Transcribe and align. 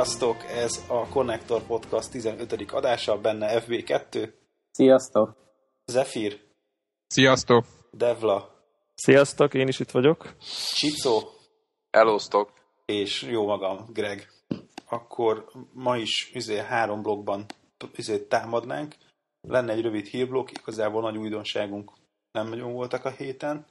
Sziasztok! 0.00 0.44
Ez 0.44 0.84
a 0.88 1.08
Connector 1.08 1.62
Podcast 1.62 2.10
15. 2.10 2.72
adása, 2.72 3.20
benne 3.20 3.62
FB2. 3.62 4.32
Sziasztok! 4.70 5.36
Zephyr. 5.84 6.40
Sziasztok! 7.06 7.64
Devla. 7.90 8.64
Sziasztok, 8.94 9.54
én 9.54 9.68
is 9.68 9.80
itt 9.80 9.90
vagyok. 9.90 10.34
Csicó. 10.74 11.28
Elosztok. 11.90 12.52
És 12.84 13.22
jó 13.22 13.46
magam, 13.46 13.84
Greg. 13.92 14.28
Akkor 14.88 15.50
ma 15.72 15.96
is 15.96 16.32
üzé, 16.34 16.58
három 16.58 17.02
blogban 17.02 17.46
üzé, 17.96 18.18
támadnánk. 18.18 18.94
Lenne 19.40 19.72
egy 19.72 19.82
rövid 19.82 20.06
hírblokk, 20.06 20.50
igazából 20.50 21.00
nagy 21.02 21.16
újdonságunk 21.16 21.92
nem 22.32 22.48
nagyon 22.48 22.72
voltak 22.72 23.04
a 23.04 23.10
héten. 23.10 23.66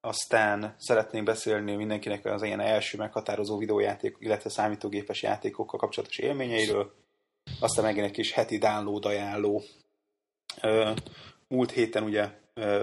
Aztán 0.00 0.74
szeretnénk 0.78 1.24
beszélni 1.24 1.74
mindenkinek 1.74 2.24
az 2.24 2.42
ilyen 2.42 2.60
első 2.60 2.98
meghatározó 2.98 3.58
videójáték, 3.58 4.16
illetve 4.18 4.50
számítógépes 4.50 5.22
játékokkal 5.22 5.78
kapcsolatos 5.78 6.18
élményeiről. 6.18 6.92
Aztán 7.60 7.84
megint 7.84 8.06
egy 8.06 8.12
kis 8.12 8.32
heti 8.32 8.58
download 8.58 9.04
ajánló. 9.04 9.62
Múlt 11.48 11.70
héten 11.70 12.02
ugye 12.02 12.28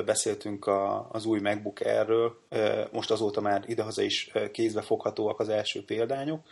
beszéltünk 0.06 0.66
a, 0.66 1.10
az 1.10 1.26
új 1.26 1.40
MacBook 1.40 1.80
Air-ről, 1.80 2.48
most 2.92 3.12
azóta 3.12 3.42
már 3.42 3.64
idehaza 3.68 4.02
is 4.02 4.32
kézbe 4.52 4.82
foghatóak 4.82 5.40
az 5.40 5.50
első 5.50 5.86
példányok. 5.86 6.48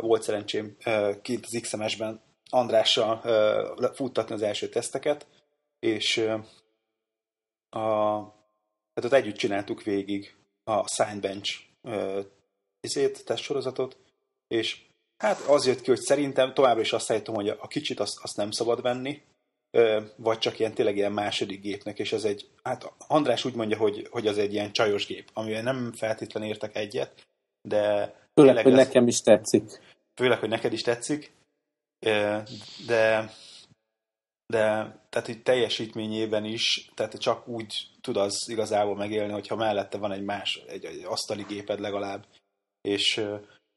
Volt 0.00 0.22
szerencsém 0.22 0.76
kint 1.22 1.44
az 1.44 1.58
XMS-ben 1.60 2.20
Andrással 2.50 3.20
futtatni 3.94 4.34
az 4.34 4.42
első 4.42 4.68
teszteket, 4.68 5.26
és 5.78 6.28
a, 7.70 7.80
tehát 8.94 9.12
ott 9.12 9.18
együtt 9.18 9.36
csináltuk 9.36 9.82
végig 9.82 10.34
a 10.64 10.88
Signbench 10.88 11.60
izét, 12.80 13.24
testsorozatot, 13.24 13.96
és 14.48 14.80
hát 15.16 15.40
az 15.40 15.66
jött 15.66 15.80
ki, 15.80 15.90
hogy 15.90 16.00
szerintem 16.00 16.54
továbbra 16.54 16.80
is 16.80 16.92
azt 16.92 17.10
állítom, 17.10 17.34
hogy 17.34 17.48
a 17.48 17.66
kicsit 17.68 18.00
azt, 18.00 18.18
azt 18.22 18.36
nem 18.36 18.50
szabad 18.50 18.82
venni, 18.82 19.22
vagy 20.16 20.38
csak 20.38 20.58
ilyen 20.58 20.74
tényleg 20.74 20.96
ilyen 20.96 21.12
második 21.12 21.60
gépnek, 21.60 21.98
és 21.98 22.12
ez 22.12 22.24
egy, 22.24 22.48
hát 22.62 22.92
András 23.06 23.44
úgy 23.44 23.54
mondja, 23.54 23.76
hogy, 23.76 24.08
hogy 24.10 24.26
az 24.26 24.38
egy 24.38 24.52
ilyen 24.52 24.72
csajos 24.72 25.06
gép, 25.06 25.30
amivel 25.32 25.62
nem 25.62 25.92
feltétlenül 25.92 26.48
értek 26.48 26.76
egyet, 26.76 27.26
de... 27.62 28.14
Főleg, 28.34 28.64
hogy 28.64 28.72
nekem 28.72 29.06
is 29.06 29.20
tetszik. 29.20 29.80
Főleg, 30.14 30.38
hogy 30.38 30.48
neked 30.48 30.72
is 30.72 30.82
tetszik, 30.82 31.32
de 32.86 33.32
de 34.52 35.00
tehát 35.08 35.26
hogy 35.26 35.42
teljesítményében 35.42 36.44
is, 36.44 36.90
tehát 36.94 37.18
csak 37.18 37.48
úgy 37.48 37.88
tud 38.00 38.16
az 38.16 38.48
igazából 38.48 38.96
megélni, 38.96 39.32
hogyha 39.32 39.56
mellette 39.56 39.98
van 39.98 40.12
egy 40.12 40.24
más, 40.24 40.62
egy, 40.66 40.84
egy 40.84 41.04
asztali 41.04 41.42
géped 41.42 41.80
legalább. 41.80 42.26
És 42.80 43.16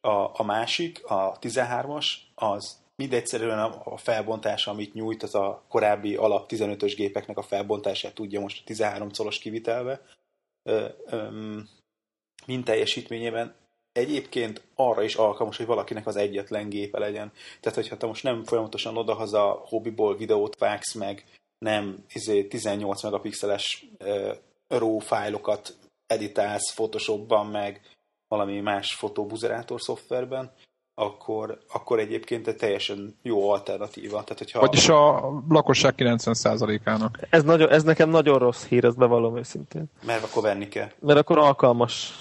a, 0.01 0.39
a 0.39 0.43
másik, 0.43 1.05
a 1.05 1.39
13-as, 1.39 2.05
az 2.35 2.77
mindegyszerűen 2.95 3.59
a 3.59 3.97
felbontás, 3.97 4.67
amit 4.67 4.93
nyújt, 4.93 5.23
az 5.23 5.35
a 5.35 5.63
korábbi 5.67 6.15
alap 6.15 6.51
15-ös 6.51 6.93
gépeknek 6.95 7.37
a 7.37 7.43
felbontását 7.43 8.13
tudja 8.13 8.39
most 8.39 8.61
a 8.61 8.65
13 8.65 9.11
colos 9.11 9.39
kivitelbe. 9.39 10.01
Mind 12.45 12.63
teljesítményében 12.63 13.55
egyébként 13.95 14.61
arra 14.75 15.03
is 15.03 15.15
alkalmas, 15.15 15.57
hogy 15.57 15.65
valakinek 15.65 16.07
az 16.07 16.15
egyetlen 16.15 16.69
gépe 16.69 16.99
legyen. 16.99 17.31
Tehát, 17.59 17.77
hogyha 17.77 17.97
te 17.97 18.05
most 18.05 18.23
nem 18.23 18.43
folyamatosan 18.43 18.97
odahaza 18.97 19.63
hobbiból 19.65 20.17
videót 20.17 20.57
vágsz 20.57 20.93
meg, 20.93 21.23
nem 21.57 22.03
izé, 22.13 22.43
18 22.43 23.03
megapixeles 23.03 23.85
uh, 23.99 24.31
RAW 24.67 24.99
fájlokat 24.99 25.75
editálsz 26.07 26.73
Photoshopban, 26.73 27.47
meg 27.47 27.81
valami 28.27 28.59
más 28.59 28.93
fotóbuzerátor 28.93 29.81
szoftverben, 29.81 30.51
akkor, 30.97 31.57
akkor 31.73 31.99
egyébként 31.99 32.47
egy 32.47 32.55
teljesen 32.55 33.17
jó 33.21 33.49
alternatíva. 33.49 34.23
Tehát, 34.23 34.37
hogyha... 34.37 34.59
Vagyis 34.59 34.89
a 34.89 35.31
lakosság 35.49 35.93
90%-ának. 35.97 37.19
Ez, 37.29 37.43
nagyon, 37.43 37.69
ez 37.69 37.83
nekem 37.83 38.09
nagyon 38.09 38.39
rossz 38.39 38.65
hír, 38.65 38.85
ezt 38.85 38.97
bevallom 38.97 39.37
őszintén. 39.37 39.85
Mert 40.05 40.23
akkor 40.23 40.41
venni 40.41 40.67
kell. 40.67 40.87
Mert 40.99 41.19
akkor 41.19 41.37
alkalmas. 41.37 42.13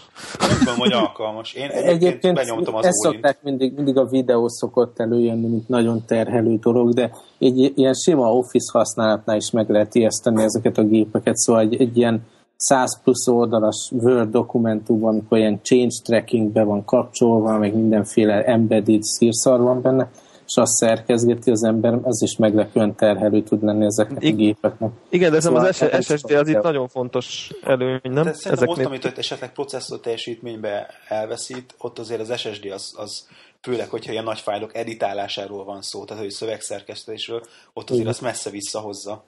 Nem 0.64 0.76
hogy 0.76 0.92
alkalmas. 0.92 1.52
Én 1.52 1.62
egyébként, 1.70 2.02
egyébként 2.02 2.34
benyomtam 2.34 2.74
az 2.74 2.84
ezt 2.84 2.94
szokták 2.94 3.42
mindig, 3.42 3.74
mindig 3.74 3.96
a 3.96 4.04
videó 4.04 4.48
szokott 4.48 5.00
előjönni, 5.00 5.48
mint 5.48 5.68
nagyon 5.68 6.04
terhelő 6.04 6.56
dolog, 6.56 6.92
de 6.94 7.14
egy 7.38 7.72
ilyen 7.78 7.94
sima 7.94 8.32
Office 8.32 8.78
használatnál 8.78 9.36
is 9.36 9.50
meg 9.50 9.70
lehet 9.70 9.94
ijeszteni 9.94 10.42
ezeket 10.42 10.78
a 10.78 10.82
gépeket, 10.84 11.36
szóval 11.36 11.62
egy, 11.62 11.80
egy 11.80 11.96
ilyen 11.96 12.26
100 12.56 13.00
plusz 13.02 13.26
oldalas 13.26 13.90
Word 13.90 14.30
dokumentumban, 14.30 15.08
amikor 15.08 15.38
ilyen 15.38 15.60
change 15.62 15.94
trackingbe 16.02 16.62
van 16.62 16.84
kapcsolva, 16.84 17.58
meg 17.58 17.74
mindenféle 17.74 18.44
embedded 18.44 19.02
szírszar 19.02 19.60
van 19.60 19.82
benne, 19.82 20.10
és 20.46 20.56
azt 20.56 20.72
szerkezgeti 20.72 21.50
az 21.50 21.64
ember, 21.64 21.98
az 22.02 22.22
is 22.22 22.36
meglepően 22.36 22.94
terhelő 22.94 23.42
tud 23.42 23.62
lenni 23.62 23.84
ezeknek 23.84 24.22
I- 24.22 24.32
a 24.32 24.34
gépeknek. 24.34 24.90
Igen, 25.08 25.30
de 25.30 25.40
szóval 25.40 25.64
az 25.64 25.76
SSD 26.00 26.30
az 26.30 26.48
itt 26.48 26.62
nagyon 26.62 26.88
fontos 26.88 27.50
előny, 27.62 28.00
nem? 28.02 28.24
De 28.24 28.32
szerintem 28.32 28.68
ott, 28.68 28.84
amit 28.84 29.04
ott 29.04 29.18
esetleg 29.18 29.52
processzor 29.52 30.00
teljesítménybe 30.00 30.86
elveszít, 31.08 31.74
ott 31.78 31.98
azért 31.98 32.20
az 32.20 32.38
SSD 32.38 32.70
az, 32.72 32.94
az 32.96 33.26
főleg, 33.60 33.88
hogyha 33.88 34.12
ilyen 34.12 34.24
nagy 34.24 34.40
fájlok 34.40 34.76
editálásáról 34.76 35.64
van 35.64 35.82
szó, 35.82 36.04
tehát 36.04 36.22
hogy 36.22 36.32
szövegszerkesztésről, 36.32 37.42
ott 37.72 37.90
azért 37.90 38.08
azt 38.08 38.20
messze 38.20 38.50
visszahozza. 38.50 39.24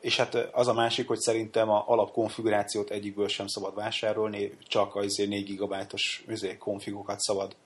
És 0.00 0.16
hát 0.16 0.34
az 0.34 0.68
a 0.68 0.72
másik, 0.72 1.08
hogy 1.08 1.18
szerintem 1.18 1.70
a 1.70 1.84
alapkonfigurációt 1.86 2.90
egyikből 2.90 3.28
sem 3.28 3.46
szabad 3.46 3.74
vásárolni, 3.74 4.56
csak 4.62 4.96
az 4.96 5.16
4 5.16 5.56
GB-os 5.56 6.24
konfigurokat 6.58 7.20
szabad 7.20 7.56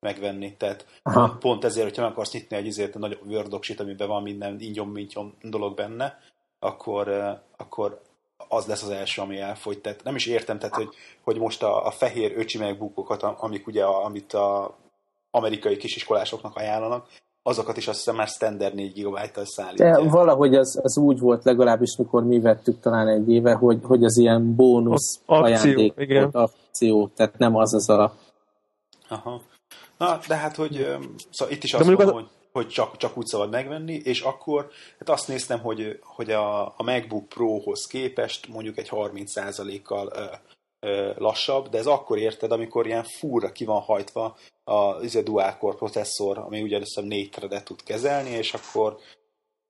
megvenni. 0.00 0.56
Tehát 0.56 0.86
Aha. 1.02 1.36
pont 1.40 1.64
ezért, 1.64 1.86
hogyha 1.86 2.02
meg 2.02 2.10
akarsz 2.10 2.32
nyitni 2.32 2.56
egy 2.56 2.66
izért, 2.66 2.94
nagy 2.94 3.18
Word 3.26 3.58
amiben 3.76 4.08
van 4.08 4.22
minden 4.22 4.60
ingyom 4.60 5.06
dolog 5.42 5.74
benne, 5.74 6.18
akkor, 6.58 7.08
akkor 7.56 8.00
az 8.48 8.66
lesz 8.66 8.82
az 8.82 8.90
első, 8.90 9.22
ami 9.22 9.38
elfogy. 9.38 9.80
Tehát 9.80 10.02
nem 10.02 10.14
is 10.14 10.26
értem, 10.26 10.58
tehát, 10.58 10.74
hogy, 10.74 10.94
hogy 11.20 11.38
most 11.38 11.62
a, 11.62 11.86
a 11.86 11.90
fehér 11.90 12.32
öcsi 12.36 12.58
megbukókat, 12.58 13.22
amik 13.22 13.66
ugye, 13.66 13.84
a, 13.84 14.04
amit 14.04 14.32
a 14.32 14.76
amerikai 15.30 15.76
kisiskolásoknak 15.76 16.56
ajánlanak, 16.56 17.08
azokat 17.42 17.76
is 17.76 17.88
azt 17.88 17.96
hiszem 17.96 18.16
már 18.16 18.26
standard 18.26 18.74
4 18.74 19.02
GB-tal 19.02 19.44
szállítja. 19.44 20.02
De 20.02 20.08
valahogy 20.08 20.54
az, 20.54 20.80
az 20.82 20.98
úgy 20.98 21.18
volt 21.18 21.44
legalábbis, 21.44 21.96
mikor 21.96 22.24
mi 22.24 22.40
vettük 22.40 22.80
talán 22.80 23.08
egy 23.08 23.30
éve, 23.30 23.52
hogy, 23.52 23.78
hogy 23.82 24.04
az 24.04 24.16
ilyen 24.16 24.54
bónusz 24.54 25.20
akció, 25.26 25.44
ajándék 25.44 25.92
igen. 25.96 26.30
volt 26.30 26.50
akció, 26.50 27.10
tehát 27.16 27.38
nem 27.38 27.56
az 27.56 27.74
az 27.74 27.90
alap. 27.90 28.12
Aha. 29.08 29.42
Na, 29.98 30.18
de 30.28 30.36
hát, 30.36 30.56
hogy 30.56 30.96
szóval 31.30 31.54
itt 31.54 31.64
is 31.64 31.74
azt 31.74 31.84
mondom, 31.84 32.06
az... 32.06 32.12
hogy, 32.12 32.28
hogy 32.52 32.68
csak, 32.68 32.96
csak 32.96 33.16
úgy 33.16 33.26
szabad 33.26 33.50
megvenni, 33.50 33.94
és 34.04 34.20
akkor 34.20 34.70
hát 34.98 35.08
azt 35.08 35.28
néztem, 35.28 35.60
hogy, 35.60 35.98
hogy 36.02 36.30
a, 36.30 36.64
a 36.64 36.82
MacBook 36.84 37.28
Pro-hoz 37.28 37.86
képest 37.86 38.48
mondjuk 38.48 38.78
egy 38.78 38.88
30%-kal 38.90 40.12
lassabb, 41.16 41.68
de 41.68 41.78
ez 41.78 41.86
akkor 41.86 42.18
érted, 42.18 42.52
amikor 42.52 42.86
ilyen 42.86 43.04
fúra 43.04 43.52
ki 43.52 43.64
van 43.64 43.80
hajtva 43.80 44.36
a, 44.64 45.02
ez 45.02 45.14
a 45.14 45.22
dual 45.22 45.56
core 45.56 45.76
processzor, 45.76 46.38
ami 46.38 46.62
ugye 46.62 46.78
azt 46.78 47.00
négy 47.02 47.30
threadet 47.30 47.64
tud 47.64 47.82
kezelni, 47.82 48.30
és 48.30 48.54
akkor 48.54 48.98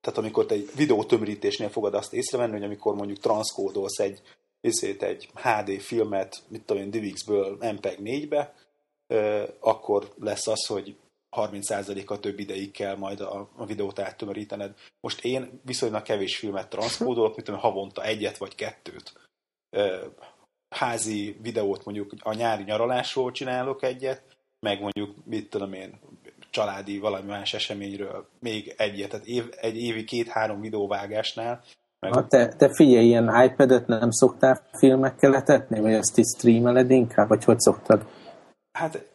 tehát 0.01 0.19
amikor 0.19 0.45
te 0.45 0.55
egy 0.55 0.69
videótömörítésnél 0.75 1.69
fogod 1.69 1.93
azt 1.93 2.13
észrevenni, 2.13 2.51
hogy 2.51 2.63
amikor 2.63 2.95
mondjuk 2.95 3.19
transzkódolsz 3.19 3.99
egy, 3.99 4.21
ezért 4.61 5.03
egy 5.03 5.29
HD 5.35 5.81
filmet, 5.81 6.43
mit 6.47 6.63
tudom 6.65 6.81
én, 6.81 6.91
DivX-ből 6.91 7.57
MPEG 7.59 7.99
4-be, 8.03 8.53
akkor 9.59 10.13
lesz 10.19 10.47
az, 10.47 10.65
hogy 10.65 10.95
30%-a 11.31 12.19
több 12.19 12.39
ideig 12.39 12.71
kell 12.71 12.95
majd 12.95 13.19
a, 13.19 13.49
a 13.55 13.65
videót 13.65 13.99
áttömörítened. 13.99 14.73
Most 14.99 15.23
én 15.23 15.61
viszonylag 15.65 16.01
kevés 16.01 16.37
filmet 16.37 16.69
transzkódolok, 16.69 17.35
mint 17.35 17.45
tudom, 17.45 17.61
havonta 17.61 18.03
egyet 18.03 18.37
vagy 18.37 18.55
kettőt 18.55 19.13
házi 20.75 21.37
videót 21.41 21.85
mondjuk 21.85 22.13
a 22.19 22.33
nyári 22.33 22.63
nyaralásról 22.63 23.31
csinálok 23.31 23.83
egyet, 23.83 24.21
meg 24.59 24.81
mondjuk, 24.81 25.15
mit 25.25 25.49
tudom 25.49 25.73
én, 25.73 25.99
családi 26.49 26.99
valami 26.99 27.27
más 27.27 27.53
eseményről 27.53 28.27
még 28.39 28.73
egyet, 28.77 29.09
tehát 29.09 29.25
év, 29.25 29.49
egy 29.61 29.77
évi 29.77 30.03
két-három 30.03 30.61
videóvágásnál. 30.61 31.63
Meg... 31.99 32.13
Ha 32.13 32.27
te, 32.27 32.47
te 32.47 32.73
figyelj, 32.73 33.05
ilyen 33.05 33.43
iPad-et 33.43 33.87
nem 33.87 34.11
szoktál 34.11 34.61
filmekkel 34.73 35.29
letetni, 35.29 35.79
vagy 35.79 35.93
ezt 35.93 36.17
is 36.17 36.25
streameled 36.37 36.91
inkább, 36.91 37.27
vagy 37.27 37.43
hogy 37.43 37.59
szoktad? 37.59 38.05
Hát 38.71 39.05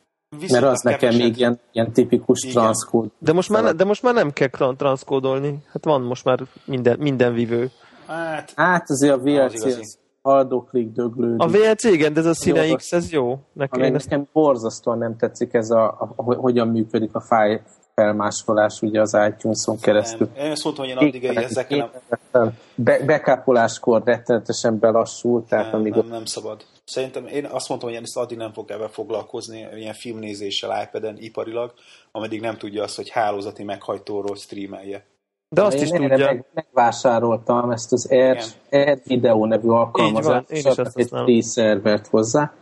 Mert 0.51 0.65
az 0.65 0.81
nekem 0.81 1.15
még 1.15 1.39
ilyen, 1.39 1.61
ilyen 1.73 1.93
tipikus 1.93 2.41
transzkód. 2.41 3.11
De 3.19 3.33
most, 3.33 3.49
már, 3.49 3.75
de 3.75 3.85
most 3.85 4.03
már 4.03 4.15
nem 4.15 4.31
kell 4.33 4.49
transzkódolni. 4.77 5.59
Hát 5.73 5.85
van 5.85 6.03
most 6.03 6.25
már 6.25 6.41
minden, 6.65 6.99
minden 6.99 7.35
vívő. 7.35 7.71
Hát, 8.07 8.53
hát 8.57 8.91
azért 8.91 9.13
a 9.13 9.19
VLC 9.19 9.65
az, 9.65 9.77
az 9.77 9.99
haldoklik, 10.27 10.93
döglődik. 10.93 11.43
A 11.43 11.47
VLC, 11.47 11.85
igen, 11.85 12.13
de 12.13 12.21
ez 12.21 12.27
a 12.27 12.35
Cine 12.35 12.75
X, 12.75 12.93
ez 12.93 13.11
jó. 13.13 13.39
Nekem, 13.53 13.81
nekem 13.81 13.95
ezt... 13.95 14.33
borzasztóan 14.33 14.99
nem 14.99 15.17
tetszik 15.17 15.55
ez 15.55 15.71
a, 15.71 15.85
a, 15.85 16.13
a, 16.17 16.35
hogyan 16.35 16.69
működik 16.69 17.15
a 17.15 17.21
fáj 17.21 17.63
felmásolás 17.95 18.83
ugye 18.83 19.01
az 19.01 19.17
iTunes-on 19.29 19.81
keresztül. 19.81 20.29
Nem, 20.35 20.45
én 20.45 20.51
azt 20.51 20.65
mondtam, 20.65 20.87
hogy 20.87 20.95
én 20.95 21.09
addig 21.09 21.25
ezekkel 21.25 21.91
nem... 22.33 22.59
Be, 22.75 23.05
backupoláskor 23.05 24.03
rettenetesen 24.05 24.79
belassult, 24.79 25.49
tehát 25.49 25.73
nem, 25.73 25.81
amíg... 25.81 25.95
Nem, 25.95 26.07
nem 26.07 26.25
szabad. 26.25 26.65
Szerintem 26.85 27.27
én 27.27 27.45
azt 27.45 27.69
mondtam, 27.69 27.91
hogy 27.91 27.99
én 27.99 28.05
ezt 28.05 28.17
addig 28.17 28.37
nem 28.37 28.53
fog 28.53 28.71
ebben 28.71 28.89
foglalkozni, 28.89 29.67
ilyen 29.77 29.95
filmnézéssel 29.95 30.83
iPad-en 30.83 31.17
iparilag, 31.19 31.73
ameddig 32.13 32.41
nem 32.41 32.57
tudja 32.57 32.83
azt, 32.83 32.97
hogy 32.97 33.09
hálózati 33.09 33.65
meghajtóról 33.65 34.37
streamelje. 34.37 35.05
De 35.49 35.63
azt 35.63 35.77
én 35.77 35.83
is 35.83 35.89
tudja. 35.89 36.27
Meg, 36.27 36.45
megvásároltam 36.55 37.71
ezt 37.71 37.93
az 37.93 38.07
Air, 38.11 38.43
Air 38.71 39.01
Video 39.05 39.47
nevű 39.47 39.69
alkalmazást, 39.69 40.51
és 40.51 40.65
egy 40.65 41.09
free 41.09 41.43
szervert 41.43 42.07
hozzá, 42.07 42.53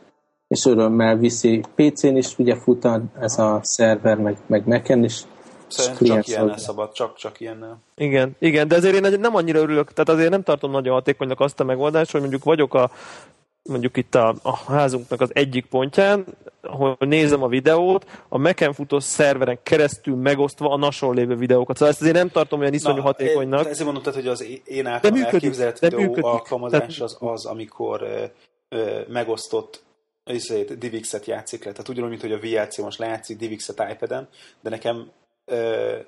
és 0.48 0.64
örömmel 0.64 1.16
viszi. 1.16 1.62
PC-n 1.74 2.16
is 2.16 2.38
ugye 2.38 2.56
fut 2.56 2.88
ez 3.20 3.38
a 3.38 3.58
szerver, 3.62 4.18
meg, 4.18 4.36
meg 4.46 4.66
Mac-en 4.66 5.04
is. 5.04 5.22
Szerintem 5.66 6.06
csak 6.06 6.28
ilyennel 6.28 6.58
szabad, 6.58 6.92
csak, 6.92 7.16
csak 7.16 7.40
ilyennel. 7.40 7.78
Igen, 7.96 8.36
igen, 8.38 8.68
de 8.68 8.74
azért 8.74 9.04
én 9.04 9.20
nem 9.20 9.34
annyira 9.34 9.58
örülök, 9.58 9.92
tehát 9.92 10.08
azért 10.08 10.30
nem 10.30 10.42
tartom 10.42 10.70
nagyon 10.70 10.94
hatékonynak 10.94 11.40
azt 11.40 11.60
a 11.60 11.64
megoldást, 11.64 12.10
hogy 12.10 12.20
mondjuk 12.20 12.44
vagyok 12.44 12.74
a 12.74 12.90
mondjuk 13.62 13.96
itt 13.96 14.14
a, 14.14 14.34
a 14.42 14.56
házunknak 14.56 15.20
az 15.20 15.30
egyik 15.32 15.66
pontján, 15.66 16.24
ahol 16.66 16.96
nézem 16.98 17.42
a 17.42 17.48
videót, 17.48 18.24
a 18.28 18.38
Mac-en 18.38 18.72
futó 18.72 19.00
szerveren 19.00 19.58
keresztül 19.62 20.16
megosztva 20.16 20.70
a 20.70 20.76
nason 20.76 21.14
lévő 21.14 21.34
videókat. 21.34 21.76
Szóval 21.76 21.92
ezt 21.92 22.00
azért 22.00 22.16
nem 22.16 22.28
tartom 22.28 22.60
olyan 22.60 22.72
iszonyú 22.72 22.96
Na, 22.96 23.02
hatékonynak. 23.02 23.66
Ezért 23.66 23.92
mondod, 23.92 24.14
hogy 24.14 24.26
az 24.26 24.46
én 24.64 24.86
általam 24.86 25.22
elképzelt 25.22 25.78
videó 25.78 26.00
működik. 26.00 26.24
alkalmazás 26.24 27.00
az, 27.00 27.16
az, 27.20 27.46
amikor 27.46 28.02
ö, 28.02 28.24
ö, 28.68 29.00
megosztott 29.08 29.82
DivX-et 30.78 31.26
játszik 31.26 31.64
le. 31.64 31.70
Tehát 31.70 31.88
ugyanúgy, 31.88 32.10
mint 32.10 32.20
hogy 32.20 32.32
a 32.32 32.38
VLC 32.38 32.78
most 32.78 32.98
lejátszik 32.98 33.36
DivX-et 33.36 33.90
iPad-en, 33.92 34.28
de 34.60 34.70
nekem 34.70 35.10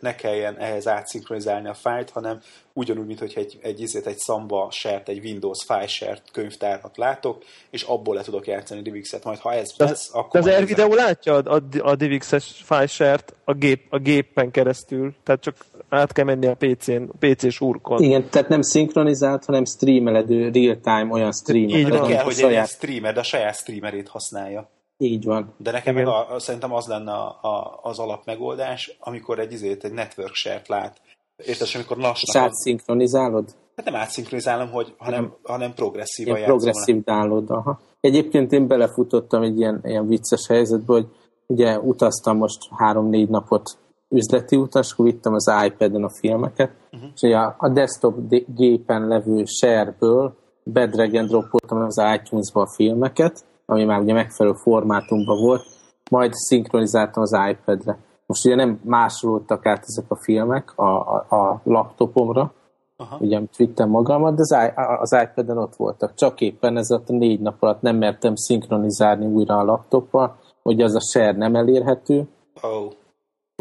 ne 0.01 0.15
kelljen 0.15 0.57
ehhez 0.59 0.89
átszinkronizálni 0.89 1.69
a 1.69 1.75
fájlt, 1.75 2.11
hanem 2.11 2.41
ugyanúgy, 2.73 3.07
mint 3.07 3.19
hogy 3.19 3.33
egy, 3.37 3.59
egy, 3.63 3.83
egy, 3.83 4.03
egy 4.05 4.19
Samba 4.19 4.69
share 4.71 5.03
egy 5.07 5.25
Windows 5.25 5.65
file 5.67 5.87
share 5.87 6.19
könyvtárat 6.33 6.97
látok, 6.97 7.45
és 7.71 7.83
abból 7.83 8.15
le 8.15 8.23
tudok 8.23 8.47
játszani 8.47 8.83
DivX-et. 8.83 9.25
Majd 9.25 9.39
ha 9.39 9.53
ez 9.53 9.71
lesz, 9.77 10.15
akkor... 10.15 10.41
De 10.43 10.57
az 10.57 10.79
Air 10.79 10.89
látja 10.89 11.35
a, 11.35 11.55
a, 11.55 11.63
a 11.79 11.95
DivX-es 11.95 12.63
file 12.65 12.87
share-t 12.87 13.35
a, 13.45 13.55
gép, 13.55 13.87
a 13.91 13.99
gépen 13.99 14.51
keresztül, 14.51 15.15
tehát 15.23 15.41
csak 15.41 15.57
át 15.89 16.13
kell 16.13 16.25
menni 16.25 16.47
a 16.47 16.55
PC-n, 16.55 17.03
PC-s 17.19 17.61
úrkon. 17.61 18.03
Igen, 18.03 18.29
tehát 18.31 18.49
nem 18.49 18.63
szinkronizált, 18.63 19.45
hanem 19.45 19.65
streameledő, 19.65 20.51
real-time 20.51 21.09
olyan 21.11 21.33
streamer. 21.33 21.79
Így 21.79 21.89
van. 21.89 22.09
kell, 22.09 22.23
hogy 22.23 22.35
saját... 22.35 22.69
streamer, 22.69 23.15
de 23.15 23.21
a 23.21 23.23
saját 23.23 23.57
streamerét 23.57 24.09
használja. 24.09 24.71
Így 24.99 25.25
van. 25.25 25.55
De 25.57 25.71
nekem 25.71 25.95
meg 25.95 26.07
a, 26.07 26.35
a, 26.35 26.39
szerintem 26.39 26.73
az 26.73 26.87
lenne 26.87 27.13
a, 27.13 27.39
a, 27.41 27.81
az 27.83 27.99
alapmegoldás, 27.99 28.97
amikor 29.01 29.39
egy, 29.39 29.53
izét, 29.53 29.85
egy 29.85 29.93
network 29.93 30.35
share-t 30.35 30.69
lát. 30.69 31.01
Érted, 31.47 31.69
amikor 31.75 31.97
lassnak... 31.97 32.35
És 32.35 32.37
átszinkronizálod? 32.37 33.55
Hát 33.77 33.87
nem 33.87 33.95
átszinkronizálom, 33.95 34.71
hogy, 34.71 34.95
hanem, 34.99 35.35
hanem 35.43 35.75
progresszívan 35.75 36.39
játszom. 36.39 36.57
Progresszív 36.57 37.05
download, 37.05 37.51
aha. 37.51 37.81
Egyébként 38.01 38.53
én 38.53 38.67
belefutottam 38.67 39.43
egy 39.43 39.59
ilyen, 39.59 39.81
ilyen 39.85 40.07
vicces 40.07 40.47
helyzetbe, 40.47 40.93
hogy 40.93 41.07
ugye 41.47 41.79
utaztam 41.79 42.37
most 42.37 42.59
három-négy 42.77 43.29
napot 43.29 43.79
üzleti 44.09 44.57
utas, 44.57 44.93
akkor 44.93 45.05
vittem 45.05 45.35
az 45.35 45.53
iPad-en 45.67 46.05
a 46.05 46.11
filmeket, 46.21 46.73
uh-huh. 46.93 47.11
és 47.15 47.33
a, 47.33 47.55
a 47.59 47.69
desktop 47.69 48.15
gépen 48.55 49.09
levő 49.09 49.45
share-ből 49.45 50.37
bedrag 50.63 51.15
and 51.15 51.29
dropoltam 51.29 51.79
az 51.79 52.03
iTunes-ba 52.15 52.61
a 52.61 52.73
filmeket, 52.75 53.45
ami 53.67 53.85
már 53.85 54.01
ugye 54.01 54.13
megfelelő 54.13 54.55
formátumban 54.55 55.41
volt, 55.41 55.65
majd 56.11 56.33
szinkronizáltam 56.33 57.23
az 57.23 57.37
iPad-re. 57.51 57.99
Most 58.27 58.47
ugye 58.47 58.55
nem 58.55 58.81
másolódtak 58.85 59.67
át 59.67 59.85
ezek 59.87 60.11
a 60.11 60.17
filmek 60.17 60.79
a, 60.79 60.85
a, 60.85 61.27
a 61.29 61.61
laptopomra, 61.65 62.53
Aha. 62.97 63.17
ugye 63.21 63.37
amit 63.37 63.57
vittem 63.57 63.89
magammal, 63.89 64.33
de 64.35 64.41
az, 64.41 64.57
az 65.01 65.13
iPad-en 65.23 65.59
ott 65.59 65.77
voltak. 65.77 66.15
Csak 66.15 66.41
éppen 66.41 66.77
ez 66.77 66.91
a 66.91 67.03
négy 67.07 67.41
nap 67.41 67.63
alatt 67.63 67.81
nem 67.81 67.97
mertem 67.97 68.35
szinkronizálni 68.35 69.27
újra 69.27 69.57
a 69.57 69.65
laptoppal, 69.65 70.37
hogy 70.63 70.81
az 70.81 70.95
a 70.95 71.01
share 71.01 71.37
nem 71.37 71.55
elérhető, 71.55 72.29
oh. 72.63 72.93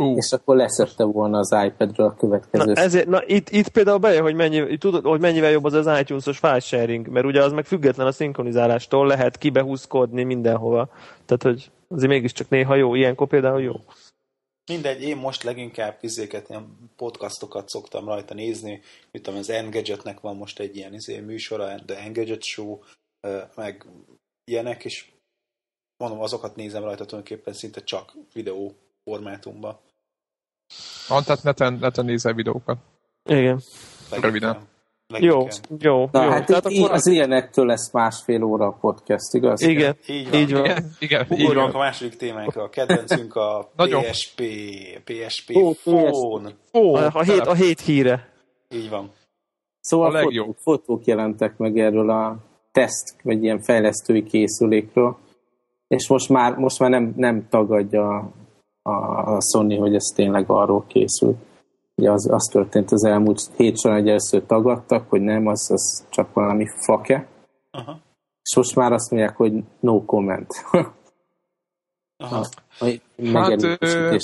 Uh. 0.01 0.15
És 0.15 0.31
akkor 0.31 0.55
leszette 0.55 1.03
volna 1.03 1.37
az 1.37 1.55
iPad-ről 1.65 2.07
a 2.07 2.15
következő. 2.15 2.65
Na, 2.65 2.81
ezért, 2.81 3.07
na 3.07 3.23
itt, 3.25 3.49
itt 3.49 3.67
például 3.67 3.97
bejön, 3.97 4.21
hogy, 4.21 4.35
mennyi, 4.35 4.77
tudod, 4.77 5.05
hogy 5.05 5.19
mennyivel 5.19 5.51
jobb 5.51 5.63
az 5.63 5.73
az 5.73 5.99
iTunes-os 5.99 6.37
file 6.37 6.59
sharing, 6.59 7.07
mert 7.07 7.25
ugye 7.25 7.43
az 7.43 7.51
meg 7.51 7.65
független 7.65 8.07
a 8.07 8.11
szinkronizálástól, 8.11 9.07
lehet 9.07 9.37
kibehúzkodni 9.37 10.23
mindenhova. 10.23 10.89
Tehát, 11.25 11.43
hogy 11.43 11.71
azért 11.87 12.11
mégiscsak 12.11 12.49
néha 12.49 12.75
jó, 12.75 12.95
ilyenkor 12.95 13.27
például 13.27 13.61
jó. 13.61 13.73
Mindegy, 14.71 15.01
én 15.01 15.17
most 15.17 15.43
leginkább 15.43 15.97
izéket, 16.01 16.49
ilyen 16.49 16.89
podcastokat 16.95 17.69
szoktam 17.69 18.05
rajta 18.05 18.33
nézni, 18.33 18.81
mint 19.11 19.27
az 19.27 19.49
Engadgetnek 19.49 20.19
van 20.19 20.35
most 20.35 20.59
egy 20.59 20.75
ilyen 20.75 20.93
izé, 20.93 21.19
műsora, 21.19 21.75
The 21.85 21.97
Engadget 22.03 22.43
Show, 22.43 22.79
meg 23.55 23.85
ilyenek, 24.51 24.85
és 24.85 25.05
mondom, 25.97 26.21
azokat 26.21 26.55
nézem 26.55 26.83
rajta 26.83 27.05
tulajdonképpen 27.05 27.53
szinte 27.53 27.83
csak 27.83 28.13
videó 28.33 28.75
formátumba. 29.05 29.81
Ah, 31.09 31.23
tehát 31.23 31.43
neten, 31.43 31.73
neten 31.73 32.05
nézel 32.05 32.33
videókat. 32.33 32.77
Igen. 33.23 33.61
Röviden. 34.21 34.67
Jó, 35.07 35.47
jó, 35.79 36.09
Na, 36.11 36.23
jó. 36.23 36.29
Hát 36.29 36.45
Tehát 36.45 36.69
így, 36.69 36.83
akkor... 36.83 36.95
az 36.95 37.07
ilyenektől 37.07 37.65
lesz 37.65 37.91
másfél 37.91 38.43
óra 38.43 38.65
a 38.65 38.71
podcast, 38.71 39.33
igaz? 39.33 39.61
Igen, 39.61 39.95
így 40.07 40.29
van. 40.29 40.39
Így 40.39 40.51
van. 40.51 40.65
Igen, 40.65 40.93
igen, 40.99 41.39
így 41.39 41.53
van. 41.53 41.71
a 41.71 41.77
második 41.77 42.15
témánkra. 42.15 42.63
A 42.63 42.69
kedvencünk 42.69 43.35
a 43.35 43.71
PSP, 43.75 44.41
PSP 45.03 45.55
oh, 45.55 45.75
Phone. 45.75 46.49
Oh, 46.71 47.15
a, 47.15 47.21
hét, 47.21 47.39
a 47.39 47.53
hét 47.53 47.79
híre. 47.79 48.29
Így 48.69 48.89
van. 48.89 49.11
Szóval 49.79 50.15
a 50.15 50.21
fotók, 50.21 50.57
fotók 50.57 51.05
jelentek 51.05 51.57
meg 51.57 51.79
erről 51.79 52.09
a 52.09 52.37
teszt, 52.71 53.15
vagy 53.23 53.43
ilyen 53.43 53.61
fejlesztői 53.61 54.23
készülékről, 54.23 55.17
és 55.87 56.07
most 56.07 56.29
már, 56.29 56.55
most 56.55 56.79
már 56.79 56.89
nem, 56.89 57.13
nem 57.15 57.47
tagadja 57.49 58.31
a 58.89 59.41
Sony, 59.41 59.77
hogy 59.77 59.95
ez 59.95 60.11
tényleg 60.15 60.45
arról 60.47 60.83
készült. 60.87 61.37
Ugye 61.95 62.11
az, 62.11 62.29
az 62.31 62.49
történt 62.51 62.91
az 62.91 63.05
elmúlt 63.05 63.41
hét 63.55 63.79
során, 63.79 63.99
hogy 63.99 64.09
először 64.09 64.45
tagadtak, 64.45 65.09
hogy 65.09 65.21
nem, 65.21 65.47
az, 65.47 65.71
az 65.71 66.05
csak 66.09 66.33
valami 66.33 66.67
fake. 66.67 67.27
Aha. 67.71 67.99
És 68.43 68.55
most 68.55 68.75
már 68.75 68.91
azt 68.91 69.11
mondják, 69.11 69.35
hogy 69.35 69.53
no 69.79 70.05
comment. 70.05 70.53
Aha. 72.17 72.45
Hát, 73.33 73.77
ö, 73.79 74.17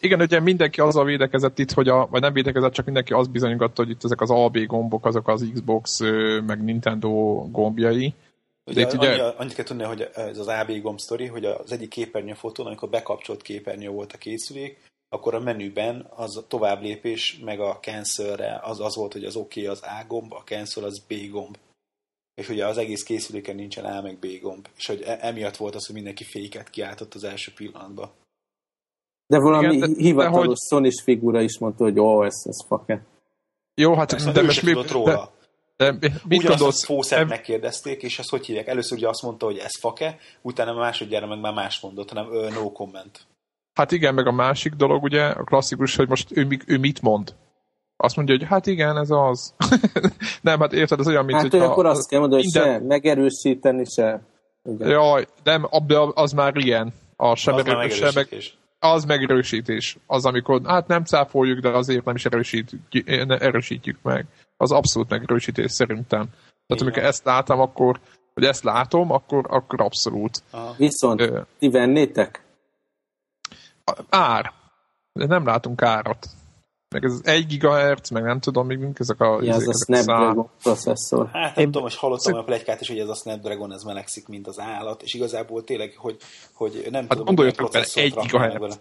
igen, 0.00 0.20
ugye 0.20 0.40
mindenki 0.40 0.80
azzal 0.80 1.04
védekezett 1.04 1.58
itt, 1.58 1.72
hogy 1.72 1.88
a, 1.88 2.06
vagy 2.10 2.20
nem 2.20 2.32
védekezett, 2.32 2.72
csak 2.72 2.84
mindenki 2.84 3.12
azt 3.12 3.30
bizonyította, 3.30 3.82
hogy 3.82 3.90
itt 3.90 4.04
ezek 4.04 4.20
az 4.20 4.30
AB 4.30 4.58
gombok, 4.66 5.06
azok 5.06 5.28
az 5.28 5.50
Xbox, 5.52 6.00
meg 6.46 6.64
Nintendo 6.64 7.10
gombjai, 7.50 8.14
Ugye, 8.70 8.86
ugye... 8.86 9.08
Annyi, 9.10 9.34
annyit 9.36 9.54
kell 9.54 9.64
tudni, 9.64 9.82
hogy 9.82 10.10
ez 10.14 10.38
az 10.38 10.48
AB 10.48 10.80
gomb 10.80 10.98
sztori, 10.98 11.26
hogy 11.26 11.44
az 11.44 11.72
egyik 11.72 11.88
képernyőfotón, 11.88 12.66
amikor 12.66 12.88
bekapcsolt 12.88 13.42
képernyő 13.42 13.88
volt 13.88 14.12
a 14.12 14.18
készülék, 14.18 14.78
akkor 15.08 15.34
a 15.34 15.40
menüben 15.40 16.06
az 16.10 16.36
a 16.36 16.46
tovább 16.46 16.82
lépés, 16.82 17.38
meg 17.44 17.60
a 17.60 17.78
cancel 17.80 18.60
az 18.64 18.80
az 18.80 18.96
volt, 18.96 19.12
hogy 19.12 19.24
az 19.24 19.36
oké 19.36 19.60
okay 19.60 19.72
az 19.72 19.82
A 19.82 20.04
gomb, 20.06 20.32
a 20.32 20.42
cancel 20.44 20.84
az 20.84 20.98
B 21.08 21.14
gomb. 21.30 21.56
És 22.34 22.48
ugye 22.48 22.66
az 22.66 22.78
egész 22.78 23.02
készüléken 23.02 23.56
nincsen 23.56 23.84
A 23.84 24.00
meg 24.00 24.18
B 24.18 24.26
gomb. 24.40 24.68
És 24.76 24.86
hogy 24.86 25.02
e- 25.02 25.18
emiatt 25.20 25.56
volt 25.56 25.74
az, 25.74 25.86
hogy 25.86 25.94
mindenki 25.94 26.24
féket 26.24 26.70
kiáltott 26.70 27.14
az 27.14 27.24
első 27.24 27.52
pillanatban. 27.54 28.10
De 29.26 29.38
valami 29.38 29.74
Igen, 29.74 29.92
de, 29.92 30.02
hivatalos 30.02 30.58
de, 30.58 30.76
hogy... 30.76 30.92
sony 30.92 31.02
figura 31.02 31.40
is 31.40 31.58
mondta, 31.58 31.84
hogy 31.84 31.98
ó, 31.98 32.24
ez, 32.24 32.42
ez 32.44 32.66
fake. 32.66 33.04
Jó, 33.74 33.94
hát 33.94 34.10
Persze, 34.10 34.32
de 34.32 34.42
most 34.42 34.62
még... 34.62 34.74
róla. 34.74 35.12
De 35.14 35.39
mit 36.28 36.42
gondolsz? 36.42 36.84
Fószert 36.84 37.28
megkérdezték, 37.28 38.02
és 38.02 38.18
azt 38.18 38.30
hogy 38.30 38.46
hívják? 38.46 38.66
Először 38.66 38.98
ugye 38.98 39.08
azt 39.08 39.22
mondta, 39.22 39.46
hogy 39.46 39.58
ez 39.58 39.78
fake, 39.78 40.18
utána 40.42 40.70
a 40.70 40.78
másodjára 40.78 41.26
meg 41.26 41.40
már 41.40 41.52
más 41.52 41.80
mondott, 41.80 42.08
hanem 42.08 42.26
uh, 42.26 42.54
no 42.54 42.72
comment. 42.72 43.26
Hát 43.72 43.92
igen, 43.92 44.14
meg 44.14 44.26
a 44.26 44.32
másik 44.32 44.72
dolog 44.72 45.02
ugye, 45.02 45.24
a 45.24 45.44
klasszikus, 45.44 45.96
hogy 45.96 46.08
most 46.08 46.36
ő, 46.36 46.46
ő 46.66 46.78
mit 46.78 47.02
mond. 47.02 47.34
Azt 47.96 48.16
mondja, 48.16 48.36
hogy 48.36 48.46
hát 48.46 48.66
igen, 48.66 48.96
ez 48.96 49.10
az. 49.10 49.54
nem, 50.42 50.60
hát 50.60 50.72
érted, 50.72 51.00
ez 51.00 51.06
olyan, 51.06 51.24
mint 51.24 51.40
hát, 51.40 51.50
hogy... 51.50 51.60
akkor 51.60 51.86
azt 51.86 52.08
kell 52.08 52.20
mondani, 52.20 52.42
hogy 52.42 52.52
minden... 52.54 52.80
se 52.80 52.86
megerősíteni, 52.86 53.84
se... 53.84 54.20
Igen. 54.64 54.88
Jaj, 54.88 55.26
nem, 55.44 55.66
az 56.14 56.32
már 56.32 56.56
ilyen. 56.56 56.92
A 57.16 57.34
sem 57.34 57.54
az, 57.54 57.66
erő, 57.66 57.88
sem 57.88 58.10
meg, 58.14 58.28
az 58.78 59.04
megerősítés. 59.04 59.96
Az, 60.06 60.24
amikor, 60.24 60.60
hát 60.64 60.86
nem 60.86 61.04
cáfoljuk, 61.04 61.58
de 61.58 61.68
azért 61.68 62.04
nem 62.04 62.14
is 62.14 62.24
erősítjük, 62.24 62.82
erősítjük 63.28 63.98
meg 64.02 64.26
az 64.60 64.72
abszolút 64.72 65.08
megerősítés 65.08 65.72
szerintem. 65.72 66.28
Tehát 66.66 66.82
amikor 66.82 67.02
ezt 67.02 67.24
látom, 67.24 67.60
akkor, 67.60 68.00
vagy 68.34 68.44
ezt 68.44 68.62
látom, 68.64 69.10
akkor, 69.10 69.46
akkor 69.48 69.80
abszolút. 69.80 70.42
Aha. 70.50 70.74
Viszont 70.76 71.20
Ö, 71.20 71.40
ti 71.58 71.68
vennétek? 71.68 72.44
Ár. 74.08 74.52
De 75.12 75.26
nem 75.26 75.46
látunk 75.46 75.82
árat. 75.82 76.26
Meg 76.88 77.04
ez 77.04 77.20
1 77.22 77.58
GHz, 77.58 78.10
meg 78.10 78.22
nem 78.22 78.40
tudom, 78.40 78.66
még 78.66 78.78
ezek 78.94 79.20
a... 79.20 79.42
Ja, 79.42 79.54
ez 79.54 79.68
a 79.68 79.72
Snapdragon 79.84 80.34
szám. 80.34 80.74
processzor. 80.74 81.28
Hát 81.32 81.56
nem 81.56 81.64
Én 81.64 81.70
tudom, 81.70 81.86
és 81.86 81.96
hallottam 81.96 82.34
a 82.34 82.44
plegykát 82.44 82.80
is, 82.80 82.88
hogy 82.88 82.98
ez 82.98 83.08
a 83.08 83.14
Snapdragon 83.14 83.72
ez 83.72 83.82
melegszik, 83.82 84.28
mint 84.28 84.46
az 84.46 84.58
állat, 84.58 85.02
és 85.02 85.14
igazából 85.14 85.64
tényleg, 85.64 85.94
hogy, 85.96 86.16
hogy 86.54 86.86
nem 86.90 87.06
hát 87.08 87.18
tudom, 87.18 87.36
hogy 87.36 87.54
processzort 87.54 88.04
1 88.04 88.14
GHz. 88.14 88.80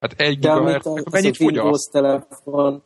Hát 0.00 0.12
egy 0.16 0.38
gigahertz, 0.38 1.10
mennyit 1.10 1.36
fogyaszt? 1.36 1.90
telefon, 1.90 2.82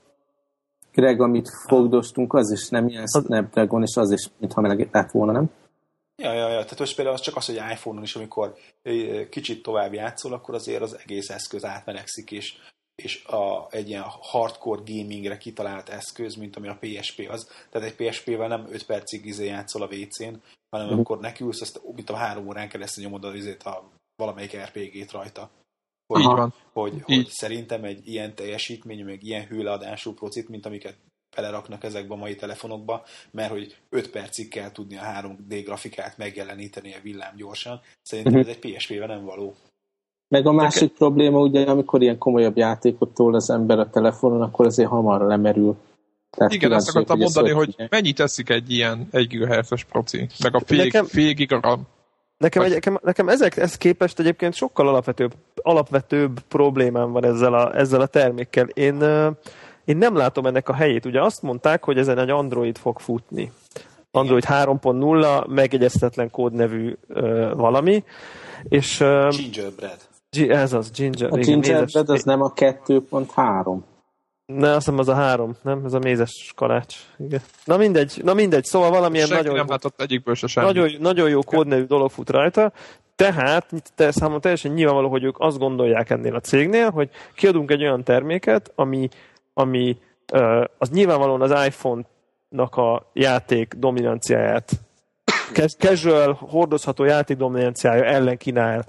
Greg, 0.93 1.21
amit 1.21 1.51
fogdostunk, 1.69 2.35
az 2.35 2.51
is 2.51 2.69
nem 2.69 2.89
ilyen 2.89 3.07
Snapdragon, 3.07 3.83
és 3.83 3.97
az 3.97 4.11
is, 4.11 4.29
mintha 4.39 4.61
meleg 4.61 4.89
lett 4.93 5.11
volna, 5.11 5.33
nem? 5.33 5.51
Ja, 6.23 6.33
ja, 6.33 6.49
ja. 6.49 6.63
Tehát 6.63 6.79
most 6.79 6.95
például 6.95 7.17
az 7.17 7.23
csak 7.23 7.37
az, 7.37 7.47
hogy 7.47 7.55
iPhone-on 7.55 8.03
is, 8.03 8.17
amikor 8.17 8.55
kicsit 9.31 9.63
tovább 9.63 9.93
játszol, 9.93 10.33
akkor 10.33 10.55
azért 10.55 10.83
az 10.83 10.99
egész 11.03 11.31
eszköz 11.31 11.65
átmenekszik, 11.65 12.31
és, 12.31 12.57
és 12.95 13.25
a, 13.25 13.67
egy 13.71 13.89
ilyen 13.89 14.05
hardcore 14.07 14.83
gamingre 14.87 15.39
kitalált 15.39 15.89
eszköz, 15.89 16.35
mint 16.35 16.57
ami 16.57 16.69
a 16.69 16.79
PSP 16.81 17.29
az. 17.31 17.49
Tehát 17.71 17.89
egy 17.89 18.09
PSP-vel 18.09 18.49
nem 18.49 18.67
5 18.71 18.87
percig 18.87 19.27
izé 19.27 19.47
játszol 19.47 19.83
a 19.83 19.95
WC-n, 19.95 20.35
hanem 20.71 20.87
mm. 20.87 20.93
amikor 20.93 21.21
nekiülsz, 21.21 21.61
azt 21.61 21.81
mint 21.95 22.11
a 22.11 22.17
három 22.17 22.47
órán 22.47 22.69
keresztül 22.69 23.05
nyomod 23.05 23.25
az 23.25 23.35
izét 23.35 23.63
a 23.63 23.85
valamelyik 24.17 24.57
RPG-t 24.57 25.11
rajta. 25.11 25.51
Hogy, 26.07 26.23
van. 26.23 26.55
Hogy, 26.73 27.03
hogy 27.03 27.27
szerintem 27.27 27.85
egy 27.85 28.09
ilyen 28.09 28.35
teljesítmény, 28.35 29.05
meg 29.05 29.23
ilyen 29.23 29.47
hőleadású 29.47 30.13
procit, 30.13 30.49
mint 30.49 30.67
amiket 30.67 30.97
beleraknak 31.37 31.85
ezekbe 31.85 32.15
a 32.15 32.17
mai 32.17 32.35
telefonokba, 32.35 33.03
mert 33.31 33.51
hogy 33.51 33.77
5 33.91 34.11
percig 34.11 34.49
kell 34.49 34.71
tudni 34.71 34.97
a 34.97 35.03
3D 35.03 35.63
grafikát 35.65 36.19
megjeleníteni 36.19 36.95
a 36.95 37.01
villám 37.03 37.37
gyorsan. 37.37 37.81
Szerintem 38.03 38.35
uh-huh. 38.35 38.49
ez 38.49 38.57
egy 38.63 38.73
PSP-vel 38.73 39.07
nem 39.07 39.25
való. 39.25 39.55
Meg 40.29 40.47
a 40.47 40.53
másik 40.53 40.83
okay. 40.83 40.97
probléma, 40.97 41.39
ugye, 41.39 41.65
amikor 41.65 42.03
ilyen 42.03 42.19
komolyabb 42.19 42.57
játékot 42.57 43.15
tol 43.15 43.35
az 43.35 43.51
ember 43.51 43.79
a 43.79 43.91
telefonon, 43.91 44.43
akkor 44.43 44.67
azért 44.67 44.89
hamar 44.89 45.21
lemerül. 45.21 45.77
Tehát 46.31 46.53
Igen, 46.53 46.73
azt 46.73 46.89
akartam 46.89 47.19
mondani, 47.19 47.51
hogy 47.51 47.75
mennyit 47.91 48.17
teszik 48.17 48.49
egy 48.49 48.71
ilyen 48.71 49.09
1 49.11 49.27
GHz-es 49.27 49.85
proci, 49.85 50.29
meg 50.43 50.55
a 50.55 50.61
fél, 50.61 50.85
nekem, 50.85 51.05
fél 51.05 51.33
gigaram. 51.33 51.87
Nekem, 52.39 52.63
egy, 52.63 52.73
nekem, 52.73 52.99
nekem 53.03 53.29
ezek, 53.29 53.57
ez 53.57 53.77
képest 53.77 54.19
egyébként 54.19 54.55
sokkal 54.55 54.89
alapvetőbb, 54.89 55.35
alapvetőbb 55.55 56.41
problémám 56.41 57.13
van 57.13 57.25
ezzel 57.25 57.55
a, 57.55 57.77
ezzel 57.77 58.01
a 58.01 58.07
termékkel. 58.07 58.67
Én, 58.67 59.03
én 59.85 59.97
nem 59.97 60.17
látom 60.17 60.47
ennek 60.47 60.69
a 60.69 60.75
helyét. 60.75 61.07
Ugye 61.07 61.23
azt 61.23 61.43
mondták, 61.43 61.85
hogy 61.85 61.99
ezen 61.99 62.19
egy 62.19 62.31
Android 62.31 62.79
fog 62.79 62.99
futni. 62.99 63.53
Android 64.11 64.45
3.0 64.45 65.47
megjegyeztetlen 65.47 66.31
kódnevű 66.31 66.97
uh, 67.09 67.55
valami. 67.55 68.05
És, 68.63 69.01
uh, 69.01 69.29
Gingerbread. 69.29 69.99
Ez 70.49 70.73
az, 70.73 70.91
Ginger. 70.91 71.33
A 71.33 71.37
Gingerbread 71.37 72.09
az 72.09 72.23
nem 72.23 72.43
a 72.43 72.53
2.3. 72.53 73.79
Ne, 74.57 74.69
azt 74.69 74.77
hiszem 74.77 74.99
az 74.99 75.09
a 75.09 75.15
három, 75.15 75.57
nem? 75.63 75.85
Ez 75.85 75.93
a 75.93 75.99
mézes 75.99 76.53
kalács. 76.57 76.97
Igen. 77.19 77.41
Na 77.65 77.77
mindegy, 77.77 78.21
na 78.25 78.35
mindegy, 78.35 78.65
szóval 78.65 78.91
valamilyen 78.91 79.27
Senki 79.27 79.43
nagyon... 79.43 79.59
nem 79.59 79.69
látott 79.69 80.01
egyikből 80.01 80.35
se 80.35 80.47
semmi. 80.47 80.67
Nagyon, 80.67 80.91
nagyon 81.01 81.29
jó 81.29 81.41
kódnevű 81.43 81.85
dolog 81.85 82.11
fut 82.11 82.31
rajta, 82.31 82.73
tehát 83.17 83.73
te, 83.95 84.11
számomra 84.11 84.41
teljesen 84.41 84.73
nyilvánvaló, 84.73 85.09
hogy 85.09 85.25
ők 85.25 85.37
azt 85.39 85.59
gondolják 85.59 86.11
ennél 86.11 86.35
a 86.35 86.41
cégnél, 86.41 86.91
hogy 86.91 87.11
kiadunk 87.35 87.71
egy 87.71 87.83
olyan 87.83 88.05
terméket, 88.05 88.73
ami, 88.75 89.09
ami 89.55 89.99
az 90.79 90.91
nyilvánvalóan 90.91 91.43
az 91.43 91.67
iPhone-nak 91.67 92.77
a 92.77 93.11
játék 93.13 93.75
dominanciáját 93.75 94.71
casual, 95.79 96.39
hordozható 96.41 97.05
játék 97.05 97.37
dominanciája 97.37 98.05
ellen 98.05 98.37
kínál 98.37 98.85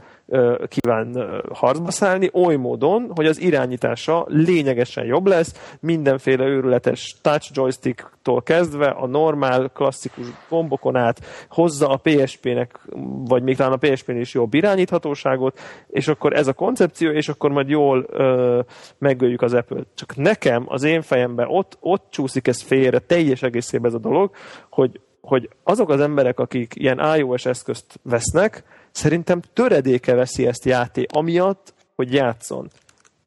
kíván 0.68 1.42
harcba 1.54 1.92
szállni, 1.92 2.30
oly 2.34 2.56
módon, 2.56 3.12
hogy 3.16 3.26
az 3.26 3.42
irányítása 3.42 4.26
lényegesen 4.28 5.06
jobb 5.06 5.28
lesz, 5.28 5.76
mindenféle 5.80 6.46
őrületes 6.46 7.16
touch 7.22 7.52
joysticktól 7.54 8.42
kezdve 8.42 8.88
a 8.88 9.08
normál, 9.08 9.70
klasszikus 9.74 10.26
gombokon 10.50 10.96
át 10.96 11.20
hozza 11.50 11.88
a 11.88 12.00
PSP-nek, 12.04 12.80
vagy 13.26 13.44
még 13.44 13.56
talán 13.56 13.72
a 13.72 13.78
PSP-n 13.78 14.16
is 14.16 14.34
jobb 14.34 14.54
irányíthatóságot, 14.54 15.60
és 15.88 16.08
akkor 16.08 16.34
ez 16.34 16.48
a 16.48 16.54
koncepció, 16.54 17.12
és 17.12 17.30
akkor 17.30 17.52
majd 17.52 17.70
jól 17.70 18.06
ö, 18.10 18.60
megöljük 18.98 19.42
az 19.42 19.54
Apple-t. 19.54 19.88
Csak 19.96 20.16
nekem, 20.16 20.64
az 20.68 20.84
én 20.84 21.02
fejemben 21.02 21.48
ott, 21.50 21.78
ott 21.80 22.06
csúszik 22.10 22.48
ez 22.48 22.62
félre 22.62 23.00
teljes 23.00 23.42
egészében 23.42 23.90
ez 23.90 23.98
a 23.98 24.00
dolog, 24.00 24.32
hogy 24.70 25.00
hogy 25.28 25.50
azok 25.64 25.90
az 25.90 26.00
emberek, 26.00 26.40
akik 26.40 26.74
ilyen 26.76 27.16
iOS 27.18 27.46
eszközt 27.46 28.00
vesznek, 28.02 28.64
szerintem 28.92 29.42
töredéke 29.54 30.16
veszi 30.16 30.48
ezt 30.48 30.66
játék, 30.66 31.10
amiatt, 31.14 31.74
hogy 31.96 32.14
játszon. 32.14 32.68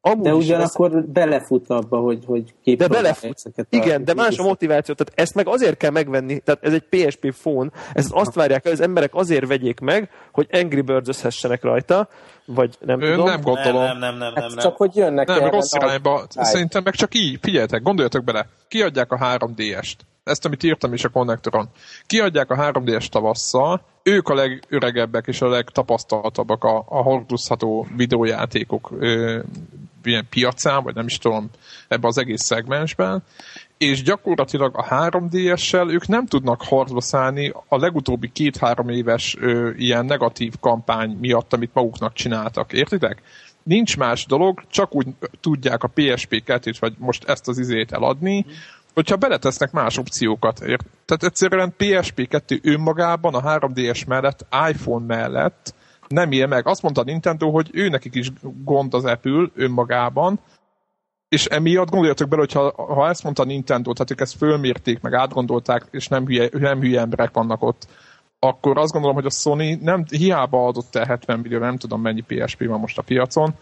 Amúgy 0.01 0.23
de 0.23 0.33
ugyanakkor 0.33 0.95
ez... 0.95 1.05
belefut 1.05 1.69
abba, 1.69 1.97
hogy, 1.97 2.23
hogy 2.25 2.53
de 2.77 2.87
belefut. 2.87 3.41
Igen, 3.69 4.03
de 4.03 4.13
más 4.13 4.37
a 4.37 4.43
motiváció. 4.43 4.95
Tehát 4.95 5.19
ezt 5.19 5.35
meg 5.35 5.47
azért 5.47 5.77
kell 5.77 5.91
megvenni, 5.91 6.39
tehát 6.39 6.63
ez 6.63 6.73
egy 6.73 6.83
PSP 6.89 7.33
phone, 7.41 7.69
ezt 7.93 8.11
azt 8.11 8.33
várják 8.33 8.63
hogy 8.63 8.71
az 8.71 8.81
emberek 8.81 9.15
azért 9.15 9.47
vegyék 9.47 9.79
meg, 9.79 10.09
hogy 10.31 10.47
Angry 10.51 10.81
birds 10.81 11.43
rajta, 11.61 12.07
vagy 12.45 12.77
nem 12.79 13.01
Ön 13.01 13.11
tudom. 13.11 13.25
nem 13.25 13.41
gondolom. 13.41 13.83
Nem, 13.83 13.97
nem, 13.97 14.17
nem, 14.17 14.33
nem, 14.33 14.43
hát 14.43 14.49
nem. 14.49 14.57
Csak 14.57 14.77
hogy 14.77 14.95
jönnek 14.95 15.27
Nem, 15.27 15.49
rossz 15.49 15.73
irányba. 15.73 16.25
Szerintem 16.29 16.83
meg 16.83 16.93
csak 16.93 17.15
így, 17.15 17.37
figyeljetek, 17.41 17.81
gondoljatok 17.81 18.23
bele. 18.23 18.47
Kiadják 18.67 19.11
a 19.11 19.17
3DS-t 19.17 19.97
ezt, 20.27 20.45
amit 20.45 20.63
írtam 20.63 20.93
is 20.93 21.03
a 21.03 21.09
konnektoron. 21.09 21.69
Kiadják 22.05 22.51
a 22.51 22.55
3D-es 22.55 23.07
tavasszal, 23.07 23.81
ők 24.03 24.29
a 24.29 24.33
legöregebbek 24.33 25.27
és 25.27 25.41
a 25.41 25.47
legtapasztaltabbak 25.47 26.63
a, 26.63 26.77
a 26.77 27.01
hordozható 27.01 27.87
videójátékok 27.95 28.91
ö, 28.99 29.39
ilyen 30.03 30.27
piacán, 30.29 30.83
vagy 30.83 30.95
nem 30.95 31.05
is 31.05 31.17
tudom, 31.17 31.49
ebbe 31.87 32.07
az 32.07 32.17
egész 32.17 32.43
szegmensben, 32.43 33.23
és 33.77 34.03
gyakorlatilag 34.03 34.77
a 34.77 34.85
3DS-sel 34.85 35.91
ők 35.91 36.07
nem 36.07 36.25
tudnak 36.25 36.61
harcba 36.61 37.01
szállni 37.01 37.53
a 37.67 37.77
legutóbbi 37.77 38.31
két-három 38.31 38.89
éves 38.89 39.35
ö, 39.39 39.69
ilyen 39.77 40.05
negatív 40.05 40.53
kampány 40.59 41.17
miatt, 41.19 41.53
amit 41.53 41.73
maguknak 41.73 42.13
csináltak. 42.13 42.73
Értitek? 42.73 43.21
Nincs 43.63 43.97
más 43.97 44.25
dolog, 44.25 44.61
csak 44.69 44.95
úgy 44.95 45.07
tudják 45.41 45.83
a 45.83 45.91
PSP-ket, 45.93 46.79
vagy 46.79 46.93
most 46.97 47.23
ezt 47.23 47.47
az 47.47 47.57
izét 47.57 47.91
eladni, 47.91 48.45
hogyha 48.97 49.15
beletesznek 49.15 49.71
más 49.71 49.97
opciókat. 49.97 50.59
Ért? 50.59 50.85
Tehát 51.05 51.23
egyszerűen 51.23 51.73
PSP2 51.77 52.63
önmagában 52.63 53.35
a 53.35 53.41
3DS 53.41 54.07
mellett, 54.07 54.45
iPhone 54.69 55.05
mellett 55.05 55.73
nem 56.07 56.31
él 56.31 56.47
meg. 56.47 56.67
Azt 56.67 56.81
mondta 56.81 57.01
a 57.01 57.03
Nintendo, 57.03 57.49
hogy 57.49 57.69
ő 57.73 57.89
nekik 57.89 58.15
is 58.15 58.31
gond 58.63 58.93
az 58.93 59.05
Apple 59.05 59.49
önmagában, 59.55 60.39
és 61.29 61.45
emiatt 61.45 61.89
gondoljatok 61.89 62.27
bele, 62.27 62.41
hogy 62.41 62.51
ha, 62.51 62.93
ha 62.93 63.07
ezt 63.07 63.23
mondta 63.23 63.43
a 63.43 63.45
Nintendo, 63.45 63.93
tehát 63.93 64.11
ők 64.11 64.21
ezt 64.21 64.37
fölmérték, 64.37 65.01
meg 65.01 65.13
átgondolták, 65.13 65.87
és 65.91 66.07
nem 66.07 66.25
hülye, 66.25 66.49
nem 66.51 66.79
hülye 66.79 66.99
emberek 66.99 67.33
vannak 67.33 67.63
ott, 67.63 67.87
akkor 68.39 68.77
azt 68.77 68.91
gondolom, 68.91 69.15
hogy 69.15 69.25
a 69.25 69.29
Sony 69.29 69.79
nem, 69.81 70.05
hiába 70.09 70.67
adott 70.67 70.95
el 70.95 71.05
70 71.05 71.39
millió, 71.39 71.59
nem 71.59 71.77
tudom 71.77 72.01
mennyi 72.01 72.21
PSP 72.21 72.65
van 72.65 72.79
most 72.79 72.97
a 72.97 73.01
piacon. 73.01 73.53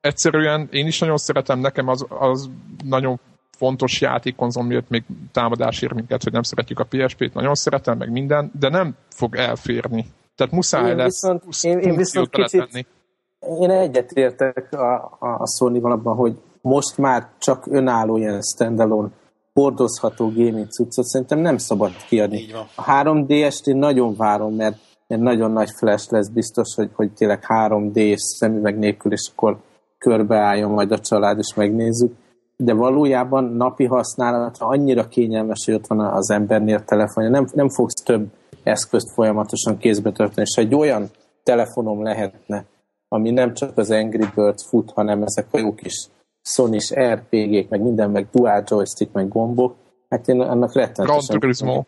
Egyszerűen 0.00 0.68
én 0.70 0.86
is 0.86 0.98
nagyon 0.98 1.16
szeretem, 1.16 1.58
nekem 1.58 1.88
az, 1.88 2.06
az 2.08 2.50
nagyon 2.84 3.20
fontos 3.64 4.00
játékkonzol 4.00 4.64
miatt 4.64 4.88
még 4.88 5.04
támadás 5.32 5.82
ér 5.82 5.92
minket, 5.92 6.22
hogy 6.22 6.32
nem 6.32 6.42
szeretjük 6.42 6.78
a 6.78 6.86
PSP-t, 6.88 7.34
nagyon 7.34 7.54
szeretem, 7.54 7.98
meg 7.98 8.10
minden, 8.10 8.50
de 8.60 8.68
nem 8.68 8.96
fog 9.08 9.36
elférni. 9.36 10.06
Tehát 10.36 10.52
muszáj 10.52 10.90
én 10.90 10.96
lesz 10.96 11.22
viszont, 11.22 11.42
én, 11.62 11.78
én 11.78 11.96
viszont 11.96 12.30
kicsit, 12.30 12.86
én 13.60 13.70
egyetértek 13.70 14.72
a, 14.72 14.94
a, 15.18 15.28
a 15.28 15.46
sony 15.58 15.80
abban, 15.82 16.16
hogy 16.16 16.40
most 16.60 16.98
már 16.98 17.28
csak 17.38 17.66
önálló 17.66 18.16
ilyen 18.16 18.40
standalone 18.42 19.08
hordozható 19.52 20.26
gaming 20.28 20.68
cuccot 20.68 21.04
szerintem 21.04 21.38
nem 21.38 21.58
szabad 21.58 21.92
kiadni. 22.08 22.46
A 22.76 22.84
3DS-t 22.84 23.66
én 23.66 23.76
nagyon 23.76 24.14
várom, 24.16 24.54
mert 24.54 24.76
egy 25.06 25.18
nagyon 25.18 25.50
nagy 25.50 25.70
flash 25.78 26.12
lesz 26.12 26.28
biztos, 26.28 26.74
hogy, 26.74 26.90
hogy 26.94 27.12
tényleg 27.12 27.44
3D-s 27.48 28.22
szemüveg 28.38 28.78
nélkül, 28.78 29.12
és 29.12 29.30
akkor 29.32 29.56
körbeálljon 29.98 30.70
majd 30.70 30.92
a 30.92 30.98
család, 30.98 31.38
és 31.38 31.54
megnézzük 31.54 32.12
de 32.56 32.72
valójában 32.72 33.44
napi 33.44 33.84
használatra 33.84 34.66
annyira 34.66 35.08
kényelmes, 35.08 35.64
hogy 35.64 35.74
ott 35.74 35.86
van 35.86 36.00
az 36.00 36.30
embernél 36.30 36.84
telefonja, 36.84 37.30
nem, 37.30 37.46
nem 37.52 37.68
fogsz 37.68 38.02
több 38.02 38.26
eszközt 38.62 39.12
folyamatosan 39.12 39.78
kézbe 39.78 40.12
tölteni, 40.12 40.46
és 40.50 40.56
egy 40.56 40.74
olyan 40.74 41.10
telefonom 41.42 42.02
lehetne, 42.02 42.64
ami 43.08 43.30
nem 43.30 43.54
csak 43.54 43.78
az 43.78 43.90
Angry 43.90 44.26
Birds 44.34 44.64
fut, 44.68 44.90
hanem 44.90 45.22
ezek 45.22 45.46
a 45.50 45.58
jó 45.58 45.74
kis 45.74 46.08
sony 46.42 46.76
RPG-k, 47.12 47.68
meg 47.68 47.80
minden, 47.80 48.10
meg 48.10 48.26
dual 48.32 48.64
joystick, 48.66 49.12
meg 49.12 49.28
gombok, 49.28 49.74
hát 50.08 50.28
én 50.28 50.40
annak 50.40 50.74
rettenetesen... 50.74 51.38
Gran 51.38 51.86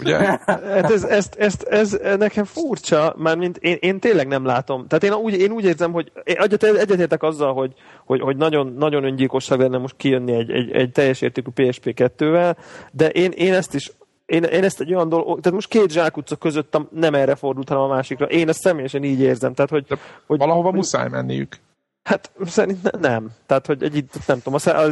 Ugye? 0.00 0.16
hát 0.46 0.90
ez, 0.90 1.04
ez, 1.04 1.28
ez, 1.36 1.54
ez, 1.68 1.98
nekem 2.18 2.44
furcsa, 2.44 3.14
mert 3.18 3.38
mint 3.38 3.56
én, 3.56 3.76
én 3.80 4.00
tényleg 4.00 4.26
nem 4.26 4.44
látom. 4.44 4.86
Tehát 4.86 5.04
én 5.04 5.12
úgy, 5.12 5.40
én 5.40 5.50
úgy 5.50 5.64
érzem, 5.64 5.92
hogy 5.92 6.12
én 6.24 6.36
egyetértek 6.36 7.22
azzal, 7.22 7.54
hogy, 7.54 7.72
hogy, 8.04 8.20
hogy 8.20 8.36
nagyon, 8.36 8.74
nagyon 8.78 9.04
öngyilkosság 9.04 9.58
lenne 9.58 9.78
most 9.78 9.96
kijönni 9.96 10.32
egy, 10.32 10.50
egy, 10.50 10.70
egy 10.70 10.92
teljes 10.92 11.20
értékű 11.20 11.50
PSP2-vel, 11.54 12.56
de 12.90 13.08
én, 13.08 13.30
én 13.30 13.54
ezt 13.54 13.74
is 13.74 13.92
én, 14.26 14.42
én 14.42 14.64
ezt 14.64 14.80
egy 14.80 14.94
olyan 14.94 15.08
dolog, 15.08 15.26
tehát 15.26 15.52
most 15.52 15.68
két 15.68 15.90
zsákutca 15.90 16.36
között 16.36 16.76
nem 16.90 17.14
erre 17.14 17.34
fordult, 17.34 17.68
hanem 17.68 17.82
a 17.82 17.94
másikra. 17.94 18.26
Én 18.26 18.48
ezt 18.48 18.60
személyesen 18.60 19.04
így 19.04 19.20
érzem. 19.20 19.54
Tehát, 19.54 19.70
hogy, 19.70 19.86
hogy 20.26 20.38
valahova 20.38 20.68
hogy, 20.68 20.76
muszáj 20.76 21.08
menniük. 21.08 21.56
Hát 22.02 22.30
szerintem 22.44 23.00
nem. 23.00 23.30
Tehát, 23.46 23.66
hogy 23.66 23.82
egy, 23.82 24.04
nem 24.26 24.40
tudom, 24.42 24.60
a, 24.64 24.82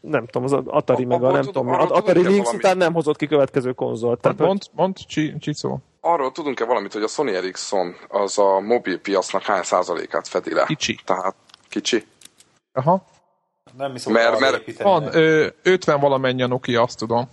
nem 0.00 0.26
tudom, 0.26 0.44
az 0.44 0.52
Atari 0.66 1.04
a, 1.04 1.06
meg 1.06 1.22
a 1.22 1.30
nem 1.30 1.42
tudom, 1.42 1.68
az 1.68 1.90
Atari 1.90 2.22
Lynx 2.22 2.38
valami... 2.38 2.56
után 2.56 2.76
nem 2.76 2.92
hozott 2.92 3.16
ki 3.16 3.26
következő 3.26 3.72
konzolt. 3.72 4.20
Tehát, 4.20 4.38
mond, 4.38 4.62
hogy... 4.64 4.70
mond, 4.74 4.96
Csicó. 5.38 5.78
Arról 6.00 6.32
tudunk-e 6.32 6.64
valamit, 6.64 6.92
hogy 6.92 7.02
a 7.02 7.08
Sony 7.08 7.28
Ericsson 7.28 7.96
az 8.08 8.38
a 8.38 8.60
mobil 8.60 9.00
piacnak 9.00 9.42
hány 9.42 9.62
százalékát 9.62 10.28
fedi 10.28 10.54
le? 10.54 10.64
Kicsi. 10.64 10.98
Tehát 11.04 11.34
kicsi? 11.68 12.04
Aha. 12.72 13.04
Nem 13.76 13.92
mi 13.92 13.98
mert, 14.06 14.38
mert 14.38 14.82
van, 14.82 15.08
ö, 15.16 15.46
50 15.62 16.00
valamennyi 16.00 16.42
a 16.42 16.46
Nokia, 16.46 16.82
azt 16.82 16.98
tudom. 16.98 17.28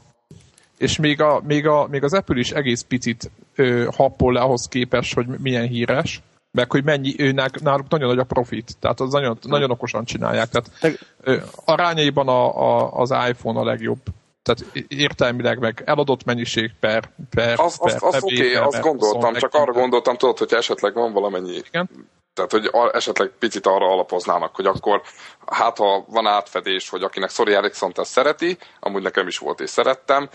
És 0.77 0.97
még, 0.97 1.21
a, 1.21 1.41
még, 1.43 1.67
a, 1.67 1.87
még 1.87 2.03
az 2.03 2.13
Apple 2.13 2.39
is 2.39 2.51
egész 2.51 2.81
picit 2.81 3.31
ö, 3.55 3.87
happol 3.95 4.33
le 4.33 4.39
ahhoz 4.39 4.67
képest, 4.67 5.13
hogy 5.13 5.27
milyen 5.27 5.67
híres, 5.67 6.21
meg 6.51 6.71
hogy 6.71 6.83
mennyi, 6.83 7.15
ő, 7.17 7.31
náluk 7.31 7.89
nagyon 7.89 8.07
nagy 8.07 8.19
a 8.19 8.23
profit, 8.23 8.77
tehát 8.79 8.99
az 8.99 9.11
nagyon, 9.11 9.37
nagyon 9.41 9.71
okosan 9.71 10.05
csinálják. 10.05 10.49
Tehát 10.49 10.97
ö, 11.21 11.37
arányaiban 11.65 12.27
a, 12.27 12.61
a, 12.61 12.93
az 12.93 13.13
iPhone 13.29 13.59
a 13.59 13.63
legjobb 13.63 13.99
tehát 14.47 14.87
értelmileg 14.87 15.59
meg 15.59 15.81
eladott 15.85 16.23
mennyiség 16.23 16.71
per, 16.79 17.09
per, 17.29 17.59
az, 17.59 17.77
per, 17.79 17.95
az, 17.95 18.15
az 18.15 18.23
oké, 18.23 18.35
okay, 18.35 18.55
azt 18.55 18.81
gondoltam, 18.81 19.33
csak 19.33 19.53
arra 19.53 19.71
gondoltam, 19.71 20.17
tudod, 20.17 20.37
hogy 20.37 20.53
esetleg 20.53 20.93
van 20.93 21.13
valamennyi 21.13 21.55
Igen? 21.55 21.89
Tehát, 22.37 22.51
hogy 22.51 22.69
esetleg 22.91 23.31
picit 23.39 23.65
arra 23.65 23.91
alapoznának, 23.91 24.55
hogy 24.55 24.65
akkor 24.65 25.01
hát 25.45 25.77
ha 25.77 26.05
van 26.09 26.27
átfedés, 26.27 26.89
hogy 26.89 27.03
akinek 27.03 27.29
Sori 27.29 27.53
ericsson 27.53 27.91
ezt 27.95 28.11
szereti, 28.11 28.57
amúgy 28.79 29.01
nekem 29.01 29.27
is 29.27 29.37
volt 29.37 29.59
és 29.59 29.69
szerettem, 29.69 30.29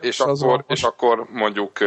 és 0.00 0.20
akkor, 0.20 0.64
és 0.66 0.82
akkor 0.82 1.26
mondjuk 1.32 1.78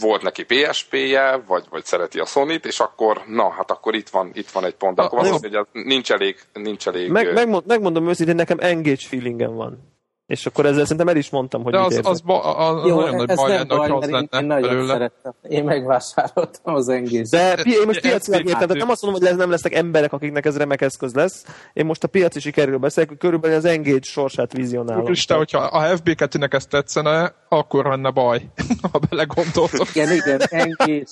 volt 0.00 0.22
neki 0.22 0.44
PSP-je, 0.44 1.42
vagy, 1.46 1.64
vagy 1.70 1.84
szereti 1.84 2.18
a 2.18 2.24
Sony-t, 2.24 2.66
és 2.66 2.80
akkor 2.80 3.22
na, 3.26 3.50
hát 3.50 3.70
akkor 3.70 3.94
itt 3.94 4.08
van, 4.08 4.30
itt 4.34 4.50
van 4.50 4.64
egy 4.64 4.74
pont. 4.74 4.98
Akkor 4.98 5.20
van, 5.20 5.38
hogy 5.40 5.58
nincs 5.72 6.12
elég, 6.12 6.36
nincs 6.52 6.88
elég... 6.88 7.10
Meg, 7.10 7.32
megmond, 7.32 7.66
megmondom 7.66 8.08
őszintén, 8.08 8.34
nekem 8.34 8.58
engage 8.60 9.06
feelingem 9.08 9.54
van. 9.54 9.95
És 10.26 10.46
akkor 10.46 10.66
ezzel 10.66 10.82
szerintem 10.82 11.08
el 11.08 11.16
is 11.16 11.30
mondtam, 11.30 11.62
hogy 11.62 11.72
De 11.72 11.78
az, 11.78 12.00
az, 12.02 12.20
ba, 12.20 12.56
az 12.56 12.86
Jó, 12.86 13.00
nagyon 13.00 13.14
nagy 13.14 13.34
baj 13.34 13.50
lenne, 13.50 13.76
hogy 13.76 13.90
az 13.90 14.10
lenne 14.10 14.38
én 14.40 14.46
nagyon 14.46 14.68
belőle. 14.68 14.92
szerettem. 14.92 15.32
Én 15.48 15.64
megvásároltam 15.64 16.74
az 16.74 16.88
engész. 16.88 17.30
De 17.30 17.54
én 17.54 17.86
most 17.86 18.00
piacilag 18.00 18.40
értem, 18.40 18.60
tehát 18.60 18.76
nem 18.76 18.90
azt 18.90 19.02
mondom, 19.02 19.22
hogy 19.22 19.36
nem 19.36 19.50
lesznek 19.50 19.74
emberek, 19.74 20.12
akiknek 20.12 20.46
ez 20.46 20.56
remek 20.56 20.80
eszköz 20.80 21.14
lesz. 21.14 21.44
Én 21.72 21.86
most 21.86 22.04
a 22.04 22.08
piaci 22.08 22.40
sikerről 22.40 22.78
beszélek, 22.78 23.16
körülbelül 23.18 23.56
az 23.56 23.64
engage 23.64 24.02
sorsát 24.02 24.52
vizionálom. 24.52 25.12
Isten, 25.12 25.36
hogyha 25.36 25.58
a 25.58 25.96
FB2-nek 25.96 26.52
ezt 26.52 26.68
tetszene, 26.68 27.34
akkor 27.48 27.84
lenne 27.84 28.10
baj, 28.10 28.50
ha 28.92 28.98
belegondoltok. 29.08 29.94
Igen, 29.94 30.12
igen, 30.12 30.40
engage. 30.48 31.04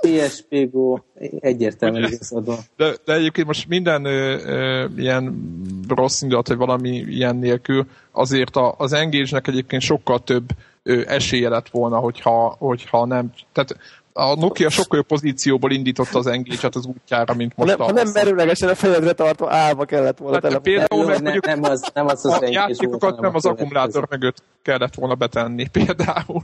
PSP 0.00 0.70
Go 0.70 0.98
egyértelműen 1.40 2.12
igazad 2.12 2.58
De, 2.76 2.94
de 3.04 3.14
egyébként 3.14 3.46
most 3.46 3.68
minden 3.68 4.04
ö, 4.04 4.38
ö, 4.44 4.86
ilyen 4.96 5.54
rossz 5.88 6.22
indulat, 6.22 6.48
vagy 6.48 6.56
valami 6.56 6.88
ilyen 6.88 7.36
nélkül, 7.36 7.86
azért 8.12 8.56
a, 8.56 8.74
az 8.78 8.92
Engage-nek 8.92 9.46
egyébként 9.46 9.82
sokkal 9.82 10.22
több 10.24 10.48
ö, 10.82 11.02
esélye 11.06 11.48
lett 11.48 11.68
volna, 11.68 11.96
hogyha, 11.96 12.56
hogyha 12.58 13.06
nem... 13.06 13.32
Tehát 13.52 13.76
a 14.16 14.34
Nokia 14.34 14.70
sokkal 14.70 14.98
jobb 14.98 15.06
pozícióból 15.06 15.70
indította 15.70 16.18
az 16.18 16.26
engage 16.26 16.68
az 16.72 16.86
útjára, 16.86 17.34
mint 17.34 17.56
most. 17.56 17.76
Nem, 17.76 17.88
a, 17.88 17.92
nem 17.92 18.08
merőlegesen 18.14 18.68
a 18.68 18.74
fejedre 18.74 19.12
tartva 19.12 19.52
állva 19.52 19.84
kellett 19.84 20.18
volna. 20.18 20.38
Hát, 20.42 20.58
például 20.58 21.04
meg 21.06 21.22
nem, 21.22 21.38
nem, 21.42 21.62
az, 21.62 21.90
nem 21.94 22.06
az, 22.06 22.24
az 22.24 22.42
a 22.42 22.46
játékokat 22.46 23.20
nem 23.20 23.34
az 23.34 23.46
akkumulátor 23.46 24.06
mögött 24.10 24.42
kellett 24.62 24.94
volna 24.94 25.14
betenni, 25.14 25.68
például. 25.68 26.42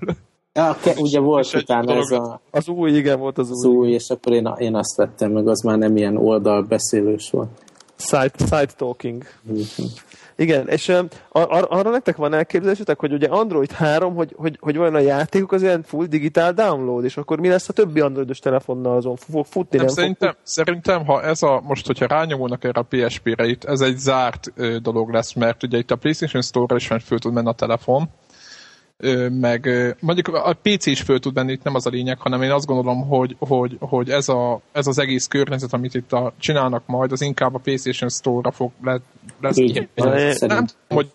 Ja, 0.55 0.77
ke, 0.83 0.93
ugye 0.97 1.19
volt 1.19 1.55
utána 1.55 1.95
ez 1.95 2.11
a... 2.11 2.41
Az 2.51 2.69
új, 2.69 2.91
igen, 2.91 3.19
volt 3.19 3.39
az 3.39 3.49
új. 3.49 3.55
Az 3.55 3.65
új, 3.65 3.91
és 3.91 4.11
akkor 4.11 4.33
én, 4.33 4.53
én 4.59 4.75
azt 4.75 4.97
vettem 4.97 5.31
meg, 5.31 5.49
az 5.49 5.61
már 5.61 5.79
nem 5.79 5.97
ilyen 5.97 6.17
oldalbeszélős 6.17 7.31
volt. 7.31 7.49
Side, 7.97 8.33
side 8.39 8.73
talking. 8.77 9.23
Igen, 10.37 10.69
és 10.69 10.89
uh, 10.89 10.99
ar- 11.29 11.71
arra 11.71 11.91
nektek 11.91 12.17
van 12.17 12.35
elképzelésetek, 12.35 12.99
hogy 12.99 13.13
ugye 13.13 13.27
Android 13.27 13.71
3, 13.71 14.15
hogy, 14.15 14.35
hogy, 14.37 14.59
hogy 14.61 14.77
vajon 14.77 14.95
a 14.95 14.99
játékok 14.99 15.53
az 15.53 15.63
ilyen 15.63 15.83
full 15.83 16.07
digitál 16.07 16.53
download, 16.53 17.05
és 17.05 17.17
akkor 17.17 17.41
mi 17.41 17.49
lesz 17.49 17.69
a 17.69 17.73
többi 17.73 18.01
androidos 18.01 18.39
telefonnal 18.39 18.97
azon? 18.97 19.17
Fog 19.17 19.47
futni? 19.47 19.77
Nem, 19.77 19.87
nem 19.87 19.95
szerintem, 19.95 20.31
fog... 20.31 20.39
szerintem, 20.43 21.07
ha 21.07 21.23
ez 21.23 21.43
a, 21.43 21.63
most, 21.65 21.87
hogyha 21.87 22.07
rányomulnak 22.07 22.65
erre 22.65 22.81
a 22.81 22.87
PSP-re, 22.89 23.47
itt 23.47 23.65
ez 23.65 23.81
egy 23.81 23.97
zárt 23.97 24.53
ö, 24.57 24.79
dolog 24.79 25.11
lesz, 25.11 25.33
mert 25.33 25.63
ugye 25.63 25.79
itt 25.79 25.91
a 25.91 25.97
PlayStation 25.97 26.43
Store-ra 26.43 26.77
is 26.77 26.87
föl 26.87 27.19
tud 27.19 27.33
menni 27.33 27.49
a 27.49 27.53
telefon, 27.53 28.09
meg 29.31 29.69
mondjuk 30.01 30.29
a 30.29 30.57
PC 30.63 30.87
is 30.87 31.01
föl 31.01 31.19
tud 31.19 31.35
menni, 31.35 31.53
itt 31.53 31.63
nem 31.63 31.75
az 31.75 31.87
a 31.87 31.91
lényeg, 31.91 32.19
hanem 32.21 32.43
én 32.43 32.51
azt 32.51 32.67
gondolom, 32.67 33.09
hogy, 33.09 33.37
hogy, 33.39 33.77
hogy 33.81 34.11
ez, 34.11 34.29
a, 34.29 34.61
ez 34.73 34.87
az 34.87 34.99
egész 34.99 35.27
környezet, 35.27 35.73
amit 35.73 35.95
itt 35.95 36.13
a, 36.13 36.33
csinálnak 36.39 36.83
majd, 36.87 37.13
az 37.13 37.21
inkább 37.21 37.55
a 37.55 37.59
PlayStation 37.59 38.11
Store-ra 38.11 38.51
fog 38.51 38.71
le, 38.83 39.01
lesz 39.41 39.57
Így, 39.57 39.89
Nem 40.41 40.67
hogy 40.89 41.11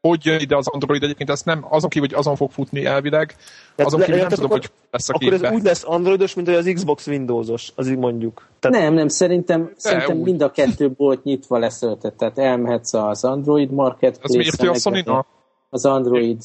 hogy 0.00 0.24
jön 0.24 0.40
ide 0.40 0.56
az 0.56 0.68
Android 0.68 1.02
egyébként, 1.02 1.30
ezt 1.30 1.44
nem, 1.44 1.66
azon 1.68 1.90
kívül, 1.90 2.08
hogy 2.08 2.18
azon 2.18 2.36
fog 2.36 2.50
futni 2.50 2.84
elvileg, 2.84 3.36
azon 3.76 4.00
kívül 4.00 4.20
nem 4.20 4.28
tudom, 4.28 4.50
hogy 4.50 4.70
lesz 4.90 5.08
a 5.08 5.12
Akkor 5.14 5.32
ez 5.32 5.52
úgy 5.52 5.62
lesz 5.62 5.84
Androidos, 5.86 6.34
mint 6.34 6.48
hogy 6.48 6.56
az 6.56 6.70
Xbox 6.74 7.06
Windowsos, 7.06 7.72
az 7.74 7.88
így 7.88 7.96
mondjuk. 7.96 8.48
Tehát... 8.60 8.80
Nem, 8.80 8.94
nem, 8.94 9.08
szerintem, 9.08 9.72
szerintem 9.76 10.16
mind 10.16 10.42
a 10.42 10.50
kettő 10.50 10.90
bolt 10.90 11.24
nyitva 11.24 11.58
lesz 11.58 11.78
tehát 11.78 12.38
elmehetsz 12.38 12.94
az 12.94 13.24
Android 13.24 13.70
Marketplace-re, 13.70 14.70
az, 14.70 15.24
az 15.68 15.84
Android 15.84 16.42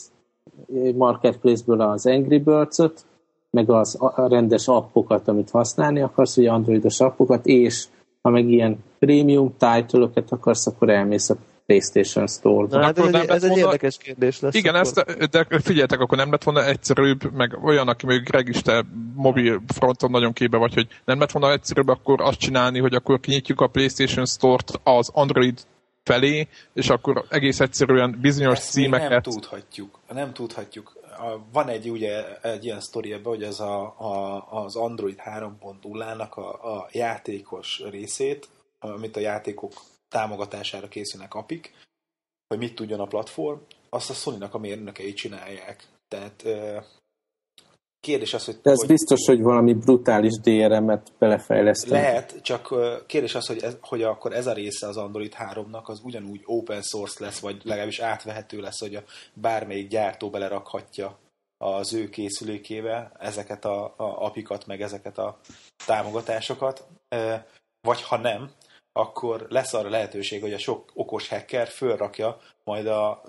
marketplace-ből 0.95 1.81
az 1.81 2.05
Angry 2.05 2.39
Birds-ot, 2.39 3.05
meg 3.49 3.69
az 3.69 3.97
a 3.99 4.27
rendes 4.27 4.67
appokat, 4.67 5.27
amit 5.27 5.49
használni 5.49 6.01
akarsz, 6.01 6.37
ugye 6.37 6.49
androidos 6.49 6.99
appokat, 6.99 7.45
és 7.45 7.85
ha 8.21 8.29
meg 8.29 8.49
ilyen 8.49 8.83
premium 8.99 9.55
title 9.57 10.09
akarsz, 10.29 10.67
akkor 10.67 10.89
elmész 10.89 11.29
a 11.29 11.35
PlayStation 11.65 12.27
Store-ba. 12.27 12.81
hát 12.81 12.99
ez, 12.99 13.13
egy, 13.13 13.29
ez 13.29 13.43
egy 13.43 13.57
érdekes 13.57 13.97
kérdés 13.97 14.39
lesz. 14.39 14.53
Igen, 14.53 14.75
ezt, 14.75 15.05
de 15.29 15.45
figyeljetek, 15.49 15.99
akkor 15.99 16.17
nem 16.17 16.31
lett 16.31 16.43
volna 16.43 16.65
egyszerűbb, 16.65 17.33
meg 17.33 17.57
olyan, 17.63 17.87
aki 17.87 18.05
még 18.05 18.23
Greg 18.23 18.47
is 18.47 18.61
te 18.61 18.85
mobil 19.15 19.61
fronton 19.67 20.11
nagyon 20.11 20.33
képbe 20.33 20.57
vagy, 20.57 20.73
hogy 20.73 20.87
nem 21.05 21.19
lett 21.19 21.31
volna 21.31 21.51
egyszerűbb 21.51 21.87
akkor 21.87 22.21
azt 22.21 22.39
csinálni, 22.39 22.79
hogy 22.79 22.93
akkor 22.93 23.19
kinyitjuk 23.19 23.61
a 23.61 23.67
PlayStation 23.67 24.25
Store-t 24.25 24.79
az 24.83 25.09
Android 25.13 25.59
felé, 26.03 26.47
és 26.73 26.89
akkor 26.89 27.25
egész 27.29 27.59
egyszerűen 27.59 28.17
bizonyos 28.21 28.57
Ezt 28.57 28.71
címeket... 28.71 29.09
nem 29.09 29.21
tudhatjuk. 29.21 29.99
Nem 30.09 30.33
tudhatjuk. 30.33 30.97
Van 31.51 31.67
egy, 31.67 31.89
ugye, 31.89 32.39
egy 32.41 32.65
ilyen 32.65 32.81
sztori 32.81 33.13
ebbe, 33.13 33.29
hogy 33.29 33.43
ez 33.43 33.59
a, 33.59 33.81
a, 33.97 34.45
az 34.63 34.75
Android 34.75 35.19
3.0-nak 35.25 36.33
a, 36.33 36.75
a 36.75 36.87
játékos 36.91 37.81
részét, 37.89 38.49
amit 38.79 39.15
a 39.15 39.19
játékok 39.19 39.73
támogatására 40.09 40.87
készülnek 40.87 41.33
apik, 41.33 41.73
hogy 42.47 42.57
mit 42.57 42.75
tudjon 42.75 42.99
a 42.99 43.05
platform, 43.05 43.59
azt 43.89 44.09
a 44.09 44.13
Sony-nak 44.13 44.53
a 44.53 44.57
mérnökei 44.57 45.13
csinálják. 45.13 45.87
Tehát 46.07 46.43
Kérdés 48.03 48.33
az, 48.33 48.45
hogy... 48.45 48.59
De 48.61 48.71
ez 48.71 48.79
hogy, 48.79 48.87
biztos, 48.87 49.25
hogy 49.25 49.41
valami 49.41 49.73
brutális 49.73 50.39
DRM-et 50.41 51.11
belefejleszteni. 51.19 52.01
Lehet, 52.01 52.41
csak 52.41 52.75
kérdés 53.07 53.35
az, 53.35 53.47
hogy, 53.47 53.63
ez, 53.63 53.77
hogy 53.81 54.03
akkor 54.03 54.33
ez 54.33 54.47
a 54.47 54.53
része 54.53 54.87
az 54.87 54.97
Android 54.97 55.35
3-nak 55.39 55.83
az 55.83 55.99
ugyanúgy 56.03 56.41
open 56.45 56.81
source 56.81 57.23
lesz, 57.23 57.39
vagy 57.39 57.61
legalábbis 57.63 57.99
átvehető 57.99 58.59
lesz, 58.59 58.79
hogy 58.79 58.95
a 58.95 59.03
bármelyik 59.33 59.87
gyártó 59.87 60.29
belerakhatja 60.29 61.19
az 61.57 61.93
ő 61.93 62.09
készülékébe 62.09 63.11
ezeket 63.19 63.65
a, 63.65 63.83
a 63.83 64.25
apikat, 64.25 64.65
meg 64.65 64.81
ezeket 64.81 65.17
a 65.17 65.39
támogatásokat, 65.85 66.87
vagy 67.81 68.01
ha 68.01 68.17
nem, 68.17 68.51
akkor 68.91 69.45
lesz 69.49 69.73
arra 69.73 69.89
lehetőség, 69.89 70.41
hogy 70.41 70.53
a 70.53 70.57
sok 70.57 70.91
okos 70.93 71.27
hacker 71.29 71.67
fölrakja 71.67 72.39
majd 72.63 72.87
a 72.87 73.21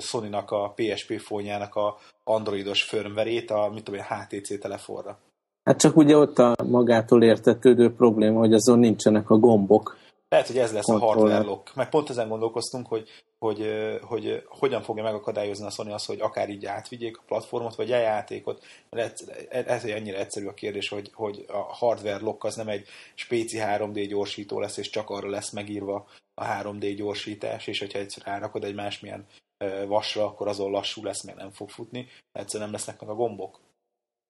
Sony-nak 0.00 0.50
a 0.50 0.72
PSP 0.76 1.20
fónjának 1.20 1.74
a 1.74 1.98
androidos 2.24 2.82
firmverét 2.82 3.50
a, 3.50 3.70
mit 3.74 3.84
tudom, 3.84 4.00
a 4.08 4.14
HTC 4.14 4.60
telefonra. 4.60 5.18
Hát 5.64 5.78
csak 5.78 5.96
ugye 5.96 6.16
ott 6.16 6.38
a 6.38 6.54
magától 6.64 7.22
értetődő 7.22 7.94
probléma, 7.94 8.38
hogy 8.38 8.54
azon 8.54 8.78
nincsenek 8.78 9.30
a 9.30 9.36
gombok. 9.36 9.96
Lehet, 10.28 10.46
hogy 10.46 10.58
ez 10.58 10.72
lesz 10.72 10.88
a 10.88 10.98
hardware 10.98 11.42
lock. 11.42 11.74
Meg 11.74 11.88
pont 11.88 12.10
ezen 12.10 12.28
gondolkoztunk, 12.28 12.86
hogy, 12.86 13.08
hogy, 13.38 13.58
hogy, 14.02 14.24
hogy 14.24 14.42
hogyan 14.48 14.82
fogja 14.82 15.02
megakadályozni 15.02 15.66
a 15.66 15.70
Sony 15.70 15.92
azt, 15.92 16.06
hogy 16.06 16.20
akár 16.20 16.48
így 16.48 16.66
átvigyék 16.66 17.16
a 17.16 17.22
platformot, 17.26 17.74
vagy 17.74 17.92
a 17.92 17.96
játékot. 17.96 18.64
Ez, 18.90 19.12
ez 19.48 19.84
ennyire 19.84 20.18
egyszerű 20.18 20.46
a 20.46 20.54
kérdés, 20.54 20.88
hogy, 20.88 21.10
hogy 21.14 21.44
a 21.48 21.74
hardware 21.74 22.18
lock 22.18 22.44
az 22.44 22.54
nem 22.54 22.68
egy 22.68 22.86
spéci 23.14 23.58
3D 23.60 24.06
gyorsító 24.08 24.60
lesz, 24.60 24.76
és 24.76 24.90
csak 24.90 25.10
arra 25.10 25.28
lesz 25.28 25.50
megírva 25.50 26.06
a 26.42 26.62
3D 26.62 26.92
gyorsítás, 26.96 27.66
és 27.66 27.78
hogyha 27.78 27.98
egyszer 27.98 28.22
rárakod 28.26 28.64
egy 28.64 28.74
másmilyen 28.74 29.26
vasra, 29.86 30.24
akkor 30.24 30.48
azon 30.48 30.70
lassú 30.70 31.04
lesz, 31.04 31.22
meg 31.22 31.34
nem 31.34 31.50
fog 31.50 31.70
futni, 31.70 32.06
egyszerűen 32.32 32.70
nem 32.70 32.78
lesznek 32.78 33.00
meg 33.00 33.08
a 33.08 33.14
gombok. 33.14 33.58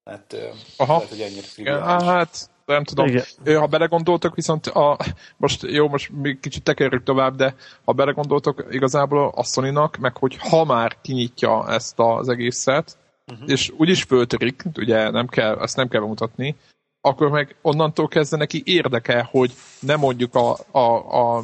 Hát, 0.05 0.37
Aha. 0.77 0.93
lehet, 0.93 1.09
hogy 1.09 1.21
ennyire 1.21 1.47
Igen, 1.57 1.83
hát 1.83 2.51
nem 2.65 2.85
tudom. 2.85 3.07
Igen. 3.07 3.59
Ha 3.59 3.67
belegondoltok, 3.67 4.35
viszont 4.35 4.67
a, 4.67 4.97
most 5.37 5.63
jó, 5.63 5.89
most 5.89 6.11
még 6.11 6.41
kicsit 6.41 6.63
tekerjük 6.63 7.03
tovább, 7.03 7.37
de 7.37 7.55
ha 7.85 7.93
belegondoltok 7.93 8.67
igazából 8.71 9.33
a 9.35 9.45
sony 9.45 9.79
meg 10.01 10.17
hogy 10.17 10.37
ha 10.37 10.65
már 10.65 10.97
kinyitja 11.01 11.69
ezt 11.69 11.95
az 11.97 12.29
egészet, 12.29 12.97
uh-huh. 13.33 13.51
és 13.51 13.71
úgyis 13.77 14.03
föltörik, 14.03 14.65
ugye 14.77 15.11
nem 15.11 15.29
kell, 15.29 15.59
ezt 15.61 15.77
nem 15.77 15.89
kell 15.89 16.01
bemutatni, 16.01 16.57
akkor 17.05 17.31
meg 17.31 17.57
onnantól 17.63 18.09
kezdve 18.09 18.37
neki 18.37 18.63
érdeke, 18.65 19.29
hogy 19.31 19.53
nem 19.81 19.99
mondjuk 19.99 20.35
a, 20.35 20.57
a, 20.71 21.37
a 21.37 21.43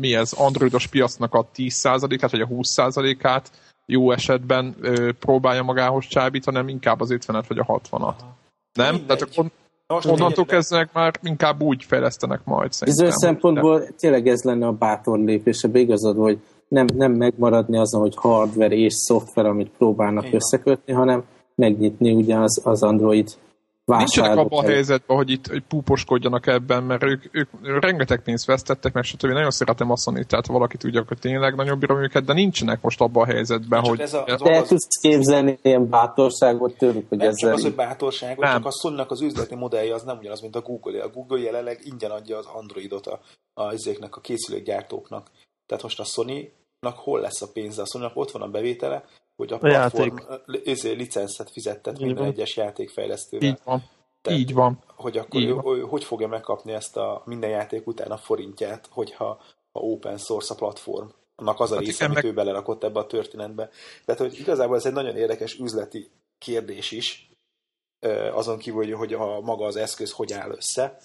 mi 0.00 0.14
ez, 0.14 0.32
androidos 0.32 0.86
piacnak 0.86 1.34
a 1.34 1.46
10%-át, 1.56 2.30
vagy 2.30 2.40
a 2.40 2.46
20%-át 2.46 3.50
jó 3.86 4.10
esetben 4.12 4.74
ö, 4.80 5.12
próbálja 5.12 5.62
magához 5.62 6.06
csábítani, 6.06 6.56
hanem 6.56 6.72
inkább 6.72 7.00
az 7.00 7.08
50-et 7.12 7.44
vagy 7.48 7.58
a 7.58 7.64
60-at. 7.64 8.14
Nem? 8.72 8.94
Mindegy. 8.94 9.06
Tehát 9.06 9.22
akkor 9.22 9.50
Most 9.86 10.06
Onnantól 10.06 10.44
kezdve 10.44 10.88
már 10.92 11.14
inkább 11.22 11.62
úgy 11.62 11.84
fejlesztenek 11.84 12.44
majd 12.44 12.72
szerintem. 12.72 13.04
Bizonyos 13.04 13.24
szempontból 13.24 13.88
tényleg 13.98 14.28
ez 14.28 14.42
lenne 14.42 14.66
a 14.66 14.72
bátor 14.72 15.18
lépés, 15.18 15.62
ebbe 15.62 15.78
igazad, 15.78 16.16
hogy 16.16 16.38
nem, 16.68 16.86
nem 16.94 17.12
megmaradni 17.12 17.78
azon, 17.78 18.00
hogy 18.00 18.16
hardware 18.16 18.74
és 18.74 18.94
szoftver, 18.94 19.46
amit 19.46 19.70
próbálnak 19.78 20.24
Igen. 20.24 20.34
összekötni, 20.34 20.92
hanem 20.92 21.24
megnyitni 21.54 22.12
ugye 22.12 22.36
az, 22.36 22.60
az 22.64 22.82
Android 22.82 23.28
Nincsenek 23.96 24.36
abban 24.36 24.64
a 24.64 24.68
helyzetben, 24.68 25.16
hogy 25.16 25.30
itt 25.30 25.46
hogy 25.46 25.62
púposkodjanak 25.68 26.46
ebben, 26.46 26.82
mert 26.82 27.02
ők, 27.02 27.24
ők 27.30 27.48
rengeteg 27.80 28.22
pénzt 28.22 28.46
vesztettek, 28.46 28.92
meg 28.92 29.04
stb. 29.04 29.26
Nagyon 29.26 29.50
szeretem 29.50 29.90
azt 29.90 30.06
mondani, 30.06 30.26
tehát 30.26 30.46
valaki 30.46 30.76
tudja, 30.76 31.04
hogy 31.08 31.18
tényleg 31.18 31.54
nagyon 31.54 31.78
bírom 31.78 32.02
őket, 32.02 32.24
de 32.24 32.32
nincsenek 32.32 32.82
most 32.82 33.00
abban 33.00 33.22
a 33.22 33.26
helyzetben, 33.26 33.80
hogy... 33.80 34.00
Ez 34.00 34.14
a, 34.14 34.24
az 34.24 34.40
de 34.42 34.50
el 34.50 34.62
tudsz 34.62 35.00
képzelni 35.00 35.58
ilyen 35.62 35.88
bátorságot 35.88 36.76
tőlük, 36.76 37.08
hogy 37.08 37.20
ez 37.20 37.36
Csak 37.36 37.52
az, 37.52 37.62
hogy 37.62 37.74
bátorságot, 37.74 38.44
nem. 38.44 38.52
csak 38.52 38.66
a 38.66 38.70
sony 38.70 39.04
az 39.08 39.20
üzleti 39.20 39.54
modellje 39.54 39.94
az 39.94 40.02
nem 40.02 40.18
ugyanaz, 40.18 40.40
mint 40.40 40.56
a 40.56 40.60
Google. 40.60 41.02
A 41.02 41.08
Google 41.08 41.38
jelenleg 41.38 41.80
ingyen 41.84 42.10
adja 42.10 42.38
az 42.38 42.46
Androidot 42.46 43.06
a, 43.06 43.20
a, 43.54 43.62
a, 43.62 43.74
a 44.10 44.20
készülőgyártóknak. 44.20 45.30
Tehát 45.66 45.82
most 45.82 46.00
a 46.00 46.04
Sony 46.04 46.50
hol 46.80 47.20
lesz 47.20 47.42
a 47.42 47.48
pénze? 47.52 47.82
A 47.82 47.86
sony 47.86 48.10
ott 48.14 48.30
van 48.30 48.42
a 48.42 48.48
bevétele, 48.48 49.04
hogy 49.38 49.52
a, 49.52 49.54
a 49.54 49.58
platform 49.58 50.16
izé, 50.62 50.92
licenszet 50.92 51.50
fizettet 51.50 51.98
minden 51.98 52.16
van. 52.16 52.26
egyes 52.26 52.56
játékfejlesztőre. 52.56 53.46
Így 53.46 53.58
van. 53.64 53.82
Tehát, 54.22 54.38
Így 54.38 54.54
van. 54.54 54.82
Hogy 54.96 55.18
akkor 55.18 55.40
Így 55.40 55.50
van. 55.50 55.76
Ő, 55.76 55.80
hogy 55.80 56.04
fogja 56.04 56.28
megkapni 56.28 56.72
ezt 56.72 56.96
a 56.96 57.22
minden 57.24 57.50
játék 57.50 57.86
után 57.86 58.10
a 58.10 58.16
forintját, 58.16 58.88
hogyha 58.90 59.40
a 59.72 59.78
open 59.78 60.18
source 60.18 60.54
a 60.54 60.56
platform 60.56 61.06
annak 61.36 61.60
az 61.60 61.70
a 61.70 61.74
hát 61.74 61.84
része, 61.84 62.04
amit 62.04 62.16
meg... 62.16 62.24
ő 62.24 62.32
belerakott 62.32 62.84
ebbe 62.84 62.98
a 62.98 63.06
történetbe. 63.06 63.70
Tehát, 64.04 64.20
hogy 64.20 64.38
igazából 64.38 64.76
ez 64.76 64.86
egy 64.86 64.92
nagyon 64.92 65.16
érdekes 65.16 65.58
üzleti 65.58 66.10
kérdés 66.38 66.90
is, 66.90 67.30
azon 68.32 68.58
kívül, 68.58 68.80
hogy, 68.80 68.92
hogy 68.92 69.12
a 69.12 69.40
maga 69.40 69.64
az 69.64 69.76
eszköz 69.76 70.12
hogy 70.12 70.32
áll 70.32 70.50
össze, 70.50 70.98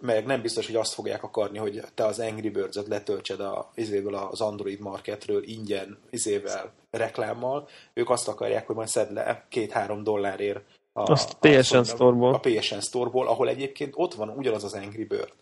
meg 0.00 0.26
nem 0.26 0.42
biztos, 0.42 0.66
hogy 0.66 0.76
azt 0.76 0.92
fogják 0.92 1.22
akarni, 1.22 1.58
hogy 1.58 1.82
te 1.94 2.04
az 2.04 2.18
Angry 2.18 2.50
Birds-ot 2.50 2.88
letöltsed 2.88 3.40
a, 3.40 3.70
izéből 3.74 4.14
az 4.14 4.40
Android 4.40 4.80
marketről 4.80 5.42
ingyen 5.44 5.98
izével, 6.10 6.72
reklámmal. 6.90 7.68
Ők 7.94 8.10
azt 8.10 8.28
akarják, 8.28 8.66
hogy 8.66 8.76
majd 8.76 8.88
szed 8.88 9.12
le 9.12 9.46
két-három 9.48 10.02
dollárért 10.02 10.60
a, 10.92 11.10
azt 11.10 11.36
a 11.40 11.48
PSN 11.48 11.82
Store-ból. 11.82 12.34
A 12.34 12.38
PSN 12.38 12.78
Store-ból, 12.78 13.26
ahol 13.26 13.48
egyébként 13.48 13.92
ott 13.96 14.14
van 14.14 14.28
ugyanaz 14.28 14.64
az 14.64 14.74
Angry 14.74 15.04
Bird. 15.04 15.32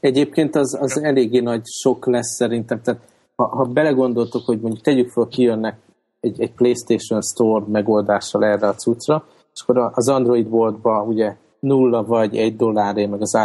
Egyébként 0.00 0.54
az, 0.54 0.78
az 0.80 0.98
eléggé 1.02 1.40
nagy 1.40 1.62
sok 1.64 2.06
lesz 2.06 2.34
szerintem. 2.34 2.82
Tehát, 2.82 3.00
ha, 3.36 3.46
ha 3.46 3.64
belegondoltok, 3.64 4.44
hogy 4.44 4.60
mondjuk 4.60 4.82
tegyük 4.82 5.10
fel, 5.10 5.26
kijönnek 5.26 5.78
egy, 6.20 6.40
egy 6.40 6.52
PlayStation 6.52 7.22
Store 7.22 7.64
megoldással 7.68 8.44
erre 8.44 8.68
a 8.68 8.74
cuccra, 8.74 9.26
és 9.54 9.60
akkor 9.60 9.90
az 9.94 10.08
Android 10.08 10.48
boltba 10.48 11.02
ugye 11.02 11.36
nulla 11.66 12.04
vagy 12.04 12.36
egy 12.36 12.56
dolláré, 12.56 13.06
meg 13.06 13.20
az 13.20 13.38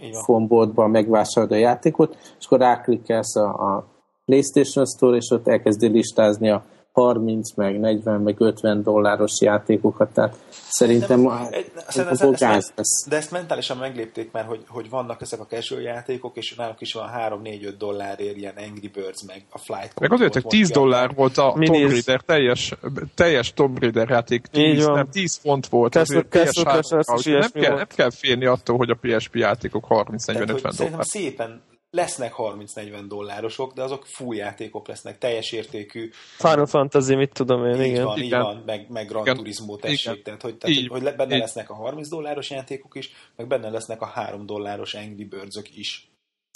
iPhone 0.00 0.46
boltban 0.46 0.90
megvásárolod 0.90 1.56
a 1.56 1.60
játékot, 1.60 2.16
és 2.38 2.46
akkor 2.46 2.58
ráklikkelsz 2.58 3.36
a, 3.36 3.48
a 3.48 3.84
PlayStation 4.24 4.86
Store, 4.86 5.16
és 5.16 5.30
ott 5.30 5.48
elkezdi 5.48 5.86
listázni 5.86 6.50
a 6.50 6.64
30, 6.96 7.54
meg 7.54 7.80
40, 7.80 8.20
meg 8.20 8.40
50 8.40 8.82
dolláros 8.82 9.32
játékokat, 9.40 10.12
tehát 10.12 10.36
szerintem 10.68 11.22
de, 11.22 11.28
a, 11.28 11.48
szerintem 11.88 12.28
a 12.28 12.32
gáz 12.38 12.72
lesz. 12.74 13.06
De 13.08 13.16
ezt 13.16 13.30
mentálisan 13.30 13.76
meglépték 13.76 14.30
már, 14.32 14.44
hogy, 14.44 14.64
hogy 14.68 14.90
vannak 14.90 15.20
ezek 15.20 15.40
a 15.40 15.46
casual 15.46 15.80
játékok, 15.80 16.36
és 16.36 16.54
náluk 16.54 16.80
is 16.80 16.92
van 16.92 17.10
3-4-5 17.16 17.74
dollárért 17.78 18.36
ilyen 18.36 18.54
Angry 18.56 18.88
Birds, 18.88 19.24
meg 19.26 19.44
a 19.50 19.58
Flight 19.58 20.00
Meg 20.00 20.12
azért, 20.12 20.32
hogy 20.32 20.46
10 20.46 20.70
dollár 20.70 21.14
volt 21.14 21.38
a 21.38 21.54
Minis. 21.56 21.78
Tomb 21.78 21.90
Raider, 21.90 22.20
teljes, 22.20 22.74
teljes 23.14 23.52
Tomb 23.52 23.78
Raider 23.78 24.08
játék, 24.08 24.46
10, 24.46 24.86
nem, 24.86 25.08
10 25.10 25.36
font 25.36 25.66
volt. 25.66 25.94
Nem, 25.94 27.50
kell, 27.50 27.76
nem 27.76 27.86
kell 27.94 28.10
félni 28.10 28.46
attól, 28.46 28.76
hogy 28.76 28.90
a 28.90 28.98
PSP 29.00 29.34
játékok 29.34 29.86
30-40-50 29.88 30.74
dollár. 30.78 31.04
szépen 31.04 31.62
lesznek 31.96 32.34
30-40 32.36 33.04
dollárosok, 33.08 33.72
de 33.72 33.82
azok 33.82 34.06
full 34.06 34.36
játékok 34.36 34.88
lesznek, 34.88 35.18
teljes 35.18 35.52
értékű. 35.52 36.10
Final 36.36 36.66
Fantasy, 36.66 37.14
mit 37.14 37.32
tudom 37.32 37.66
én, 37.66 37.80
így 37.80 37.86
igen. 37.86 38.04
Van, 38.04 38.16
igen. 38.22 38.24
Így 38.38 38.44
van, 38.44 38.62
meg, 38.66 38.86
meg 38.88 39.06
Gran 39.06 39.22
igen. 39.22 39.36
Turismo 39.36 39.76
tessék, 39.76 40.00
igen. 40.00 40.22
tehát, 40.22 40.42
hogy, 40.42 40.56
tehát, 40.56 40.86
hogy 40.86 41.02
benne 41.16 41.34
így. 41.34 41.40
lesznek 41.40 41.70
a 41.70 41.74
30 41.74 42.08
dolláros 42.08 42.50
játékok 42.50 42.94
is, 42.94 43.10
meg 43.36 43.46
benne 43.46 43.70
lesznek 43.70 44.00
a 44.00 44.06
3 44.06 44.46
dolláros 44.46 44.94
Angry 44.94 45.24
birds 45.24 45.60
is. 45.74 46.10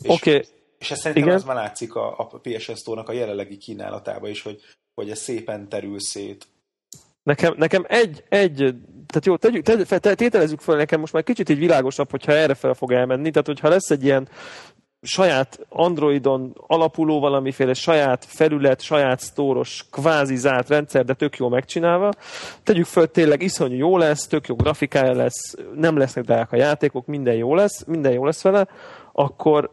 Oké. 0.06 0.30
Okay. 0.30 0.44
És 0.78 0.90
ez 0.90 0.98
szerintem 0.98 1.22
igen. 1.22 1.36
az 1.36 1.44
már 1.44 1.56
látszik 1.56 1.94
a, 1.94 2.18
a 2.18 2.38
PSN 2.42 2.72
Store-nak 2.72 3.08
a 3.08 3.12
jelenlegi 3.12 3.56
kínálatába 3.56 4.28
is, 4.28 4.42
hogy, 4.42 4.60
hogy 4.94 5.10
ez 5.10 5.18
szépen 5.18 5.68
terül 5.68 6.00
szét. 6.00 6.46
Nekem, 7.22 7.54
nekem 7.56 7.84
egy, 7.88 8.24
egy, 8.28 8.56
tehát 9.06 9.26
jó, 9.26 9.36
tegyük, 9.36 9.62
te, 9.62 10.14
tételezzük 10.14 10.60
fel 10.60 10.76
nekem 10.76 11.00
most 11.00 11.12
már 11.12 11.22
kicsit 11.22 11.48
így 11.48 11.58
világosabb, 11.58 12.10
hogyha 12.10 12.32
erre 12.32 12.54
fel 12.54 12.74
fog 12.74 12.92
elmenni, 12.92 13.30
tehát 13.30 13.46
hogyha 13.46 13.68
lesz 13.68 13.90
egy 13.90 14.04
ilyen 14.04 14.28
saját 15.02 15.58
Androidon 15.68 16.56
alapuló 16.66 17.20
valamiféle 17.20 17.74
saját 17.74 18.24
felület, 18.24 18.80
saját 18.80 19.20
sztóros, 19.20 19.86
kvázi 19.90 20.36
zárt 20.36 20.68
rendszer, 20.68 21.04
de 21.04 21.14
tök 21.14 21.36
jó 21.36 21.48
megcsinálva. 21.48 22.10
Tegyük 22.62 22.84
föl, 22.84 23.10
tényleg 23.10 23.42
iszonyú 23.42 23.76
jó 23.76 23.98
lesz, 23.98 24.26
tök 24.26 24.46
jó 24.46 24.54
grafikája 24.54 25.14
lesz, 25.14 25.54
nem 25.74 25.96
lesznek 25.96 26.24
drága 26.24 26.56
játékok, 26.56 27.06
minden 27.06 27.34
jó 27.34 27.54
lesz, 27.54 27.84
minden 27.84 28.12
jó 28.12 28.24
lesz 28.24 28.42
vele, 28.42 28.68
akkor, 29.12 29.70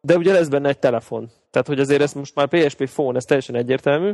de 0.00 0.16
ugye 0.16 0.32
lesz 0.32 0.48
benne 0.48 0.68
egy 0.68 0.78
telefon. 0.78 1.30
Tehát, 1.50 1.66
hogy 1.66 1.80
azért 1.80 2.02
ez 2.02 2.12
most 2.12 2.34
már 2.34 2.48
PSP 2.48 2.88
Phone, 2.88 3.16
ez 3.16 3.24
teljesen 3.24 3.54
egyértelmű, 3.54 4.12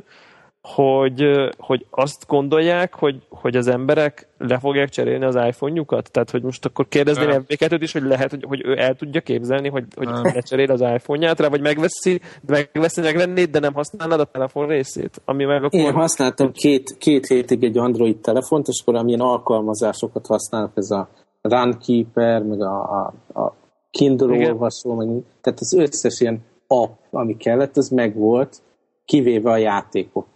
hogy, 0.69 1.25
hogy 1.59 1.87
azt 1.91 2.25
gondolják, 2.27 2.95
hogy, 2.95 3.23
hogy 3.29 3.57
az 3.57 3.67
emberek 3.67 4.29
le 4.39 4.59
fogják 4.59 4.89
cserélni 4.89 5.25
az 5.25 5.35
iPhone-jukat? 5.35 6.11
Tehát, 6.11 6.31
hogy 6.31 6.43
most 6.43 6.65
akkor 6.65 6.89
kérdezném 6.89 7.45
mv 7.71 7.83
is, 7.83 7.93
hogy 7.93 8.03
lehet, 8.03 8.31
hogy, 8.31 8.45
hogy 8.49 8.65
ő 8.65 8.79
el 8.79 8.95
tudja 8.95 9.21
képzelni, 9.21 9.69
hogy, 9.69 9.85
hogy 9.95 10.09
lecserél 10.23 10.71
az 10.71 10.81
iPhone-ját 10.81 11.41
rá, 11.41 11.49
vagy 11.49 11.61
megveszi, 11.61 12.21
megveszi, 12.47 13.01
megvennéd, 13.01 13.51
de 13.51 13.59
nem 13.59 13.75
használnád 13.75 14.21
a 14.21 14.25
telefon 14.25 14.67
részét? 14.67 15.21
Ami 15.25 15.45
meg 15.45 15.65
akkor... 15.65 15.81
Én 15.81 15.93
használtam 15.93 16.53
két, 16.53 16.97
két 16.99 17.27
hétig 17.27 17.65
egy 17.65 17.79
Android 17.79 18.17
telefont, 18.17 18.69
és 18.69 18.81
akkor 18.83 18.95
amilyen 18.95 19.21
alkalmazásokat 19.21 20.27
használok, 20.27 20.73
ez 20.75 20.91
a 20.91 21.09
Runkeeper, 21.43 22.43
meg 22.43 22.61
a, 22.61 22.83
a, 22.83 23.15
a 23.41 23.55
Kindle 23.91 24.35
Igen. 24.35 24.53
olvasó, 24.53 24.95
meg, 24.95 25.09
tehát 25.41 25.61
az 25.61 25.75
összes 25.75 26.21
ilyen 26.21 26.45
app, 26.67 26.97
ami 27.11 27.37
kellett, 27.37 27.77
az 27.77 27.89
megvolt, 27.89 28.63
kivéve 29.05 29.51
a 29.51 29.57
játékok 29.57 30.27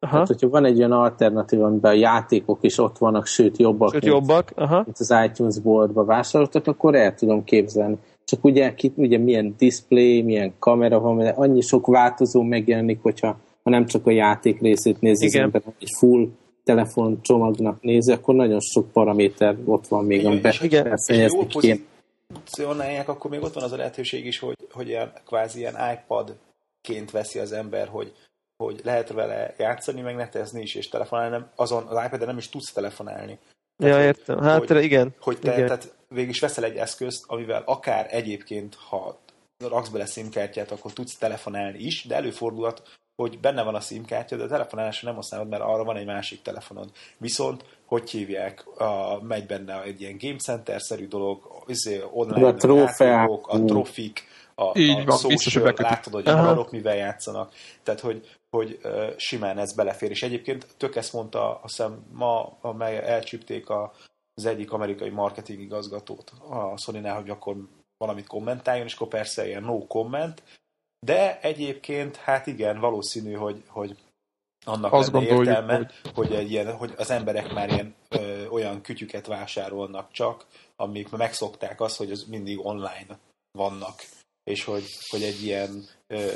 Aha. 0.00 0.12
Tehát, 0.12 0.26
hogyha 0.26 0.48
van 0.48 0.64
egy 0.64 0.78
olyan 0.78 0.92
alternatív, 0.92 1.62
amiben 1.62 1.92
a 1.92 1.94
játékok 1.94 2.58
is 2.60 2.78
ott 2.78 2.98
vannak, 2.98 3.26
sőt 3.26 3.58
jobbak, 3.58 3.92
sőt, 3.92 4.02
mint, 4.02 4.14
jobbak. 4.14 4.52
Aha. 4.54 4.82
mint 4.84 4.98
az 4.98 5.14
iTunes 5.24 5.58
boltba 5.60 6.04
vásároltak, 6.04 6.66
akkor 6.66 6.94
el 6.94 7.14
tudom 7.14 7.44
képzelni. 7.44 7.98
Csak 8.24 8.44
ugye, 8.44 8.74
ugye 8.94 9.18
milyen 9.18 9.54
display, 9.58 10.22
milyen 10.22 10.52
kamera 10.58 11.00
van, 11.00 11.16
mert 11.16 11.38
annyi 11.38 11.60
sok 11.60 11.86
változó 11.86 12.42
megjelenik, 12.42 13.02
hogyha 13.02 13.38
ha 13.62 13.70
nem 13.70 13.86
csak 13.86 14.06
a 14.06 14.10
játék 14.10 14.60
részét 14.60 15.00
nézi 15.00 15.26
Igen. 15.26 15.38
az 15.38 15.44
ember, 15.44 15.74
egy 15.78 15.90
full 15.98 16.28
telefon 16.64 17.18
csomagnak 17.22 17.82
nézi, 17.82 18.12
akkor 18.12 18.34
nagyon 18.34 18.60
sok 18.60 18.92
paraméter 18.92 19.56
ott 19.64 19.88
van 19.88 20.04
még, 20.04 20.26
amiben 20.26 20.52
felfejezni 20.52 21.46
kéne. 21.46 21.78
Pozícionálják, 22.26 23.08
akkor 23.08 23.30
még 23.30 23.42
ott 23.42 23.54
van 23.54 23.64
az 23.64 23.72
a 23.72 23.76
lehetőség 23.76 24.26
is, 24.26 24.38
hogy, 24.38 24.56
hogy 24.72 24.88
ilyen, 24.88 25.12
kvázi 25.26 25.58
ilyen 25.58 25.74
iPad-ként 25.92 27.10
veszi 27.10 27.38
az 27.38 27.52
ember, 27.52 27.88
hogy 27.88 28.12
hogy 28.64 28.80
lehet 28.84 29.08
vele 29.08 29.54
játszani, 29.58 30.00
meg 30.00 30.16
netezni 30.16 30.62
is, 30.62 30.74
és 30.74 30.88
telefonálni, 30.88 31.30
nem, 31.30 31.50
azon 31.56 31.86
az 31.86 32.04
ipad 32.04 32.26
nem 32.26 32.38
is 32.38 32.48
tudsz 32.48 32.72
telefonálni. 32.72 33.38
Tehát, 33.76 33.96
ja, 33.96 34.04
értem. 34.04 34.38
Hát, 34.38 34.66
hogy, 34.66 34.82
igen. 34.82 35.14
Hogy 35.20 35.38
te, 35.38 35.52
igen. 35.52 35.66
tehát 35.66 35.94
végig 36.08 36.30
is 36.30 36.40
veszel 36.40 36.64
egy 36.64 36.76
eszközt, 36.76 37.24
amivel 37.26 37.62
akár 37.66 38.06
egyébként, 38.10 38.74
ha 38.74 39.18
raksz 39.58 39.88
bele 39.88 40.06
SIM-kártyát, 40.06 40.70
akkor 40.70 40.92
tudsz 40.92 41.16
telefonálni 41.16 41.78
is, 41.78 42.04
de 42.06 42.14
előfordulhat, 42.14 42.82
hogy 43.22 43.40
benne 43.40 43.62
van 43.62 43.74
a 43.74 43.80
SIM-kártya, 43.80 44.36
de 44.36 44.44
a 44.44 44.48
telefonálásra 44.48 45.08
nem 45.08 45.16
használod, 45.16 45.48
mert 45.48 45.62
arra 45.62 45.84
van 45.84 45.96
egy 45.96 46.06
másik 46.06 46.42
telefonod. 46.42 46.90
Viszont, 47.18 47.64
hogy 47.86 48.10
hívják, 48.10 48.66
a, 48.80 49.22
megy 49.22 49.46
benne 49.46 49.82
egy 49.82 50.00
ilyen 50.00 50.18
Game 50.18 50.38
Center-szerű 50.38 51.08
dolog, 51.08 51.64
izé, 51.66 52.02
online 52.12 52.46
a, 52.46 52.74
játékok, 52.74 53.48
a 53.48 53.64
trofik, 53.64 54.26
a, 54.58 54.78
Így 54.78 54.98
a 54.98 55.04
van, 55.04 55.36
social, 55.36 55.74
látod, 55.76 56.12
hogy 56.12 56.26
haverok 56.26 56.70
mivel 56.70 56.96
játszanak. 56.96 57.52
Tehát, 57.82 58.00
hogy 58.00 58.38
hogy 58.50 58.78
uh, 58.84 59.16
simán 59.16 59.58
ez 59.58 59.72
belefér. 59.72 60.10
És 60.10 60.22
egyébként 60.22 60.66
tök 60.76 60.96
ezt 60.96 61.12
mondta, 61.12 61.54
azt 61.54 61.76
hiszem 61.76 62.06
ma, 62.12 62.56
amely 62.60 62.98
elcsípték 62.98 63.68
a, 63.68 63.92
az 64.34 64.44
egyik 64.44 64.72
amerikai 64.72 65.08
marketing 65.08 65.60
igazgatót 65.60 66.32
a 66.48 66.76
sony 66.76 67.08
hogy 67.08 67.30
akkor 67.30 67.56
valamit 67.96 68.26
kommentáljon, 68.26 68.86
és 68.86 68.94
akkor 68.94 69.08
persze 69.08 69.46
ilyen 69.46 69.62
no 69.62 69.86
comment, 69.86 70.42
de 71.06 71.40
egyébként, 71.40 72.16
hát 72.16 72.46
igen, 72.46 72.80
valószínű, 72.80 73.32
hogy, 73.32 73.62
hogy 73.66 73.96
annak 74.66 74.92
Azt 74.92 75.12
lenne 75.12 75.26
értelme, 75.26 75.76
hogy... 75.76 75.92
Hogy, 76.14 76.32
egy 76.32 76.50
ilyen, 76.50 76.76
hogy 76.76 76.94
az 76.96 77.10
emberek 77.10 77.52
már 77.52 77.68
ilyen 77.68 77.94
ö, 78.08 78.46
olyan 78.46 78.80
kütyüket 78.80 79.26
vásárolnak 79.26 80.12
csak, 80.12 80.46
amik 80.76 81.10
megszokták 81.10 81.80
azt, 81.80 81.96
hogy 81.96 82.10
az 82.10 82.24
mindig 82.24 82.66
online 82.66 83.18
vannak 83.50 84.02
és 84.48 84.64
hogy, 84.64 84.84
hogy 85.08 85.22
egy 85.22 85.42
ilyen 85.42 85.84
ö, 86.06 86.26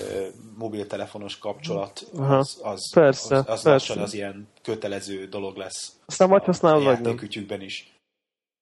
mobiltelefonos 0.58 1.38
kapcsolat 1.38 2.08
az, 2.16 2.60
az, 2.62 2.92
persze, 2.92 3.36
az, 3.36 3.40
az 3.40 3.46
persze. 3.46 3.70
lassan 3.70 3.98
az 3.98 4.14
ilyen 4.14 4.48
kötelező 4.62 5.26
dolog 5.26 5.56
lesz. 5.56 5.96
Aztán 6.06 6.28
majd 6.28 6.42
használod, 6.42 6.84
vagy 6.84 7.00
nem. 7.48 7.60
is. 7.60 7.96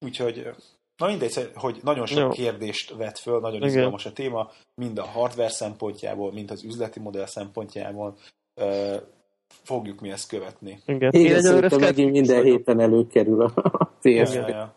úgyhogy 0.05 0.49
Na 0.97 1.07
mindegy, 1.07 1.51
hogy 1.55 1.79
nagyon 1.83 2.05
sok 2.05 2.19
Jó. 2.19 2.29
kérdést 2.29 2.93
vet 2.95 3.19
föl, 3.19 3.39
nagyon 3.39 3.57
Igen. 3.57 3.69
izgalmas 3.69 4.05
a 4.05 4.13
téma, 4.13 4.51
mind 4.75 4.97
a 4.97 5.05
hardware 5.05 5.49
szempontjából, 5.49 6.31
mind 6.31 6.51
az 6.51 6.63
üzleti 6.63 6.99
modell 6.99 7.25
szempontjából. 7.25 8.17
Uh, 8.55 8.95
fogjuk 9.63 9.99
mi 9.99 10.11
ezt 10.11 10.27
követni. 10.27 10.81
Igen, 10.85 11.11
én, 11.11 11.25
én 11.25 11.35
egyelőre 11.35 11.77
megint 11.77 12.11
minden 12.11 12.43
héten 12.43 12.79
előkerül 12.79 13.41
a 13.41 13.97
PS. 14.01 14.33
Ja, 14.33 14.47
ja. 14.47 14.75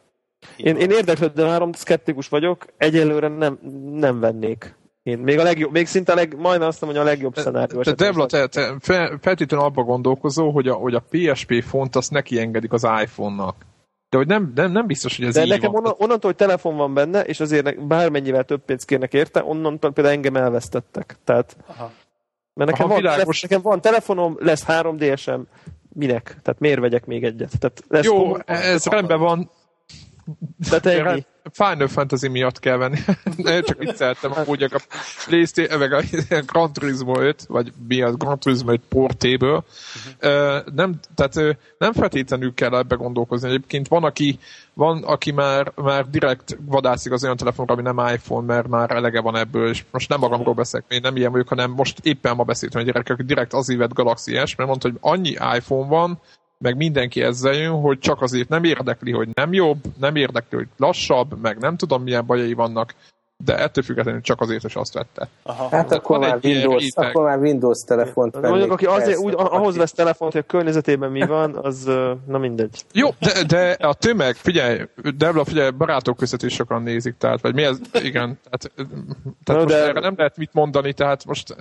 Én, 0.57 0.77
én 0.77 0.91
érdeklődő 0.91 1.45
három 1.45 1.73
szkeptikus 1.73 2.29
vagyok, 2.29 2.67
egyelőre 2.77 3.29
nem, 3.29 3.59
nem 3.93 4.21
vennék. 4.21 4.75
Én 5.03 5.19
még 5.19 5.39
a 5.39 5.43
legjobb, 5.43 5.73
még 5.73 5.87
szinte 5.87 6.13
a 6.13 6.15
leg, 6.15 6.37
majdnem 6.39 6.69
azt 6.69 6.81
mondom, 6.81 7.01
hogy 7.01 7.09
a 7.09 7.13
legjobb 7.13 7.37
szenárió. 7.37 7.83
Te, 7.83 7.93
Devla, 7.93 8.27
te, 8.27 8.47
te 8.47 8.75
feltétlenül 9.21 9.67
abba 9.67 9.83
gondolkozó, 9.83 10.51
hogy 10.51 10.69
a, 10.69 10.75
hogy 10.75 10.95
a 10.95 11.05
PSP 11.11 11.63
font 11.63 11.97
azt 11.97 12.11
neki 12.11 12.39
engedik 12.39 12.73
az 12.73 12.87
iPhone-nak. 13.03 13.57
De 14.09 14.17
hogy 14.17 14.27
nem, 14.27 14.53
nem, 14.55 14.73
nem 14.73 14.87
biztos, 14.87 15.17
hogy 15.17 15.27
ez 15.27 15.35
De 15.35 15.43
így 15.43 15.49
nekem 15.49 15.71
van. 15.73 15.85
onnantól, 15.87 16.31
hogy 16.31 16.37
telefon 16.37 16.77
van 16.77 16.95
benne, 16.95 17.25
és 17.25 17.41
azért 17.41 17.87
bármennyivel 17.87 18.45
több 18.45 18.65
pénzt 18.65 18.87
kérnek 18.87 19.13
érte, 19.13 19.43
onnantól 19.45 19.93
például 19.93 20.17
engem 20.17 20.37
elvesztettek. 20.37 21.17
Tehát, 21.25 21.57
Aha. 21.67 21.91
Mert 22.55 22.71
nekem, 22.71 22.87
Aha, 22.87 22.95
van, 22.95 23.03
telefon, 23.03 23.35
nekem 23.43 23.63
van 23.63 23.81
telefonom, 23.81 24.37
lesz 24.39 24.65
3DS-em, 24.69 25.41
minek? 25.93 26.37
Tehát 26.43 26.61
miért 26.61 26.81
vegyek 26.81 27.07
még 27.07 27.25
egyet? 27.25 27.59
Tehát 27.59 27.83
lesz 27.89 28.05
Jó, 28.05 28.17
komoly, 28.17 28.41
ez 28.47 28.87
rendben 28.87 29.19
van, 29.19 29.51
tehát 30.69 30.87
ennyi. 30.87 31.25
Final 31.53 31.89
Fantasy 31.89 32.29
miatt 32.29 32.59
kell 32.59 32.77
venni. 32.77 32.99
Csak 33.67 33.79
vicceltem, 33.79 34.31
hogy 34.31 34.63
a 34.63 34.81
Playstation, 35.27 35.79
meg 35.79 35.93
a 35.93 36.03
Gran 36.47 36.73
Turismo 36.73 37.21
5, 37.21 37.45
vagy 37.49 37.73
mi 37.89 38.03
az 38.03 38.17
Gran 38.17 38.39
Turismo 38.39 38.73
5 38.73 38.81
portéből. 38.89 39.65
Uh-huh. 40.21 40.65
Nem, 40.75 40.99
tehát 41.15 41.59
nem 41.79 41.93
feltétlenül 41.93 42.55
kell 42.55 42.77
ebbe 42.77 42.95
gondolkozni. 42.95 43.49
Egyébként 43.49 43.89
van, 43.89 44.05
aki, 44.05 44.39
van, 44.75 45.03
aki 45.03 45.31
már, 45.31 45.73
már 45.75 46.09
direkt 46.09 46.57
vadászik 46.67 47.13
az 47.13 47.25
olyan 47.25 47.37
telefonra, 47.37 47.73
ami 47.73 47.83
nem 47.83 48.15
iPhone, 48.15 48.47
mert 48.55 48.69
már 48.69 48.91
elege 48.91 49.21
van 49.21 49.37
ebből, 49.37 49.69
és 49.69 49.85
most 49.91 50.09
nem 50.09 50.21
magamról 50.21 50.55
beszélek, 50.55 50.87
én 50.89 51.01
nem 51.03 51.17
ilyen 51.17 51.31
vagyok, 51.31 51.49
hanem 51.49 51.71
most 51.71 51.99
éppen 52.03 52.37
ma 52.37 52.45
beszéltem 52.45 52.81
egy 52.81 52.87
gyerekek, 52.87 53.17
direkt 53.17 53.53
az 53.53 53.77
vett 53.77 53.93
Galaxy 53.93 54.33
S, 54.47 54.55
mert 54.55 54.69
mondta, 54.69 54.89
hogy 54.89 54.99
annyi 55.01 55.31
iPhone 55.31 55.89
van, 55.89 56.21
meg 56.65 56.77
mindenki 56.77 57.23
ezzel 57.23 57.55
jön, 57.55 57.81
hogy 57.81 57.99
csak 57.99 58.23
azért 58.23 58.49
nem 58.49 58.65
érdekli, 58.65 59.13
hogy 59.13 59.29
nem 59.35 59.53
jobb, 59.53 59.79
nem 59.99 60.17
érdekli, 60.17 60.57
hogy 60.57 60.69
lassabb, 60.77 61.41
meg 61.43 61.59
nem 61.59 61.77
tudom 61.77 62.03
milyen 62.03 62.27
bajai 62.27 62.53
vannak, 62.53 62.95
de 63.45 63.59
ettől 63.59 63.85
függetlenül 63.85 64.21
csak 64.21 64.41
azért 64.41 64.65
is 64.65 64.77
azt 64.77 64.95
vette. 64.95 65.29
Aha. 65.43 65.69
Hát 65.69 65.93
akkor 65.93 66.19
már, 66.19 66.39
Windows, 66.43 66.91
akkor 66.95 67.25
már 67.25 67.39
Windows 67.39 67.85
telefont 67.85 68.41
Mondjuk, 68.41 68.73
aki 68.73 68.85
azért 68.85 69.19
úgy, 69.19 69.35
ahhoz 69.37 69.77
vesz 69.77 69.93
telefont, 69.93 70.33
hogy 70.33 70.41
a 70.41 70.51
környezetében 70.51 71.11
mi 71.11 71.27
van, 71.27 71.57
az 71.63 71.85
na 72.27 72.39
mindegy. 72.39 72.85
Jó, 72.93 73.09
de, 73.19 73.43
de 73.47 73.87
a 73.87 73.95
tömeg, 73.95 74.35
figyelj, 74.35 74.81
Debla, 75.17 75.45
figyelj, 75.45 75.71
barátok 75.71 76.17
között 76.17 76.43
is 76.43 76.55
sokan 76.55 76.83
nézik, 76.83 77.15
tehát, 77.19 77.41
vagy 77.41 77.55
mi 77.55 77.63
ez, 77.63 77.79
igen, 77.93 78.39
tehát, 78.43 78.73
tehát 79.45 79.45
no, 79.45 79.55
most 79.55 79.69
de... 79.69 79.89
erre 79.89 80.01
nem 80.01 80.15
lehet 80.17 80.37
mit 80.37 80.53
mondani, 80.53 80.93
tehát 80.93 81.25
most 81.25 81.57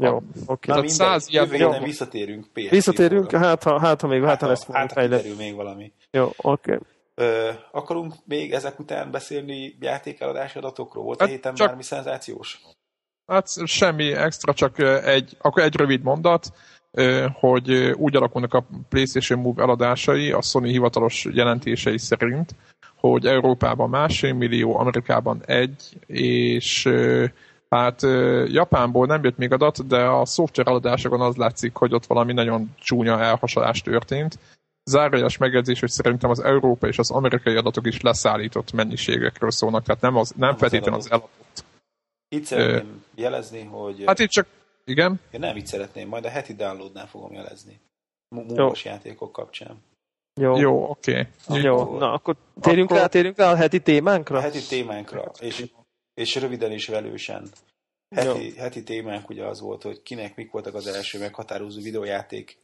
jó, 0.00 0.16
oké. 0.46 0.70
Okay. 0.70 0.82
Na 0.82 0.88
száz 0.88 1.28
ilyen 1.28 1.54
jó. 1.54 1.72
visszatérünk 1.78 2.46
PSP 2.52 2.70
Visszatérünk, 2.70 3.30
hát 3.30 3.62
ha, 3.62 3.80
hát, 3.80 4.00
ha 4.00 4.06
még, 4.06 4.20
hát, 4.20 4.30
hát 4.30 4.40
ha 4.40 4.46
lesz 4.46 4.66
hát, 4.66 4.92
ha 4.92 5.18
még 5.38 5.54
valami. 5.54 5.92
Jó, 6.10 6.30
oké. 6.36 6.78
Okay. 7.14 7.54
akarunk 7.72 8.14
még 8.24 8.52
ezek 8.52 8.78
után 8.78 9.10
beszélni 9.10 9.76
játékeladási 9.80 10.58
adatokról? 10.58 11.04
Volt 11.04 11.20
hát, 11.20 11.28
a 11.28 11.32
héten 11.32 11.54
csak, 11.54 11.66
bármi 11.66 11.82
szenzációs? 11.82 12.60
Hát 13.26 13.66
semmi 13.66 14.12
extra, 14.12 14.54
csak 14.54 14.78
egy, 15.04 15.36
akkor 15.40 15.62
egy 15.62 15.76
rövid 15.76 16.02
mondat, 16.02 16.52
hogy 17.32 17.72
úgy 17.96 18.16
alakulnak 18.16 18.54
a 18.54 18.64
PlayStation 18.88 19.40
Move 19.40 19.62
eladásai 19.62 20.32
a 20.32 20.42
Sony 20.42 20.64
hivatalos 20.64 21.26
jelentései 21.32 21.98
szerint, 21.98 22.54
hogy 22.96 23.26
Európában 23.26 23.88
másfél 23.88 24.32
millió, 24.32 24.78
Amerikában 24.78 25.42
egy, 25.46 25.98
és 26.06 26.88
Hát 27.68 28.02
Japánból 28.46 29.06
nem 29.06 29.24
jött 29.24 29.36
még 29.36 29.52
adat, 29.52 29.86
de 29.86 30.04
a 30.04 30.24
szoftver 30.24 30.66
eladásokon 30.66 31.20
az 31.20 31.36
látszik, 31.36 31.74
hogy 31.74 31.94
ott 31.94 32.06
valami 32.06 32.32
nagyon 32.32 32.74
csúnya 32.78 33.20
elhasalás 33.20 33.82
történt. 33.82 34.38
Zárójeles 34.84 35.36
megjegyzés, 35.36 35.80
hogy 35.80 35.90
szerintem 35.90 36.30
az 36.30 36.40
európai 36.40 36.90
és 36.90 36.98
az 36.98 37.10
amerikai 37.10 37.56
adatok 37.56 37.86
is 37.86 38.00
leszállított 38.00 38.72
mennyiségekről 38.72 39.50
szólnak, 39.50 39.84
tehát 39.84 40.00
nem, 40.00 40.16
az, 40.16 40.30
nem, 40.36 40.48
nem 40.48 40.58
feltétlenül 40.58 40.98
az 40.98 41.10
eladott. 41.10 41.64
Itt 42.28 42.44
szeretném 42.44 43.02
Ö... 43.16 43.20
jelezni, 43.20 43.64
hogy... 43.64 44.02
Hát 44.06 44.18
itt 44.18 44.30
csak, 44.30 44.46
igen. 44.84 45.20
Én 45.30 45.40
nem 45.40 45.56
így 45.56 45.66
szeretném, 45.66 46.08
majd 46.08 46.24
a 46.24 46.28
heti 46.28 46.54
downloadnál 46.54 47.06
fogom 47.06 47.32
jelezni. 47.32 47.80
Múlós 48.28 48.84
játékok 48.84 49.32
kapcsán. 49.32 49.82
Jó, 50.40 50.56
Jó 50.56 50.90
oké. 50.90 51.28
Okay. 51.46 51.62
Jó, 51.62 51.98
na 51.98 52.12
akkor 52.12 52.36
térjünk 52.60 52.90
akkor... 52.90 53.02
rá, 53.02 53.06
térjünk 53.06 53.36
rá 53.36 53.50
a 53.50 53.56
heti 53.56 53.80
témánkra? 53.80 54.38
A 54.38 54.40
heti 54.40 54.66
témánkra, 54.68 55.32
és 55.40 55.66
és 56.18 56.34
röviden 56.34 56.72
és 56.72 56.86
velősen. 56.86 57.50
Heti, 58.16 58.56
heti 58.56 58.82
témánk 58.82 59.28
ugye 59.28 59.44
az 59.44 59.60
volt, 59.60 59.82
hogy 59.82 60.02
kinek 60.02 60.36
mik 60.36 60.50
voltak 60.50 60.74
az 60.74 60.86
első 60.86 61.18
meghatározó 61.18 61.82
videójáték 61.82 62.58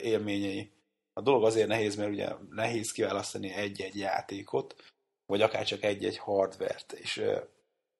élményei. 0.00 0.70
A 1.12 1.20
dolog 1.20 1.44
azért 1.44 1.68
nehéz, 1.68 1.96
mert 1.96 2.10
ugye 2.10 2.28
nehéz 2.50 2.92
kiválasztani 2.92 3.52
egy-egy 3.52 3.96
játékot, 3.96 4.76
vagy 5.26 5.42
akár 5.42 5.64
csak 5.64 5.82
egy-egy 5.82 6.18
hardvert, 6.18 6.92
és 6.92 7.22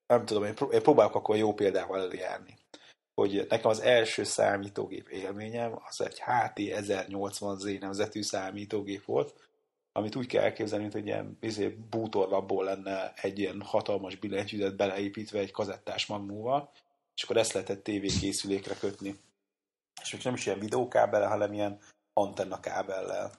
nem 0.06 0.24
tudom, 0.24 0.44
én 0.44 0.54
próbálok 0.82 1.14
akkor 1.14 1.36
jó 1.36 1.54
példával 1.54 2.00
eljárni. 2.00 2.58
Hogy 3.14 3.46
nekem 3.48 3.70
az 3.70 3.80
első 3.80 4.24
számítógép 4.24 5.08
élményem 5.08 5.78
az 5.88 6.00
egy 6.00 6.20
HT 6.20 6.56
1080Z 6.56 7.80
nevezetű 7.80 8.22
számítógép 8.22 9.04
volt, 9.04 9.34
amit 9.92 10.16
úgy 10.16 10.26
kell 10.26 10.42
elképzelni, 10.42 10.88
hogy 10.92 11.06
ilyen 11.06 11.36
izé, 11.40 11.68
bútorlapból 11.68 12.64
lenne 12.64 13.12
egy 13.14 13.38
ilyen 13.38 13.62
hatalmas 13.62 14.16
billentyűzet 14.16 14.76
beleépítve 14.76 15.38
egy 15.38 15.50
kazettás 15.50 16.06
magnóval, 16.06 16.70
és 17.14 17.22
akkor 17.22 17.36
ezt 17.36 17.52
lehetett 17.52 17.82
tévékészülékre 17.82 18.74
kötni. 18.74 19.20
És 20.02 20.12
most 20.12 20.24
nem 20.24 20.34
is 20.34 20.46
ilyen 20.46 20.58
videókábele, 20.58 21.26
hanem 21.26 21.52
ilyen 21.52 21.78
antenna 22.12 22.60
kábellel. 22.60 23.32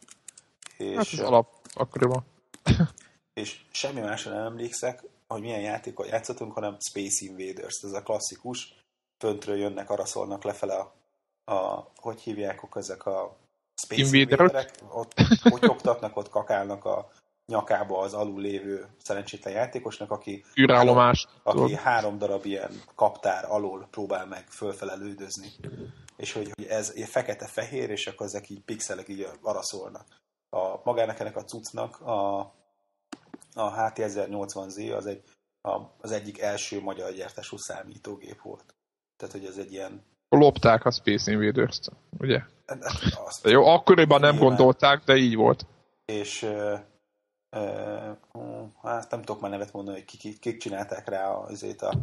És, 0.78 0.96
hát 0.96 1.08
az 1.12 1.20
alap 1.20 1.48
akkoriban. 1.74 2.26
és 3.34 3.62
semmi 3.72 4.00
másra 4.00 4.32
nem 4.32 4.46
emlékszek, 4.46 5.04
hogy 5.28 5.42
milyen 5.42 5.62
játékkal 5.62 6.06
játszottunk, 6.06 6.54
hanem 6.54 6.78
Space 6.80 7.26
Invaders, 7.26 7.80
ez 7.82 7.92
a 7.92 8.04
klasszikus, 8.04 8.76
föntről 9.18 9.58
jönnek, 9.58 9.90
araszolnak 9.90 10.44
lefele 10.44 10.76
a, 10.76 10.94
a 11.52 11.92
hogy 11.96 12.22
hívják 12.22 12.68
ezek 12.74 13.06
a 13.06 13.38
Space 13.76 14.18
Invaderek, 14.18 14.72
ott 14.90 15.14
hotyogtatnak, 15.42 16.18
ott 16.18 16.30
kakálnak 16.30 16.86
a 16.86 17.10
nyakába 17.46 18.00
az 18.00 18.14
alul 18.14 18.42
lévő 18.42 18.88
szerencsétlen 18.98 19.54
játékosnak, 19.54 20.12
aki, 20.12 20.44
Űrállomás. 20.60 21.28
aki 21.44 21.76
három 21.76 22.18
darab 22.18 22.46
ilyen 22.46 22.72
kaptár 22.96 23.46
alól 23.52 23.88
próbál 23.92 24.26
meg 24.26 24.48
fölfele 24.50 24.96
lődözni. 24.96 25.52
És 26.18 26.32
hogy, 26.32 26.52
hogy 26.56 26.66
ez 26.66 27.10
fekete-fehér, 27.10 27.90
és 27.90 28.08
akkor 28.08 28.26
ezek 28.26 28.50
így 28.50 28.62
pixelek 28.62 29.08
így 29.08 29.28
araszolnak. 29.42 30.06
A, 30.50 30.80
magának 30.84 31.20
ennek 31.20 31.36
a 31.36 31.44
cuccnak 31.44 32.00
a, 32.00 32.40
a 33.54 33.74
HT1080Z 33.76 34.96
az, 34.96 35.06
egy, 35.06 35.24
a, 35.62 35.82
az 36.02 36.12
egyik 36.12 36.40
első 36.40 36.82
magyar 36.82 37.14
gyártású 37.14 37.58
számítógép 37.58 38.42
volt. 38.42 38.76
Tehát, 39.16 39.36
hogy 39.36 39.46
ez 39.46 39.58
egy 39.58 39.72
ilyen 39.72 40.04
lopták 40.30 40.86
a 40.86 40.92
Space 40.92 41.32
Invaders-t, 41.32 41.92
ugye? 42.20 42.42
Azt 43.26 43.48
Jó, 43.48 43.66
akkoriban 43.66 44.20
nem 44.20 44.32
nyilván. 44.32 44.50
gondolták, 44.50 45.04
de 45.04 45.16
így 45.16 45.36
volt. 45.36 45.66
És 46.06 46.42
uh, 46.42 46.80
uh, 47.52 48.18
hát 48.82 49.12
nem 49.12 49.22
tudok 49.22 49.42
már 49.42 49.52
nevet 49.52 49.74
mondani, 49.74 49.98
hogy 49.98 50.18
kik, 50.18 50.40
kik 50.40 50.58
csinálták 50.58 51.10
rá 51.10 51.30
azért 51.30 51.82
a 51.82 51.94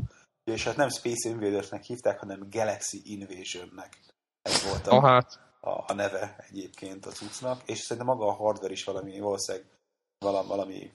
és 0.44 0.64
hát 0.64 0.76
nem 0.76 0.88
Space 0.88 1.28
Invadersnek 1.28 1.82
hívták, 1.82 2.18
hanem 2.18 2.46
Galaxy 2.50 3.00
Invasionnek. 3.04 3.98
Ez 4.42 4.64
volt 4.64 4.86
a, 4.86 5.00
hát. 5.00 5.40
a, 5.60 5.70
a 5.70 5.92
neve 5.92 6.36
egyébként 6.48 7.06
a 7.06 7.10
cuccnak, 7.10 7.62
és 7.66 7.78
szerintem 7.78 8.14
maga 8.14 8.26
a 8.26 8.32
hardware 8.32 8.72
is 8.72 8.84
valami, 8.84 9.20
valószínűleg 9.20 9.68
valami, 10.18 10.48
valami 10.48 10.92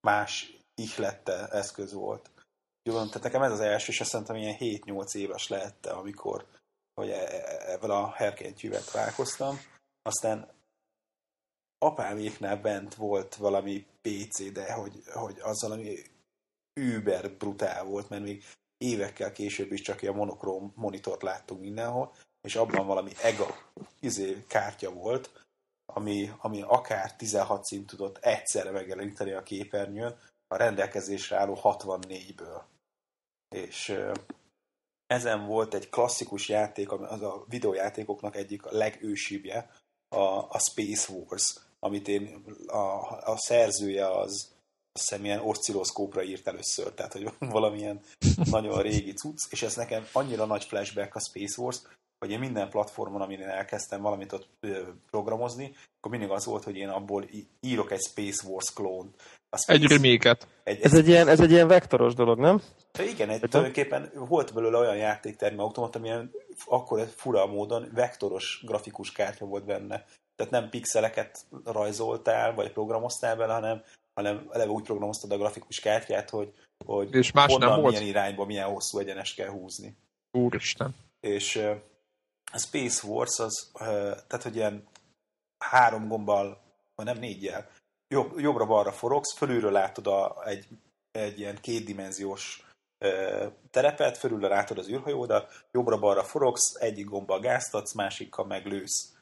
más 0.00 0.56
ihlette 0.74 1.46
eszköz 1.46 1.92
volt. 1.92 2.30
Jó, 2.82 2.94
tehát 2.94 3.22
nekem 3.22 3.42
ez 3.42 3.52
az 3.52 3.60
első, 3.60 3.92
és 3.92 4.00
azt 4.00 4.10
szerintem 4.10 4.36
ilyen 4.36 4.56
7-8 4.58 5.14
éves 5.14 5.48
lehette, 5.48 5.90
amikor 5.90 6.46
hogy 7.00 7.10
e, 7.10 7.20
e, 7.20 7.72
ebből 7.72 7.90
a 7.90 8.10
herkentyűvel 8.10 8.84
találkoztam. 8.84 9.60
Aztán 10.02 10.48
apáméknál 11.78 12.56
bent 12.56 12.94
volt 12.94 13.34
valami 13.34 13.86
PC, 14.02 14.52
de 14.52 14.72
hogy, 14.72 15.02
hogy 15.12 15.38
az 15.40 15.62
valami 15.62 15.96
über 16.80 17.30
brutál 17.30 17.84
volt, 17.84 18.08
mert 18.08 18.22
még 18.22 18.44
évekkel 18.78 19.32
később 19.32 19.72
is 19.72 19.80
csak 19.80 20.02
a 20.02 20.12
monokróm 20.12 20.72
monitort 20.76 21.22
láttunk 21.22 21.60
mindenhol, 21.60 22.12
és 22.40 22.56
abban 22.56 22.86
valami 22.86 23.12
EGA 23.22 23.56
izé, 24.00 24.44
kártya 24.48 24.90
volt, 24.92 25.46
ami, 25.92 26.30
ami 26.38 26.62
akár 26.62 27.16
16 27.16 27.64
szint 27.64 27.86
tudott 27.86 28.18
egyszerre 28.18 28.70
megjeleníteni 28.70 29.32
a 29.32 29.42
képernyőn 29.42 30.18
a 30.48 30.56
rendelkezésre 30.56 31.36
álló 31.36 31.58
64-ből. 31.62 32.62
És 33.48 33.96
ezen 35.10 35.46
volt 35.46 35.74
egy 35.74 35.88
klasszikus 35.88 36.48
játék, 36.48 36.92
az 36.92 37.22
a 37.22 37.44
videójátékoknak 37.48 38.36
egyik 38.36 38.62
legősibbje, 38.70 39.70
a, 40.08 40.24
a 40.48 40.58
Space 40.58 41.12
Wars 41.12 41.54
amit 41.80 42.08
én, 42.08 42.44
a, 42.66 42.98
a 43.30 43.36
szerzője 43.36 44.10
az 44.10 44.48
azt 44.92 45.08
hiszem 45.08 45.24
ilyen 45.24 45.40
oszcilloszkópra 45.40 46.22
írt 46.22 46.46
először, 46.46 46.92
tehát 46.92 47.12
hogy 47.12 47.30
valamilyen 47.56 48.00
nagyon 48.50 48.82
régi 48.82 49.12
cucc, 49.12 49.46
és 49.50 49.62
ez 49.62 49.74
nekem 49.74 50.06
annyira 50.12 50.44
nagy 50.44 50.64
flashback 50.64 51.14
a 51.14 51.20
Space 51.20 51.62
Wars, 51.62 51.80
hogy 52.20 52.30
én 52.30 52.38
minden 52.38 52.68
platformon, 52.68 53.20
amin 53.20 53.40
én 53.40 53.48
elkezdtem 53.48 54.02
valamit 54.02 54.32
ott 54.32 54.48
programozni, 55.10 55.74
akkor 55.98 56.10
mindig 56.10 56.30
az 56.30 56.44
volt, 56.44 56.64
hogy 56.64 56.76
én 56.76 56.88
abból 56.88 57.24
írok 57.60 57.90
egy 57.90 58.00
Space 58.00 58.48
Wars 58.48 58.72
klón. 58.72 59.14
Space, 59.56 59.72
egy 59.72 59.86
reméket. 59.86 60.46
Egy, 60.64 60.80
ez, 60.82 60.94
egy 60.94 61.08
ilyen, 61.08 61.28
ez 61.28 61.40
egy 61.40 61.50
ilyen 61.50 61.68
vektoros 61.68 62.14
dolog, 62.14 62.38
nem? 62.38 62.62
De 62.92 63.04
igen, 63.04 63.28
egy, 63.28 63.40
tulajdonképpen 63.40 64.10
volt 64.14 64.54
belőle 64.54 64.78
olyan 64.78 64.96
játéktermi 64.96 65.58
automat, 65.58 65.96
amilyen 65.96 66.30
akkor 66.66 67.08
fura 67.16 67.46
módon 67.46 67.88
vektoros 67.94 68.62
grafikus 68.66 69.12
kártya 69.12 69.44
volt 69.44 69.64
benne. 69.64 70.04
Tehát 70.36 70.52
nem 70.52 70.68
pixeleket 70.68 71.38
rajzoltál, 71.64 72.54
vagy 72.54 72.72
programoztál 72.72 73.36
bele, 73.36 73.52
hanem, 73.52 73.82
hanem 74.14 74.48
eleve 74.52 74.70
úgy 74.70 74.84
programoztad 74.84 75.32
a 75.32 75.38
grafikus 75.38 75.80
kártyát, 75.80 76.30
hogy, 76.30 76.52
hogy 76.86 77.14
és 77.14 77.32
más 77.32 77.52
honnan, 77.52 77.68
nem 77.68 77.78
milyen 77.78 77.92
volt. 77.92 78.06
irányba, 78.06 78.44
milyen 78.44 78.68
hosszú 78.68 78.98
egyenest 78.98 79.34
kell 79.34 79.48
húzni. 79.48 79.96
Úristen. 80.30 80.94
És 81.20 81.62
a 82.52 82.58
Space 82.58 83.06
Wars 83.06 83.38
az, 83.38 83.70
tehát 84.26 84.42
hogy 84.42 84.56
ilyen 84.56 84.88
három 85.64 86.08
gombbal, 86.08 86.60
vagy 86.94 87.06
nem 87.06 87.18
négyel, 87.18 87.70
jobb, 88.08 88.38
jobbra-balra 88.38 88.92
forogsz, 88.92 89.36
fölülről 89.36 89.72
látod 89.72 90.06
a, 90.06 90.46
egy, 90.46 90.66
egy 91.10 91.38
ilyen 91.38 91.60
kétdimenziós 91.60 92.64
terepet, 93.70 94.18
fölülre 94.18 94.48
látod 94.48 94.78
az 94.78 94.88
űrhajódat, 94.88 95.64
jobbra-balra 95.72 96.24
forogsz, 96.24 96.74
egyik 96.74 97.06
gombbal 97.06 97.40
gáztatsz, 97.40 97.94
másikkal 97.94 98.46
meg 98.46 98.66
lősz. 98.66 99.12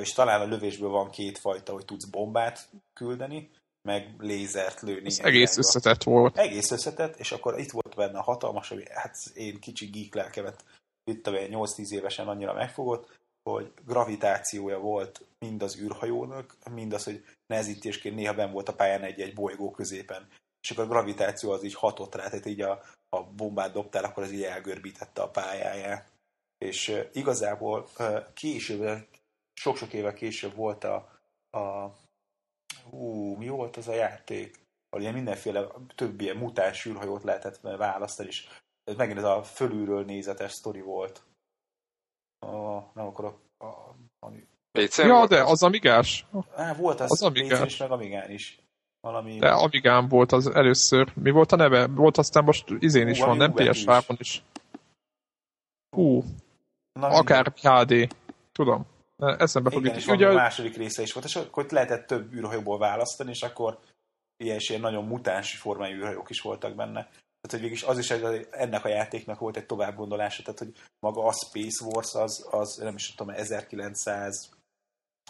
És 0.00 0.12
talán 0.12 0.40
a 0.40 0.44
lövésből 0.44 0.88
van 0.88 1.10
két 1.10 1.38
fajta, 1.38 1.72
hogy 1.72 1.84
tudsz 1.84 2.04
bombát 2.04 2.68
küldeni, 2.92 3.50
meg 3.88 4.14
lézert 4.18 4.80
lőni. 4.80 5.06
Ez 5.06 5.18
egész 5.18 5.52
irányba. 5.52 5.58
összetett 5.58 6.02
volt. 6.02 6.38
Egész 6.38 6.70
összetett, 6.70 7.16
és 7.16 7.32
akkor 7.32 7.58
itt 7.58 7.70
volt 7.70 7.94
benne 7.94 8.18
a 8.18 8.22
hatalmas, 8.22 8.68
hogy 8.68 8.82
hát 8.90 9.14
én 9.34 9.60
kicsi 9.60 9.86
geek 9.86 10.14
lelkemet 10.14 10.64
itt 11.08 11.26
a 11.26 11.30
8-10 11.30 11.90
évesen 11.90 12.28
annyira 12.28 12.52
megfogott, 12.52 13.16
hogy 13.42 13.72
gravitációja 13.84 14.78
volt 14.78 15.26
mind 15.38 15.62
az 15.62 15.80
űrhajónak, 15.80 16.56
mind 16.70 16.92
az, 16.92 17.04
hogy 17.04 17.24
nehezítésként 17.46 18.14
néha 18.14 18.34
ben 18.34 18.52
volt 18.52 18.68
a 18.68 18.74
pályán 18.74 19.02
egy-egy 19.02 19.34
bolygó 19.34 19.70
középen. 19.70 20.28
És 20.60 20.70
akkor 20.70 20.84
a 20.84 20.88
gravitáció 20.88 21.50
az 21.50 21.64
így 21.64 21.74
hatott 21.74 22.14
rá, 22.14 22.28
tehát 22.28 22.46
így 22.46 22.60
a, 22.60 22.82
a 23.08 23.22
bombát 23.22 23.72
dobtál, 23.72 24.04
akkor 24.04 24.22
az 24.22 24.32
így 24.32 24.42
elgörbítette 24.42 25.22
a 25.22 25.30
pályáját. 25.30 26.12
És 26.58 27.02
igazából 27.12 27.88
később, 28.34 29.06
sok-sok 29.54 29.92
évvel 29.92 30.14
később 30.14 30.54
volt 30.54 30.84
a, 30.84 30.94
a 31.50 31.92
ú, 32.90 33.34
mi 33.36 33.48
volt 33.48 33.76
az 33.76 33.88
a 33.88 33.94
játék? 33.94 34.66
ahol 34.88 35.02
ilyen 35.02 35.14
mindenféle 35.14 35.66
több 35.94 36.20
ilyen 36.20 36.36
mutáns 36.36 36.86
űrhajót 36.86 37.22
lehetett 37.22 37.60
választani, 37.60 38.28
és 38.28 38.48
ez 38.88 38.96
megint 38.96 39.18
ez 39.18 39.24
a 39.24 39.42
fölülről 39.42 40.04
nézetes 40.04 40.52
sztori 40.52 40.80
volt. 40.80 41.22
A, 42.38 42.56
nem 42.94 43.06
akarok... 43.06 43.40
A, 43.58 43.66
ami... 44.18 44.46
Ja, 44.96 45.26
de 45.26 45.42
az 45.42 45.62
Amigás. 45.62 46.26
Á, 46.54 46.74
volt 46.74 47.00
az, 47.00 47.10
az 47.10 47.22
Amigás. 47.22 47.66
is, 47.66 47.76
meg 47.76 47.90
Amigán 47.90 48.30
is. 48.30 48.60
Valami... 49.00 49.38
De 49.38 49.48
Amigán 49.48 50.08
volt 50.08 50.32
az 50.32 50.46
először. 50.46 51.12
Mi 51.14 51.30
volt 51.30 51.52
a 51.52 51.56
neve? 51.56 51.86
Volt 51.86 52.18
aztán 52.18 52.44
most 52.44 52.64
izén 52.78 53.08
is 53.08 53.20
Hú, 53.20 53.26
van, 53.26 53.36
nem 53.36 53.52
ps 53.52 53.84
3 53.84 54.16
is. 54.18 54.42
Hú. 55.96 56.24
Na, 56.92 57.06
Akár 57.06 57.52
HD. 57.62 58.14
Tudom. 58.52 58.86
Eszembe 59.16 59.70
fog 59.70 59.84
Igen, 59.84 60.02
ugye... 60.08 60.28
a 60.28 60.32
második 60.32 60.76
része 60.76 61.02
is 61.02 61.12
volt, 61.12 61.26
és 61.26 61.36
akkor 61.36 61.66
lehetett 61.70 62.06
több 62.06 62.32
űrhajóból 62.32 62.78
választani, 62.78 63.30
és 63.30 63.42
akkor 63.42 63.78
ilyen, 64.36 64.58
ilyen 64.60 64.80
nagyon 64.80 65.04
mutáns 65.04 65.56
formájú 65.56 65.96
űrhajók 65.96 66.30
is 66.30 66.40
voltak 66.40 66.74
benne. 66.74 67.08
Tehát, 67.48 67.64
hogy 67.64 67.70
végülis 67.70 67.82
az 67.82 67.98
is 67.98 68.10
egy, 68.10 68.46
ennek 68.50 68.84
a 68.84 68.88
játéknak 68.88 69.38
volt 69.38 69.56
egy 69.56 69.66
továbbgondolása, 69.66 70.42
tehát, 70.42 70.58
hogy 70.58 70.72
maga 71.00 71.24
a 71.24 71.32
Space 71.32 71.84
Wars 71.84 72.14
az, 72.14 72.46
az 72.50 72.76
nem 72.76 72.94
is 72.94 73.14
tudom, 73.14 73.34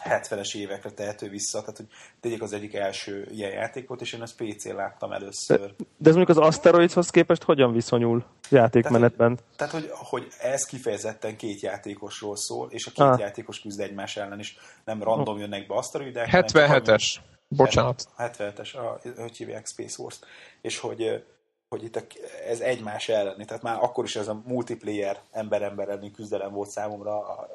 1970-es 0.05 0.57
évekre 0.57 0.91
tehető 0.91 1.29
vissza, 1.29 1.61
tehát 1.61 1.77
hogy 1.77 1.87
tegyek 2.21 2.43
az 2.43 2.53
egyik 2.53 2.75
első 2.75 3.29
ilyen 3.31 3.51
játék 3.51 3.89
volt, 3.89 4.01
és 4.01 4.13
én 4.13 4.23
ezt 4.23 4.37
PC-n 4.37 4.75
láttam 4.75 5.13
először. 5.13 5.59
De, 5.59 5.85
de 5.97 6.09
ez 6.09 6.17
mondjuk 6.17 6.39
az 6.39 6.45
Asteroidshoz 6.47 7.11
képest 7.11 7.43
hogyan 7.43 7.73
viszonyul 7.73 8.25
játékmenetben? 8.51 9.35
Tehát, 9.37 9.57
tehát 9.57 9.73
hogy, 9.73 9.91
hogy 9.93 10.27
ez 10.39 10.65
kifejezetten 10.65 11.37
két 11.37 11.61
játékosról 11.61 12.37
szól, 12.37 12.71
és 12.71 12.87
a 12.87 12.91
két 12.91 13.01
ah. 13.01 13.19
játékos 13.19 13.61
küzd 13.61 13.81
egymás 13.81 14.17
ellen 14.17 14.39
is. 14.39 14.57
Nem 14.85 15.03
random 15.03 15.39
jönnek 15.39 15.67
be 15.67 15.75
aszteroidák. 15.75 16.29
77-es. 16.33 17.17
Bocsánat. 17.49 18.09
77-es, 18.19 18.69
hogy 19.17 19.37
hívják 19.37 19.67
Space 19.67 20.03
Wars. 20.03 20.19
És 20.61 20.79
hogy 20.79 21.25
hogy 21.69 21.83
itt 21.83 21.97
a, 21.97 22.01
ez 22.49 22.61
egymás 22.61 23.09
elleni, 23.09 23.45
tehát 23.45 23.63
már 23.63 23.79
akkor 23.81 24.05
is 24.05 24.17
ez 24.17 24.29
a 24.29 24.43
multiplayer 24.47 25.19
ember-ember 25.31 25.89
elleni 25.89 26.11
küzdelem 26.11 26.53
volt 26.53 26.71
számomra 26.71 27.19
a, 27.19 27.49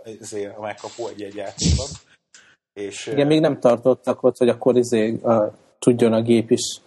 a 0.58 0.62
megkapó 0.62 1.08
egy-egy 1.08 1.36
játékban. 1.36 1.88
És, 2.74 3.08
Igen, 3.08 3.28
még 3.28 3.40
nem 3.40 3.60
tartottak 3.60 4.24
ott, 4.24 4.38
hogy 4.38 4.50
akkor 4.50 4.78
izé, 4.78 5.20
a, 5.22 5.52
tudjon 5.80 6.14
a 6.14 6.22
gép 6.22 6.52
is 6.52 6.82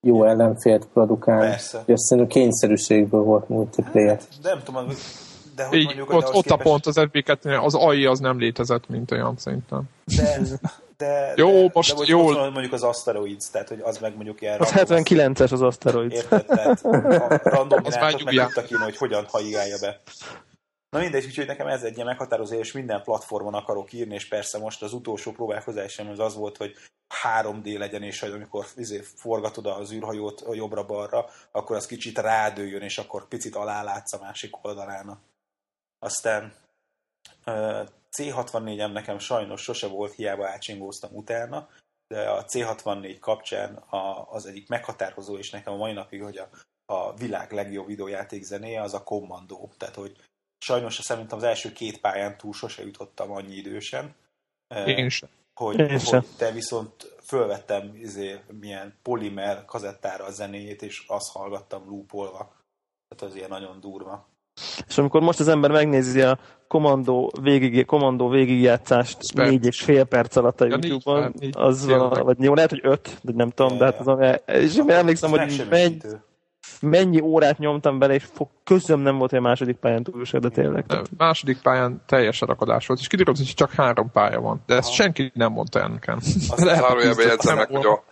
jó 0.00 0.24
ellenfélt 0.24 0.86
produkálni. 0.86 1.48
Persze. 1.48 1.82
És 1.86 2.00
szerintem 2.00 2.32
kényszerűségből 2.32 3.22
volt 3.22 3.48
multiplayer. 3.48 4.16
Hát, 4.16 4.28
nem 4.42 4.62
tudom, 4.62 4.88
de 5.60 5.66
hogy 5.66 5.78
Így, 5.78 5.84
mondjuk, 5.84 6.12
ott, 6.12 6.34
ott 6.34 6.42
képest... 6.42 6.50
a 6.50 6.56
pont 6.56 6.86
az 6.86 6.98
fb 6.98 7.38
az 7.60 7.74
AI 7.74 8.06
az 8.06 8.18
nem 8.18 8.38
létezett, 8.38 8.88
mint 8.88 9.10
olyan 9.10 9.36
szerintem. 9.36 9.82
De, 10.04 10.40
de, 10.96 11.32
jó, 11.36 11.66
de, 11.66 11.70
most 11.72 11.96
de 11.96 12.04
jó. 12.06 12.50
mondjuk 12.50 12.72
az 12.72 12.82
Asteroids, 12.82 13.50
tehát 13.50 13.68
hogy 13.68 13.80
az 13.80 13.98
meg 13.98 14.14
mondjuk 14.14 14.40
ilyen... 14.40 14.60
Az 14.60 14.72
79-es 14.72 15.52
az 15.52 15.62
Asteroids. 15.62 16.14
Érted, 16.14 16.46
tehát 16.46 16.84
a 16.84 17.40
random 17.42 17.80
az 17.86 17.94
meg 17.94 18.14
tudtak 18.14 18.80
hogy 18.82 18.96
hogyan 18.96 19.24
haigálja 19.28 19.76
be. 19.80 20.00
Na 20.90 20.98
mindegy, 20.98 21.24
úgyhogy 21.24 21.46
nekem 21.46 21.66
ez 21.66 21.82
egy 21.82 21.94
ilyen 21.94 22.06
meghatározó, 22.06 22.58
és 22.58 22.72
minden 22.72 23.02
platformon 23.02 23.54
akarok 23.54 23.92
írni, 23.92 24.14
és 24.14 24.28
persze 24.28 24.58
most 24.58 24.82
az 24.82 24.92
utolsó 24.92 25.32
próbálkozásom 25.32 26.08
az 26.08 26.18
az 26.18 26.36
volt, 26.36 26.56
hogy 26.56 26.74
3D 27.34 27.78
legyen, 27.78 28.02
és 28.02 28.20
hogy 28.20 28.30
amikor 28.30 28.66
izé, 28.76 29.00
forgatod 29.16 29.66
az 29.66 29.92
űrhajót 29.92 30.44
jobbra-balra, 30.52 31.24
akkor 31.50 31.76
az 31.76 31.86
kicsit 31.86 32.18
rádőjön, 32.18 32.82
és 32.82 32.98
akkor 32.98 33.28
picit 33.28 33.54
alá 33.56 34.02
a 34.10 34.18
másik 34.20 34.64
oldalán. 34.64 35.18
Aztán 36.02 36.54
C64-em 38.16 38.92
nekem 38.92 39.18
sajnos 39.18 39.62
sose 39.62 39.86
volt, 39.86 40.14
hiába 40.14 40.48
átsingóztam 40.48 41.14
utána, 41.14 41.68
de 42.06 42.30
a 42.30 42.44
C64 42.44 43.16
kapcsán 43.20 43.74
a, 43.74 44.30
az 44.30 44.46
egyik 44.46 44.68
meghatározó, 44.68 45.38
és 45.38 45.50
nekem 45.50 45.72
a 45.72 45.76
mai 45.76 45.92
napig, 45.92 46.22
hogy 46.22 46.36
a, 46.36 46.48
a 46.92 47.14
világ 47.14 47.52
legjobb 47.52 47.86
videójáték 47.86 48.42
zenéje, 48.42 48.82
az 48.82 48.94
a 48.94 49.02
Commando. 49.02 49.68
Tehát, 49.76 49.94
hogy 49.94 50.16
sajnos 50.58 50.94
szerintem 50.94 51.38
az 51.38 51.44
első 51.44 51.72
két 51.72 52.00
pályán 52.00 52.36
túl 52.36 52.52
sose 52.52 52.82
jutottam 52.82 53.30
annyi 53.30 53.54
idősen. 53.54 54.14
Én 54.86 55.08
sem. 55.08 55.28
Hogy, 55.54 55.78
Én 55.78 56.00
hogy 56.00 56.26
te 56.36 56.50
viszont 56.50 57.14
fölvettem 57.22 57.94
izé, 57.94 58.40
milyen 58.60 58.98
polimer 59.02 59.64
kazettára 59.64 60.24
a 60.24 60.30
zenéjét, 60.30 60.82
és 60.82 61.04
azt 61.06 61.32
hallgattam 61.32 61.88
loopolva. 61.88 62.54
Tehát 63.08 63.24
az 63.24 63.34
ilyen 63.34 63.48
nagyon 63.48 63.80
durva. 63.80 64.28
És 64.88 64.98
amikor 64.98 65.20
most 65.20 65.40
az 65.40 65.48
ember 65.48 65.70
megnézi 65.70 66.20
a 66.20 66.38
kommandó, 66.68 67.32
végig, 67.42 67.84
kommandó 67.84 68.28
végigjátszást 68.28 69.34
négy 69.34 69.66
és 69.66 69.80
fél 69.80 70.04
perc 70.04 70.36
alatt 70.36 70.60
a 70.60 70.66
YouTube-on, 70.66 71.34
az 71.52 71.86
van, 71.86 72.22
vagy 72.22 72.36
jó, 72.42 72.54
lehet, 72.54 72.70
hogy 72.70 72.80
öt, 72.82 73.18
de 73.22 73.32
nem 73.34 73.50
tudom, 73.50 73.78
de 73.78 73.84
hát 73.84 74.00
az, 74.06 74.40
és 74.46 74.76
én 74.76 74.90
emlékszem, 74.90 75.30
hogy 75.30 75.66
mennyi, 75.70 75.98
mennyi 76.80 77.20
órát 77.20 77.58
nyomtam 77.58 77.98
bele, 77.98 78.14
és 78.14 78.24
fog, 78.32 78.48
közöm 78.64 79.00
nem 79.00 79.16
volt, 79.16 79.30
hogy 79.30 79.38
a 79.38 79.42
második 79.42 79.76
pályán 79.76 80.02
túl 80.02 80.22
de 80.32 80.48
tényleg. 80.48 80.84
Második 81.16 81.60
pályán 81.62 82.02
teljes 82.06 82.40
rakadás 82.40 82.86
volt, 82.86 83.00
és 83.00 83.06
kiderült, 83.06 83.36
hogy 83.36 83.46
csak 83.54 83.72
három 83.72 84.10
pálya 84.10 84.40
van, 84.40 84.62
de 84.66 84.74
ezt 84.74 84.92
senki 84.92 85.30
nem 85.34 85.52
mondta 85.52 85.80
el 85.80 85.88
nekem. 85.88 86.16
Azt 86.16 86.58
zárójelben 86.78 87.26
jegyzem 87.26 87.56
meg, 87.56 87.68
hogy 87.68 87.86
a, 87.86 88.02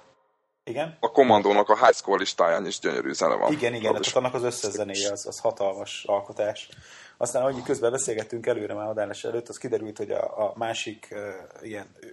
igen? 0.69 0.97
A 1.01 1.11
kommandónak 1.11 1.69
a 1.69 1.85
high 1.85 1.97
score 1.97 2.19
listáján 2.19 2.67
is 2.67 2.79
gyönyörű 2.79 3.13
zene 3.13 3.35
van. 3.35 3.53
Igen, 3.53 3.75
igen, 3.75 3.93
tehát 3.93 4.17
annak 4.17 4.35
az 4.35 4.43
összes 4.43 4.73
zenéje 4.73 5.13
az, 5.13 5.27
az 5.27 5.39
hatalmas 5.39 6.05
alkotás. 6.05 6.69
Aztán, 7.17 7.43
ahogy 7.43 7.63
közben 7.63 7.91
beszélgettünk 7.91 8.47
előre 8.47 8.75
már 8.75 8.89
adás 8.89 9.25
előtt, 9.25 9.49
az 9.49 9.59
kiderült, 9.59 9.97
hogy 9.97 10.11
a, 10.11 10.49
a 10.49 10.53
másik 10.57 11.09
uh, 11.11 11.69
ilyen, 11.69 11.87
uh, 12.03 12.11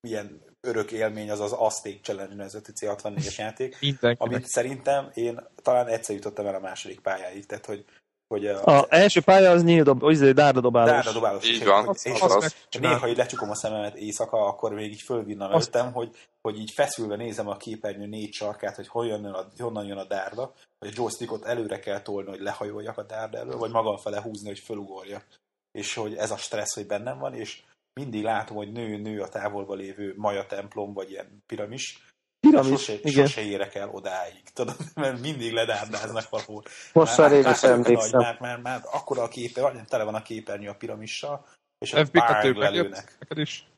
ilyen 0.00 0.42
örök 0.60 0.92
élmény 0.92 1.30
az 1.30 1.40
az 1.40 1.52
Azték 1.52 2.02
Challenge 2.02 2.34
nevezetű 2.34 2.72
C64-es 2.80 3.36
játék, 3.36 3.80
Mindenkinek. 3.80 4.20
amit 4.20 4.46
szerintem 4.46 5.10
én 5.14 5.48
talán 5.62 5.86
egyszer 5.86 6.14
jutottam 6.14 6.46
el 6.46 6.54
a 6.54 6.60
második 6.60 7.00
pályáig, 7.00 7.46
tehát 7.46 7.66
hogy 7.66 7.84
hogy 8.28 8.46
a, 8.46 8.64
az 8.64 8.86
első 8.88 9.20
pálya 9.20 9.50
az 9.50 9.64
nyíldob, 9.64 10.02
az 10.02 10.12
izé, 10.12 10.32
dárdadobálós. 10.32 10.90
Dárdadobálós. 10.90 11.48
Így 11.48 11.64
van. 11.64 11.90
És, 11.92 12.04
és 12.04 12.20
az, 12.20 12.34
az, 12.34 12.54
néha 12.80 13.08
így 13.08 13.16
lecsukom 13.16 13.50
a 13.50 13.54
szememet 13.54 13.94
éjszaka, 13.94 14.46
akkor 14.46 14.72
még 14.72 14.92
így 14.92 15.00
fölvinnem 15.00 15.50
előttem, 15.50 15.92
hogy, 15.92 16.10
hogy 16.42 16.58
így 16.58 16.70
feszülve 16.70 17.16
nézem 17.16 17.48
a 17.48 17.56
képernyő 17.56 18.06
négy 18.06 18.32
sarkát, 18.32 18.76
hogy 18.76 18.88
hol 18.88 19.06
jön 19.06 19.24
a, 19.24 19.46
honnan 19.58 19.86
jön 19.86 19.98
a 19.98 20.04
dárda, 20.04 20.52
hogy 20.78 20.88
a 20.88 20.94
joystickot 20.94 21.44
előre 21.44 21.78
kell 21.78 22.00
tolni, 22.00 22.30
hogy 22.30 22.40
lehajoljak 22.40 22.98
a 22.98 23.02
dárda 23.02 23.38
elől, 23.38 23.56
vagy 23.56 23.70
magam 23.70 23.96
fele 23.96 24.20
húzni, 24.20 24.48
hogy 24.48 24.58
fölugorjak. 24.58 25.26
És 25.72 25.94
hogy 25.94 26.14
ez 26.14 26.30
a 26.30 26.36
stressz, 26.36 26.74
hogy 26.74 26.86
bennem 26.86 27.18
van, 27.18 27.34
és 27.34 27.62
mindig 28.00 28.22
látom, 28.22 28.56
hogy 28.56 28.72
nő, 28.72 28.96
nő 28.96 29.20
a 29.20 29.28
távolba 29.28 29.74
lévő 29.74 30.14
Maja 30.16 30.46
templom, 30.46 30.92
vagy 30.92 31.10
ilyen 31.10 31.42
piramis, 31.46 32.13
Piramis, 32.50 32.68
sose, 32.68 32.98
igen. 33.02 33.26
sose 33.26 33.40
érek 33.40 33.74
el 33.74 33.88
odáig, 33.88 34.42
tudod, 34.52 34.76
mert 34.94 35.20
mindig 35.20 35.52
ledárdáznak 35.52 36.28
valahol. 36.30 36.62
Most 36.92 37.18
már 37.18 37.32
én 37.32 37.46
is 37.50 37.62
emlékszem. 37.62 38.20
Már, 38.20 38.36
már, 38.40 38.60
már, 38.60 38.80
akkor 38.92 39.18
a 39.18 39.28
képe, 39.28 39.60
vagy 39.60 39.84
tele 39.88 40.04
van 40.04 40.14
a 40.14 40.22
képernyő 40.22 40.68
a 40.68 40.74
piramissal, 40.74 41.44
és 41.78 41.92
a 41.92 42.04
FB2 42.04 42.56
lelőnek. 42.56 43.18
Is? 43.34 43.68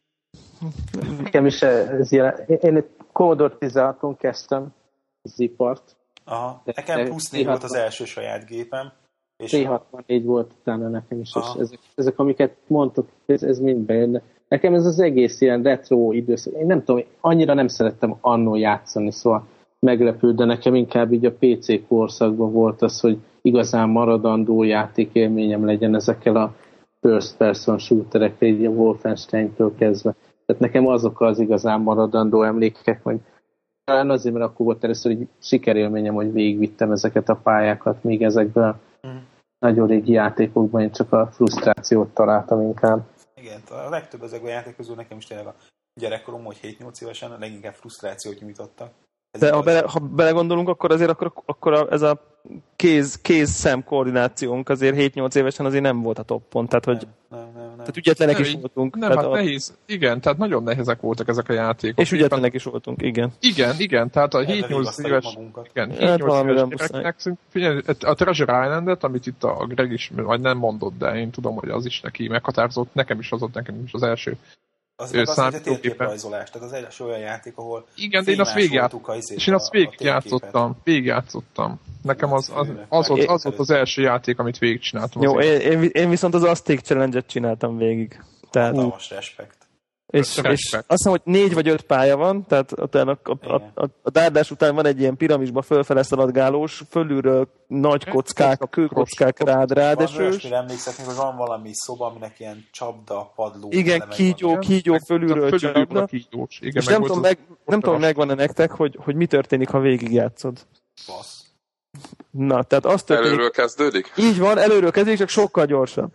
Nekem 1.23 1.47
is 1.47 1.63
ez 1.63 2.13
ilyen. 2.13 2.45
Én 2.47 2.77
egy 2.77 2.89
Commodore 3.13 3.55
16-on 3.61 4.15
kezdtem 4.19 4.75
zipart. 5.23 5.97
Aha. 6.25 6.63
Nekem 6.65 7.05
plusz 7.05 7.31
4 7.31 7.47
volt 7.47 7.63
az 7.63 7.75
első 7.75 8.05
saját 8.05 8.47
gépem. 8.47 8.93
És 9.37 9.51
T64 9.55 10.23
volt 10.25 10.53
utána 10.61 10.89
nekem 10.89 11.21
is, 11.21 11.33
Aha. 11.33 11.55
és 11.55 11.61
ezek, 11.61 11.79
ezek, 11.95 12.19
amiket 12.19 12.57
mondtok, 12.67 13.09
ez, 13.27 13.43
ez 13.43 13.59
mind 13.59 13.79
bejönne. 13.79 14.23
Nekem 14.49 14.75
ez 14.75 14.87
az 14.87 15.01
egész 15.01 15.41
ilyen 15.41 15.63
retro 15.63 16.13
időszak. 16.13 16.53
Én 16.55 16.67
nem 16.67 16.85
tudom, 16.85 17.03
annyira 17.21 17.55
nem 17.55 17.69
szerettem 17.69 18.17
annó 18.21 18.55
játszani, 18.55 19.11
szóval 19.11 19.47
meglepő, 19.79 20.33
de 20.33 20.45
nekem 20.45 20.75
inkább 20.75 21.13
így 21.13 21.25
a 21.25 21.37
PC 21.39 21.87
korszakban 21.89 22.53
volt 22.53 22.83
az, 22.83 23.01
hogy 23.01 23.19
igazán 23.43 23.89
maradandó 23.89 24.63
játékélményem 24.63 25.65
legyen 25.65 25.95
ezekkel 25.95 26.37
a 26.37 26.55
first 27.01 27.37
person 27.37 27.79
shooterekkel, 27.79 28.49
így 28.49 28.65
a 28.65 28.71
Wolfenstein-től 28.71 29.75
kezdve. 29.79 30.15
Tehát 30.47 30.63
nekem 30.63 30.87
azok 30.87 31.21
az 31.21 31.39
igazán 31.39 31.81
maradandó 31.81 32.43
emlékek, 32.43 33.01
hogy 33.03 33.17
talán 33.85 34.11
azért, 34.11 34.35
mert 34.35 34.47
akkor 34.47 34.67
volt 34.67 34.85
először 34.85 35.17
hogy 35.17 35.29
sikerélményem, 35.41 36.15
hogy 36.15 36.33
végigvittem 36.33 36.91
ezeket 36.91 37.29
a 37.29 37.41
pályákat, 37.43 38.05
még 38.05 38.23
ezekben 38.23 38.81
mm. 39.07 39.17
nagyon 39.59 39.87
régi 39.87 40.13
játékokban 40.13 40.81
én 40.81 40.91
csak 40.91 41.13
a 41.13 41.29
frusztrációt 41.33 42.09
találtam 42.09 42.61
inkább. 42.61 43.03
Igen, 43.47 43.63
a 43.71 43.89
legtöbb 43.89 44.23
ezekben 44.23 44.51
a 44.51 44.55
játék 44.55 44.77
közül 44.77 44.95
nekem 44.95 45.19
is 45.19 45.25
tényleg 45.25 45.47
a 45.47 45.57
gyerekkorom, 46.01 46.45
hogy 46.45 46.59
7-8 46.63 47.03
évesen 47.03 47.33
a 47.33 47.39
leginkább 47.39 47.75
frusztrációt 47.75 48.41
nyújtottak. 48.41 48.95
De 49.39 49.53
ha, 49.53 49.63
bele, 49.63 49.83
ha 49.87 49.99
belegondolunk, 49.99 50.69
akkor 50.69 50.91
azért 50.91 51.11
akkor, 51.11 51.33
akkor 51.47 51.73
a, 51.73 51.87
ez 51.91 52.03
a 52.03 52.21
kéz, 52.77 53.19
kéz-szem 53.23 53.85
koordinációnk 53.85 54.69
azért 54.69 55.15
7-8 55.15 55.37
évesen 55.37 55.67
azért 55.67 55.83
nem 55.83 56.03
volt 56.03 56.19
a 56.19 56.23
toppon. 56.23 56.67
Tehát, 56.67 56.85
hogy 56.85 57.07
nem, 57.29 57.41
nem, 57.41 57.51
nem, 57.55 57.67
nem. 57.67 57.77
Tehát 57.77 57.97
ügyetlenek 57.97 58.35
nem, 58.35 58.45
is 58.45 58.53
voltunk. 58.53 58.97
Nem, 58.97 59.09
tehát 59.09 59.25
hát 59.25 59.33
a... 59.33 59.37
nehéz. 59.37 59.77
Igen, 59.87 60.21
tehát 60.21 60.39
nagyon 60.39 60.63
nehezek 60.63 61.01
voltak 61.01 61.29
ezek 61.29 61.49
a 61.49 61.53
játékok. 61.53 61.99
És 62.01 62.13
ügyetlenek 62.13 62.55
is 62.55 62.65
voltunk, 62.65 63.03
igen. 63.03 63.33
Igen, 63.41 63.75
igen, 63.79 64.11
tehát 64.11 64.35
a 64.35 64.45
7-8 64.45 65.07
éves, 65.07 65.39
igen, 65.73 65.91
7-8 65.91 66.51
éves 66.51 66.69
gyereknek, 66.69 67.17
figyelj, 67.49 67.81
a 68.01 68.15
Treasure 68.15 68.65
Island-et, 68.65 69.05
amit 69.05 69.27
itt 69.27 69.45
a 69.45 69.67
Greg 69.69 69.93
is, 69.93 70.13
vagy 70.17 70.41
nem 70.41 70.59
mondott, 70.59 70.99
de 70.99 71.15
én 71.15 71.31
tudom, 71.31 71.55
hogy 71.55 71.69
az 71.69 71.87
is 71.87 72.01
neki 72.01 72.29
meghatározott, 72.29 72.95
nekem 72.95 73.19
is 73.19 73.33
az 73.33 73.43
ott 73.43 73.55
nekem 73.55 73.83
is 73.85 73.93
az 73.93 74.03
első 74.03 74.37
az 74.97 75.11
meg 75.13 75.29
az, 75.29 75.39
hogy 75.39 75.63
térképrajzolás, 75.63 76.51
tehát 76.51 76.69
az 76.69 76.73
első 76.73 77.05
olyan 77.05 77.19
játék, 77.19 77.57
ahol 77.57 77.87
Igen, 77.95 78.25
de 78.25 78.31
én 78.31 78.41
azt 78.41 78.55
végigjátszottam. 78.55 79.19
És 79.35 79.47
én 79.47 79.55
azt 79.55 79.71
végigjátszottam, 79.71 80.77
végigjátszottam. 80.85 81.81
Nekem 82.03 82.33
az, 82.33 82.53
az, 82.55 82.69
az, 82.89 83.09
volt, 83.09 83.25
az 83.25 83.45
volt 83.45 83.59
az 83.59 83.71
első 83.71 84.03
játék, 84.03 84.39
amit 84.39 84.59
végigcsináltam. 84.59 85.23
Jó, 85.23 85.41
én, 85.41 85.83
én, 85.83 86.09
viszont 86.09 86.35
az 86.35 86.43
Azték 86.43 86.81
Challenge-et 86.81 87.27
csináltam 87.27 87.77
végig. 87.77 88.23
Tehát, 88.51 88.75
Hatalmas 88.75 89.11
respekt. 89.11 89.66
És, 90.07 90.41
és 90.43 90.73
azt 90.73 90.85
hiszem, 90.87 91.11
hogy 91.11 91.21
négy 91.25 91.55
vagy 91.55 91.69
öt 91.69 91.83
pálya 91.83 92.17
van, 92.17 92.47
tehát 92.47 92.73
a, 92.73 92.99
a, 92.99 93.19
a, 93.41 93.55
a, 93.75 93.89
a 94.03 94.11
dárdás 94.11 94.51
után 94.51 94.75
van 94.75 94.87
egy 94.87 95.01
ilyen 95.01 95.17
piramisba 95.17 95.63
fölfele 95.63 96.03
szaladgálós, 96.03 96.83
fölülről 96.91 97.49
nagy 97.67 98.09
kockák, 98.09 98.63
kőkockák 98.71 99.39
rád, 99.39 99.73
rád 99.73 100.01
esős. 100.01 100.45
Emlékszek, 100.45 101.07
hogy 101.07 101.15
van 101.15 101.37
valami 101.37 101.71
szoba, 101.73 102.07
aminek 102.07 102.41
ilyen 102.41 102.69
csapda, 102.73 103.33
padló. 103.35 103.69
Igen, 103.71 104.09
kígyó, 104.09 104.59
kígyó 104.59 104.99
fölülről 105.07 105.51
csapda. 105.51 106.09
És 106.59 106.87
nem 106.87 107.03
tudom, 107.03 107.21
meg, 107.21 107.39
nem 107.65 107.81
tudom, 107.81 108.01
megvan-e 108.01 108.35
nektek, 108.35 108.71
hogy, 108.71 108.99
hogy 109.05 109.15
mi 109.15 109.27
történik, 109.27 109.69
ha 109.69 109.81
végigjátszod. 109.81 110.67
Basz. 111.07 111.45
Na, 112.31 112.63
tehát 112.63 112.85
azt 112.85 113.07
történik... 113.07 113.33
Előről 113.33 113.51
kezdődik? 113.51 114.13
Így 114.17 114.39
van, 114.39 114.59
előről 114.59 114.91
kezdődik, 114.91 115.19
csak 115.19 115.29
sokkal 115.29 115.67
gyorsabb. 115.67 116.13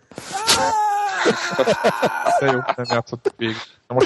De 2.40 2.46
jó, 2.52 2.60
nem 2.76 2.86
játszott 2.88 3.34
végig. 3.36 3.56
Na 3.86 3.96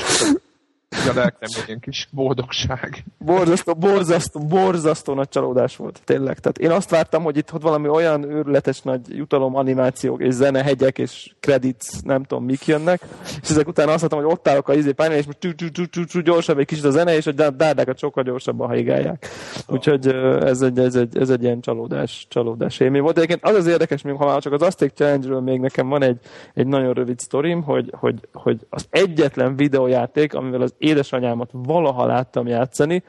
most 1.06 1.18
a 1.18 1.20
lelkem 1.20 1.62
ilyen 1.66 1.80
kis 1.80 2.08
boldogság. 2.10 3.04
Borzasztó, 3.18 3.74
borzasztó, 3.74 4.40
borzasztó 4.40 5.14
nagy 5.14 5.28
csalódás 5.28 5.76
volt, 5.76 6.00
tényleg. 6.04 6.38
Tehát 6.38 6.58
én 6.58 6.70
azt 6.70 6.90
vártam, 6.90 7.22
hogy 7.22 7.36
itt 7.36 7.50
valami 7.50 7.88
olyan 7.88 8.30
őrületes 8.30 8.80
nagy 8.80 9.00
jutalom, 9.08 9.56
animációk 9.56 10.22
és 10.22 10.34
zene, 10.34 10.62
hegyek 10.62 10.98
és 10.98 11.30
credits, 11.40 12.02
nem 12.02 12.22
tudom 12.24 12.44
mik 12.44 12.66
jönnek, 12.66 13.00
és 13.42 13.50
ezek 13.50 13.68
után 13.68 13.88
azt 13.88 14.00
mondtam, 14.00 14.22
hogy 14.22 14.32
ott 14.32 14.48
állok 14.48 14.68
a 14.68 14.74
izé 14.74 14.92
pályán, 14.92 15.12
és 15.12 15.26
most 15.26 16.22
gyorsabb 16.24 16.58
egy 16.58 16.66
kicsit 16.66 16.84
a 16.84 16.90
zene, 16.90 17.16
és 17.16 17.26
a 17.26 17.32
dárdákat 17.32 17.98
sokkal 17.98 18.22
gyorsabban 18.22 18.68
haigálják. 18.68 19.28
Úgyhogy 19.66 20.06
ez 20.42 20.62
egy, 20.62 20.78
ez 20.78 20.94
egy, 20.94 21.18
ez 21.18 21.30
egy 21.30 21.42
ilyen 21.42 21.60
csalódás, 21.60 22.26
csalódás 22.28 22.80
élmény 22.80 23.02
volt. 23.02 23.16
Egyébként 23.16 23.44
az 23.44 23.54
az 23.54 23.66
érdekes, 23.66 24.02
még 24.02 24.14
ha 24.14 24.26
már 24.26 24.40
csak 24.40 24.52
az 24.52 24.62
Aztec 24.62 24.94
Challenge-ről 24.94 25.40
még 25.40 25.60
nekem 25.60 25.88
van 25.88 26.02
egy, 26.02 26.18
egy 26.54 26.66
nagyon 26.66 26.92
rövid 26.92 27.18
sztorim, 27.18 27.62
hogy, 27.62 27.92
hogy, 27.92 28.28
hogy 28.32 28.66
az 28.68 28.86
egyetlen 28.90 29.56
videójáték, 29.56 30.34
amivel 30.34 30.60
az 30.60 30.74
édesanyámat 30.96 31.50
valaha 31.52 32.06
láttam 32.06 32.46
játszani, 32.46 33.02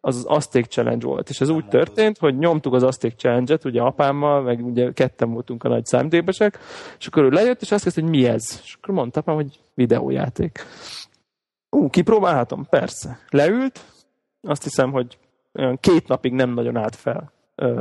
az 0.00 0.16
az 0.16 0.24
Azték 0.26 0.66
Challenge 0.66 1.06
volt. 1.06 1.28
És 1.28 1.40
ez 1.40 1.48
úgy 1.48 1.68
történt, 1.68 2.18
hogy 2.18 2.38
nyomtuk 2.38 2.74
az 2.74 2.82
Azték 2.82 3.14
Challenge-et, 3.14 3.64
ugye 3.64 3.80
apámmal, 3.80 4.42
meg 4.42 4.66
ugye 4.66 4.92
ketten 4.92 5.32
voltunk 5.32 5.64
a 5.64 5.68
nagy 5.68 5.84
számtépesek, 5.84 6.58
és 6.98 7.06
akkor 7.06 7.22
ő 7.22 7.28
lejött, 7.28 7.62
és 7.62 7.72
azt 7.72 7.82
kezdte, 7.82 8.00
hogy 8.00 8.10
mi 8.10 8.26
ez? 8.26 8.60
És 8.64 8.74
akkor 8.74 8.94
mondta, 8.94 9.22
hogy 9.24 9.60
videójáték. 9.74 10.66
Ú, 11.70 11.88
kipróbálhatom? 11.88 12.66
Persze. 12.70 13.18
Leült, 13.28 13.80
azt 14.40 14.62
hiszem, 14.62 14.90
hogy 14.92 15.18
olyan 15.54 15.78
két 15.80 16.08
napig 16.08 16.32
nem 16.32 16.50
nagyon 16.54 16.76
állt 16.76 16.96
fel 16.96 17.32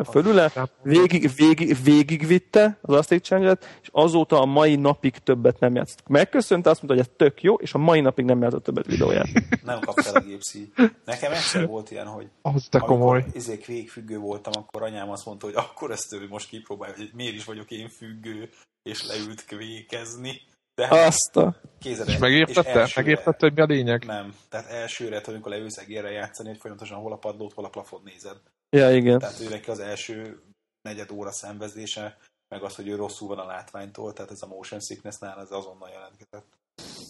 fölüle, 0.09 0.51
végig, 0.81 1.29
végig, 1.35 1.77
végigvitte 1.83 2.77
az 2.81 2.95
Aztec 2.95 3.25
challenge 3.25 3.57
és 3.81 3.89
azóta 3.91 4.41
a 4.41 4.45
mai 4.45 4.75
napig 4.75 5.17
többet 5.17 5.59
nem 5.59 5.75
játszott. 5.75 6.07
Megköszönte, 6.07 6.69
azt 6.69 6.81
mondta, 6.81 7.03
hogy 7.03 7.09
ez 7.09 7.17
tök 7.17 7.43
jó, 7.43 7.55
és 7.55 7.73
a 7.73 7.77
mai 7.77 8.01
napig 8.01 8.25
nem 8.25 8.41
játszott 8.41 8.63
többet 8.63 8.85
videóját. 8.85 9.27
nem 9.63 9.79
kapta 9.79 10.09
el 10.09 10.15
a 10.15 10.19
gépszi. 10.19 10.71
Nekem 11.05 11.31
egyszer 11.31 11.67
volt 11.67 11.91
ilyen, 11.91 12.07
hogy 12.07 12.29
az 12.41 12.67
te 12.69 12.79
komoly. 12.79 13.25
Izék 13.33 13.65
végigfüggő 13.65 14.17
voltam, 14.17 14.53
akkor 14.55 14.83
anyám 14.83 15.09
azt 15.09 15.25
mondta, 15.25 15.45
hogy 15.45 15.55
akkor 15.55 15.91
ezt 15.91 16.13
ő 16.13 16.27
most 16.29 16.49
kipróbálja, 16.49 16.95
hogy 16.97 17.09
miért 17.13 17.35
is 17.35 17.45
vagyok 17.45 17.71
én 17.71 17.89
függő, 17.89 18.49
és 18.83 19.07
leült 19.07 19.45
kvékezni. 19.45 20.41
De 20.75 20.87
hát 20.87 21.07
azt 21.07 21.37
a... 21.37 21.55
És 21.83 22.17
megértette? 22.17 22.81
És 22.81 22.93
megértette, 22.93 23.45
hogy 23.45 23.53
mi 23.53 23.61
a 23.61 23.65
lényeg? 23.65 24.05
Nem. 24.05 24.35
Tehát 24.49 24.69
elsőre, 24.69 25.21
amikor 25.25 25.51
leülsz 25.51 25.77
egérre 25.77 26.11
játszani, 26.11 26.49
hogy 26.49 26.57
folyamatosan 26.59 26.97
hol 26.99 27.11
a 27.11 27.17
padlót, 27.17 27.53
hol 27.53 27.65
a 27.65 27.69
plafon 27.69 28.01
nézed. 28.03 28.37
Ja, 28.75 28.95
igen. 28.95 29.19
Tehát 29.19 29.39
ő 29.39 29.49
neki 29.49 29.69
az 29.69 29.79
első 29.79 30.41
negyed 30.81 31.11
óra 31.11 31.31
szenvezése, 31.31 32.17
meg 32.47 32.63
az, 32.63 32.75
hogy 32.75 32.87
ő 32.87 32.95
rosszul 32.95 33.27
van 33.27 33.39
a 33.39 33.45
látványtól, 33.45 34.13
tehát 34.13 34.31
ez 34.31 34.41
a 34.41 34.47
motion 34.47 34.79
sickness-nál 34.79 35.37
az 35.37 35.51
azonnal 35.51 35.89
jelentkezett. 35.89 36.57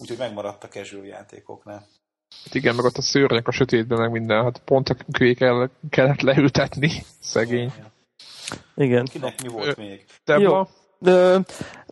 Úgyhogy 0.00 0.18
megmaradt 0.18 0.64
a 0.64 0.68
casual 0.68 1.06
játékoknál. 1.06 1.86
Hát 2.44 2.54
igen, 2.54 2.74
meg 2.74 2.84
ott 2.84 2.96
a 2.96 3.02
szőrnek 3.02 3.48
a 3.48 3.52
sötétben, 3.52 3.98
meg 3.98 4.10
minden, 4.10 4.42
hát 4.42 4.58
pont 4.58 4.88
a 4.88 4.96
kell, 5.34 5.70
kellett 5.90 6.20
leültetni, 6.20 6.90
szegény. 7.20 7.72
Igen. 8.74 9.04
Kinek 9.04 9.42
mi 9.42 9.48
volt 9.48 9.76
még? 9.76 10.04
Debla? 10.24 10.42
Jó. 10.42 10.66
De, 10.98 11.40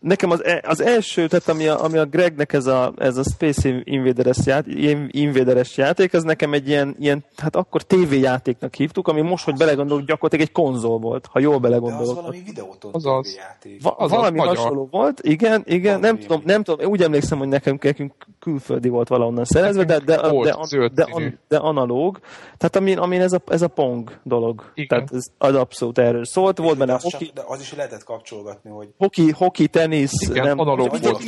nekem 0.00 0.30
az, 0.30 0.44
e, 0.44 0.62
az 0.66 0.80
első, 0.80 1.26
tehát 1.28 1.48
ami 1.48 1.66
a, 1.66 1.84
ami 1.84 1.98
a 1.98 2.04
Gregnek 2.04 2.52
ez 2.52 2.66
a, 2.66 2.92
ez 2.96 3.16
a 3.16 3.22
Space 3.22 3.80
Invaders, 3.84 4.46
ját, 4.46 4.66
Invaders 5.08 5.76
játék, 5.76 6.14
az 6.14 6.22
nekem 6.22 6.52
egy 6.52 6.68
ilyen, 6.68 6.96
ilyen, 6.98 7.24
hát 7.36 7.56
akkor 7.56 7.82
tévéjátéknak 7.82 8.74
hívtuk, 8.74 9.08
ami 9.08 9.20
most, 9.20 9.44
hogy 9.44 9.56
belegondolok, 9.56 10.04
gyakorlatilag 10.04 10.46
egy 10.46 10.52
konzol 10.52 10.98
volt, 10.98 11.26
ha 11.26 11.38
jól 11.38 11.58
belegondolok. 11.58 12.04
De 12.04 12.10
az 12.10 12.16
valami 12.16 12.42
videóton 12.44 12.90
az 12.94 13.06
az. 13.06 13.36
játék. 13.36 13.82
Va, 13.82 13.90
az 13.90 14.10
valami 14.10 14.38
az 14.38 14.46
hasonló 14.46 14.88
volt, 14.90 15.20
igen, 15.22 15.62
igen, 15.66 16.00
nem 16.00 16.18
tudom, 16.18 16.42
nem 16.44 16.62
tudom, 16.62 16.90
úgy 16.90 17.02
emlékszem, 17.02 17.38
hogy 17.38 17.48
nekem, 17.48 17.78
nekünk 17.82 18.12
külföldi 18.38 18.88
volt 18.88 19.08
valahonnan 19.08 19.44
szerezve, 19.44 19.84
de, 19.84 19.98
de, 19.98 20.16
de, 20.16 20.56
de, 20.70 20.88
de, 20.94 21.38
de 21.48 21.56
analóg, 21.56 22.18
tehát 22.56 22.76
amin, 22.76 22.98
amin 22.98 23.20
ez, 23.20 23.32
a, 23.32 23.40
ez 23.46 23.62
a 23.62 23.68
Pong 23.68 24.20
dolog. 24.22 24.72
Igen. 24.74 24.88
Tehát 24.88 25.12
ez 25.12 25.26
az 25.38 25.54
abszolút 25.54 25.98
erről 25.98 26.24
szólt, 26.24 26.58
volt 26.58 26.78
benne 26.78 26.94
az, 26.94 27.02
hoki, 27.02 27.30
de 27.34 27.42
az 27.46 27.60
is 27.60 27.74
lehetett 27.74 28.04
kapcsolgatni, 28.04 28.70
hogy 28.70 28.88
hoki, 28.98 29.30
hoki 29.30 29.66
tenisz, 29.90 30.28
Igen, 30.28 30.44
nem, 30.44 30.58
analóg 30.58 30.88
volt. 31.02 31.24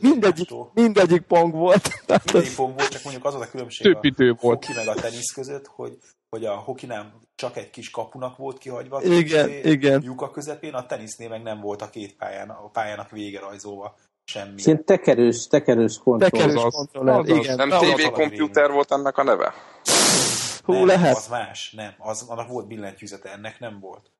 Mindegyik, 0.00 0.50
mindegyik 0.74 1.20
pong 1.20 1.54
volt. 1.54 1.88
mindegyik 2.24 2.56
pong 2.56 2.74
volt, 2.74 2.88
csak 2.88 3.02
mondjuk 3.02 3.24
az 3.24 3.34
a 3.34 3.48
különbség 3.50 3.92
Több 3.92 4.04
idő 4.04 4.30
a 4.30 4.36
volt. 4.40 4.64
hoki 4.64 4.78
meg 4.78 4.96
a 4.96 5.00
tenisz 5.00 5.32
között, 5.32 5.66
hogy, 5.66 5.98
hogy 6.28 6.44
a 6.44 6.54
hokinál 6.54 7.20
csak 7.34 7.56
egy 7.56 7.70
kis 7.70 7.90
kapunak 7.90 8.36
volt 8.36 8.58
kihagyva, 8.58 9.02
igen, 9.02 9.50
igen. 9.62 10.02
lyuka 10.02 10.30
közepén, 10.30 10.74
a 10.74 10.86
tenisznél 10.86 11.28
meg 11.28 11.42
nem 11.42 11.60
volt 11.60 11.82
a 11.82 11.90
két 11.90 12.16
pályán, 12.16 12.48
a 12.48 12.68
pályának 12.68 13.10
vége 13.10 13.40
rajzolva 13.40 13.96
semmi. 14.24 14.60
Szint 14.60 14.84
tekerős, 14.84 15.46
tekerős 15.46 15.98
kontroll. 15.98 16.30
Tekerős 16.30 16.62
kontroller, 16.70 17.28
igen. 17.28 17.56
Nem 17.56 17.68
TV 17.68 18.10
komputer 18.12 18.70
volt 18.70 18.92
ennek 18.92 19.18
a 19.18 19.22
neve? 19.22 19.54
Hú, 20.64 20.72
nem, 20.72 20.86
lehet. 20.86 21.16
az 21.16 21.28
más, 21.28 21.72
nem. 21.76 21.94
Az, 21.98 22.24
annak 22.28 22.48
volt 22.48 22.66
billentyűzete, 22.66 23.32
ennek 23.32 23.58
nem 23.60 23.78
volt 23.80 24.10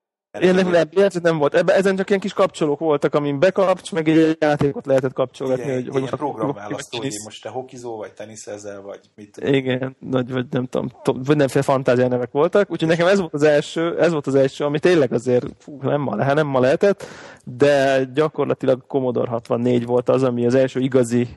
Én 0.41 0.53
nem, 0.53 0.69
nem, 0.69 1.07
nem 1.21 1.37
volt. 1.37 1.55
Ebben, 1.55 1.75
ezen 1.75 1.95
csak 1.95 2.07
ilyen 2.09 2.21
kis 2.21 2.33
kapcsolók 2.33 2.79
voltak, 2.79 3.15
amin 3.15 3.39
bekapcs, 3.39 3.91
meg 3.91 4.09
egy 4.09 4.37
játékot 4.39 4.85
lehetett 4.85 5.13
kapcsolgatni. 5.13 5.63
Igen, 5.63 5.75
hogy, 5.75 5.87
hogy 5.87 6.01
most 6.01 6.15
programválasztó, 6.15 6.97
hogy 6.97 7.13
most 7.23 7.43
te 7.43 7.49
hokizó, 7.49 7.97
vagy 7.97 8.11
teniszezel, 8.11 8.81
vagy 8.81 8.99
mit 9.15 9.31
tudom. 9.31 9.53
Igen, 9.53 9.95
nagy, 9.99 10.31
vagy 10.31 10.45
nem 10.49 10.65
tudom, 10.65 10.91
vagy 11.23 11.37
nemféle 11.37 11.63
fantázia 11.63 12.07
nevek 12.07 12.31
voltak. 12.31 12.71
Úgyhogy 12.71 12.89
nekem 12.89 13.07
ez 13.07 13.19
volt 13.19 13.33
az 13.33 13.43
első, 13.43 13.99
ez 13.99 14.11
volt 14.11 14.27
az 14.27 14.35
első, 14.35 14.65
ami 14.65 14.79
tényleg 14.79 15.13
azért 15.13 15.45
fú, 15.59 15.77
nem, 15.81 16.01
ma, 16.01 16.15
lehet, 16.15 16.35
nem 16.35 16.47
ma 16.47 16.59
lehetett, 16.59 17.05
de 17.43 18.03
gyakorlatilag 18.13 18.87
Commodore 18.87 19.29
64 19.29 19.85
volt 19.85 20.09
az, 20.09 20.23
ami 20.23 20.45
az 20.45 20.55
első 20.55 20.79
igazi 20.79 21.27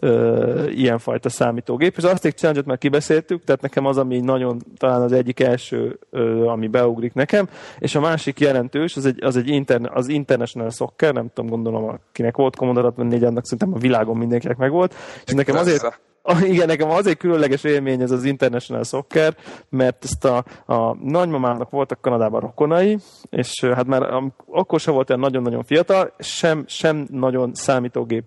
ö, 0.00 0.68
ilyenfajta 0.68 1.28
számítógép, 1.28 1.96
és 1.96 2.02
azt 2.02 2.24
egy 2.24 2.36
challenge 2.36 2.62
már 2.66 2.78
kibeszéltük, 2.78 3.44
tehát 3.44 3.60
nekem 3.60 3.86
az, 3.86 3.98
ami 3.98 4.20
nagyon 4.20 4.58
talán 4.76 5.02
az 5.02 5.12
egyik 5.12 5.40
első, 5.40 5.98
ö, 6.10 6.46
ami 6.46 6.68
beugrik 6.68 7.12
nekem, 7.12 7.48
és 7.78 7.94
a 7.94 8.00
másik 8.00 8.40
jelentős, 8.40 8.96
az 8.96 9.06
egy, 9.06 9.24
az 9.24 9.36
egy 9.36 9.48
interne, 9.48 9.90
az 9.94 10.08
International 10.08 10.70
Soccer, 10.70 11.12
nem 11.12 11.30
tudom, 11.34 11.50
gondolom, 11.50 11.84
akinek 11.84 12.36
volt 12.36 12.56
Commodore 12.56 12.86
64, 12.86 13.24
annak 13.24 13.44
szerintem 13.44 13.74
a 13.74 13.78
világon 13.78 14.16
mindenkinek 14.16 14.56
megvolt, 14.56 14.94
és 15.26 15.32
nekem 15.32 15.56
azért, 15.56 16.00
igen, 16.52 16.66
nekem 16.66 16.90
az 16.90 17.06
egy 17.06 17.16
különleges 17.16 17.64
élmény 17.64 18.00
ez 18.00 18.10
az 18.10 18.24
International 18.24 18.84
Soccer, 18.84 19.36
mert 19.68 20.04
ezt 20.04 20.24
a, 20.24 20.44
a 20.66 20.94
nagymamának 20.94 21.70
voltak 21.70 22.00
Kanadában 22.00 22.40
rokonai, 22.40 22.98
és 23.30 23.64
hát 23.74 23.86
már 23.86 24.02
akkor 24.46 24.80
sem 24.80 24.94
volt 24.94 25.10
olyan 25.10 25.22
nagyon-nagyon 25.22 25.64
fiatal, 25.64 26.12
sem, 26.18 26.64
sem 26.66 27.06
nagyon 27.10 27.54
számítógép 27.54 28.24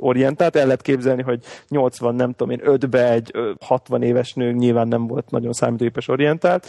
orientált. 0.00 0.56
El 0.56 0.64
lehet 0.64 0.82
képzelni, 0.82 1.22
hogy 1.22 1.44
80, 1.68 2.14
nem 2.14 2.32
tudom 2.32 2.50
én, 2.50 2.60
5-be 2.64 3.10
egy 3.10 3.32
60 3.60 4.02
éves 4.02 4.34
nő 4.34 4.52
nyilván 4.52 4.88
nem 4.88 5.06
volt 5.06 5.30
nagyon 5.30 5.52
számítógépes 5.52 6.08
orientált, 6.08 6.66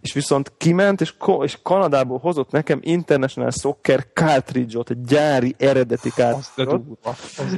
és 0.00 0.12
viszont 0.12 0.52
kiment, 0.56 1.00
és, 1.00 1.14
és 1.42 1.58
Kanadából 1.62 2.18
hozott 2.18 2.50
nekem 2.50 2.78
International 2.82 3.50
Soccer 3.50 4.06
cartridge-ot, 4.12 4.90
egy 4.90 5.00
gyári 5.00 5.54
eredeti 5.58 6.08
cartridge 6.08 6.78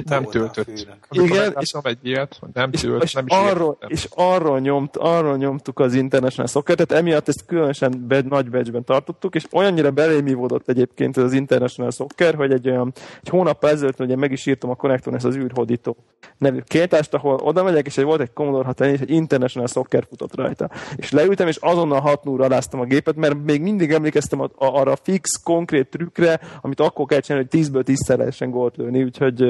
nem 0.03 0.23
töltött. 0.23 0.87
Igen, 1.09 1.55
és, 1.59 1.73
egy 1.81 1.97
ilyet, 2.01 2.39
nem 2.53 2.71
tölt, 2.71 3.03
és, 3.03 3.13
nem 3.13 3.25
is 3.27 3.35
arról, 3.35 3.77
és 3.87 4.07
arról, 4.15 4.59
nyomt, 4.59 4.97
arról 4.97 5.37
nyomtuk 5.37 5.79
az 5.79 5.93
International 5.93 6.47
Soccer, 6.47 6.75
tehát 6.75 7.03
emiatt 7.03 7.27
ezt 7.27 7.45
különösen 7.45 8.05
bed, 8.07 8.27
nagy 8.27 8.49
badge 8.49 8.81
tartottuk, 8.81 9.35
és 9.35 9.45
olyannyira 9.51 9.91
belémívódott 9.91 10.69
egyébként 10.69 11.17
az 11.17 11.33
International 11.33 11.91
Soccer, 11.91 12.35
hogy 12.35 12.51
egy 12.51 12.69
olyan 12.69 12.93
egy 13.21 13.29
hónap 13.29 13.63
ezelőtt 13.63 13.99
ugye 13.99 14.15
meg 14.15 14.31
is 14.31 14.45
írtam 14.45 14.69
a 14.69 14.75
Connecton 15.01 15.15
ez 15.15 15.25
az 15.25 15.43
űrhódító 15.43 15.97
nevű 16.37 16.59
kiállítást, 16.59 17.13
ahol 17.13 17.35
oda 17.35 17.63
megyek, 17.63 17.85
és 17.85 17.97
egy 17.97 18.03
volt 18.03 18.21
egy 18.21 18.33
Commodore 18.33 18.65
64, 18.65 18.93
és 18.93 18.99
egy 18.99 19.09
International 19.09 19.67
Soccer 19.67 20.05
futott 20.09 20.35
rajta. 20.35 20.69
És 20.95 21.11
leültem, 21.11 21.47
és 21.47 21.55
azonnal 21.55 21.99
6 21.99 22.23
0 22.23 22.59
a 22.71 22.83
gépet, 22.83 23.15
mert 23.15 23.43
még 23.43 23.61
mindig 23.61 23.91
emlékeztem 23.91 24.49
arra 24.55 24.91
a 24.91 24.97
fix, 25.03 25.29
konkrét 25.43 25.89
trükkre, 25.89 26.39
amit 26.61 26.79
akkor 26.79 27.05
kell 27.05 27.19
csinálni, 27.19 27.47
hogy 27.51 27.61
10-ből 27.61 27.83
10 27.83 28.07
lehessen 28.07 28.49
gólt 28.49 28.77
lőni, 28.77 29.03
úgyhogy 29.03 29.45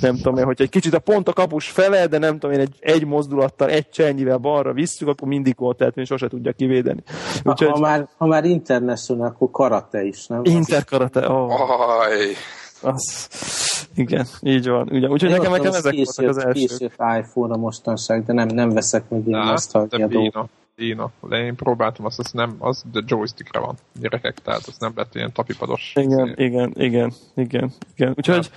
nem 0.00 0.16
tudom 0.16 0.36
én, 0.36 0.44
hogy 0.44 0.62
egy 0.62 0.68
kicsit 0.68 0.94
a 0.94 0.98
pont 0.98 1.28
a 1.28 1.32
kapus 1.32 1.70
fele, 1.70 2.06
de 2.06 2.18
nem 2.18 2.38
tudom 2.38 2.54
én, 2.54 2.60
egy, 2.60 2.76
egy 2.80 3.06
mozdulattal, 3.06 3.70
egy 3.70 3.88
csernyivel 3.88 4.38
balra 4.38 4.72
visszük, 4.72 5.08
akkor 5.08 5.28
mindig 5.28 5.54
gólt 5.54 5.78
lehet, 5.78 5.96
és 5.96 6.08
sose 6.08 6.28
tudja 6.28 6.52
kivédeni. 6.52 7.02
Úgyhogy... 7.44 7.68
Ha, 7.68 7.74
ha, 7.74 7.80
már, 7.80 8.08
ha 8.16 8.26
már 8.26 8.44
international, 8.44 9.26
akkor 9.26 9.50
karate 9.50 10.02
is, 10.02 10.26
nem? 10.26 10.40
Interkarate, 10.44 11.30
oh. 11.30 11.52
Az, 12.84 13.28
igen, 13.94 14.26
így 14.40 14.68
van. 14.68 14.88
Ugye, 14.92 15.08
úgyhogy 15.08 15.30
nekem, 15.30 15.50
nekem 15.50 15.72
ezek 15.72 15.92
később, 15.92 16.14
voltak 16.14 16.36
az 16.36 16.44
első. 16.44 16.66
Később 16.66 16.92
iPhone 17.18 17.54
a 17.54 17.56
mostanság, 17.56 18.24
de 18.24 18.32
nem, 18.32 18.46
nem 18.46 18.70
veszek 18.70 19.08
meg 19.08 19.26
ilyen 19.26 19.40
azt 19.40 19.74
a 19.74 19.86
Béna, 20.06 20.48
béna. 20.76 21.10
De 21.20 21.36
én 21.36 21.54
próbáltam 21.54 22.04
azt, 22.04 22.18
azt 22.18 22.32
nem, 22.32 22.56
az 22.58 22.84
de 22.92 23.02
joystickre 23.06 23.58
van 23.58 23.74
gyerekek, 24.00 24.38
tehát 24.38 24.66
az 24.66 24.76
nem 24.78 24.92
lett 24.94 25.14
ilyen 25.14 25.32
tapipados. 25.32 25.92
Igen, 25.94 26.34
igen, 26.36 26.72
igen, 26.76 27.12
igen, 27.34 27.72
igen. 27.94 28.14
Úgyhogy, 28.16 28.50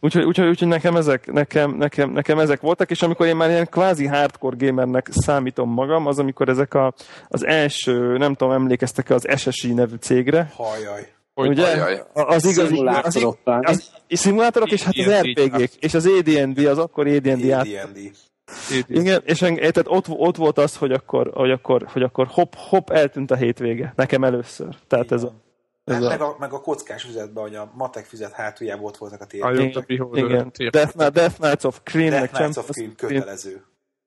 úgyhogy, 0.00 0.24
úgyhogy, 0.24 0.48
úgyhogy 0.48 0.68
nekem, 0.68 0.96
ezek, 0.96 1.32
nekem, 1.32 1.70
nekem, 1.70 2.10
nekem 2.10 2.38
ezek 2.38 2.60
voltak, 2.60 2.90
és 2.90 3.02
amikor 3.02 3.26
én 3.26 3.36
már 3.36 3.50
ilyen 3.50 3.68
kvázi 3.68 4.06
hardcore 4.06 4.66
gamernek 4.66 5.08
számítom 5.10 5.70
magam, 5.70 6.06
az 6.06 6.18
amikor 6.18 6.48
ezek 6.48 6.74
a, 6.74 6.94
az 7.28 7.46
első, 7.46 8.16
nem 8.16 8.34
tudom, 8.34 8.52
emlékeztek 8.52 9.10
az 9.10 9.26
SSI 9.36 9.72
nevű 9.72 9.96
cégre. 9.96 10.52
Hajjaj. 10.56 11.12
Hogy 11.34 11.48
Ugye? 11.48 11.66
Ajaj. 11.66 12.02
Az 12.12 12.44
igazi, 12.44 12.86
az, 12.86 13.16
az, 13.16 13.36
az, 13.44 13.62
az 13.62 13.92
szimulátorok, 14.08 14.70
és 14.70 14.82
hát 14.82 14.94
az 14.96 15.12
RPG-k, 15.12 15.74
és 15.74 15.94
az 15.94 16.06
AD&D, 16.06 16.58
az 16.58 16.78
akkor 16.78 17.06
AD&D 17.06 17.50
AD&D. 17.50 17.98
Igen, 18.86 19.22
és 19.24 19.38
tehát 19.38 19.84
ott, 19.84 20.08
ott 20.08 20.36
volt 20.36 20.58
az, 20.58 20.76
hogy 20.76 20.92
akkor, 20.92 21.30
hogy 21.34 21.50
akkor, 21.50 21.86
hogy 21.92 22.02
akkor 22.02 22.26
hop, 22.26 22.54
hop, 22.56 22.90
eltűnt 22.90 23.30
a 23.30 23.36
hétvége. 23.36 23.92
Nekem 23.96 24.24
először. 24.24 24.76
Tehát 24.86 25.04
Igen. 25.04 25.18
ez 25.18 25.24
a, 25.24 25.32
ez 25.84 25.94
hát 25.94 26.04
a... 26.04 26.08
Meg, 26.08 26.20
a, 26.20 26.36
meg 26.38 26.52
a 26.52 26.60
kockás 26.60 27.02
füzetben, 27.02 27.42
hogy 27.42 27.54
a 27.54 27.72
matek 27.74 28.04
füzet 28.04 28.32
hátuljában 28.32 28.84
ott 28.84 28.96
voltak 28.96 29.20
a 29.20 29.24
térképek. 29.24 29.84
Igen. 30.12 30.52
Death, 30.70 30.96
Death 30.96 31.34
Knights 31.34 31.64
of 31.64 31.80
Cream, 31.84 32.10
Death 32.10 32.32
Knights 32.32 32.56
of 32.56 32.70
Cream 32.70 32.94
kötelező. 32.94 33.64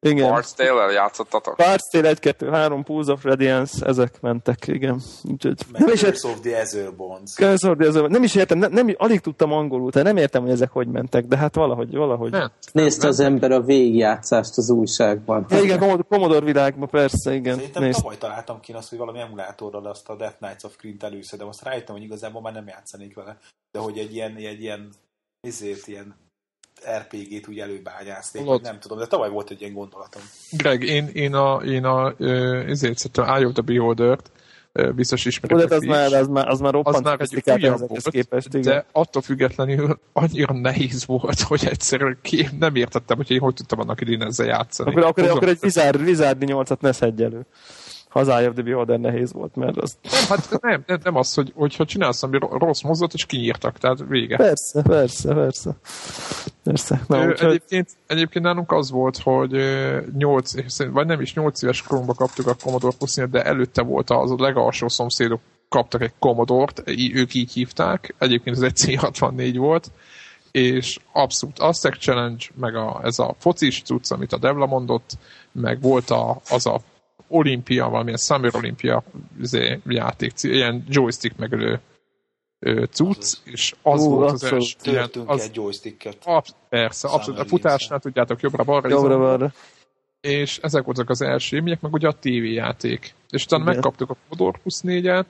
Igen. 0.10 0.34
Bard's 0.34 0.54
Tale-el 0.56 0.92
játszottatok? 0.92 1.56
Bard's 1.58 1.90
Tale 1.92 2.08
1, 2.08 2.20
2, 2.20 2.50
3, 2.50 2.84
Pools 2.84 3.08
of 3.08 3.24
Radiance, 3.24 3.86
ezek 3.86 4.22
mentek, 4.22 4.68
igen. 4.68 5.02
Úgyhogy, 5.24 5.58
nem 5.72 5.88
is 5.88 6.00
Curse 6.00 6.28
of 6.28 6.40
the 6.40 6.60
Azure 6.62 6.90
Bonds. 6.90 7.34
Curse 7.34 7.70
of 7.70 7.78
the 7.78 7.88
Azure 7.88 8.08
Nem 8.08 8.24
is 8.24 8.36
értem, 8.36 8.58
nem, 8.58 8.72
nem, 8.72 8.96
alig 8.98 9.20
tudtam 9.20 9.52
angolul, 9.52 9.92
tehát 9.92 10.08
nem 10.08 10.18
értem, 10.18 10.42
hogy 10.42 10.52
ezek 10.52 10.72
hogy 10.72 10.88
mentek, 10.88 11.26
de 11.26 11.38
hát 11.38 11.56
valahogy, 11.56 11.96
valahogy. 11.96 12.34
Hát, 12.34 12.52
Nézte 12.72 13.08
az 13.08 13.20
ember 13.20 13.52
a 13.52 13.62
végigjátszást 13.62 14.58
az 14.58 14.70
újságban. 14.70 15.46
Ja, 15.50 15.62
igen, 15.62 16.04
Commodore 16.10 16.46
világban, 16.46 16.90
persze, 16.90 17.34
igen. 17.34 17.56
Szerintem 17.56 17.84
Nézd. 17.84 17.98
tavaly 17.98 18.18
találtam 18.18 18.60
ki 18.60 18.74
azt, 18.74 18.90
hogy 18.90 18.98
valami 18.98 19.20
emulátorral 19.20 19.86
azt 19.86 20.10
a 20.10 20.16
Death 20.16 20.38
Knights 20.38 20.64
of 20.64 20.76
Crint 20.76 21.04
először, 21.04 21.40
de 21.40 21.46
azt 21.46 21.64
rájöttem, 21.64 21.96
hogy 21.96 22.04
igazából 22.04 22.42
már 22.42 22.54
nem 22.54 22.68
játszanék 22.68 23.16
vele. 23.16 23.38
De 23.72 23.80
hogy 23.80 23.98
egy 23.98 24.16
ilyen, 24.16 24.36
egy 24.36 24.62
ilyen, 24.62 24.90
ezért 25.42 25.88
ilyen 25.88 26.16
RPG-t 26.98 27.48
úgy 27.48 27.60
előbányázték, 27.60 28.46
Lod. 28.46 28.62
nem 28.62 28.80
tudom, 28.80 28.98
de 28.98 29.06
tavaly 29.06 29.30
volt 29.30 29.50
egy 29.50 29.62
ilyen 29.62 29.74
gondolatom. 29.74 30.22
Greg, 30.52 30.84
én, 30.84 31.10
én 31.14 31.34
a, 31.34 31.62
én 31.64 31.84
a 31.86 32.14
ezért 32.68 32.98
szerintem 32.98 33.36
Eye 33.36 33.46
of 33.46 33.54
the 33.54 33.62
Beholder-t 33.62 34.32
biztos 34.96 35.26
ismeretek 35.26 35.72
az 35.72 35.84
már, 35.84 36.14
az 36.14 36.28
már, 36.28 36.48
az 36.48 36.60
már 36.60 36.74
roppant 36.74 36.96
az 36.96 37.02
már 37.02 37.18
egy 37.20 38.10
képest, 38.10 38.48
igen. 38.48 38.62
de 38.62 38.86
attól 38.92 39.22
függetlenül 39.22 40.00
annyira 40.14 40.54
nehéz 40.54 41.06
volt, 41.06 41.40
hogy 41.40 41.66
egyszerűen 41.66 42.18
ki, 42.22 42.48
nem 42.60 42.76
értettem, 42.76 43.18
hogy 43.18 43.32
én 43.32 43.40
hogy 43.40 43.54
tudtam 43.54 43.80
annak 43.80 44.02
idén 44.02 44.22
ezzel 44.22 44.46
játszani. 44.46 44.90
Akkor, 44.90 45.04
akkor, 45.04 45.24
akkor 45.24 45.48
egy 45.48 45.60
Wizard, 45.62 46.02
Wizard 46.02 46.44
8-at 46.46 46.80
ne 46.80 46.92
szedj 46.92 47.24
elő 47.24 47.46
az 48.16 48.28
Eye 48.28 48.48
of 48.48 48.54
the 48.54 48.64
Beholder 48.64 49.00
nehéz 49.00 49.34
volt, 49.34 49.56
mert 49.56 49.78
az... 49.78 49.98
Nem, 50.02 50.24
hát 50.28 50.62
nem, 50.62 50.84
nem, 50.88 51.00
nem 51.04 51.16
az, 51.16 51.34
hogy, 51.34 51.52
hogyha 51.56 51.86
csinálsz 51.86 52.24
ami 52.24 52.38
rossz 52.52 52.82
mozdot, 52.82 53.14
és 53.14 53.26
kinyírtak, 53.26 53.78
tehát 53.78 53.98
vége. 54.08 54.36
Persze, 54.36 54.82
persze, 54.82 55.34
persze. 55.34 55.76
persze. 56.64 57.02
Na, 57.08 57.18
Ö, 57.18 57.30
úgyhogy... 57.30 57.48
egyébként, 57.48 57.90
egyébként 58.08 58.46
nálunk 58.46 58.72
az 58.72 58.92
volt, 58.92 59.18
hogy 59.18 59.52
8, 60.18 60.52
vagy 60.92 61.06
nem 61.06 61.22
is 61.22 61.34
8 61.34 61.62
éves 61.62 61.82
koromba 61.82 62.14
kaptuk 62.14 62.48
a 62.48 62.56
Commodore 62.64 62.96
plus 62.98 63.16
de 63.30 63.44
előtte 63.44 63.82
volt 63.82 64.10
az 64.10 64.32
a 64.32 64.36
legalsó 64.38 64.88
szomszédok 64.88 65.40
kaptak 65.70 66.02
egy 66.02 66.14
Commodore-t, 66.20 66.84
ők 67.14 67.34
így 67.34 67.52
hívták, 67.52 68.16
egyébként 68.18 68.56
ez 68.56 68.62
egy 68.62 68.78
C64 68.86 69.54
volt, 69.58 69.92
és 70.52 71.00
abszolút 71.12 71.60
Aztec 71.60 71.98
Challenge, 71.98 72.46
meg 72.56 72.76
a, 72.76 73.00
ez 73.04 73.20
a 73.20 73.36
focis 73.38 73.82
cucc, 73.82 74.12
amit 74.12 74.34
a 74.34 74.38
Devla 74.38 74.66
mondott, 74.66 75.18
meg 75.52 75.82
volt 75.82 76.10
a, 76.10 76.42
az 76.50 76.66
a 76.66 76.82
olimpia, 77.28 77.90
valamilyen 77.90 78.18
Summer 78.18 78.56
Olimpia 78.56 79.04
izé, 79.42 79.80
játék, 79.86 80.32
ilyen 80.42 80.84
joystick 80.90 81.38
megölő 81.38 81.80
cucc, 82.92 83.38
és 83.44 83.76
az 83.82 84.04
Ú, 84.04 84.10
volt 84.10 84.32
az 84.32 84.44
első. 84.44 84.78
Ilyen, 84.84 85.10
az, 85.26 85.42
egy 85.42 85.56
joysticket. 85.56 86.18
Ab, 86.24 86.46
persze, 86.70 87.08
abszolút. 87.08 87.40
A 87.40 87.46
futásnál 87.46 88.00
tudjátok 88.00 88.42
jobbra-balra. 88.42 88.90
Jobbra-balra. 88.90 89.52
És 90.22 90.58
ezek 90.58 90.84
voltak 90.84 91.10
az 91.10 91.22
első 91.22 91.56
élmények, 91.56 91.82
meg 91.82 91.94
ugye 91.94 92.08
a 92.08 92.20
tévéjáték. 92.20 93.14
És 93.30 93.46
utána 93.46 93.64
Igen. 93.64 93.74
megkaptuk 93.74 94.10
a 94.10 94.16
Commodore 94.30 94.60
24-et, 94.66 95.30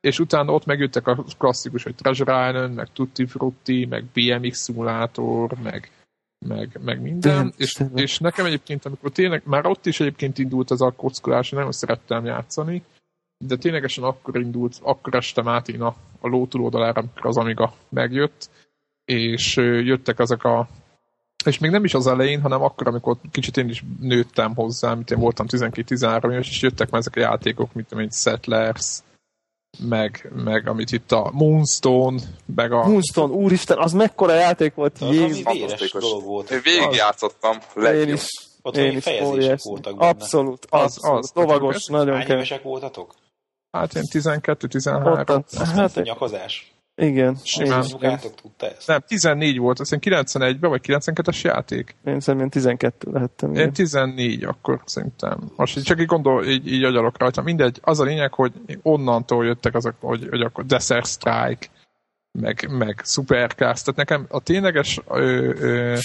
és 0.00 0.18
utána 0.18 0.52
ott 0.52 0.64
megjöttek 0.64 1.06
a 1.06 1.24
klasszikus, 1.38 1.82
hogy 1.82 1.94
Treasure 1.94 2.48
Island, 2.48 2.74
meg 2.74 2.88
Tutti 2.92 3.26
Frutti, 3.26 3.86
meg 3.86 4.04
BMX 4.04 4.58
szimulátor, 4.58 5.54
meg 5.62 5.90
meg, 6.48 6.78
meg 6.84 7.00
minden, 7.00 7.52
és, 7.56 7.82
és 7.94 8.18
nekem 8.18 8.46
egyébként, 8.46 8.84
amikor 8.84 9.10
tényleg, 9.10 9.42
már 9.44 9.66
ott 9.66 9.86
is 9.86 10.00
egyébként 10.00 10.38
indult 10.38 10.70
az 10.70 10.82
a 10.82 10.90
kockolás, 10.90 11.50
nagyon 11.50 11.72
szerettem 11.72 12.24
játszani, 12.24 12.82
de 13.38 13.56
ténylegesen 13.56 14.04
akkor 14.04 14.40
indult, 14.40 14.78
akkor 14.82 15.14
estem 15.14 15.48
át 15.48 15.68
én 15.68 15.80
a, 15.82 15.94
a 16.20 16.28
ló 16.28 16.46
túloldalára, 16.46 17.00
amikor 17.00 17.26
az 17.26 17.36
Amiga 17.36 17.74
megjött, 17.88 18.50
és 19.04 19.56
jöttek 19.56 20.18
ezek 20.18 20.44
a 20.44 20.68
és 21.44 21.58
még 21.58 21.70
nem 21.70 21.84
is 21.84 21.94
az 21.94 22.06
elején, 22.06 22.40
hanem 22.40 22.62
akkor, 22.62 22.86
amikor 22.86 23.16
kicsit 23.30 23.56
én 23.56 23.68
is 23.68 23.84
nőttem 24.00 24.54
hozzá, 24.54 24.94
mint 24.94 25.10
én 25.10 25.18
voltam 25.18 25.46
12-13 25.48 26.32
éves, 26.32 26.48
és 26.48 26.62
jöttek 26.62 26.90
már 26.90 27.00
ezek 27.00 27.16
a 27.16 27.20
játékok, 27.20 27.72
mint, 27.72 27.94
mint 27.94 28.14
Settlers, 28.14 28.98
meg, 29.78 30.32
meg 30.44 30.68
amit 30.68 30.92
itt 30.92 31.12
a 31.12 31.30
Moonstone, 31.32 32.20
meg 32.54 32.72
a... 32.72 32.86
Moonstone, 32.86 33.32
úristen, 33.32 33.78
az 33.78 33.92
mekkora 33.92 34.34
játék 34.34 34.74
volt, 34.74 34.98
Jézus. 35.00 35.90
dolog 35.92 36.24
volt. 36.24 36.50
Én 36.50 36.60
végigjátszottam, 36.62 37.58
Én 37.76 38.08
is. 38.08 38.26
Ott 38.62 38.76
én 38.76 38.96
is 38.96 39.04
voltak 39.62 39.96
benne. 39.96 40.10
Abszolút, 40.10 40.66
az, 40.70 40.98
az, 41.00 41.10
az, 41.10 41.30
lovagos, 41.34 41.86
nagyon 41.86 42.16
Hány 42.16 42.30
évesek 42.30 42.62
voltatok? 42.62 43.14
Hát 43.70 43.94
én 43.94 44.02
12-13. 44.12 45.74
Hát, 45.74 45.96
egy 45.96 46.04
nyakozás. 46.04 46.73
Igen. 46.96 47.36
Simán. 47.42 47.84
tudta 48.42 48.66
ezt? 48.66 48.86
Nem, 48.86 49.00
14 49.06 49.58
volt, 49.58 49.80
azt 49.80 49.96
91-ben, 50.00 50.70
vagy 50.70 50.80
92-es 50.86 51.40
játék. 51.40 51.94
Én 52.04 52.20
szerintem 52.20 52.48
12 52.48 53.10
lehettem. 53.10 53.54
Én 53.54 53.72
14 53.72 54.44
akkor 54.44 54.80
szerintem. 54.84 55.52
Most 55.56 55.76
így 55.76 55.82
csak 55.82 56.00
így 56.00 56.06
gondol, 56.06 56.44
így, 56.46 56.72
így 56.72 56.84
agyalok 56.84 57.18
rajta. 57.18 57.42
Mindegy, 57.42 57.78
az 57.82 58.00
a 58.00 58.04
lényeg, 58.04 58.32
hogy 58.32 58.52
onnantól 58.82 59.44
jöttek 59.44 59.74
azok, 59.74 59.94
hogy, 60.00 60.26
hogy 60.30 60.40
akkor 60.40 60.66
Desert 60.66 61.06
Strike, 61.06 61.66
meg, 62.40 62.68
meg 62.78 63.00
Supercast, 63.04 63.84
tehát 63.84 63.96
nekem 63.96 64.26
a 64.28 64.40
tényleges 64.40 65.00
ö, 65.08 65.52
ö, 65.58 65.96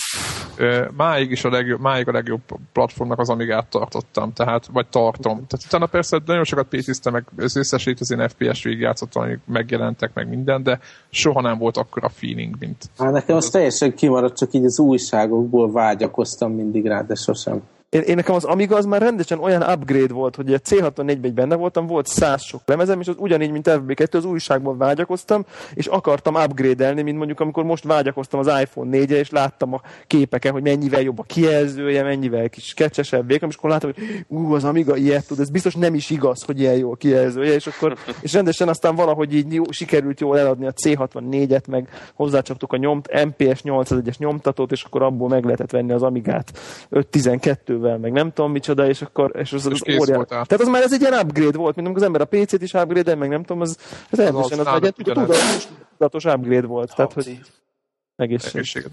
ö, 0.58 0.86
máig 0.98 1.32
is 1.32 1.44
a 1.44 1.50
legjobb, 1.50 1.80
máig 1.80 2.08
a 2.08 2.12
legjobb 2.12 2.42
platformnak 2.74 3.20
az 3.20 3.30
Amigát 3.30 3.68
tartottam, 3.70 4.34
tehát, 4.34 4.66
vagy 4.66 4.88
tartom. 4.88 5.46
Tehát 5.48 5.66
utána 5.66 5.86
persze 5.86 6.22
nagyon 6.26 6.44
sokat 6.44 6.68
pc 6.68 7.06
meg 7.12 7.26
az 7.38 7.56
összes 7.56 7.86
létező 7.86 8.28
FPS 8.28 8.64
végigjátszottam, 8.64 9.24
amik 9.24 9.40
megjelentek, 9.46 10.14
meg 10.14 10.28
minden, 10.28 10.64
de 10.64 10.80
soha 11.10 11.42
nem 11.42 11.58
volt 11.58 11.78
akkora 11.78 12.10
feeling, 12.10 12.56
mint... 12.60 12.90
Hát 12.98 13.12
nekem 13.12 13.36
az 13.36 13.50
teljesen 13.50 13.96
kimaradt, 13.96 14.38
csak 14.38 14.54
így 14.54 14.66
az 14.66 14.80
újságokból 14.80 15.72
vágyakoztam 15.72 16.52
mindig 16.52 16.86
rá, 16.86 17.02
de 17.02 17.16
sosem 17.16 17.62
én, 17.90 18.02
én 18.02 18.16
nekem 18.16 18.36
az 18.36 18.44
Amiga 18.44 18.76
az 18.76 18.86
már 18.86 19.02
rendesen 19.02 19.40
olyan 19.40 19.62
upgrade 19.62 20.14
volt, 20.14 20.36
hogy 20.36 20.54
a 20.54 20.60
C64-ben 20.60 21.34
benne 21.34 21.56
voltam, 21.56 21.88
volt 21.88 22.08
száz 22.08 22.44
sok 22.44 22.62
lemezem, 22.66 23.00
és 23.00 23.08
az 23.08 23.16
ugyanígy, 23.18 23.52
mint 23.52 23.70
FB2, 23.70 24.16
az 24.16 24.26
újságban 24.26 24.78
vágyakoztam, 24.78 25.46
és 25.74 25.86
akartam 25.86 26.36
upgrade-elni, 26.36 27.02
mint 27.02 27.18
mondjuk 27.18 27.40
amikor 27.40 27.64
most 27.64 27.84
vágyakoztam 27.84 28.40
az 28.40 28.48
iPhone 28.62 28.90
4 28.90 29.12
és 29.12 29.30
láttam 29.30 29.74
a 29.74 29.82
képeken, 30.08 30.52
hogy 30.52 30.62
mennyivel 30.62 31.02
jobb 31.02 31.20
a 31.20 31.24
kijelzője, 31.24 32.04
mennyivel 32.04 32.50
kis 32.50 32.74
kecsesebb 32.74 33.28
vékony, 33.28 33.50
és 33.50 33.56
akkor 33.56 33.70
láttam, 33.70 33.92
hogy 33.96 34.26
ú, 34.28 34.54
az 34.54 34.64
Amiga 34.64 34.96
ilyet 34.96 35.28
tud, 35.28 35.40
ez 35.40 35.50
biztos 35.50 35.76
nem 35.76 35.94
is 35.94 36.10
igaz, 36.10 36.44
hogy 36.44 36.60
ilyen 36.60 36.78
jó 36.78 36.92
a 36.92 36.96
kijelzője, 36.96 37.54
és 37.54 37.68
akkor 37.68 37.98
és 38.22 38.34
rendesen 38.34 38.68
aztán 38.68 38.96
valahohogy 38.96 39.36
így 39.36 39.54
jó, 39.54 39.64
sikerült 39.70 40.20
jól 40.20 40.40
eladni 40.40 40.66
a 40.66 40.74
C64-et, 40.84 41.68
meg 41.68 41.90
hozzácsaptuk 42.14 42.74
a 42.74 42.78
nyomt, 42.78 43.26
MPS 43.26 43.62
801-es 43.64 44.18
nyomtatót, 44.18 44.72
és 44.72 44.84
akkor 44.84 45.02
abból 45.02 45.28
meg 45.28 45.44
lehetett 45.44 45.72
venni 45.72 45.92
az 45.92 46.04
Amigát 46.04 46.60
512 46.90 47.79
erővel, 47.80 47.98
meg 47.98 48.12
nem 48.12 48.34
tudom 48.34 48.52
micsoda, 48.52 48.88
és 48.88 49.02
akkor 49.02 49.32
és 49.36 49.54
az, 49.54 49.66
az, 49.66 49.82
az 49.86 50.00
óriás. 50.00 50.26
Tehát 50.28 50.52
az 50.52 50.68
már 50.68 50.82
ez 50.82 50.94
egy 50.94 51.02
ilyen 51.02 51.26
upgrade 51.26 51.58
volt, 51.58 51.76
mint 51.76 51.88
amikor 51.88 52.02
az 52.04 52.08
ember 52.08 52.22
a 52.22 52.26
PC-t 52.26 52.62
is 52.62 52.74
upgrade 52.74 53.16
meg 53.16 53.30
nem 53.30 53.44
tudom, 53.44 53.62
az, 53.62 53.78
az 54.12 54.20
elmesen 54.20 54.60
az, 54.60 54.68
az 54.68 54.84
egy 54.84 54.94
tudatos, 54.94 55.68
tudatos 55.98 56.26
upgrade 56.26 56.68
volt. 56.68 56.96
Tehát, 56.96 57.14
hogy 57.14 57.40
egészség. 58.16 58.88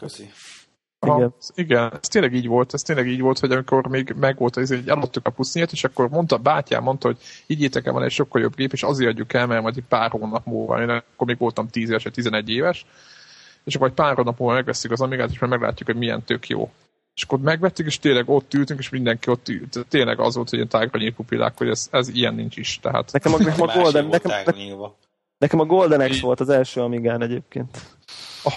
Aha, 0.98 1.16
igen. 1.16 1.34
igen, 1.54 1.92
ez 2.00 2.08
tényleg 2.08 2.34
így 2.34 2.46
volt, 2.46 2.74
ez 2.74 2.82
tényleg 2.82 3.08
így 3.08 3.20
volt, 3.20 3.38
hogy 3.38 3.52
amikor 3.52 3.86
még 3.86 4.14
megvolt, 4.20 4.56
ez, 4.56 4.68
hogy 4.68 4.88
eladtuk 4.88 5.26
a 5.26 5.30
pusznyét, 5.30 5.72
és 5.72 5.84
akkor 5.84 6.08
mondta, 6.08 6.36
bátyám 6.36 6.82
mondta, 6.82 7.06
hogy 7.06 7.16
higgyétek 7.46 7.86
el, 7.86 7.92
van 7.92 8.02
egy 8.02 8.10
sokkal 8.10 8.40
jobb 8.40 8.54
gép, 8.54 8.72
és 8.72 8.82
azért 8.82 9.10
adjuk 9.10 9.32
el, 9.32 9.46
mert 9.46 9.62
majd 9.62 9.76
egy 9.76 9.84
pár 9.88 10.10
hónap 10.10 10.46
múlva, 10.46 10.82
én 10.82 10.88
akkor 10.88 11.26
még 11.26 11.38
voltam 11.38 11.68
10 11.68 11.88
éves, 11.88 12.02
vagy 12.02 12.12
11 12.12 12.48
éves, 12.48 12.86
és 13.64 13.74
akkor 13.74 13.88
egy 13.88 13.94
pár 13.94 14.14
hónap 14.16 14.38
múlva 14.38 14.54
megveszik 14.54 14.90
az 14.90 15.00
Amigát, 15.00 15.30
és 15.30 15.38
már 15.38 15.50
meglátjuk, 15.50 15.88
hogy 15.88 15.98
milyen 15.98 16.24
tök 16.24 16.48
jó. 16.48 16.70
És 17.16 17.22
akkor 17.22 17.38
megvettük, 17.38 17.86
és 17.86 17.98
tényleg 17.98 18.28
ott 18.28 18.54
ültünk, 18.54 18.78
és 18.78 18.88
mindenki 18.88 19.30
ott 19.30 19.48
ült. 19.48 19.86
Tényleg 19.88 20.20
az 20.20 20.34
volt, 20.34 20.48
hogy 20.48 20.58
ilyen 20.58 20.70
tágra 20.70 21.12
pupillák, 21.16 21.58
hogy 21.58 21.68
ez, 21.68 21.88
ez 21.90 22.08
ilyen 22.08 22.34
nincs 22.34 22.56
is. 22.56 22.78
Tehát... 22.82 23.12
Nekem 23.12 23.34
a, 23.34 23.38
nekem 23.38 23.68
a 23.68 23.72
Golden, 23.72 24.06
nekem, 24.06 24.32
nekem 25.38 25.60
a 25.60 25.64
Golden 25.64 26.08
X 26.08 26.20
volt 26.20 26.40
az 26.40 26.48
első 26.48 26.80
Amigán 26.80 27.22
egyébként. 27.22 27.80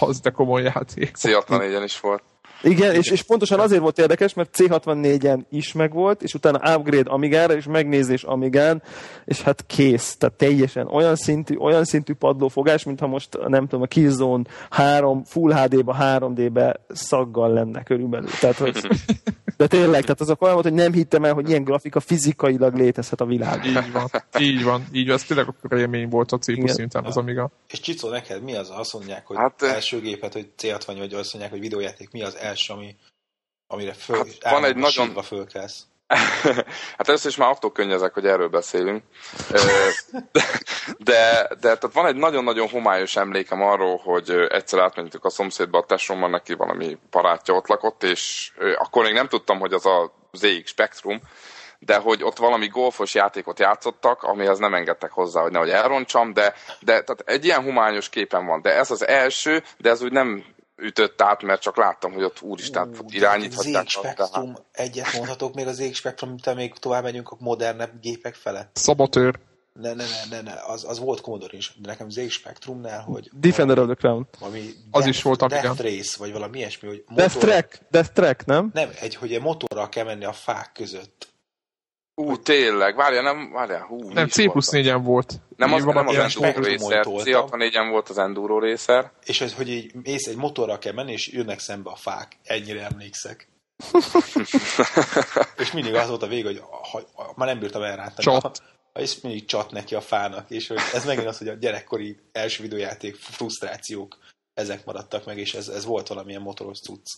Az 0.00 0.20
de 0.20 0.30
komoly 0.30 0.62
játék. 0.62 1.10
C64-en 1.18 1.82
is 1.84 2.00
volt. 2.00 2.22
Igen, 2.62 2.94
és, 2.94 3.10
és 3.10 3.22
pontosan 3.22 3.60
azért 3.60 3.80
volt 3.80 3.98
érdekes, 3.98 4.34
mert 4.34 4.56
C64-en 4.58 5.40
is 5.50 5.72
megvolt, 5.72 6.22
és 6.22 6.34
utána 6.34 6.76
upgrade 6.76 7.10
Amigára, 7.10 7.54
és 7.54 7.64
megnézés 7.64 8.22
Amigán, 8.22 8.82
és 9.24 9.42
hát 9.42 9.64
kész. 9.66 10.16
Tehát 10.16 10.34
teljesen 10.34 10.86
olyan 10.86 11.16
szintű, 11.16 11.56
olyan 11.56 11.84
szintű 11.84 12.14
padlófogás, 12.14 12.84
mintha 12.84 13.06
most 13.06 13.38
nem 13.46 13.62
tudom, 13.62 13.82
a 13.82 13.86
Killzone 13.86 14.44
3, 14.70 15.24
Full 15.24 15.52
HD-ba, 15.52 15.96
3D-be 16.00 16.80
szaggal 16.88 17.52
lenne 17.52 17.82
körülbelül. 17.82 18.30
Tehát, 18.40 18.56
hogy, 18.56 18.88
de 19.56 19.66
tényleg, 19.66 20.00
tehát 20.00 20.20
az 20.20 20.28
a 20.28 20.36
olyan 20.40 20.54
volt, 20.54 20.66
hogy 20.66 20.76
nem 20.76 20.92
hittem 20.92 21.24
el, 21.24 21.34
hogy 21.34 21.48
ilyen 21.48 21.64
grafika 21.64 22.00
fizikailag 22.00 22.74
létezhet 22.74 23.20
a 23.20 23.24
világ. 23.24 23.64
Így 23.64 23.92
van, 23.92 24.10
így 24.38 24.64
van, 24.64 24.84
így 24.92 25.06
van. 25.06 25.16
Ez 25.16 25.24
tényleg 25.24 25.48
akkor 25.48 25.78
élmény 25.78 26.08
volt 26.08 26.32
a 26.32 26.38
C 26.38 26.70
szinten 26.70 27.04
az 27.04 27.16
Amiga. 27.16 27.50
És 27.70 27.80
Csicó, 27.80 28.08
neked 28.08 28.42
mi 28.42 28.54
az? 28.54 28.70
Azt 28.70 28.92
mondják, 28.92 29.26
hogy 29.26 29.36
hát, 29.36 29.62
első 29.62 30.00
gépet, 30.00 30.32
hogy 30.32 30.48
C60 30.58 30.94
vagy 30.98 31.14
azt 31.14 31.32
mondják, 31.32 31.50
hogy 31.50 31.60
videójáték, 31.60 32.10
mi 32.10 32.22
az 32.22 32.36
első, 32.50 32.72
ami, 32.72 32.96
amire 33.66 33.92
föl, 33.92 34.16
hát 34.16 34.52
van 34.52 34.64
egy 34.64 34.76
nagyon... 34.76 35.22
fölkelsz. 35.22 35.84
hát 36.96 37.08
először 37.08 37.30
is 37.30 37.36
már 37.36 37.48
attól 37.48 37.72
könnyezek, 37.72 38.14
hogy 38.14 38.26
erről 38.26 38.48
beszélünk. 38.48 39.02
de, 39.48 39.60
de, 40.98 41.48
de 41.48 41.76
tehát 41.76 41.92
van 41.92 42.06
egy 42.06 42.16
nagyon-nagyon 42.16 42.68
homályos 42.68 43.16
emlékem 43.16 43.62
arról, 43.62 43.96
hogy 43.96 44.30
egyszer 44.30 44.78
átmentük 44.78 45.24
a 45.24 45.30
szomszédba 45.30 45.78
a 45.78 45.84
tesómmal, 45.84 46.30
neki 46.30 46.54
valami 46.54 46.98
barátja 47.10 47.54
ott 47.54 47.66
lakott, 47.66 48.02
és 48.02 48.52
akkor 48.76 49.04
még 49.04 49.12
nem 49.12 49.28
tudtam, 49.28 49.58
hogy 49.58 49.72
az 49.72 49.86
a 49.86 50.12
ZX 50.32 50.70
Spectrum, 50.70 51.20
de 51.78 51.96
hogy 51.96 52.22
ott 52.22 52.36
valami 52.36 52.68
golfos 52.68 53.14
játékot 53.14 53.58
játszottak, 53.58 54.22
amihez 54.22 54.58
nem 54.58 54.74
engedtek 54.74 55.10
hozzá, 55.10 55.40
hogy 55.40 55.52
nehogy 55.52 55.70
elrontsam, 55.70 56.32
de, 56.32 56.54
de 56.80 57.02
tehát 57.02 57.22
egy 57.24 57.44
ilyen 57.44 57.62
humányos 57.62 58.08
képen 58.08 58.46
van. 58.46 58.62
De 58.62 58.76
ez 58.76 58.90
az 58.90 59.06
első, 59.06 59.62
de 59.78 59.90
ez 59.90 60.02
úgy 60.02 60.12
nem 60.12 60.44
ütött 60.82 61.22
át, 61.22 61.42
mert 61.42 61.60
csak 61.60 61.76
láttam, 61.76 62.12
hogy 62.12 62.22
ott 62.22 62.40
úristen 62.40 62.88
uh, 62.88 62.98
irányíthatják. 63.08 63.84
Az 63.84 63.90
Spektrum, 63.90 64.56
egyet 64.72 65.12
mondhatok 65.14 65.54
még 65.54 65.66
az 65.66 65.90
Spektrum, 65.92 66.30
mint 66.30 66.54
még 66.54 66.74
tovább 66.74 67.02
megyünk 67.02 67.28
a 67.28 67.36
modernebb 67.38 68.00
gépek 68.00 68.34
fele. 68.34 68.70
Szabotőr. 68.72 69.38
Ne, 69.72 69.94
ne, 69.94 70.04
ne, 70.04 70.36
ne, 70.36 70.40
ne, 70.40 70.54
az, 70.66 70.84
az 70.84 70.98
volt 70.98 71.20
Commodore 71.20 71.56
is, 71.56 71.74
de 71.80 71.88
nekem 71.88 72.08
ZX 72.08 72.32
Spectrumnál, 72.32 73.00
hogy... 73.00 73.30
Defender 73.32 73.78
of 73.78 73.86
the 73.86 73.94
Crown. 73.94 74.28
Valami 74.38 74.58
az 74.90 75.02
Death, 75.02 75.08
is 75.08 75.22
volt, 75.22 75.38
Death 75.38 75.64
igen. 75.64 75.76
Race, 75.76 76.16
vagy 76.18 76.32
valami 76.32 76.58
ilyesmi, 76.58 76.88
hogy 76.88 77.04
motor... 77.06 77.26
Death 77.26 77.38
Track, 77.38 77.80
Death 77.90 78.12
Track, 78.12 78.44
nem? 78.44 78.70
Nem, 78.72 78.90
egy, 79.00 79.14
hogy 79.14 79.32
egy 79.32 79.40
motorral 79.40 79.88
kell 79.88 80.04
menni 80.04 80.24
a 80.24 80.32
fák 80.32 80.72
között. 80.72 81.29
Ú, 82.14 82.36
tényleg, 82.36 82.96
várja, 82.96 83.22
nem, 83.22 83.50
várja, 83.52 83.86
hú, 83.86 84.12
Nem, 84.12 84.28
C 84.28 84.50
plusz 84.50 84.68
4-en 84.72 85.00
volt. 85.02 85.40
Nem, 85.56 85.72
az, 85.72 85.84
nem 85.84 86.06
az 86.06 86.16
Enduro 86.16 86.62
részer, 86.62 87.06
C64-en 87.08 87.88
volt 87.90 88.08
az 88.08 88.18
Enduro 88.18 88.58
részer. 88.58 89.12
És 89.24 89.40
ez, 89.40 89.54
hogy 89.54 89.68
így 89.68 89.94
mész 90.02 90.26
egy 90.26 90.36
motorra 90.36 90.78
kell 90.78 90.92
menni, 90.92 91.12
és 91.12 91.28
jönnek 91.28 91.58
szembe 91.58 91.90
a 91.90 91.96
fák. 91.96 92.36
Ennyire 92.42 92.84
emlékszek. 92.84 93.48
és 95.62 95.72
mindig 95.72 95.94
az 95.94 96.08
volt 96.08 96.22
a 96.22 96.26
vége, 96.26 96.46
hogy 96.46 96.62
ha, 96.90 97.02
ha, 97.14 97.32
már 97.36 97.48
nem 97.48 97.58
bírtam 97.58 97.82
elrántani. 97.82 98.22
Csat. 98.22 98.62
És 98.94 99.20
mindig 99.20 99.44
csat 99.44 99.70
neki 99.70 99.94
a 99.94 100.00
fának, 100.00 100.50
és 100.50 100.68
hogy 100.68 100.78
ez 100.92 101.04
megint 101.04 101.26
az, 101.26 101.38
hogy 101.38 101.48
a 101.48 101.54
gyerekkori 101.54 102.16
első 102.32 102.62
videójáték 102.62 103.16
frusztrációk, 103.16 104.18
ezek 104.54 104.84
maradtak 104.84 105.24
meg, 105.24 105.38
és 105.38 105.54
ez, 105.54 105.68
ez 105.68 105.84
volt 105.84 106.08
valamilyen 106.08 106.42
motoros 106.42 106.80
cucc. 106.80 107.10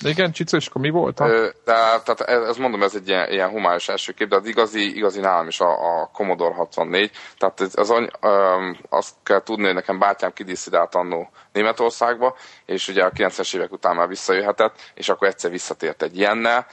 Igen, 0.00 0.32
Csico, 0.32 0.56
és 0.56 0.66
akkor 0.66 0.80
mi 0.80 0.90
volt? 0.90 1.16
De, 1.18 1.52
tehát 1.64 2.20
ez, 2.20 2.42
ez 2.42 2.56
mondom, 2.56 2.82
ez 2.82 2.94
egy 2.94 3.08
ilyen, 3.08 3.30
ilyen 3.30 3.48
humályos 3.48 3.88
első 3.88 4.12
kép, 4.12 4.28
de 4.28 4.36
az 4.36 4.46
igazi, 4.46 4.96
igazi 4.96 5.20
nálam 5.20 5.46
is 5.46 5.60
a, 5.60 6.00
a 6.00 6.10
Commodore 6.12 6.54
64. 6.54 7.10
Tehát 7.38 7.60
az, 7.60 7.78
az, 7.78 7.90
ö, 8.20 8.70
azt 8.88 9.14
kell 9.22 9.42
tudni, 9.42 9.64
hogy 9.64 9.74
nekem 9.74 9.98
bátyám 9.98 10.32
kidíszidált 10.32 10.94
annó 10.94 11.30
Németországba, 11.52 12.36
és 12.66 12.88
ugye 12.88 13.04
a 13.04 13.10
90-es 13.10 13.56
évek 13.56 13.72
után 13.72 13.96
már 13.96 14.08
visszajöhetett, 14.08 14.74
és 14.94 15.08
akkor 15.08 15.28
egyszer 15.28 15.50
visszatért 15.50 16.02
egy 16.02 16.16
ilyennel. 16.16 16.66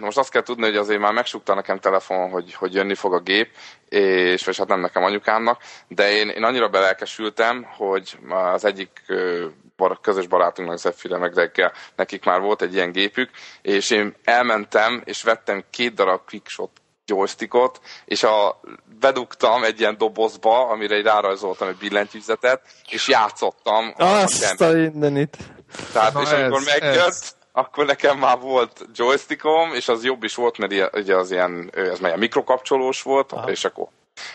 Most 0.00 0.18
azt 0.18 0.30
kell 0.30 0.42
tudni, 0.42 0.64
hogy 0.64 0.76
azért 0.76 1.00
már 1.00 1.12
megsukta 1.12 1.54
nekem 1.54 1.78
telefonon, 1.78 2.30
hogy, 2.30 2.54
hogy 2.54 2.74
jönni 2.74 2.94
fog 2.94 3.14
a 3.14 3.20
gép, 3.20 3.50
és 3.88 4.44
vagy 4.44 4.56
hát 4.56 4.68
nem 4.68 4.80
nekem 4.80 5.04
anyukámnak, 5.04 5.60
de 5.88 6.10
én, 6.10 6.28
én 6.28 6.44
annyira 6.44 6.68
belelkesültem, 6.68 7.66
hogy 7.76 8.18
az 8.52 8.64
egyik 8.64 8.90
közös 10.00 10.26
barátunknak, 10.26 10.78
Zephyre 10.78 11.18
meg 11.18 11.34
reggel, 11.34 11.72
nekik 11.96 12.24
már 12.24 12.40
volt 12.40 12.62
egy 12.62 12.74
ilyen 12.74 12.92
gépük, 12.92 13.30
és 13.62 13.90
én 13.90 14.14
elmentem, 14.24 15.02
és 15.04 15.22
vettem 15.22 15.64
két 15.70 15.94
darab 15.94 16.20
quickshot 16.28 16.70
joystickot, 17.06 17.80
és 18.04 18.22
a, 18.22 18.60
bedugtam 19.00 19.64
egy 19.64 19.80
ilyen 19.80 19.98
dobozba, 19.98 20.68
amire 20.68 20.94
egy 20.94 21.04
rárajzoltam 21.04 21.68
egy 21.68 21.76
billentyűzetet, 21.76 22.62
és 22.90 23.08
játszottam. 23.08 23.94
Azt 23.96 24.60
a, 24.60 24.68
a 24.68 24.72
mindenit. 24.72 25.36
Tehát, 25.92 26.12
Na 26.12 26.22
és 26.22 26.30
ez, 26.30 26.40
amikor 26.40 26.62
megjött, 26.64 27.06
ez. 27.06 27.36
akkor 27.52 27.86
nekem 27.86 28.18
már 28.18 28.38
volt 28.38 28.86
joystickom, 28.94 29.74
és 29.74 29.88
az 29.88 30.04
jobb 30.04 30.22
is 30.22 30.34
volt, 30.34 30.58
mert 30.58 30.96
ugye 30.96 31.16
az 31.16 31.30
ilyen, 31.30 31.70
ez 31.74 31.98
már 31.98 32.16
mikrokapcsolós 32.16 33.02
volt, 33.02 33.32
Aha. 33.32 33.50
és 33.50 33.64
akkor, 33.64 33.88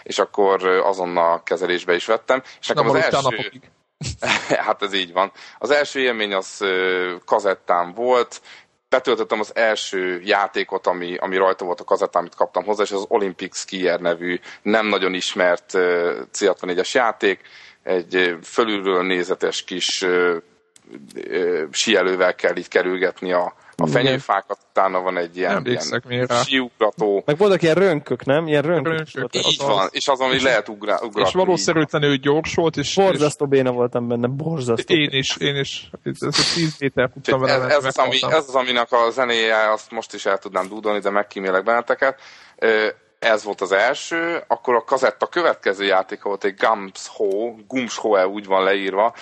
és 0.03 0.19
akkor 0.19 0.65
azonnal 0.65 1.43
kezelésbe 1.43 1.93
is 1.95 2.05
vettem. 2.05 2.43
És 2.59 2.67
nekem 2.67 2.89
az 2.89 2.95
első... 2.95 3.17
Napokig. 3.21 3.71
hát 4.65 4.81
ez 4.81 4.93
így 4.93 5.11
van. 5.13 5.31
Az 5.59 5.69
első 5.69 5.99
élmény 5.99 6.33
az 6.33 6.65
kazettám 7.25 7.93
volt, 7.93 8.41
betöltöttem 8.89 9.39
az 9.39 9.55
első 9.55 10.21
játékot, 10.23 10.87
ami, 10.87 11.15
ami 11.17 11.37
rajta 11.37 11.65
volt 11.65 11.79
a 11.79 11.83
kazettán, 11.83 12.21
amit 12.21 12.35
kaptam 12.35 12.63
hozzá, 12.63 12.83
és 12.83 12.91
az 12.91 13.05
Olympic 13.07 13.57
Skier 13.57 13.99
nevű 13.99 14.39
nem 14.61 14.85
nagyon 14.85 15.13
ismert 15.13 15.71
C64-es 16.33 16.91
játék, 16.91 17.41
egy 17.83 18.37
fölülről 18.43 19.03
nézetes 19.03 19.63
kis 19.63 20.05
síelővel 21.71 22.35
kell 22.35 22.55
így 22.55 22.67
kerülgetni 22.67 23.33
a 23.33 23.53
a 23.81 23.87
fenyőfákat, 23.87 24.57
utána 24.69 25.01
van 25.01 25.17
egy 25.17 25.37
ilyen, 25.37 25.65
ilyen 26.07 26.27
siugrató. 26.45 27.23
Meg 27.25 27.37
voltak 27.37 27.61
ilyen 27.61 27.75
rönkök, 27.75 28.25
nem? 28.25 28.47
Ilyen 28.47 28.61
rönkök. 28.61 28.93
rönkök. 29.13 29.35
Így 29.35 29.61
van, 29.61 29.87
és 29.91 30.07
azon 30.07 30.33
is 30.33 30.41
lehet 30.41 30.69
ugra, 30.69 30.93
ugratni. 30.95 31.21
És 31.21 31.33
valószínűleg 31.33 32.19
gyors 32.19 32.55
volt. 32.55 32.77
És, 32.77 32.95
borzasztó 32.95 33.47
béna 33.47 33.71
voltam 33.71 34.07
benne, 34.07 34.27
borzasztó. 34.27 34.93
Én 34.93 35.09
is, 35.11 35.37
én 35.37 35.55
is. 35.55 35.89
Ez 36.03 36.21
a 36.21 36.53
10 36.53 36.75
méter 36.79 37.09
futtam 37.13 37.39
vele. 37.39 37.65
Ez, 37.65 37.71
ez, 37.71 37.85
az, 37.85 37.97
ami, 37.97 38.17
ez 38.21 38.45
az, 38.47 38.55
aminek 38.55 38.91
a 38.91 39.09
zenéje, 39.09 39.71
azt 39.71 39.91
most 39.91 40.13
is 40.13 40.25
el 40.25 40.37
tudnám 40.37 40.67
dúdolni, 40.67 40.99
de 40.99 41.09
megkímélek 41.09 41.63
benneteket 41.63 42.19
ez 43.21 43.43
volt 43.43 43.61
az 43.61 43.71
első, 43.71 44.43
akkor 44.47 44.75
a 44.75 44.83
kazetta 44.83 45.27
következő 45.27 45.85
játéka 45.85 46.29
volt 46.29 46.43
egy 46.43 46.55
Gums 46.55 47.07
Ho, 47.07 47.55
Gums 47.67 47.97
Ho 47.97 48.25
úgy 48.25 48.45
van 48.45 48.63
leírva, 48.63 49.15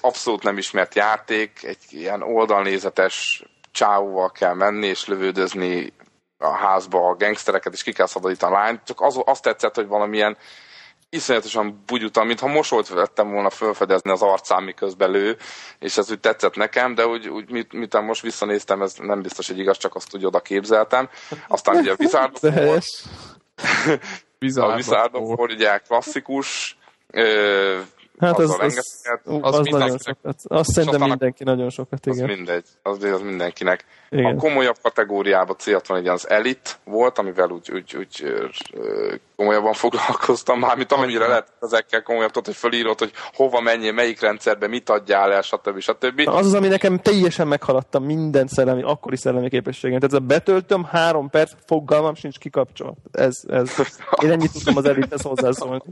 abszolút 0.00 0.42
nem 0.42 0.58
ismert 0.58 0.94
játék, 0.94 1.62
egy 1.62 1.84
ilyen 1.90 2.22
oldalnézetes 2.22 3.44
csávóval 3.72 4.30
kell 4.30 4.54
menni 4.54 4.86
és 4.86 5.06
lövődözni 5.06 5.92
a 6.38 6.50
házba 6.50 7.08
a 7.08 7.16
gangstereket, 7.16 7.72
és 7.72 7.82
ki 7.82 7.92
kell 7.92 8.06
szabadítani 8.06 8.54
a 8.54 8.58
lányt. 8.58 8.80
Csak 8.84 9.00
az, 9.00 9.20
azt 9.24 9.42
tetszett, 9.42 9.74
hogy 9.74 9.86
valamilyen 9.86 10.36
iszonyatosan 11.14 11.82
bugyutan, 11.86 12.26
mintha 12.26 12.46
mosolt 12.46 12.88
vettem 12.88 13.30
volna 13.30 13.50
felfedezni 13.50 14.10
az 14.10 14.22
arcám, 14.22 14.64
miközben 14.64 15.10
lő, 15.10 15.36
és 15.78 15.96
ez 15.96 16.10
úgy 16.10 16.20
tetszett 16.20 16.54
nekem, 16.54 16.94
de 16.94 17.06
úgy, 17.06 17.28
úgy 17.28 17.50
mit, 17.50 17.72
mit 17.72 18.00
most 18.00 18.22
visszanéztem, 18.22 18.82
ez 18.82 18.94
nem 18.98 19.22
biztos, 19.22 19.46
hogy 19.46 19.58
igaz, 19.58 19.76
csak 19.76 19.94
azt 19.94 20.14
úgy 20.14 20.24
oda 20.24 20.40
képzeltem. 20.40 21.08
Aztán 21.48 21.76
ugye 21.76 21.92
a 21.92 21.96
Wizard 21.98 22.38
a 24.54 24.74
Wizard 24.74 25.14
of 25.14 25.28
War 25.28 25.50
ugye 25.50 25.78
klasszikus, 25.78 26.78
Hát 28.22 28.38
az, 28.38 28.56
az, 28.60 28.76
az, 28.78 29.40
az, 29.40 29.58
az 29.58 29.66
nagyon 29.66 29.98
sokat. 29.98 30.36
Azt 30.44 30.70
szerintem 30.70 31.08
mindenki 31.08 31.44
nagyon 31.44 31.70
sokat, 31.70 32.06
igen. 32.06 32.30
Az 32.30 32.36
mindegy, 32.36 32.64
az, 32.82 33.02
az 33.02 33.20
mindenkinek. 33.20 33.84
Igen. 34.10 34.36
A 34.36 34.36
komolyabb 34.36 34.76
kategóriában 34.82 35.56
célt 35.58 35.86
van 35.86 35.98
egy 35.98 36.06
az 36.06 36.28
elit 36.28 36.78
volt, 36.84 37.18
amivel 37.18 37.50
úgy, 37.50 37.70
úgy, 37.72 37.96
úgy 37.96 38.34
komolyabban 39.36 39.72
foglalkoztam 39.72 40.58
már, 40.58 40.76
mint 40.76 40.92
amennyire 40.92 41.26
lehet 41.26 41.52
ezekkel 41.60 42.02
komolyabb, 42.02 42.30
tudod, 42.30 42.46
hogy 42.46 42.56
fölírod, 42.56 42.98
hogy 42.98 43.12
hova 43.34 43.60
menjél, 43.60 43.92
melyik 43.92 44.20
rendszerbe, 44.20 44.66
mit 44.66 44.90
adjál 44.90 45.32
el, 45.32 45.42
stb. 45.42 45.80
stb. 45.80 46.20
Na, 46.20 46.32
az 46.32 46.46
az, 46.46 46.54
ami 46.54 46.68
nekem 46.68 46.98
teljesen 46.98 47.48
meghaladtam 47.48 48.04
minden 48.04 48.46
szellemi, 48.46 48.82
akkori 48.82 49.16
szellemi 49.16 49.48
képességem. 49.48 49.98
Tehát 49.98 50.14
ez 50.14 50.20
a 50.20 50.26
betöltöm, 50.26 50.84
három 50.84 51.30
perc, 51.30 51.52
fogalmam 51.66 52.14
sincs 52.14 52.38
kikapcsolva. 52.38 52.94
Ez, 53.12 53.40
ez, 53.48 53.74
én 54.24 54.30
ennyit 54.30 54.52
tudtam 54.52 54.76
az 54.76 54.84
elithez 54.84 55.22
hozzászólni. 55.22 55.82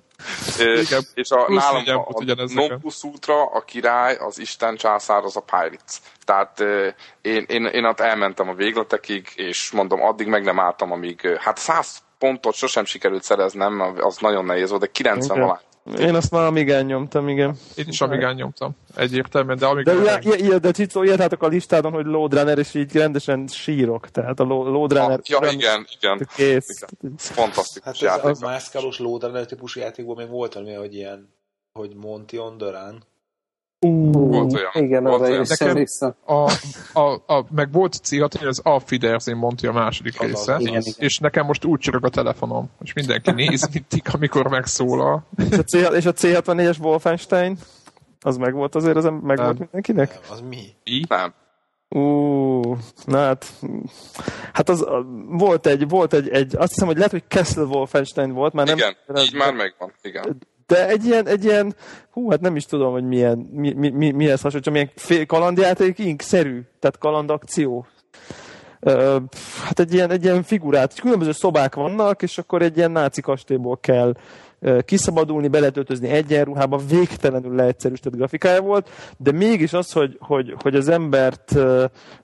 és 1.15 1.31
a, 1.31 1.53
nálam 1.53 2.05
a, 2.09 2.20
a 2.29 2.47
Non 2.55 2.81
Plus 2.81 3.03
Ultra, 3.03 3.45
a 3.45 3.61
király, 3.61 4.17
az 4.17 4.39
Isten 4.39 4.77
császár, 4.77 5.25
az 5.25 5.37
a 5.37 5.41
Pirates. 5.41 6.01
Tehát 6.25 6.61
én, 7.21 7.45
én, 7.49 7.65
én 7.65 7.85
ott 7.85 8.01
elmentem 8.01 8.49
a 8.49 8.55
végletekig, 8.55 9.29
és 9.35 9.71
mondom, 9.71 10.03
addig 10.03 10.27
meg 10.27 10.45
nem 10.45 10.61
álltam, 10.61 10.93
amíg, 10.93 11.39
hát 11.39 11.59
100 11.59 12.03
pontot 12.19 12.55
sosem 12.55 12.85
sikerült 12.85 13.23
szereznem, 13.23 13.81
az 14.01 14.17
nagyon 14.17 14.45
nehéz 14.45 14.69
volt, 14.69 14.81
de 14.81 14.87
90 14.87 15.31
okay. 15.31 15.41
valami. 15.41 15.69
Én 15.99 16.15
azt 16.15 16.31
már 16.31 16.47
amigán 16.47 16.85
nyomtam, 16.85 17.29
igen. 17.29 17.57
Én 17.75 17.85
is 17.89 18.01
amigán 18.01 18.35
nyomtam, 18.35 18.77
egyértelműen, 18.97 19.59
de 19.59 19.67
amíg... 19.67 19.85
De, 19.85 19.93
ilyen, 19.93 20.39
ilyen, 20.39 20.61
de 20.61 20.71
Cicó, 20.71 21.05
írtátok 21.05 21.43
a 21.43 21.47
listádon, 21.47 21.93
hogy 21.93 22.07
Loadrunner, 22.07 22.59
és 22.59 22.75
így 22.75 22.93
rendesen 22.93 23.47
sírok, 23.47 24.11
tehát 24.11 24.41
a 24.41 24.45
Loadrunner... 24.45 25.19
Ah, 25.19 25.29
ja, 25.29 25.51
igen, 25.51 25.87
igen. 26.01 26.29
Kész. 26.35 26.87
igen. 27.01 27.15
Fantasztikus 27.17 27.85
hát 27.85 27.99
játék. 27.99 28.31
Az 28.31 28.41
mászkálós 28.41 28.99
Loadrunner 28.99 29.47
típusú 29.47 29.81
játékból 29.81 30.15
még 30.15 30.29
volt 30.29 30.55
valami, 30.55 30.73
hogy 30.73 30.95
ilyen, 30.95 31.35
hogy 31.73 31.95
Monty 31.95 32.39
on 32.39 32.59
the 32.59 32.71
Run, 32.71 33.05
Uh, 33.87 34.13
volt 34.13 34.53
olyan. 34.53 34.71
Igen, 34.73 35.03
volt 35.03 35.23
arra 35.23 35.45
nekem 35.49 35.75
vissza. 35.75 36.17
A, 36.25 36.53
a, 36.93 37.35
a, 37.35 37.47
meg 37.51 37.73
volt 37.73 38.01
C6, 38.05 38.47
az 38.47 38.61
Affiderzén 38.63 39.37
mondta 39.37 39.69
a 39.69 39.73
második 39.73 40.21
az 40.21 40.27
része, 40.27 40.55
az, 40.55 40.61
igen, 40.61 40.83
és 40.97 41.19
nekem 41.19 41.47
most 41.47 41.65
úgy 41.65 41.79
csörög 41.79 42.05
a 42.05 42.09
telefonom, 42.09 42.71
és 42.83 42.93
mindenki 42.93 43.31
néz 43.31 43.69
mindig, 43.73 44.03
amikor 44.15 44.49
megszólal. 44.49 45.27
És 45.51 45.59
a, 45.59 45.63
C, 45.63 45.73
és 45.73 46.07
a 46.07 46.13
C64-es 46.13 46.81
Wolfenstein, 46.81 47.59
az 48.21 48.37
meg 48.37 48.55
volt 48.55 48.75
azért, 48.75 48.97
az 48.97 49.05
meg 49.05 49.37
volt 49.37 49.59
mindenkinek? 49.59 50.11
Nem, 50.13 50.21
az 50.31 50.41
mi? 50.49 50.63
I? 50.85 51.05
Nem. 51.09 51.35
Uh, 51.89 52.79
na 53.05 53.19
hát, 53.19 53.47
hát 54.53 54.69
az 54.69 54.87
volt 55.29 55.67
egy, 55.67 55.89
volt 55.89 56.13
egy, 56.13 56.29
egy, 56.29 56.57
azt 56.57 56.73
hiszem, 56.73 56.87
hogy 56.87 56.97
lehet, 56.97 57.11
hogy 57.11 57.25
Castle 57.29 57.65
Wolfenstein 57.65 58.33
volt, 58.33 58.53
már 58.53 58.67
nem... 58.67 58.77
Igen, 58.77 58.95
így 59.17 59.35
már 59.35 59.55
megvan, 59.55 59.93
igen. 60.03 60.39
De 60.71 60.89
egy 60.89 61.05
ilyen, 61.05 61.27
egy 61.27 61.45
ilyen, 61.45 61.75
hú, 62.11 62.31
hát 62.31 62.41
nem 62.41 62.57
is 62.57 62.65
tudom, 62.65 62.93
hogy 62.93 63.05
milyen, 63.05 63.39
mi, 63.39 63.73
mi, 63.73 63.89
mi, 63.89 64.11
mihez 64.11 64.41
hasonló, 64.41 64.65
csak 64.65 64.73
milyen 64.73 65.27
kalandjáték, 65.27 66.23
szerű, 66.23 66.61
tehát 66.79 66.99
kalandakció. 66.99 67.87
Uh, 68.81 69.23
hát 69.65 69.81
egy 69.81 69.95
ilyen, 69.95 70.11
egy 70.11 70.25
ilyen 70.25 70.43
figurát, 70.43 71.01
különböző 71.01 71.33
szobák 71.33 71.75
vannak, 71.75 72.23
és 72.23 72.39
akkor 72.39 72.63
egy 72.63 72.77
ilyen 72.77 72.91
náci 72.91 73.21
kastélyból 73.21 73.79
kell 73.81 74.15
kiszabadulni, 74.85 75.49
beletöltözni 75.49 76.09
egyenruhába, 76.09 76.81
végtelenül 76.89 77.55
leegyszerűsített 77.55 78.17
grafikája 78.17 78.61
volt, 78.61 78.91
de 79.17 79.33
mégis 79.33 79.73
az, 79.73 79.93
hogy, 79.93 80.17
hogy, 80.21 80.55
hogy 80.63 80.75
az 80.75 80.89
embert 80.89 81.59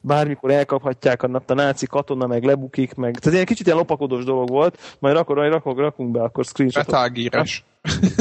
bármikor 0.01 0.51
elkaphatják 0.51 1.23
a, 1.23 1.43
a 1.47 1.55
náci 1.55 1.87
katona, 1.87 2.27
meg 2.27 2.45
lebukik, 2.45 2.95
meg, 2.95 3.19
tehát 3.19 3.35
ilyen 3.35 3.47
kicsit 3.47 3.67
ilyen 3.67 3.79
lopakodós 3.79 4.25
dolog 4.25 4.49
volt, 4.49 4.97
majd 4.99 5.17
akkor 5.17 5.37
rakunk, 5.37 5.79
rakunk 5.79 6.11
be 6.11 6.23
akkor 6.23 6.45
screenshotot. 6.45 6.91
Betágírás. 6.91 7.65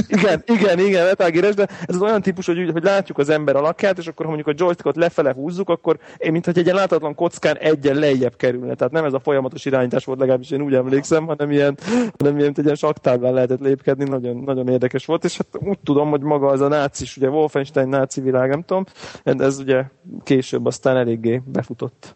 Igen, 0.08 0.44
igen, 0.46 0.80
igen, 0.80 1.06
metágírás, 1.06 1.54
de 1.54 1.68
ez 1.86 1.96
az 1.96 2.02
olyan 2.02 2.22
típus, 2.22 2.46
hogy, 2.46 2.70
hogy 2.72 2.84
látjuk 2.84 3.18
az 3.18 3.30
ember 3.30 3.56
alakját, 3.56 3.98
és 3.98 4.08
akkor 4.08 4.26
ha 4.26 4.32
mondjuk 4.32 4.56
a 4.56 4.64
joystickot 4.64 4.96
lefele 4.96 5.34
húzzuk, 5.34 5.70
akkor 5.70 5.98
én, 6.18 6.32
mintha 6.32 6.52
egy 6.52 6.64
ilyen 6.64 6.76
láthatatlan 6.76 7.16
kockán 7.16 7.58
egyen 7.58 7.96
lejjebb 7.96 8.36
kerülne. 8.36 8.76
Tehát 8.76 8.94
nem 8.94 9.06
ez 9.06 9.14
a 9.14 9.20
folyamatos 9.20 9.66
irányítás 9.66 10.06
volt, 10.06 10.20
legalábbis 10.20 10.52
én 10.52 10.62
úgy 10.62 10.74
emlékszem, 10.74 11.26
hanem 11.26 11.52
ilyen, 11.52 11.78
hanem 12.18 12.38
ilyen, 12.38 12.54
egy 12.56 12.64
ilyen 12.64 12.76
saktáblán 12.76 13.34
lehetett 13.34 13.60
lépkedni, 13.60 14.10
nagyon, 14.10 14.36
nagyon 14.36 14.68
érdekes 14.68 15.06
volt, 15.06 15.24
és 15.24 15.38
hát 15.38 15.64
úgy 15.64 15.80
tudom, 15.84 16.10
hogy 16.10 16.22
maga 16.22 16.48
az 16.48 16.62
a 16.62 16.68
nácis, 16.68 17.18
ugye 17.18 17.30
Wolfenstein 17.30 17.88
náci 17.88 18.22
világ, 18.22 18.50
nem 18.50 18.64
tudom, 18.64 18.86
ez 19.24 19.60
ugye 19.60 19.84
később 20.24 20.66
aztán 20.66 20.98
eléggé 20.98 21.42
befutott. 21.46 22.16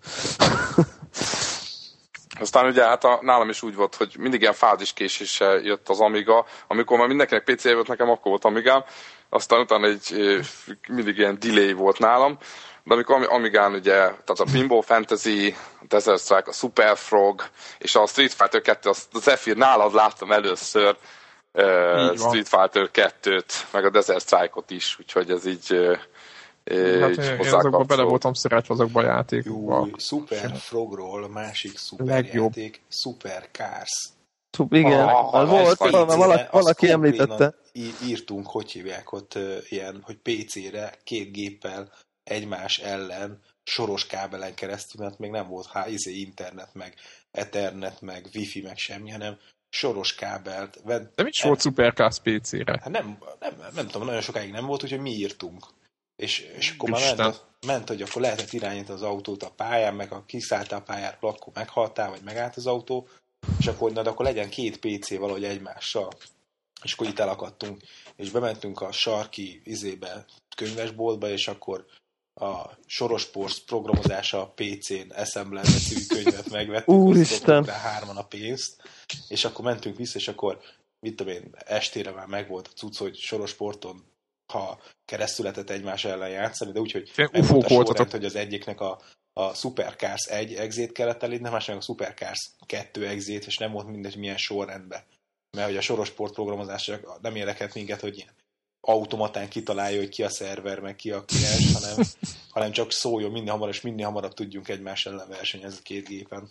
Aztán 2.40 2.66
ugye 2.66 2.86
hát 2.86 3.04
a, 3.04 3.20
nálam 3.22 3.50
is 3.50 3.62
úgy 3.62 3.76
volt, 3.76 3.96
hogy 3.96 4.16
mindig 4.18 4.42
ilyen 4.42 4.54
fáziskéséssel 4.54 5.60
jött 5.60 5.90
az 5.90 6.00
Amiga. 6.00 6.46
Amikor 6.68 6.98
már 6.98 7.08
mindenkinek 7.08 7.44
pc 7.44 7.64
volt, 7.64 7.88
nekem 7.88 8.10
akkor 8.10 8.32
volt 8.32 8.46
Amigám. 8.46 8.84
Aztán 9.30 9.60
utána 9.60 9.88
egy 9.88 10.40
mindig 10.88 11.18
ilyen 11.18 11.38
delay 11.40 11.74
volt 11.74 12.00
nálam. 12.00 12.38
De 12.84 12.94
amikor 12.94 13.28
Amigán 13.30 13.74
ugye, 13.74 13.94
tehát 13.94 14.40
a 14.40 14.46
Pinball 14.52 14.82
Fantasy, 14.82 15.56
a 15.82 15.86
Desert 15.88 16.22
Strike, 16.22 16.50
a 16.50 16.54
Super 16.54 16.98
Frog 16.98 17.44
és 17.78 17.96
a 17.96 18.06
Street 18.06 18.34
Fighter 18.34 18.62
2, 18.62 18.90
az 18.90 19.08
Zephyr 19.14 19.56
nálad 19.56 19.94
láttam 19.94 20.32
először 20.32 20.96
uh, 21.54 22.18
Street 22.18 22.48
Fighter 22.48 22.90
2-t, 22.94 23.54
meg 23.72 23.86
a 23.86 23.90
Desert 23.90 24.22
Strike-ot 24.22 24.72
is, 24.72 24.98
úgyhogy 25.00 25.32
ez 25.32 25.46
így 25.46 25.68
uh, 25.70 25.98
Hát 26.70 27.18
én, 27.18 27.40
én 27.46 27.54
azokban 27.54 27.86
bele 27.88 28.04
voltam 28.04 28.34
szeretve 28.34 28.74
azokban 28.74 29.04
a 29.04 29.08
játékokban. 29.08 29.88
Jó, 29.88 29.98
Super 29.98 30.52
Frogról 30.56 31.30
másik 31.30 31.78
szuper 31.78 32.06
Legjobb. 32.08 32.56
játék, 32.56 32.82
Super 32.90 33.50
Cars. 33.52 34.10
Igen, 34.70 35.08
ah, 35.08 35.34
az 35.34 35.50
volt, 35.50 35.78
valaki, 35.78 36.18
valaki, 36.18 36.48
valaki 36.52 36.90
említette. 36.90 37.54
Írtunk, 38.08 38.48
hogy 38.48 38.72
hívják 38.72 39.12
ott 39.12 39.38
ilyen, 39.70 40.02
hogy 40.04 40.18
PC-re 40.18 40.94
két 41.04 41.32
géppel 41.32 41.92
egymás 42.24 42.78
ellen 42.78 43.40
soros 43.64 44.06
kábelen 44.06 44.54
keresztül, 44.54 45.06
mert 45.06 45.20
még 45.20 45.32
nem 45.32 45.48
volt 45.48 45.68
há, 45.68 45.88
izé, 45.88 46.14
internet, 46.14 46.70
meg 46.74 46.94
Ethernet, 47.32 48.02
meg 48.02 48.28
Wi-Fi, 48.34 48.62
meg 48.62 48.78
semmi, 48.78 49.10
hanem 49.10 49.38
soros 49.70 50.16
kábelt. 50.16 50.82
De 50.86 51.24
mit 51.24 51.34
is 51.34 51.42
volt 51.42 51.62
Supercast 51.62 52.22
PC-re? 52.22 52.80
Hát 52.82 52.90
nem, 52.90 53.18
nem, 53.40 53.54
nem, 53.60 53.72
nem 53.76 53.88
tudom, 53.88 54.08
nagyon 54.08 54.22
sokáig 54.22 54.52
nem 54.52 54.66
volt, 54.66 54.84
úgyhogy 54.84 55.00
mi 55.00 55.12
írtunk. 55.12 55.66
És, 56.20 56.40
és 56.58 56.72
akkor 56.72 56.90
már 56.90 57.16
ment, 57.16 57.46
ment, 57.66 57.88
hogy 57.88 58.02
akkor 58.02 58.22
lehetett 58.22 58.54
irányítani 58.54 58.98
az 58.98 59.04
autót 59.04 59.44
a 59.44 59.52
pályán, 59.52 59.96
meg 59.96 60.12
a 60.12 60.24
kiszállta 60.26 60.76
a 60.76 60.82
pályáról, 60.82 61.32
akkor 61.32 61.54
meghaltál, 61.56 62.10
vagy 62.10 62.22
megállt 62.24 62.56
az 62.56 62.68
autó, 62.68 63.08
és 63.60 63.68
akkor, 63.68 63.92
na, 63.92 64.02
akkor 64.02 64.26
legyen 64.26 64.50
két 64.50 64.78
PC 64.80 65.18
valahogy 65.18 65.44
egymással. 65.44 66.10
És 66.84 66.94
akkor 66.94 67.08
itt 67.08 67.20
elakadtunk, 67.20 67.82
és 68.16 68.32
bementünk 68.32 68.82
a 68.82 68.92
sarki 68.92 69.62
izébe, 69.64 70.26
könyvesboltba, 70.56 71.30
és 71.30 71.48
akkor 71.48 71.86
a 72.34 72.70
Soros 72.86 73.26
Porsz 73.26 73.60
programozása 73.60 74.42
a 74.42 74.54
PC-n 74.56 75.12
Assembler 75.16 75.66
című 75.66 76.06
könyvet 76.08 76.50
megvettük, 76.50 76.96
Úristen! 76.96 77.66
hárman 77.66 78.18
a 78.18 78.24
pénzt, 78.24 78.82
és 79.28 79.46
akkor 79.46 79.66
mentünk 79.66 79.98
vissza, 79.98 80.18
és 80.18 80.28
akkor 80.28 80.60
mit 81.00 81.16
tudom 81.16 81.34
én, 81.34 81.52
estére 81.66 82.12
már 82.12 82.28
megvolt 82.28 82.68
a 82.68 82.78
cucc, 82.78 82.98
hogy 82.98 83.16
Soros 83.18 83.54
Porton 83.54 84.04
ha 84.52 84.80
keresztületet 85.06 85.70
egymás 85.70 86.06
ellen 86.06 86.30
játszani, 86.30 86.72
de 86.72 86.80
úgyhogy 86.80 87.12
a 87.16 87.68
sorrend, 87.68 88.12
hogy 88.12 88.26
az 88.26 88.36
egyiknek 88.36 88.82
a, 88.82 89.02
a 89.34 89.54
Supercars 89.54 90.26
1 90.26 90.54
exét 90.54 90.92
kellett 90.92 91.24
elérni, 91.24 91.48
a 91.48 91.52
másiknak 91.52 91.82
a 91.82 91.84
Supercars 91.84 92.52
2 92.66 93.08
exét, 93.08 93.46
és 93.46 93.58
nem 93.58 93.72
volt 93.72 93.88
mindegy 93.88 94.18
milyen 94.18 94.38
sorrendben. 94.38 95.02
Mert 95.58 95.68
hogy 95.68 95.78
a 95.78 95.82
soros 95.82 96.08
sportprogramozás 96.08 96.92
nem 97.22 97.36
érdekelt 97.36 97.74
minket, 97.74 98.00
hogy 98.00 98.18
ilyen 98.18 98.34
automatán 98.82 99.50
kitalálja, 99.50 99.98
hogy 99.98 100.10
ki 100.10 100.24
a 100.24 100.30
szerver, 100.30 100.80
meg 100.80 100.96
ki 100.96 101.12
a 101.12 101.24
kliens, 101.24 101.74
hanem, 101.80 102.06
hanem 102.52 102.72
csak 102.72 102.92
szóljon 102.92 103.32
minél 103.32 103.52
hamarabb, 103.52 103.74
és 103.74 103.82
minél 103.82 104.06
hamarabb 104.06 104.34
tudjunk 104.34 104.68
egymás 104.68 105.06
ellen 105.06 105.28
versenyezni 105.30 105.80
két 105.84 106.08
gépen. 106.08 106.48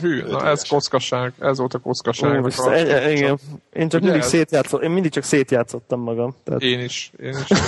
Hű, 0.00 0.22
na 0.22 0.46
ez 0.46 0.68
kockaság, 0.68 1.32
ez 1.38 1.58
volt 1.58 1.74
a 1.74 1.78
kockaság. 1.78 2.44
Ó, 2.44 2.48
a, 2.56 2.72
e, 2.72 3.12
igen. 3.12 3.38
Én 3.72 3.88
csak 3.88 4.00
mindig, 4.00 4.22
szétjátszottam, 4.22 4.88
én 4.88 4.90
mindig 4.90 5.10
csak 5.10 5.24
szétjátszottam 5.24 6.00
magam. 6.00 6.36
Tehát... 6.44 6.62
Én 6.62 6.80
is, 6.80 7.10
én 7.22 7.36
is. 7.48 7.58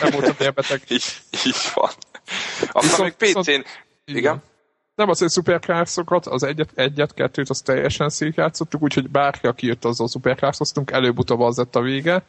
Nem 0.00 0.10
voltam 0.10 0.34
ilyen 0.38 0.52
beteg. 0.54 0.82
Így, 0.88 1.04
így 1.46 1.56
van. 1.74 1.90
Aztán 2.72 3.12
még 3.18 3.32
PC-n... 3.32 3.64
Igen? 4.04 4.42
Nem 4.94 5.08
az, 5.08 5.18
hogy 5.18 5.28
szuperklárszokat, 5.28 6.26
az 6.26 6.42
egyet, 6.42 6.70
egyet, 6.74 7.14
kettőt, 7.14 7.50
az 7.50 7.60
teljesen 7.60 8.08
szétjátszottuk, 8.08 8.82
úgyhogy 8.82 9.10
bárki, 9.10 9.46
aki 9.46 9.66
jött, 9.66 9.84
azzal 9.84 10.08
szuperklárszoztunk, 10.08 10.90
előbb-utóbb 10.90 11.40
az 11.40 11.56
lett 11.56 11.76
a 11.76 11.80
vége. 11.80 12.22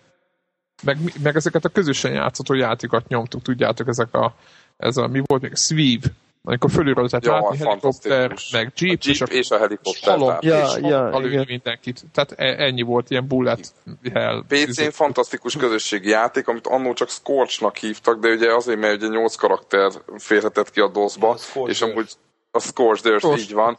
Meg, 0.84 0.97
meg 1.24 1.36
ezeket 1.36 1.66
a 1.66 1.70
közösen 1.70 2.14
játszható 2.14 2.53
játékokat 2.53 3.07
nyomtuk, 3.07 3.41
tudjátok, 3.41 3.88
ezek 3.88 4.14
a, 4.14 4.36
ez 4.78 4.97
a, 4.97 5.07
mi 5.07 5.22
volt 5.26 5.41
még, 5.41 5.55
Sweeve, 5.55 6.07
amikor 6.43 6.72
fölülről 6.72 7.07
lehet 7.11 7.26
ja, 7.26 7.32
látni 7.32 7.57
helikopter, 7.57 8.34
meg 8.51 8.72
jeep, 8.76 8.99
a 8.99 9.03
jeep 9.03 9.03
és, 9.03 9.22
a, 9.22 9.26
és 9.26 9.49
a 9.49 9.57
helikopter. 9.57 10.18
Halom, 10.18 10.38
ja, 10.41 10.66
és 10.66 10.78
ja, 10.82 11.20
igen. 11.24 11.45
mindenkit. 11.47 12.03
Tehát 12.14 12.32
e, 12.32 12.64
ennyi 12.64 12.82
volt, 12.82 13.09
ilyen 13.09 13.28
bullet 13.28 13.74
hell. 14.14 14.43
PC-n 14.47 14.89
fantasztikus 14.89 15.57
közösségi 15.57 16.09
játék, 16.09 16.47
amit 16.47 16.68
annó 16.68 16.93
csak 16.93 17.09
Scorchnak 17.09 17.78
hívtak, 17.78 18.20
de 18.20 18.30
ugye 18.30 18.53
azért, 18.53 18.80
mert 18.80 18.95
ugye 18.95 19.07
8 19.07 19.36
karakter 19.36 19.91
férhetett 20.18 20.72
ki 20.72 20.80
a 20.80 20.88
DOS-ba, 20.88 21.38
ja, 21.55 21.61
és 21.61 21.82
amúgy 21.82 22.11
a 22.55 22.59
Scorched 22.59 23.11
Earth, 23.11 23.39
így 23.39 23.53
van. 23.53 23.77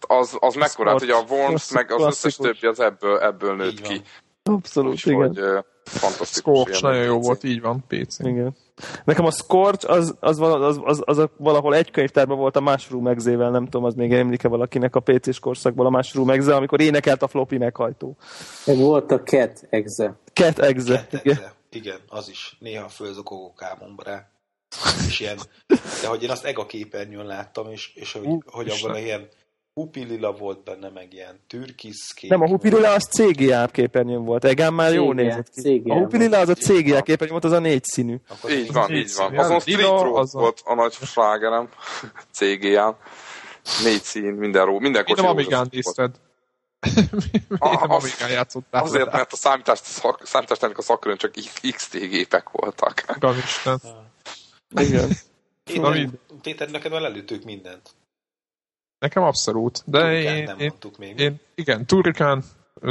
Az, 0.00 0.36
az 0.40 0.54
mekkora, 0.54 0.92
hogy 0.92 1.10
a 1.10 1.24
Worms 1.28 1.72
meg 1.72 1.92
az 1.92 2.02
összes 2.02 2.36
többi 2.36 2.66
az 2.66 2.80
ebből, 2.80 3.18
ebből 3.18 3.56
nőtt 3.56 3.80
ki. 3.80 4.02
Abszolút, 4.42 4.92
Úgy, 4.92 5.06
igen. 5.06 5.18
Hogy, 5.18 5.40
uh, 5.40 5.64
fantasztikus. 5.84 6.58
Scorch 6.58 6.82
nagyon 6.82 7.04
jó 7.04 7.20
volt, 7.20 7.44
így 7.44 7.60
van, 7.60 7.84
PC. 7.88 8.18
Igen. 8.18 8.56
Nekem 9.04 9.24
a 9.24 9.30
Scorch 9.30 9.90
az, 9.90 10.14
az, 10.20 10.40
az, 10.40 10.62
az, 10.62 10.80
az, 10.84 11.02
az 11.04 11.28
valahol 11.36 11.74
egy 11.74 11.90
könyvtárban 11.90 12.38
volt 12.38 12.56
a 12.56 12.60
Mushroom 12.60 13.06
exével, 13.06 13.50
nem 13.50 13.64
tudom, 13.64 13.84
az 13.84 13.94
még 13.94 14.12
emléke 14.12 14.48
valakinek 14.48 14.96
a 14.96 15.00
PC-s 15.00 15.38
korszakból 15.38 15.86
a 15.86 15.90
Mushroom 15.90 16.30
exe, 16.30 16.54
amikor 16.54 16.80
énekelt 16.80 17.22
a 17.22 17.28
floppy 17.28 17.58
meghajtó. 17.58 18.16
Volt 18.64 19.10
a 19.10 19.22
Cat 19.22 19.66
exe. 19.70 20.18
Cat 20.32 20.58
exe, 20.58 21.06
Cat 21.10 21.24
igen. 21.24 21.36
Exe. 21.36 21.54
Igen, 21.70 21.98
az 22.08 22.28
is. 22.28 22.56
Néha 22.60 22.88
fölzokogok 22.88 23.62
álmomba 23.62 24.02
rá. 24.02 24.28
És 25.06 25.20
ilyen, 25.20 25.38
de 26.00 26.08
hogy 26.08 26.22
én 26.22 26.30
azt 26.30 26.44
Ega 26.44 26.66
képernyőn 26.66 27.26
láttam, 27.26 27.70
és, 27.70 27.92
és 27.94 28.12
hogy, 28.12 28.26
uh, 28.26 28.42
hogy 28.46 28.68
abban 28.68 28.96
ilyen 28.96 29.28
Hupilila 29.74 30.32
volt 30.32 30.64
benne, 30.64 30.88
meg 30.88 31.12
ilyen 31.12 31.40
türkisz 31.46 32.12
kék. 32.12 32.30
Nem, 32.30 32.40
a 32.40 32.48
Hupilila 32.48 32.92
az 32.92 33.08
CGA 33.08 33.66
képernyőn 33.66 34.24
volt. 34.24 34.44
Egán 34.44 34.74
már 34.74 34.92
jó 34.92 35.12
nézett 35.12 35.50
ki. 35.50 35.82
A 35.86 35.94
Hupilila 35.94 36.38
az 36.38 36.48
a 36.48 36.54
CGA 36.54 37.02
képernyőn 37.02 37.40
volt, 37.40 37.44
az 37.44 37.52
a 37.52 37.58
négy 37.58 37.84
színű. 37.84 38.16
Akkor 38.28 38.50
így 38.50 38.72
van, 38.72 38.90
így 38.90 39.12
van. 39.16 39.38
Azon 39.38 39.60
Street 39.60 40.00
Road 40.00 40.28
volt 40.32 40.62
a 40.64 40.74
nagy 40.74 40.92
slágerem 40.92 41.68
CGA. 42.38 42.98
Négy 43.82 44.02
szín, 44.02 44.32
minden 44.32 44.64
ró, 44.64 44.78
minden 44.78 45.04
kocsi. 45.04 45.20
Én 45.20 45.26
nem 45.26 45.36
Amigán 45.36 45.68
nézted. 45.70 46.14
nem 47.58 47.90
Amigán 47.90 48.30
játszottál. 48.30 48.82
Azért, 48.82 49.12
mert 49.12 49.32
a 49.32 49.36
számítástechnika 50.22 50.82
szakkörön 50.82 51.16
csak 51.16 51.32
XT 51.74 51.98
gépek 51.98 52.50
voltak. 52.50 53.04
Uramisten. 53.16 53.80
Igen. 54.74 55.10
Péter, 55.64 56.08
Péter, 56.42 56.70
neked 56.70 56.92
már 56.92 57.02
előttük 57.02 57.44
mindent. 57.44 57.90
Nekem 58.98 59.22
abszolút. 59.22 59.82
De 59.86 59.98
Turikán 59.98 60.36
én, 60.36 60.44
nem 60.44 60.58
én, 60.58 60.72
még. 60.98 61.18
én, 61.18 61.40
igen, 61.54 61.86
Turikán 61.86 62.44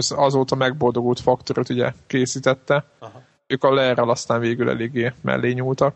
azóta 0.09 0.55
megboldogult 0.55 1.19
faktorot 1.19 1.69
ugye 1.69 1.93
készítette. 2.07 2.85
Aha. 2.99 3.21
Ők 3.47 3.63
a 3.63 3.73
ler 3.73 3.99
aztán 3.99 4.39
végül 4.39 4.69
eléggé 4.69 5.13
mellé 5.21 5.51
nyúltak. 5.51 5.95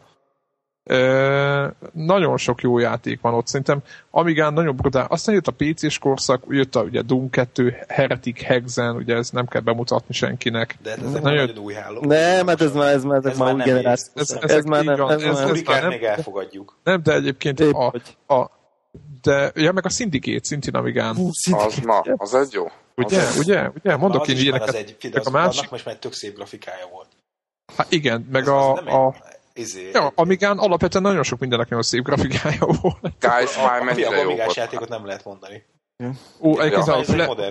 Ö, 0.89 1.67
nagyon 1.93 2.37
sok 2.37 2.61
jó 2.61 2.79
játék 2.79 3.21
van 3.21 3.33
ott, 3.33 3.47
szerintem 3.47 3.79
Amigán 4.11 4.53
nagyon 4.53 4.75
brutál. 4.75 5.05
Aztán 5.09 5.35
jött 5.35 5.47
a 5.47 5.51
PC-s 5.57 5.99
korszak, 5.99 6.43
jött 6.49 6.75
a 6.75 6.81
ugye 6.81 7.01
Doom 7.01 7.29
2, 7.29 7.75
Heretic 7.87 8.41
Hexen, 8.41 8.95
ugye 8.95 9.15
ez 9.15 9.29
nem 9.29 9.47
kell 9.47 9.61
bemutatni 9.61 10.13
senkinek. 10.13 10.77
De 10.83 10.91
ez 10.91 10.97
nagyon, 11.01 11.21
nagyon 11.21 11.57
új 11.57 11.73
háló. 11.73 12.01
Nem, 12.01 12.45
mert 12.45 12.61
ez 12.61 12.73
már, 12.73 12.93
ez 12.93 13.03
már, 13.03 13.25
ez 13.25 13.37
már 13.37 13.53
új 13.53 13.61
generáció. 13.61 14.11
Ez, 14.15 14.37
ez, 14.41 14.51
ez, 14.51 14.63
már 14.63 14.83
nem, 14.83 15.01
ez, 15.01 15.21
ez, 15.21 15.39
ez 15.39 15.61
már 15.61 15.81
nem, 15.81 15.89
még 15.89 16.03
elfogadjuk. 16.03 16.77
Nem, 16.83 17.03
de 17.03 17.13
egyébként 17.13 17.59
a, 17.59 17.93
a, 18.27 18.51
de, 19.21 19.51
ja, 19.55 19.71
meg 19.71 19.85
a 19.85 19.89
Syndicate 19.89 20.43
szintén 20.43 20.73
Amigán. 20.73 21.15
Hú, 21.15 21.29
az, 21.51 21.75
na, 21.83 21.99
az 21.99 22.33
egy 22.33 22.53
jó. 22.53 22.65
Ugye, 22.95 23.21
az 23.21 23.37
ugye, 23.37 23.71
ugye, 23.83 23.95
mondok 23.95 24.27
én 24.27 24.37
ilyeneket. 24.37 24.67
Az 24.67 24.75
egy, 24.75 24.97
az, 25.13 25.27
a 25.27 25.29
másik... 25.29 25.59
annak 25.59 25.71
most 25.71 25.85
már 25.85 25.95
tök 25.95 26.13
szép 26.13 26.35
grafikája 26.35 26.87
volt. 26.91 27.07
Hát 27.77 27.91
igen, 27.91 28.27
meg 28.31 28.47
a, 28.47 28.73
a, 28.73 29.15
izé, 29.57 29.89
ja, 29.93 30.11
Amigán 30.15 30.57
alapvetően 30.57 31.03
nagyon 31.03 31.23
sok 31.23 31.39
mindennek 31.39 31.69
nagyon 31.69 31.83
szép 31.83 32.03
grafikája 32.03 32.67
volt. 32.81 33.13
Guys, 33.19 33.57
már 33.57 33.81
mennyire 33.83 34.15
jó 34.15 34.21
Amigás 34.21 34.55
játékot 34.55 34.89
nem 34.89 35.05
lehet 35.05 35.25
mondani. 35.25 35.65
Ó, 36.39 36.61
ja, 36.61 36.83
a, 36.83 37.03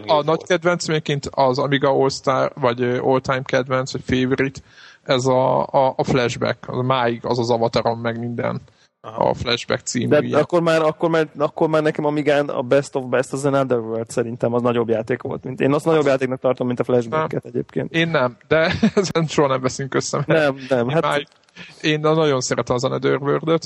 a, 0.06 0.16
a 0.16 0.22
nagy 0.22 0.42
kedvenc 0.42 0.86
mégként 0.86 1.26
az 1.30 1.58
Amiga 1.58 1.88
All-Star, 1.88 2.52
vagy 2.54 2.82
All-Time 2.82 3.42
kedvenc, 3.42 3.92
vagy 3.92 4.02
favorite, 4.06 4.60
ez 5.02 5.26
a, 5.26 5.66
a, 5.66 5.94
a 5.96 6.04
flashback, 6.04 6.68
az 6.68 6.86
máig 6.86 7.24
az 7.24 7.38
az 7.38 7.50
avatarom, 7.50 8.00
meg 8.00 8.18
minden. 8.18 8.60
Aha. 9.06 9.28
a 9.28 9.34
flashback 9.34 9.86
című. 9.86 10.08
De 10.08 10.18
ilyen. 10.18 10.40
akkor 10.40 10.62
már, 10.62 10.82
akkor, 10.82 11.10
már, 11.10 11.28
akkor 11.38 11.68
már 11.68 11.82
nekem 11.82 12.04
Amigán 12.04 12.48
a 12.48 12.62
Best 12.62 12.94
of 12.94 13.04
Best 13.04 13.32
az 13.32 13.44
Another 13.44 13.78
World 13.78 14.10
szerintem 14.10 14.54
az 14.54 14.62
nagyobb 14.62 14.88
játék 14.88 15.22
volt. 15.22 15.44
Mint, 15.44 15.60
én 15.60 15.72
azt 15.72 15.84
nagyobb 15.84 16.06
játéknak 16.06 16.40
tartom, 16.40 16.66
mint 16.66 16.80
a 16.80 16.84
flashbacket 16.84 17.44
egyébként. 17.44 17.92
Én 17.92 18.08
nem, 18.08 18.36
de 18.48 18.72
ezen 18.94 19.26
soha 19.26 19.48
nem 19.48 19.60
veszünk 19.60 19.94
össze. 19.94 20.24
Nem, 20.26 20.56
nem. 20.68 20.88
Hát, 20.88 21.02
máig, 21.02 21.26
én 21.80 22.00
nagyon 22.00 22.40
szeretem 22.40 22.74
az 22.74 22.84
Another 22.84 23.18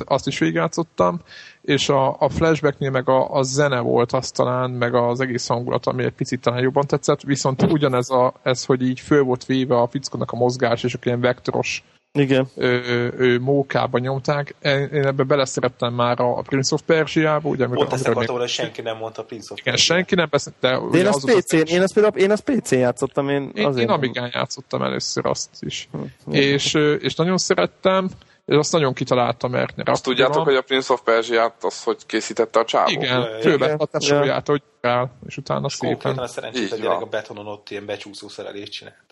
azt 0.07 0.27
is 0.27 0.39
végigjátszottam, 0.39 1.21
és 1.61 1.89
a, 1.89 2.17
a 2.19 2.29
flashbacknél 2.29 2.91
meg 2.91 3.09
a, 3.09 3.35
a 3.35 3.43
zene 3.43 3.81
volt 3.81 4.13
azt 4.13 4.35
talán, 4.35 4.71
meg 4.71 4.95
az 4.95 5.21
egész 5.21 5.47
hangulat, 5.47 5.87
ami 5.87 6.05
egy 6.05 6.13
picit 6.13 6.41
talán 6.41 6.63
jobban 6.63 6.87
tetszett, 6.87 7.23
viszont 7.23 7.63
ugyanez, 7.63 8.11
a, 8.11 8.35
ez, 8.43 8.65
hogy 8.65 8.83
így 8.83 9.01
föl 9.01 9.23
volt 9.23 9.45
véve 9.45 9.77
a 9.77 9.89
fickónak 9.89 10.33
a 10.33 10.37
mozgás, 10.37 10.85
és 10.85 10.97
ilyen 11.03 11.21
vektoros 11.21 11.85
igen. 12.13 12.49
Ö, 12.55 12.79
ö, 13.17 13.39
mókába 13.39 13.99
nyomták. 13.99 14.55
Én 14.63 15.07
ebbe 15.07 15.23
beleszerettem 15.23 15.95
már 15.95 16.21
a 16.21 16.43
Prince 16.43 16.75
of 16.75 16.83
Persia-ba. 16.83 17.49
Ugye, 17.49 17.67
Pont 17.67 17.93
ezt 17.93 18.09
akartam, 18.09 18.39
hogy 18.39 18.49
senki 18.49 18.83
nem 18.83 18.97
mondta 18.97 19.25
Prince 19.25 19.53
of 19.53 19.59
Igen, 19.59 19.75
Persia. 19.75 19.95
senki 19.95 20.15
nem 20.15 20.29
beszélt, 20.31 20.57
de... 20.61 20.79
de 20.91 20.99
én, 20.99 21.07
azt 21.07 21.33
PC-n, 21.33 21.57
én, 21.57 21.83
azt 21.83 21.95
például, 21.95 22.17
én 22.17 22.31
azt 22.31 22.43
PC-n 22.43 22.75
játszottam. 22.75 23.29
Én, 23.29 23.51
én, 23.55 23.79
én 23.79 23.89
Amigán 23.89 24.31
játszottam 24.33 24.83
először 24.83 25.27
azt 25.27 25.51
is. 25.61 25.89
Hm, 25.93 26.33
és, 26.33 26.75
és 26.99 27.15
nagyon 27.15 27.39
szerettem, 27.39 28.11
és 28.47 28.57
azt 28.57 28.73
nagyon 28.73 28.93
kitaláltam, 28.93 29.51
mert... 29.51 29.89
Azt 29.89 30.03
tudjátok, 30.03 30.35
van. 30.35 30.45
hogy 30.45 30.55
a 30.55 30.63
Prince 30.63 30.93
of 30.93 31.01
Persia-t 31.03 31.65
az, 31.65 31.83
hogy 31.83 32.07
készítette 32.07 32.59
a 32.59 32.65
csávó? 32.65 32.91
Igen, 32.91 33.41
főben 33.41 33.77
a 33.77 33.85
tesóját, 33.85 34.47
hogy 34.47 34.63
kell, 34.81 35.11
és 35.27 35.37
utána 35.37 35.67
és 35.67 35.73
szépen. 35.73 35.95
Konkrétan 35.95 36.25
a 36.25 36.29
szerencsét, 36.29 36.71
hogy 36.71 36.87
a 36.87 37.07
betonon 37.11 37.47
ott 37.47 37.71
ilyen 37.71 37.87
becsúszó 37.87 38.29
szerelést 38.29 38.73
csinált. 38.73 39.05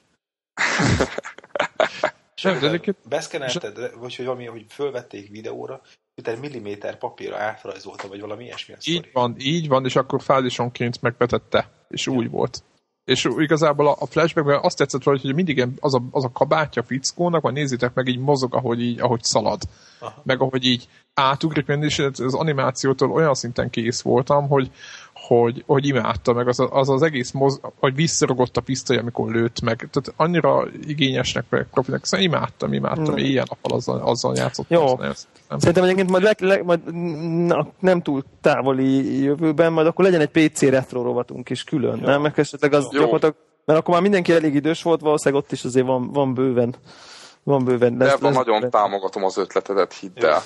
De 2.43 2.67
egyébként... 2.67 2.97
Beszkenelted, 3.09 3.77
vagy 4.01 4.17
hogy 4.17 4.25
valami, 4.25 4.47
hogy 4.47 4.65
fölvették 4.69 5.31
videóra, 5.31 5.81
utána 6.17 6.41
milliméter 6.41 6.99
papírra 6.99 7.37
átrajzolta, 7.37 8.09
vagy 8.09 8.21
valami 8.21 8.45
ilyesmi. 8.45 8.75
Így 8.85 9.11
van, 9.13 9.35
így 9.39 9.69
van, 9.69 9.85
és 9.85 9.97
akkor 9.97 10.23
fázisonként 10.23 11.03
megbetette, 11.03 11.71
és 11.89 12.07
ja. 12.07 12.13
úgy 12.13 12.31
volt. 12.31 12.63
És 13.05 13.29
igazából 13.37 13.89
a 13.89 14.07
flashbackben 14.07 14.61
azt 14.63 14.77
tetszett 14.77 15.03
valahogy, 15.03 15.27
hogy 15.27 15.35
mindig 15.35 15.67
az 15.81 15.95
a, 15.95 16.03
az 16.11 16.25
a 16.25 16.33
kabátja 16.33 16.83
fickónak, 16.83 17.43
vagy 17.43 17.53
nézzétek 17.53 17.95
meg, 17.95 18.09
így 18.09 18.19
mozog, 18.19 18.55
ahogy, 18.55 18.81
így, 18.81 19.01
ahogy 19.01 19.23
szalad. 19.23 19.63
Aha. 19.99 20.23
Meg 20.25 20.41
ahogy 20.41 20.65
így 20.65 20.89
átugrik, 21.15 21.67
és 21.69 21.99
az 21.99 22.35
animációtól 22.35 23.13
olyan 23.13 23.35
szinten 23.35 23.71
kész 23.71 24.03
voltam, 24.03 24.49
hogy, 24.49 24.71
hogy, 25.27 25.65
hogy 25.67 25.87
imádta, 25.87 26.33
meg 26.33 26.49
az 26.49 26.67
az, 26.71 26.89
az 26.89 27.03
egész 27.03 27.31
moz, 27.31 27.61
hogy 27.79 27.95
visszarogott 27.95 28.57
a 28.57 28.61
pisztoly, 28.61 28.97
amikor 28.97 29.31
lőtt 29.31 29.61
meg. 29.61 29.77
Tehát 29.77 30.13
annyira 30.17 30.67
igényesnek, 30.87 31.45
meg 31.49 31.67
profinek, 31.71 32.05
szóval 32.05 32.27
imádtam, 32.27 32.73
imádtam, 32.73 33.15
mm. 33.15 33.17
ilyen 33.17 33.47
nappal 33.49 33.77
azzal, 33.77 34.01
azzal 34.01 34.37
játszottam. 34.37 34.79
Jó. 34.79 34.97
Nem. 34.97 35.13
Szerintem 35.59 35.85
egyébként 35.85 36.11
majd, 36.11 36.23
le, 36.23 36.35
le, 36.39 36.63
majd 36.63 36.95
na, 37.47 37.69
nem 37.81 38.03
túl 38.03 38.25
távoli 38.41 39.23
jövőben, 39.23 39.73
majd 39.73 39.87
akkor 39.87 40.05
legyen 40.05 40.21
egy 40.21 40.49
PC 40.49 40.63
retro 40.63 41.03
rovatunk 41.03 41.51
is 41.51 41.65
külön, 41.65 41.99
Jó. 42.01 42.07
nem? 42.07 42.23
Meg 42.23 42.33
esetleg 42.37 42.73
az 42.73 42.89
Jó. 42.91 43.01
gyakorlatilag, 43.01 43.35
mert 43.65 43.79
akkor 43.79 43.93
már 43.93 44.03
mindenki 44.03 44.33
elég 44.33 44.55
idős 44.55 44.83
volt, 44.83 45.01
valószínűleg 45.01 45.45
ott 45.45 45.53
is 45.53 45.65
azért 45.65 45.87
van, 45.87 46.13
van 46.13 46.35
bőven 46.35 46.75
van 47.43 47.65
bőven. 47.65 47.97
Lesz, 47.99 48.19
De 48.19 48.27
lesz, 48.27 48.37
nagyon 48.37 48.61
lesz. 48.61 48.71
támogatom 48.71 49.25
az 49.25 49.37
ötletedet, 49.37 49.93
hidd 49.93 50.25
el. 50.25 50.43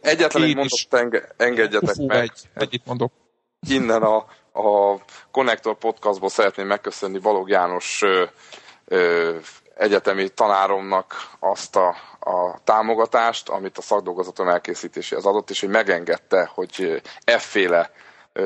egyetlen 0.00 0.42
egy 0.42 0.54
mondatot 0.54 0.94
enge, 0.94 1.28
engedjetek 1.36 1.94
Ufú, 1.96 2.06
meg. 2.06 2.22
Egy, 2.22 2.40
egyit 2.54 2.82
mondok 2.86 3.12
innen 3.70 4.02
a, 4.02 4.16
a 4.52 4.98
Connector 5.30 5.74
podcastból 5.74 6.28
szeretném 6.28 6.66
megköszönni 6.66 7.18
Balog 7.18 7.48
János 7.48 8.02
ö, 8.02 8.24
ö, 8.84 9.36
egyetemi 9.76 10.28
tanáromnak 10.28 11.14
azt 11.38 11.76
a, 11.76 11.88
a 12.20 12.58
támogatást, 12.64 13.48
amit 13.48 13.78
a 13.78 13.82
szakdolgozatom 13.82 14.48
elkészítéséhez 14.48 15.24
adott, 15.24 15.50
és 15.50 15.60
hogy 15.60 15.68
megengedte, 15.68 16.50
hogy 16.54 17.02
efféle 17.24 17.90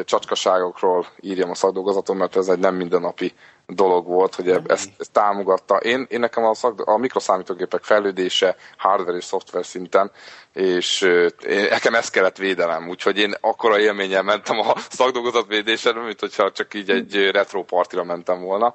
csacskaságokról 0.05 1.07
írjam 1.21 1.51
a 1.51 1.55
szakdolgozatom, 1.55 2.17
mert 2.17 2.37
ez 2.37 2.49
egy 2.49 2.59
nem 2.59 2.75
mindennapi 2.75 3.35
dolog 3.75 4.07
volt, 4.07 4.35
hogy 4.35 4.49
ezt, 4.49 4.91
ezt 4.99 5.13
támogatta. 5.13 5.77
Én, 5.77 6.07
én 6.11 6.21
nekem 6.21 6.45
a, 6.45 6.55
szak, 6.55 6.81
a 6.81 6.97
mikroszámítógépek 6.97 7.85
fejlődése 7.85 8.57
hardware 8.77 9.17
és 9.17 9.25
szoftver 9.25 9.65
szinten, 9.65 10.11
és 10.53 11.03
én, 11.47 11.67
nekem 11.71 11.95
ezt 11.95 12.13
kellett 12.13 12.37
védelem, 12.37 12.89
úgyhogy 12.89 13.19
én 13.19 13.35
akkora 13.41 13.79
élménnyel 13.79 14.23
mentem 14.23 14.59
a 14.59 14.73
szakdolgozatvédésre, 14.91 15.93
mint 15.93 16.21
hogyha 16.21 16.53
csak 16.53 16.75
így 16.75 16.91
egy 16.91 17.31
retro 17.31 17.65
partira 17.65 18.05
mentem 18.05 18.41
volna. 18.41 18.75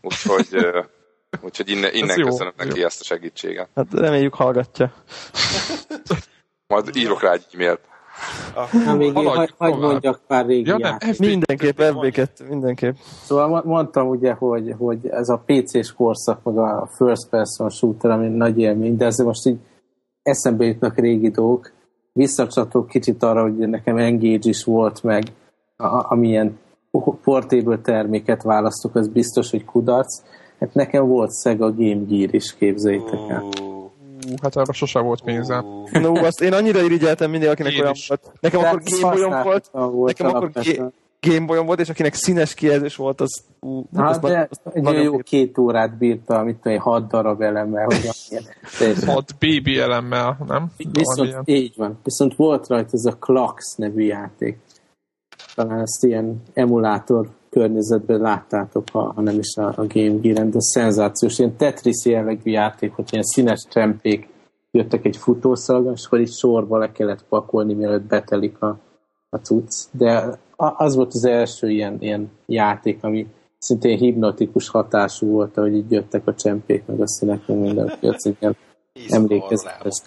Úgyhogy 0.00 0.56
Úgyhogy 1.40 1.70
innen, 1.70 1.94
innen 1.94 2.20
köszönöm 2.20 2.52
jó, 2.56 2.64
neki 2.64 2.78
jó. 2.78 2.86
ezt 2.86 3.00
a 3.00 3.04
segítséget. 3.04 3.68
Hát 3.74 3.86
reméljük 3.90 4.34
hallgatja. 4.34 4.92
Majd 6.66 6.96
írok 6.96 7.22
rá 7.22 7.32
egy 7.32 7.44
e-mailt. 7.52 7.80
Na, 8.84 8.94
még 8.94 9.12
hagy, 9.12 9.54
hagy 9.58 9.78
mondjak 9.78 10.20
pár 10.26 10.46
régi 10.46 10.68
ja, 10.68 10.76
nem, 10.78 10.96
Mindenképp, 11.18 11.78
FB2, 11.78 12.48
mindenképp. 12.48 12.94
Szóval 13.22 13.62
mondtam 13.64 14.08
ugye, 14.08 14.32
hogy, 14.32 14.74
hogy 14.78 15.08
ez 15.10 15.28
a 15.28 15.42
PC-s 15.46 15.92
korszak, 15.92 16.42
meg 16.42 16.58
a 16.58 16.88
first 16.96 17.28
person 17.28 17.68
shooter, 17.70 18.10
ami 18.10 18.28
nagy 18.28 18.58
élmény, 18.58 18.96
de 18.96 19.04
ezért 19.04 19.28
most 19.28 19.46
így 19.46 19.58
eszembe 20.22 20.64
jutnak 20.64 20.98
régi 20.98 21.30
dolgok. 21.30 21.72
Visszacsatok 22.12 22.88
kicsit 22.88 23.22
arra, 23.22 23.42
hogy 23.42 23.56
nekem 23.56 23.96
Engage 23.96 24.48
is 24.48 24.64
volt 24.64 25.02
meg, 25.02 25.22
a, 25.76 26.12
amilyen 26.12 26.58
portable 27.22 27.78
terméket 27.78 28.42
választok, 28.42 28.94
az 28.94 29.08
biztos, 29.08 29.50
hogy 29.50 29.64
kudarc. 29.64 30.22
Hát 30.60 30.74
nekem 30.74 31.06
volt 31.06 31.40
Sega 31.42 31.72
Game 31.72 32.04
Gear 32.06 32.34
is, 32.34 32.54
képzeljétek 32.54 33.28
el. 33.28 33.67
Hát 34.42 34.56
arra 34.56 34.72
sose 34.72 35.00
volt 35.00 35.22
pénzem. 35.22 35.64
Uh. 35.64 35.90
No, 36.00 36.24
azt 36.24 36.40
én 36.40 36.52
annyira 36.52 36.80
irigyeltem 36.80 37.30
mindig, 37.30 37.48
akinek 37.48 37.72
én 37.72 37.80
olyan 37.80 37.92
is. 37.92 38.08
volt. 38.08 38.32
Nekem 38.40 38.60
akkor 38.60 38.82
Gameboyom 38.84 39.42
volt, 39.42 39.68
volt, 39.72 40.18
nekem 40.18 40.34
akkor 40.36 40.50
Gameboyom 41.20 41.66
volt, 41.66 41.80
és 41.80 41.88
akinek 41.88 42.14
színes 42.14 42.54
kijelzés 42.54 42.96
volt, 42.96 43.20
az... 43.20 43.44
Uh, 43.60 43.84
hát, 43.96 44.10
az 44.10 44.18
de 44.18 44.48
az 44.50 44.72
egy 44.74 45.02
jó 45.02 45.18
két 45.18 45.58
órát 45.58 45.98
bírta, 45.98 46.38
amit 46.38 46.56
tudom, 46.56 46.78
hat 46.78 47.08
darab 47.08 47.40
elemmel, 47.40 47.84
hogy 47.84 48.10
Hat 49.06 49.34
BB 49.38 49.66
elemmel, 49.78 50.38
nem? 50.46 50.72
Viszont, 50.92 51.36
így 51.44 51.74
van. 51.76 51.98
Viszont 52.04 52.36
volt 52.36 52.68
rajta 52.68 52.90
ez 52.92 53.04
a 53.04 53.16
Klax 53.16 53.74
nevű 53.76 54.02
játék. 54.02 54.58
Talán 55.54 55.80
ezt 55.80 56.04
ilyen 56.04 56.42
emulátor 56.54 57.28
környezetben 57.58 58.20
láttátok, 58.20 58.84
ha, 58.92 59.12
ha 59.12 59.20
nem 59.20 59.38
is 59.38 59.56
a, 59.56 59.66
a 59.66 59.86
Game 59.86 60.18
Gear-en, 60.20 60.50
de 60.50 60.60
szenzációs, 60.60 61.38
ilyen 61.38 61.56
Tetris 61.56 62.04
jellegű 62.04 62.50
játék, 62.50 62.92
hogy 62.92 63.04
ilyen 63.10 63.24
színes 63.24 63.66
csempék 63.70 64.28
jöttek 64.70 65.04
egy 65.04 65.16
futószalagon, 65.16 65.92
és 65.92 66.06
akkor 66.06 66.20
itt 66.20 66.32
sorba 66.32 66.78
le 66.78 66.92
kellett 66.92 67.24
pakolni, 67.28 67.74
mielőtt 67.74 68.02
betelik 68.02 68.62
a, 68.62 68.78
a 69.30 69.36
cucc. 69.36 69.84
De 69.90 70.38
az 70.56 70.94
volt 70.94 71.14
az 71.14 71.24
első 71.24 71.70
ilyen, 71.70 71.96
ilyen 72.00 72.30
játék, 72.46 73.04
ami 73.04 73.26
szintén 73.58 73.98
hipnotikus 73.98 74.68
hatású 74.68 75.26
volt, 75.26 75.56
ahogy 75.56 75.74
így 75.74 75.90
jöttek 75.90 76.26
a 76.26 76.34
csempék, 76.34 76.86
meg 76.86 77.00
a 77.00 77.08
színek, 77.08 77.46
meg 77.46 77.58
minden, 77.58 77.92
hogy 78.00 78.46
emlékezetes. 79.08 80.02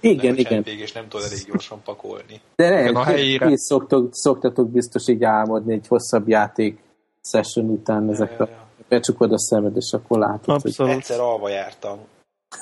Igen, 0.00 0.36
igen. 0.36 0.62
és 0.62 0.92
nem 0.92 1.08
tudod 1.08 1.26
elég 1.26 1.44
gyorsan 1.46 1.80
pakolni. 1.84 2.40
De 2.56 2.68
nem, 2.68 2.96
a 2.96 3.02
helyére. 3.02 3.50
Így 3.50 3.56
szoktok, 3.56 4.08
szoktatok 4.10 4.70
biztos 4.70 5.08
így 5.08 5.24
álmodni 5.24 5.72
egy 5.72 5.86
hosszabb 5.86 6.28
játék 6.28 6.83
session 7.28 7.68
után 7.70 8.10
ezekre. 8.10 8.48
Becsukod 8.88 9.32
a 9.32 9.38
szemed, 9.38 9.76
és 9.76 9.92
akkor 9.92 10.18
látod. 10.18 10.54
Abszolút. 10.54 10.92
Hogy... 10.92 11.00
Egyszer 11.00 11.20
alva 11.20 11.48
jártam. 11.48 11.98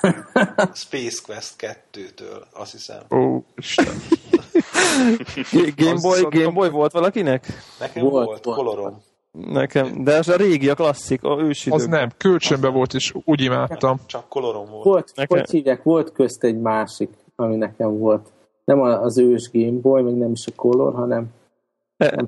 Space 0.85 1.23
Quest 1.27 1.55
2-től, 1.59 2.43
azt 2.53 2.73
hiszem. 2.73 3.03
Ó, 3.11 3.45
Isten. 3.57 3.95
Game 5.77 6.01
Boy, 6.01 6.23
Game 6.31 6.53
Boy 6.53 6.71
volt 6.71 6.93
valakinek? 6.93 7.47
Nekem 7.81 8.03
volt, 8.03 8.27
volt, 8.27 8.45
volt 8.45 8.57
kolorom. 8.57 9.03
Nekem, 9.33 10.05
de 10.05 10.13
ez 10.13 10.29
a 10.29 10.37
régi, 10.37 10.69
a 10.69 10.75
klasszik, 10.75 11.25
a 11.25 11.41
ősidők. 11.41 11.79
Az 11.79 11.87
nem, 11.87 12.11
kölcsönbe 12.17 12.69
volt, 12.69 12.95
és 12.95 13.15
úgy 13.25 13.41
imádtam. 13.41 14.01
Csak 14.07 14.29
kolorom 14.29 14.71
volt. 14.71 14.85
Volt, 14.85 15.13
nekem... 15.15 15.39
hogy 15.39 15.51
hívják, 15.51 15.83
volt 15.83 16.13
közt 16.13 16.45
egy 16.45 16.61
másik, 16.61 17.11
ami 17.37 17.57
nekem 17.57 17.99
volt. 17.99 18.29
Nem 18.65 18.81
az 18.81 19.19
ős 19.19 19.51
Game 19.53 19.81
Boy, 19.81 20.03
meg 20.03 20.17
nem 20.17 20.31
is 20.31 20.47
a 20.47 20.53
Color, 20.57 20.95
hanem... 20.95 21.27
E, 21.97 22.25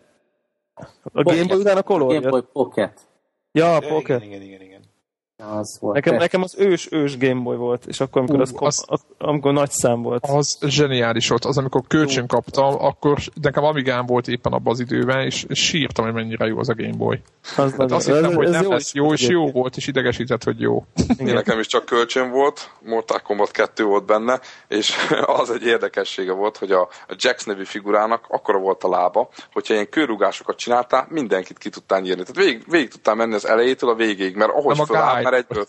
a 1.13 1.23
Game 1.23 1.45
Boy 1.45 1.59
után 1.59 1.77
a 1.77 1.83
Color? 1.83 2.13
Game 2.13 2.31
Boy 2.31 2.43
Pocket. 2.53 3.09
Ja, 3.53 3.77
a 3.77 3.81
Pocket. 3.81 4.23
Igen, 4.23 4.43
igen, 4.43 4.43
igen. 4.43 4.61
igen. 4.61 4.84
Az 5.51 5.79
volt. 5.81 5.95
Nekem, 5.95 6.17
nekem 6.17 6.43
az 6.43 6.55
ős, 6.59 6.89
ős 6.91 7.19
Game 7.19 7.43
Boy 7.43 7.57
volt, 7.57 7.87
és 7.87 8.01
akkor, 8.01 8.23
amikor, 8.23 8.41
uh, 8.41 8.67
az, 8.67 8.85
az, 8.87 9.01
amikor 9.19 9.53
nagy 9.53 9.71
szám 9.71 10.03
volt. 10.03 10.25
Az 10.27 10.59
zseniális 10.67 11.29
volt. 11.29 11.45
Az, 11.45 11.59
amikor 11.59 11.83
kölcsön 11.89 12.27
kaptam, 12.27 12.75
akkor 12.79 13.19
nekem 13.43 13.65
Amigám 13.65 14.07
volt 14.07 14.29
éppen 14.29 14.53
abban 14.53 14.73
az 14.73 14.81
időben, 14.81 15.25
és, 15.25 15.45
és 15.49 15.65
sírtam, 15.65 16.05
hogy 16.05 16.15
mennyire 16.15 16.47
jó 16.47 16.59
az 16.59 16.69
a 16.69 16.75
Game 16.75 16.97
Boy. 16.97 17.21
Az 17.57 17.75
hát 17.77 17.93
azt 17.93 18.07
hittem, 18.07 18.25
ez, 18.25 18.35
hogy 18.35 18.47
ez 18.47 18.53
nem 18.53 18.63
jó 18.63 18.71
lesz 18.71 18.95
jó, 18.95 19.13
és 19.13 19.29
jó 19.29 19.51
volt, 19.51 19.77
és 19.77 19.87
idegesített, 19.87 20.45
hogy 20.45 20.61
jó. 20.61 20.85
Igen, 21.17 21.35
nekem 21.45 21.59
is 21.59 21.67
csak 21.67 21.85
kölcsön 21.85 22.31
volt, 22.31 22.71
Mortal 22.81 23.21
Kombat 23.21 23.51
2 23.51 23.85
volt 23.85 24.07
benne, 24.07 24.41
és 24.69 24.95
az 25.41 25.51
egy 25.51 25.67
érdekessége 25.67 26.33
volt, 26.33 26.57
hogy 26.57 26.71
a, 26.71 26.81
a 26.81 27.15
Jax 27.17 27.45
nevű 27.45 27.65
figurának 27.65 28.25
akkora 28.29 28.59
volt 28.59 28.85
a 28.85 28.89
lába, 28.89 29.29
hogyha 29.53 29.75
ilyen 29.75 29.89
kőrugásokat 29.89 30.57
csináltál, 30.57 31.07
mindenkit 31.11 31.59
ki 31.59 31.69
tudtál 31.69 32.01
nyírni. 32.01 32.23
Tehát 32.23 32.45
végig, 32.45 32.65
végig 32.71 32.89
tudtál 32.89 33.15
menni 33.15 33.35
az 33.35 33.47
elejétől 33.47 33.91
a 33.91 33.95
végéig, 33.95 34.37
mert 34.37 34.51
ahogy 34.51 34.81
fölállt, 34.87 35.23
már 35.25 35.34
egyből 35.35 35.67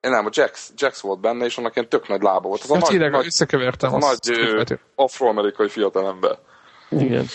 én 0.00 0.10
nem, 0.10 0.26
a 0.26 0.28
Jax, 0.32 0.72
Jax 0.76 1.00
volt 1.00 1.20
benne, 1.20 1.44
és 1.44 1.56
annak 1.56 1.76
ilyen 1.76 1.88
tök 1.88 2.08
nagy 2.08 2.22
lába 2.22 2.48
volt. 2.48 2.62
Az 2.62 2.70
a 2.70 2.78
nagy, 2.78 3.10
nagy, 3.10 3.26
összekevertem. 3.26 3.94
Az 3.94 4.04
a 4.04 4.08
nagy 4.08 4.78
afroamerikai 4.94 5.68
fiatalember. 5.68 6.38
Igen. 6.88 7.26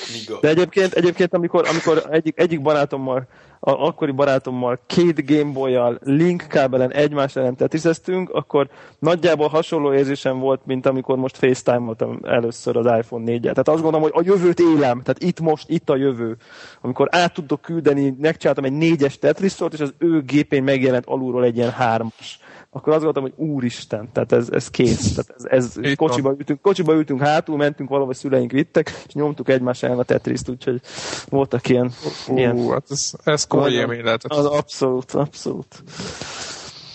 De 0.41 0.47
egyébként, 0.47 0.93
egyébként 0.93 1.33
amikor, 1.33 1.67
amikor 1.67 2.03
egyik, 2.09 2.39
egyik 2.39 2.61
barátommal, 2.61 3.27
a, 3.65 3.85
akkori 3.85 4.11
barátommal 4.11 4.79
két 4.85 5.25
Gameboy-jal 5.25 5.99
link 6.03 6.45
kábelen 6.47 6.91
egymás 6.91 7.35
ellen 7.35 7.55
tetizeztünk, 7.55 8.29
akkor 8.29 8.69
nagyjából 8.99 9.47
hasonló 9.47 9.93
érzésem 9.93 10.39
volt, 10.39 10.65
mint 10.65 10.85
amikor 10.85 11.17
most 11.17 11.37
FaceTime-oltam 11.37 12.19
először 12.23 12.77
az 12.77 12.85
iPhone 12.85 13.23
4 13.23 13.43
-jel. 13.43 13.53
Tehát 13.53 13.67
azt 13.67 13.81
gondolom, 13.81 14.09
hogy 14.11 14.25
a 14.25 14.31
jövőt 14.33 14.59
élem, 14.59 15.01
tehát 15.01 15.23
itt 15.23 15.39
most, 15.39 15.69
itt 15.69 15.89
a 15.89 15.95
jövő. 15.95 16.37
Amikor 16.81 17.07
át 17.11 17.33
tudok 17.33 17.61
küldeni, 17.61 18.15
megcsináltam 18.19 18.63
egy 18.63 18.73
négyes 18.73 19.19
Tetris-ot, 19.19 19.73
és 19.73 19.79
az 19.79 19.93
ő 19.97 20.21
gépén 20.21 20.63
megjelent 20.63 21.05
alulról 21.05 21.43
egy 21.43 21.57
ilyen 21.57 21.71
hármas 21.71 22.39
akkor 22.75 22.93
azt 22.93 23.03
gondoltam, 23.03 23.23
hogy 23.23 23.47
úristen, 23.47 24.09
tehát 24.11 24.31
ez, 24.31 24.49
ez 24.51 24.69
kész. 24.69 25.13
Tehát 25.13 25.41
ez, 25.51 25.77
ez 25.81 25.95
kocsiba, 25.95 26.29
ültünk, 26.37 26.61
kocsiba 26.61 26.93
ültünk 26.93 27.21
hátul, 27.21 27.57
mentünk 27.57 27.89
valahol, 27.89 28.13
szüleink 28.13 28.51
vittek, 28.51 29.03
és 29.07 29.13
nyomtuk 29.13 29.49
egymás 29.49 29.83
ellen 29.83 29.99
a 29.99 30.03
Tetriszt, 30.03 30.49
úgyhogy 30.49 30.81
voltak 31.29 31.69
ilyen... 31.69 31.91
Ú, 32.27 32.37
ilyen 32.37 32.69
hát 32.69 32.83
ez, 32.89 33.13
ez 33.23 33.47
komoly 33.47 33.71
élmény 33.71 34.03
lehetett. 34.03 34.31
Az 34.31 34.45
abszolút, 34.45 35.11
abszolút. 35.11 35.83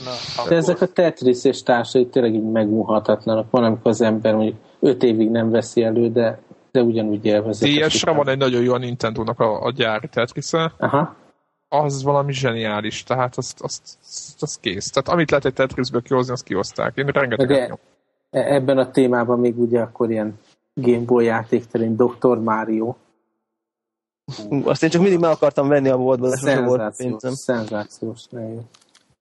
Na, 0.05 0.11
akkor... 0.37 0.51
De 0.51 0.57
ezek 0.57 0.81
a 0.81 0.87
Tetris 0.87 1.45
és 1.45 1.63
társai 1.63 2.07
tényleg 2.07 2.35
így 2.35 2.51
megmuhathatlanak. 2.51 3.51
Van, 3.51 3.65
amikor 3.65 3.91
az 3.91 4.01
ember 4.01 4.35
mondjuk 4.35 4.57
öt 4.81 5.03
évig 5.03 5.31
nem 5.31 5.51
veszi 5.51 5.83
elő, 5.83 6.11
de, 6.11 6.41
de 6.71 6.83
ugyanúgy 6.83 7.25
élvezik. 7.25 7.85
DS-re 7.85 8.13
van 8.13 8.29
egy 8.29 8.39
nagyon 8.39 8.63
jó 8.63 8.73
a 8.73 8.79
Nintendo-nak 8.79 9.41
a, 9.41 9.65
a 9.65 9.73
gyári 9.73 10.09
tetris 10.09 10.53
-e. 10.53 10.73
Aha 10.79 11.20
az 11.73 12.03
valami 12.03 12.33
zseniális, 12.33 13.03
tehát 13.03 13.37
azt, 13.37 13.61
azt, 13.61 13.83
azt, 14.03 14.43
azt 14.43 14.61
kész. 14.61 14.91
Tehát 14.91 15.09
amit 15.09 15.31
lehet 15.31 15.45
egy 15.45 15.53
Tetrisből 15.53 16.03
kihozni, 16.03 16.33
azt 16.33 16.45
kihozták. 16.45 16.97
Én 16.97 17.07
rengeteg 17.07 17.69
nyom. 17.69 17.79
E- 18.31 18.55
ebben 18.55 18.79
a 18.79 18.91
témában 18.91 19.39
még 19.39 19.59
ugye 19.59 19.81
akkor 19.81 20.11
ilyen 20.11 20.39
Game 20.75 21.05
Boy 21.05 21.25
játék 21.25 21.67
terén 21.67 21.97
Dr. 21.97 22.39
Mario. 22.39 22.95
Azt 24.65 24.83
én 24.83 24.91
csak 24.91 25.03
mindig 25.03 25.21
meg 25.21 25.31
akartam 25.31 25.69
venni 25.69 25.89
a 25.89 25.97
boltba, 25.97 26.29
de 26.29 26.37
sosem 26.37 26.65
volt 26.65 26.97
pénzem. 26.97 27.33
Szenzációs. 27.35 28.27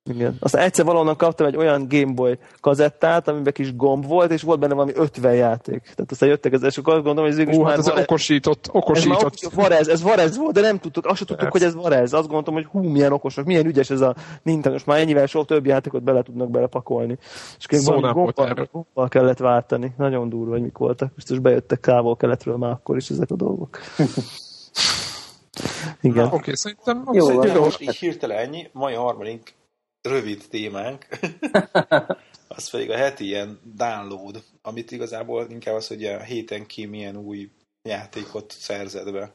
Igen. 0.10 0.38
Aztán 0.39 0.62
egyszer 0.62 0.86
valahonnan 0.86 1.16
kaptam 1.16 1.47
egy 1.47 1.55
olyan 1.55 1.86
Game 1.89 2.14
Boy 2.14 2.38
kazettát, 2.62 3.28
amiben 3.28 3.53
kis 3.53 3.76
gomb 3.76 4.07
volt, 4.07 4.32
és 4.32 4.41
volt 4.41 4.60
benne 4.60 4.74
valami 4.74 4.91
50 4.95 5.34
játék. 5.34 5.82
Tehát 5.82 6.12
aztán 6.12 6.30
jöttek 6.30 6.53
az 6.53 6.64
esők, 6.64 6.88
azt 6.88 7.03
gondolom, 7.03 7.30
hogy 7.30 7.39
ez 7.39 7.45
végül 7.45 7.64
hát 7.64 7.78
ez 7.78 7.88
Varez... 7.88 8.03
okosított, 8.03 8.70
okosított. 8.72 9.34
Ez 9.41 9.53
Varez, 9.53 9.88
ez 9.88 10.01
Varez 10.01 10.38
volt, 10.38 10.53
de 10.53 10.62
nem 10.62 10.80
tudtuk, 10.80 11.05
azt 11.05 11.18
sem 11.18 11.28
tudtuk, 11.28 11.51
hogy 11.51 11.64
ez 11.64 11.76
Varez. 11.76 12.14
Azt 12.14 12.24
gondoltam, 12.24 12.53
hogy 12.53 12.66
hú, 12.66 12.80
milyen 12.80 13.12
okosok, 13.12 13.45
milyen 13.45 13.66
ügyes 13.66 13.89
ez 13.89 14.01
a 14.01 14.16
Nintendo, 14.43 14.72
most 14.72 14.86
már 14.86 14.99
ennyivel 14.99 15.26
sok 15.26 15.45
több 15.45 15.66
játékot 15.66 16.03
bele 16.03 16.22
tudnak 16.22 16.49
belepakolni. 16.49 17.18
És 17.57 17.86
valami 17.86 18.14
gombbal, 18.14 18.70
gombbal 18.72 19.07
kellett 19.07 19.38
váltani. 19.39 19.93
Nagyon 19.97 20.30
durva, 20.30 20.51
hogy 20.51 20.62
mik 20.62 20.78
voltak. 20.78 21.14
Biztos 21.16 21.39
bejöttek 21.39 21.80
kávol 21.80 22.16
keletről 22.16 22.57
már 22.57 22.72
akkor 22.72 22.97
is 22.97 23.10
ezek 23.10 23.32
a 23.32 23.36
dolgok. 23.36 23.80
Igen. 26.01 26.26
Oké, 26.26 26.36
okay, 26.36 26.55
szerintem, 26.55 27.03
jó, 27.12 27.26
szerintem 27.26 27.55
jó, 27.55 27.64
most 27.64 27.82
így 27.82 27.95
hirtelen 27.95 28.38
ennyi. 28.38 28.70
Mai 28.72 28.93
harmadik 28.93 29.55
rövid 30.02 30.45
témánk, 30.50 31.08
az 32.47 32.70
pedig 32.70 32.89
a 32.89 32.97
heti 32.97 33.26
ilyen 33.26 33.60
download, 33.76 34.43
amit 34.62 34.91
igazából 34.91 35.47
inkább 35.50 35.76
az, 35.76 35.88
hogy 35.88 36.06
a 36.06 36.22
héten 36.22 36.66
ki 36.66 36.86
milyen 36.86 37.18
új 37.18 37.50
játékot 37.82 38.52
szerzed 38.52 39.12
be. 39.12 39.34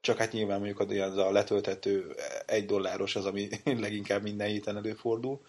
Csak 0.00 0.18
hát 0.18 0.32
nyilván 0.32 0.58
mondjuk 0.58 0.80
az 0.80 1.16
a 1.16 1.30
letölthető 1.32 2.14
egy 2.46 2.66
dolláros 2.66 3.16
az, 3.16 3.24
ami 3.24 3.48
leginkább 3.64 4.22
minden 4.22 4.48
héten 4.48 4.76
előfordul. 4.76 5.40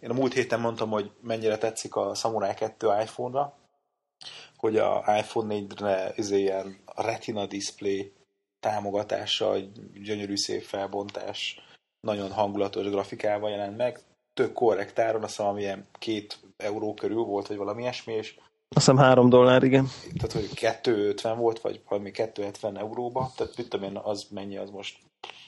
Én 0.00 0.10
a 0.10 0.12
múlt 0.12 0.32
héten 0.32 0.60
mondtam, 0.60 0.90
hogy 0.90 1.10
mennyire 1.20 1.58
tetszik 1.58 1.94
a 1.94 2.14
Samurai 2.14 2.54
2 2.54 2.86
iPhone-ra, 3.02 3.58
hogy 4.56 4.76
a 4.76 5.04
iPhone 5.18 5.54
4-re 5.54 6.12
izé 6.16 6.40
ilyen 6.40 6.82
retina 6.96 7.46
display 7.46 8.12
támogatása, 8.60 9.56
gyönyörű 9.94 10.36
szép 10.36 10.62
felbontás, 10.62 11.60
nagyon 12.06 12.30
hangulatos 12.30 12.90
grafikával 12.90 13.50
jelent 13.50 13.76
meg, 13.76 14.00
tök 14.34 14.52
korrekt 14.52 14.98
áron, 14.98 15.22
azt 15.22 15.36
hiszem, 15.36 15.50
amilyen 15.50 15.86
két 15.98 16.38
euró 16.56 16.94
körül 16.94 17.22
volt, 17.22 17.46
vagy 17.46 17.56
valami 17.56 17.82
ilyesmi, 17.82 18.12
és 18.12 18.34
azt 18.74 18.86
hiszem 18.86 18.96
3 18.96 19.28
dollár, 19.28 19.62
igen. 19.62 19.88
Tehát, 20.14 20.32
hogy 20.32 20.54
250 20.54 21.38
volt, 21.38 21.60
vagy 21.60 21.82
valami 21.88 22.10
270 22.10 22.78
euróba, 22.78 23.32
tehát 23.36 23.56
mit 23.56 23.68
tudom 23.68 23.90
én, 23.90 23.96
az 23.96 24.26
mennyi 24.30 24.56
az 24.56 24.70
most? 24.70 24.98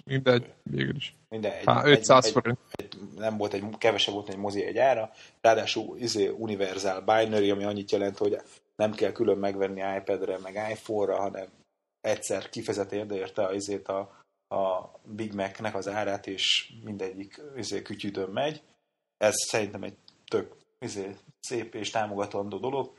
Mindegy, 0.04 0.52
végül 0.62 0.96
is. 0.96 1.16
Mindegy. 1.28 1.64
Há, 1.64 1.84
500 1.84 2.30
forint. 2.30 2.58
Egy, 2.70 2.84
egy, 2.84 3.18
nem 3.18 3.36
volt 3.36 3.52
egy, 3.52 3.64
kevesebb 3.78 4.14
volt 4.14 4.28
egy 4.28 4.36
mozi 4.36 4.64
egy 4.64 4.78
ára, 4.78 5.10
ráadásul 5.40 5.98
izé 5.98 6.28
universal 6.28 7.00
binary, 7.00 7.50
ami 7.50 7.64
annyit 7.64 7.90
jelent, 7.90 8.18
hogy 8.18 8.36
nem 8.76 8.92
kell 8.92 9.12
külön 9.12 9.38
megvenni 9.38 9.82
iPad-re, 9.96 10.38
meg 10.38 10.54
iPhone-ra, 10.70 11.20
hanem 11.20 11.46
egyszer 12.00 12.48
kifizet 12.48 12.92
érte 12.92 13.46
azért 13.46 13.88
a, 13.88 14.23
a 14.48 14.90
Big 15.02 15.32
Mac-nek 15.32 15.74
az 15.74 15.88
árát, 15.88 16.26
és 16.26 16.72
mindegyik 16.84 17.40
izé, 17.56 17.82
kütyüdön 17.82 18.30
megy. 18.30 18.62
Ez 19.16 19.34
szerintem 19.34 19.82
egy 19.82 19.96
tök 20.24 20.56
izé, 20.78 21.16
szép 21.40 21.74
és 21.74 21.90
támogatandó 21.90 22.58
dolog. 22.58 22.94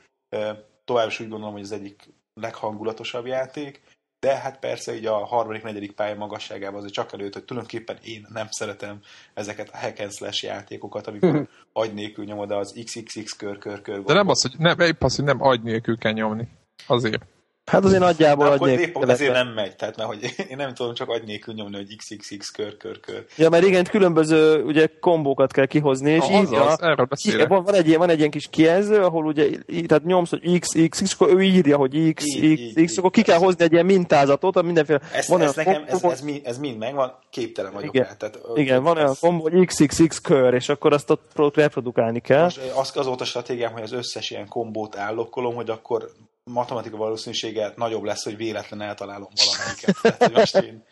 Tovább 0.84 1.08
is 1.08 1.20
úgy 1.20 1.28
gondolom, 1.28 1.54
hogy 1.54 1.62
az 1.62 1.72
egyik 1.72 2.12
leghangulatosabb 2.34 3.26
játék, 3.26 3.82
de 4.18 4.36
hát 4.36 4.58
persze 4.58 4.94
így 4.94 5.06
a 5.06 5.24
harmadik, 5.24 5.62
negyedik 5.62 5.92
pálya 5.92 6.14
magasságában 6.14 6.78
azért 6.78 6.92
csak 6.92 7.12
előtt, 7.12 7.32
hogy 7.32 7.44
tulajdonképpen 7.44 7.98
én 8.02 8.26
nem 8.32 8.46
szeretem 8.50 9.00
ezeket 9.34 9.70
a 9.70 9.76
hack 9.76 10.00
and 10.00 10.12
slash 10.12 10.44
játékokat, 10.44 11.06
amikor 11.06 11.48
agy 11.72 11.94
nélkül 11.94 12.24
nyomod 12.24 12.50
az 12.50 12.80
XXX 12.84 13.32
kör, 13.32 13.58
kör, 13.58 13.80
kör. 13.80 14.02
De 14.02 14.12
nem 14.12 14.28
az, 14.28 14.42
hogy 14.42 14.54
nem, 14.58 14.80
épp 14.80 15.02
az, 15.02 15.16
hogy 15.16 15.24
nem 15.24 15.42
agy 15.42 15.62
nélkül 15.62 15.98
kell 15.98 16.12
nyomni. 16.12 16.48
Azért. 16.86 17.22
Hát 17.66 17.84
azért 17.84 18.00
nagyjából 18.00 18.46
agy 18.46 18.60
nélkül. 18.60 19.02
Épp 19.02 19.08
ezért 19.08 19.32
nem 19.32 19.48
megy, 19.48 19.76
tehát 19.76 19.96
mert 19.96 20.08
hogy 20.08 20.34
én 20.50 20.56
nem 20.56 20.74
tudom 20.74 20.94
csak 20.94 21.08
agy 21.08 21.22
nélkül 21.24 21.54
nyomni, 21.54 21.76
hogy 21.76 21.96
XXX 21.96 22.50
kör, 22.50 22.76
kör, 22.76 23.00
kör. 23.00 23.24
Ja, 23.36 23.48
mert 23.48 23.64
igen, 23.64 23.84
különböző 23.84 24.62
ugye 24.62 24.88
kombókat 25.00 25.52
kell 25.52 25.66
kihozni, 25.66 26.10
és 26.10 26.24
így 26.30 26.54
az, 26.54 26.82
erről 26.82 27.08
van, 27.48 27.64
van, 27.64 27.74
egy, 27.74 27.96
van 27.96 28.10
egy 28.10 28.18
ilyen 28.18 28.30
kis 28.30 28.48
kijelző, 28.50 29.02
ahol 29.02 29.24
ugye 29.24 29.48
tehát 29.86 30.04
nyomsz, 30.04 30.30
hogy 30.30 30.58
XX, 30.58 31.00
és 31.00 31.12
akkor 31.12 31.28
ő 31.28 31.42
írja, 31.42 31.76
hogy 31.76 32.12
X, 32.14 32.24
így, 32.24 32.72
X, 32.74 32.82
X, 32.84 32.98
akkor 32.98 33.10
ki 33.10 33.22
kell 33.22 33.38
hozni 33.38 33.64
egy 33.64 33.72
ilyen 33.72 33.86
mintázatot, 33.86 34.62
mindenféle... 34.62 35.00
Ez, 35.12 35.28
van 35.28 35.40
ez, 35.40 35.54
nekem, 35.54 35.84
ez, 35.86 36.02
ez, 36.02 36.20
mind, 36.20 36.40
ez 36.44 36.58
mind 36.58 36.78
megvan, 36.78 37.18
képtelen 37.30 37.72
vagyok 37.72 37.94
igen, 37.94 38.06
rá. 38.06 38.14
Tehát, 38.14 38.38
igen, 38.54 38.82
van 38.82 38.96
olyan 38.96 39.14
kombó, 39.20 39.42
hogy 39.42 39.66
XXX 39.66 40.20
kör, 40.20 40.54
és 40.54 40.68
akkor 40.68 40.92
azt 40.92 41.10
ott 41.10 41.56
reprodukálni 41.56 42.20
kell. 42.20 42.42
Most 42.42 42.60
az, 42.76 42.92
az 42.94 43.06
volt 43.06 43.20
a 43.20 43.24
stratégiám, 43.24 43.72
hogy 43.72 43.82
az 43.82 43.92
összes 43.92 44.30
ilyen 44.30 44.48
kombót 44.48 44.96
állokkolom, 44.96 45.54
hogy 45.54 45.70
akkor 45.70 46.10
matematika 46.50 46.96
valószínűsége 46.96 47.72
nagyobb 47.76 48.02
lesz, 48.02 48.24
hogy 48.24 48.36
véletlen 48.36 48.80
eltalálom 48.80 49.30
valamelyiket. 49.34 49.96
Tehát, 50.18 50.32
most 50.32 50.56
én, 50.56 50.84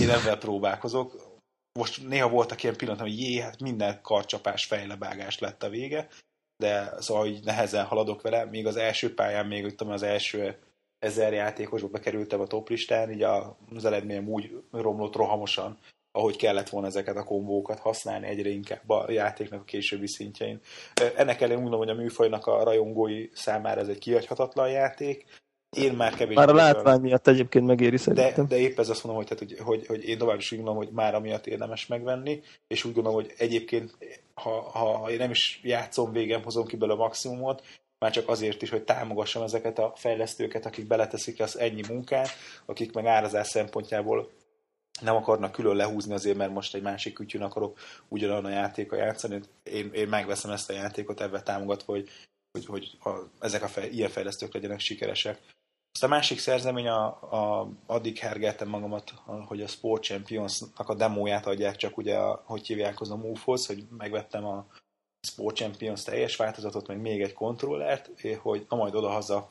én 0.00 0.10
ebben 0.10 0.38
próbálkozok. 0.38 1.28
Most 1.78 2.08
néha 2.08 2.28
voltak 2.28 2.62
ilyen 2.62 2.76
pillanatok, 2.76 3.06
hogy 3.06 3.20
jé, 3.20 3.40
hát 3.40 3.60
minden 3.60 4.00
karcsapás, 4.02 4.64
fejlebágás 4.64 5.38
lett 5.38 5.62
a 5.62 5.68
vége, 5.68 6.08
de 6.56 6.94
szóval 6.98 7.22
hogy 7.22 7.40
nehezen 7.44 7.84
haladok 7.84 8.22
vele. 8.22 8.44
Még 8.44 8.66
az 8.66 8.76
első 8.76 9.14
pályán, 9.14 9.46
még 9.46 9.74
tudom, 9.74 9.92
az 9.92 10.02
első 10.02 10.58
ezer 10.98 11.32
játékosba 11.32 11.88
bekerültem 11.88 12.40
a 12.40 12.46
toplistán, 12.46 13.10
így 13.10 13.22
az 13.22 13.84
eredményem 13.84 14.28
úgy 14.28 14.62
romlott 14.70 15.16
rohamosan, 15.16 15.78
ahogy 16.12 16.36
kellett 16.36 16.68
volna 16.68 16.86
ezeket 16.86 17.16
a 17.16 17.24
kombókat 17.24 17.78
használni 17.78 18.26
egyre 18.26 18.48
inkább 18.48 18.90
a 18.90 19.10
játéknak 19.10 19.60
a 19.60 19.64
későbbi 19.64 20.08
szintjein. 20.08 20.60
Ennek 21.16 21.40
ellenére 21.40 21.60
mondom, 21.60 21.78
hogy 21.78 21.88
a 21.88 21.94
műfajnak 21.94 22.46
a 22.46 22.64
rajongói 22.64 23.28
számára 23.32 23.80
ez 23.80 23.88
egy 23.88 23.98
kihagyhatatlan 23.98 24.70
játék. 24.70 25.24
Én 25.76 25.92
már 25.92 26.14
kevés. 26.14 26.36
Már 26.36 26.48
a 26.48 26.54
látvány 26.54 27.00
miatt 27.00 27.26
egyébként 27.26 27.66
megéri 27.66 27.96
szerintem. 27.96 28.46
De, 28.46 28.56
de 28.56 28.62
épp 28.62 28.78
ez 28.78 28.88
azt 28.88 29.04
mondom, 29.04 29.24
hogy, 29.24 29.36
tehát, 29.36 29.56
hogy, 29.56 29.66
hogy, 29.66 29.86
hogy 29.86 30.08
én 30.08 30.18
tovább 30.18 30.38
is 30.38 30.52
úgy 30.52 30.58
gondolom, 30.58 30.84
hogy 30.84 30.92
már 30.92 31.14
amiatt 31.14 31.46
érdemes 31.46 31.86
megvenni, 31.86 32.40
és 32.66 32.84
úgy 32.84 32.92
gondolom, 32.92 33.20
hogy 33.20 33.34
egyébként, 33.38 33.98
ha, 34.34 34.50
ha 34.50 35.10
én 35.10 35.16
nem 35.16 35.30
is 35.30 35.60
játszom 35.62 36.12
végem, 36.12 36.42
hozom 36.42 36.66
ki 36.66 36.76
belőle 36.76 36.98
a 36.98 37.02
maximumot, 37.02 37.62
már 37.98 38.10
csak 38.10 38.28
azért 38.28 38.62
is, 38.62 38.70
hogy 38.70 38.82
támogassam 38.82 39.42
ezeket 39.42 39.78
a 39.78 39.92
fejlesztőket, 39.96 40.66
akik 40.66 40.86
beleteszik 40.86 41.40
az 41.40 41.58
ennyi 41.58 41.82
munkát, 41.88 42.28
akik 42.66 42.92
meg 42.92 43.06
árazás 43.06 43.46
szempontjából 43.46 44.30
nem 45.00 45.16
akarnak 45.16 45.52
külön 45.52 45.76
lehúzni 45.76 46.12
azért, 46.12 46.36
mert 46.36 46.52
most 46.52 46.74
egy 46.74 46.82
másik 46.82 47.14
kütyűn 47.14 47.42
akarok 47.42 47.78
ugyanolyan 48.08 48.44
a 48.44 48.48
játéka 48.48 48.96
játszani. 48.96 49.40
Én, 49.62 49.92
én 49.92 50.08
megveszem 50.08 50.50
ezt 50.50 50.70
a 50.70 50.72
játékot 50.72 51.20
ebben 51.20 51.44
támogatva, 51.44 51.92
hogy, 51.92 52.08
hogy, 52.52 52.66
hogy 52.66 52.98
a, 53.04 53.10
ezek 53.40 53.62
a 53.62 53.68
fej, 53.68 53.88
ilyen 53.88 54.10
fejlesztők 54.10 54.54
legyenek 54.54 54.80
sikeresek. 54.80 55.40
Azt 55.92 56.04
a 56.04 56.08
másik 56.08 56.38
szerzemény, 56.38 56.88
a, 56.88 57.06
a, 57.32 57.70
addig 57.86 58.18
hergeltem 58.18 58.68
magamat, 58.68 59.10
hogy 59.46 59.62
a 59.62 59.66
Sport 59.66 60.02
Champions-nak 60.02 60.88
a 60.88 60.94
demóját 60.94 61.46
adják, 61.46 61.76
csak 61.76 61.96
ugye, 61.96 62.16
a, 62.16 62.42
hogy 62.44 62.66
hívják 62.66 63.00
az 63.00 63.10
a 63.10 63.16
Move-hoz, 63.16 63.66
hogy 63.66 63.86
megvettem 63.90 64.44
a 64.44 64.66
Sport 65.26 65.56
Champions 65.56 66.02
teljes 66.02 66.36
változatot, 66.36 66.86
meg 66.86 67.00
még 67.00 67.22
egy 67.22 67.32
kontrollert, 67.32 68.10
hogy 68.38 68.66
na 68.68 68.76
majd 68.76 68.94
oda-haza 68.94 69.50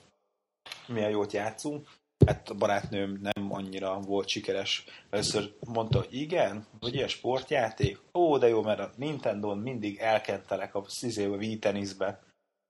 milyen 0.87 1.09
jót 1.09 1.33
játszunk 1.33 1.87
hát 2.29 2.49
a 2.49 2.53
barátnőm 2.53 3.19
nem 3.21 3.53
annyira 3.53 3.99
volt 3.99 4.27
sikeres. 4.27 4.85
Először 5.09 5.53
mondta, 5.73 5.97
hogy 5.97 6.13
igen, 6.13 6.65
vagy 6.79 6.93
ilyen 6.93 7.07
sportjáték. 7.07 7.99
Ó, 8.13 8.37
de 8.37 8.47
jó, 8.47 8.61
mert 8.61 8.79
a 8.79 8.91
Nintendo-n 8.95 9.57
mindig 9.57 9.97
elkentelek 9.97 10.75
a 10.75 10.83
szizébe, 10.87 11.35
Wii 11.35 11.59
teniszbe. 11.59 12.23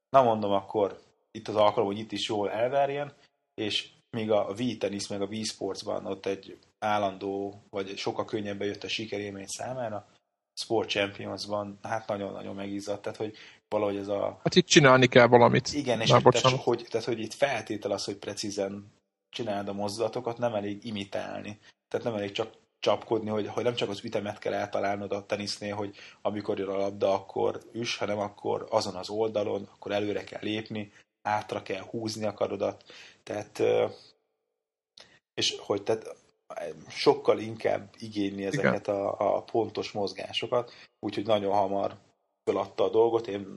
Na 0.10 0.24
mondom, 0.24 0.51
akkor 0.51 0.99
itt 1.32 1.47
az 1.47 1.55
alkalom, 1.55 1.89
hogy 1.89 1.99
itt 1.99 2.12
is 2.12 2.28
jól 2.28 2.49
elverjen, 2.51 3.14
és 3.53 3.89
míg 4.10 4.32
a 4.32 4.53
Wii 4.57 4.78
tenisz 4.78 5.07
meg 5.07 5.22
a 5.22 5.26
Wii 5.26 5.43
Sportsban 5.43 6.05
ott 6.05 6.26
egy 6.26 6.57
állandó, 6.80 7.64
vagy 7.70 7.97
sokkal 7.97 8.26
könnyebben 8.26 8.68
jött 8.68 8.84
a 8.84 8.88
sikerélmény 8.88 9.47
számára, 9.47 10.07
Sport 10.53 10.89
Championsban 10.89 11.80
hát 11.82 12.07
nagyon-nagyon 12.07 12.55
megizzadt, 12.55 13.01
tehát 13.01 13.18
hogy 13.18 13.36
valahogy 13.70 13.97
ez 13.97 14.07
a... 14.07 14.39
Hát 14.43 14.55
itt 14.55 14.66
csinálni 14.66 15.07
kell 15.07 15.28
valamit. 15.28 15.74
Igen, 15.74 16.01
és 16.01 16.07
tehát, 16.07 16.24
hogy, 16.49 16.86
tehát, 16.89 17.05
hogy 17.05 17.20
itt 17.20 17.34
feltétel 17.34 17.91
az, 17.91 18.05
hogy 18.05 18.16
precízen 18.16 18.91
csináld 19.30 19.67
a 19.67 19.73
mozdulatokat, 19.73 20.38
nem 20.38 20.55
elég 20.55 20.86
imitálni. 20.86 21.59
Tehát 21.88 22.05
nem 22.05 22.15
elég 22.15 22.32
csak 22.32 22.53
csapkodni, 22.80 23.30
hogy, 23.30 23.47
hogy 23.47 23.63
nem 23.63 23.75
csak 23.75 23.89
az 23.89 24.03
ütemet 24.03 24.39
kell 24.39 24.53
eltalálnod 24.53 25.11
a 25.11 25.25
tenisznél, 25.25 25.75
hogy 25.75 25.95
amikor 26.21 26.59
jön 26.59 26.69
a 26.69 26.77
labda, 26.77 27.13
akkor 27.13 27.61
üs, 27.71 27.97
hanem 27.97 28.19
akkor 28.19 28.67
azon 28.69 28.95
az 28.95 29.09
oldalon, 29.09 29.69
akkor 29.73 29.91
előre 29.91 30.23
kell 30.23 30.41
lépni, 30.41 30.91
átra 31.21 31.61
kell 31.61 31.82
húzni 31.82 32.25
a 32.25 32.34
karodat. 32.34 32.84
Tehát, 33.23 33.61
és 35.34 35.57
hogy 35.59 35.84
tehát 35.84 36.15
sokkal 36.88 37.39
inkább 37.39 37.93
igényli 37.97 38.45
ezeket 38.45 38.88
a, 38.88 39.36
a 39.36 39.43
pontos 39.43 39.91
mozgásokat, 39.91 40.71
úgyhogy 40.99 41.25
nagyon 41.25 41.53
hamar 41.53 41.97
föladta 42.43 42.84
a 42.84 42.89
dolgot. 42.89 43.27
Én 43.27 43.55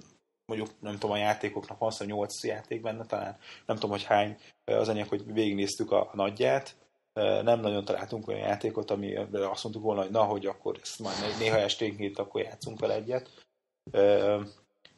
mondjuk 0.56 0.80
nem 0.80 0.92
tudom, 0.92 1.10
a 1.10 1.16
játékoknak 1.16 1.78
van, 1.78 1.88
azt 1.88 2.06
8 2.06 2.44
játék 2.44 2.80
benne 2.80 3.06
talán, 3.06 3.38
nem 3.66 3.76
tudom, 3.76 3.90
hogy 3.90 4.04
hány, 4.04 4.38
az 4.64 4.88
enyém, 4.88 5.06
hogy 5.08 5.32
végignéztük 5.32 5.92
a 5.92 6.10
nagyját, 6.12 6.76
nem 7.42 7.60
nagyon 7.60 7.84
találtunk 7.84 8.28
olyan 8.28 8.40
játékot, 8.48 8.90
ami 8.90 9.16
azt 9.16 9.62
mondtuk 9.62 9.82
volna, 9.82 10.00
hogy 10.00 10.10
na, 10.10 10.22
hogy 10.22 10.46
akkor 10.46 10.78
ezt 10.82 10.98
már 10.98 11.14
néha 11.38 11.56
esténként 11.56 12.18
akkor 12.18 12.40
játszunk 12.40 12.80
vele 12.80 12.94
egyet. 12.94 13.30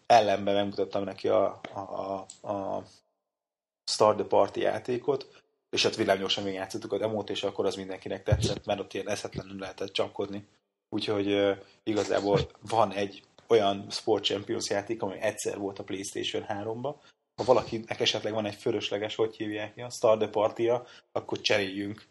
Ellenben 0.06 0.54
megmutattam 0.54 1.04
neki 1.04 1.28
a, 1.28 1.60
a, 1.74 2.26
a 2.48 2.82
Start 3.90 4.16
the 4.16 4.26
Party 4.26 4.56
játékot, 4.56 5.42
és 5.70 5.82
hát 5.82 5.96
villámgyorsan 5.96 6.44
még 6.44 6.54
játszottuk 6.54 6.92
a 6.92 6.98
demót, 6.98 7.30
és 7.30 7.42
akkor 7.42 7.66
az 7.66 7.74
mindenkinek 7.74 8.22
tetszett, 8.22 8.66
mert 8.66 8.80
ott 8.80 8.94
ilyen 8.94 9.08
eszetlenül 9.08 9.58
lehetett 9.58 9.92
csapkodni. 9.92 10.48
Úgyhogy 10.88 11.56
igazából 11.82 12.50
van 12.60 12.92
egy 12.92 13.22
olyan 13.54 13.86
Sport 13.90 14.24
Champions 14.24 14.70
játék, 14.70 15.02
ami 15.02 15.20
egyszer 15.20 15.58
volt 15.58 15.78
a 15.78 15.82
PlayStation 15.82 16.44
3-ba. 16.48 16.94
Ha 17.36 17.44
valakinek 17.44 18.00
esetleg 18.00 18.32
van 18.32 18.46
egy 18.46 18.54
fölösleges, 18.54 19.14
hogy 19.14 19.36
hívják 19.36 19.72
a 19.76 19.90
Star 19.90 20.18
the 20.18 20.28
party 20.28 20.70
akkor 21.12 21.40
cseréljünk. 21.40 22.02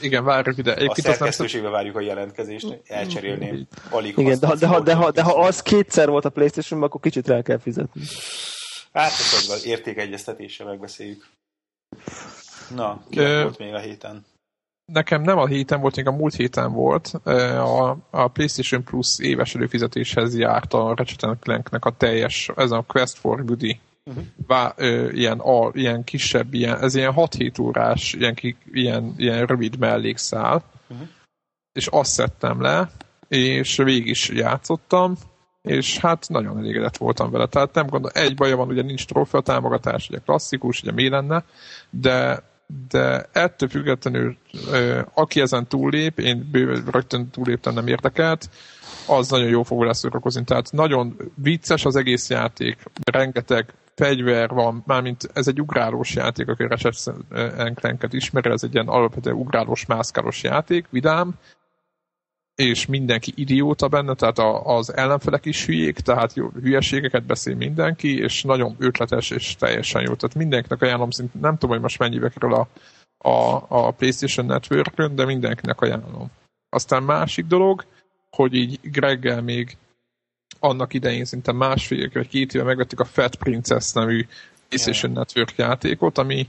Igen, 0.00 0.24
várjuk 0.24 0.58
ide. 0.58 0.74
Egyébként 0.74 1.06
a 1.06 1.12
szerkesztőségbe 1.12 1.68
várjuk 1.68 1.96
a 1.96 2.00
jelentkezést, 2.00 2.80
elcserélném. 2.84 3.66
Alig 3.90 4.18
Igen, 4.18 4.38
de, 4.38 4.46
ha, 4.46 4.54
de, 4.54 4.66
ha, 4.66 4.80
de, 4.80 4.94
ha, 4.94 5.10
de 5.10 5.22
ha 5.22 5.44
az 5.44 5.62
kétszer 5.62 6.08
volt 6.08 6.24
a 6.24 6.30
playstation 6.30 6.82
akkor 6.82 7.00
kicsit 7.00 7.26
rá 7.26 7.42
kell 7.42 7.58
fizetni. 7.58 8.02
Hát, 8.92 9.10
ezt 9.10 9.66
értékegyeztetéssel 9.66 10.66
megbeszéljük. 10.66 11.26
Na, 12.74 13.02
ki 13.10 13.18
volt 13.18 13.58
még 13.58 13.74
a 13.74 13.78
héten? 13.78 14.26
Nekem 14.92 15.22
nem 15.22 15.38
a 15.38 15.46
héten 15.46 15.80
volt, 15.80 15.96
még 15.96 16.06
a 16.06 16.12
múlt 16.12 16.34
héten 16.34 16.72
volt. 16.72 17.06
A, 17.58 17.96
a 18.10 18.28
PlayStation 18.28 18.84
Plus 18.84 19.18
éves 19.18 19.54
előfizetéshez 19.54 20.38
járt 20.38 20.72
a 20.72 20.94
Ratchet 20.94 21.38
Clanknek 21.40 21.84
a 21.84 21.90
teljes, 21.96 22.50
ez 22.56 22.70
a 22.70 22.84
Quest 22.86 23.18
for 23.18 23.44
Goody. 23.44 23.80
Uh-huh. 24.04 24.24
Vá, 24.46 24.72
ö, 24.76 25.10
ilyen, 25.10 25.38
a, 25.38 25.70
ilyen 25.72 26.04
kisebb, 26.04 26.54
ilyen, 26.54 26.80
ez 26.80 26.94
ilyen 26.94 27.12
6-7 27.16 27.60
órás, 27.60 28.12
ilyen, 28.12 28.34
ki, 28.34 28.56
ilyen, 28.72 29.14
ilyen 29.16 29.46
rövid 29.46 29.78
mellékszál. 29.78 30.62
Uh-huh. 30.88 31.06
És 31.72 31.86
azt 31.86 32.10
szedtem 32.10 32.60
le, 32.60 32.90
és 33.28 33.76
végig 33.76 34.06
is 34.06 34.28
játszottam, 34.28 35.16
és 35.62 35.98
hát 35.98 36.28
nagyon 36.28 36.58
elégedett 36.58 36.96
voltam 36.96 37.30
vele. 37.30 37.46
Tehát 37.46 37.74
nem 37.74 37.86
gondolom, 37.86 38.22
egy 38.24 38.34
baja 38.34 38.56
van, 38.56 38.68
ugye 38.68 38.82
nincs 38.82 39.06
trófea 39.06 39.40
támogatás, 39.40 40.08
ugye 40.08 40.18
klasszikus, 40.18 40.82
ugye 40.82 40.92
mi 40.92 41.08
lenne, 41.08 41.44
de 41.90 42.42
de 42.88 43.28
ettől 43.32 43.68
függetlenül 43.68 44.36
aki 45.14 45.40
ezen 45.40 45.66
túllép, 45.66 46.18
én 46.18 46.50
rögtön 46.90 47.30
túlléptem, 47.30 47.74
nem 47.74 47.86
érdekelt, 47.86 48.50
az 49.06 49.30
nagyon 49.30 49.48
jó 49.48 49.62
fog 49.62 49.82
lesz 49.82 49.98
szórakozni. 49.98 50.44
Tehát 50.44 50.72
nagyon 50.72 51.16
vicces 51.34 51.84
az 51.84 51.96
egész 51.96 52.30
játék, 52.30 52.82
rengeteg 53.12 53.74
fegyver 53.94 54.48
van, 54.48 54.82
mármint 54.86 55.30
ez 55.32 55.48
egy 55.48 55.60
ugrálós 55.60 56.14
játék, 56.14 56.48
aki 56.48 56.62
Ratchet 56.62 57.14
Clanket 57.74 58.12
ismeri, 58.12 58.50
ez 58.50 58.62
egy 58.62 58.74
ilyen 58.74 58.88
alapvetően 58.88 59.36
ugrálós, 59.36 59.86
mászkálós 59.86 60.42
játék, 60.42 60.86
vidám, 60.90 61.34
és 62.58 62.86
mindenki 62.86 63.32
idióta 63.36 63.88
benne, 63.88 64.14
tehát 64.14 64.38
a, 64.38 64.76
az 64.76 64.94
ellenfelek 64.96 65.44
is 65.44 65.66
hülyék, 65.66 65.98
tehát 65.98 66.34
jó, 66.34 66.48
hülyeségeket 66.48 67.22
beszél 67.22 67.54
mindenki, 67.54 68.18
és 68.18 68.42
nagyon 68.42 68.76
ötletes 68.78 69.30
és 69.30 69.56
teljesen 69.56 70.02
jó. 70.02 70.14
Tehát 70.14 70.36
mindenkinek 70.36 70.82
ajánlom, 70.82 71.10
szint, 71.10 71.40
nem 71.40 71.52
tudom, 71.52 71.70
hogy 71.70 71.80
most 71.80 71.98
mennyibe 71.98 72.28
kerül 72.28 72.54
a, 72.54 72.68
a, 73.28 73.64
a 73.68 73.90
PlayStation 73.90 74.46
network 74.46 75.02
de 75.02 75.24
mindenkinek 75.24 75.80
ajánlom. 75.80 76.30
Aztán 76.68 77.02
másik 77.02 77.46
dolog, 77.46 77.84
hogy 78.30 78.54
így 78.54 78.80
Greggel 78.82 79.42
még 79.42 79.76
annak 80.58 80.94
idején 80.94 81.24
szinte 81.24 81.52
másfél 81.52 82.10
vagy 82.12 82.28
két 82.28 82.54
éve 82.54 82.64
megvettük 82.64 83.00
a 83.00 83.04
Fat 83.04 83.36
Princess 83.36 83.92
nevű 83.92 84.26
PlayStation 84.68 85.12
yeah. 85.12 85.24
Network 85.24 85.56
játékot, 85.56 86.18
ami 86.18 86.48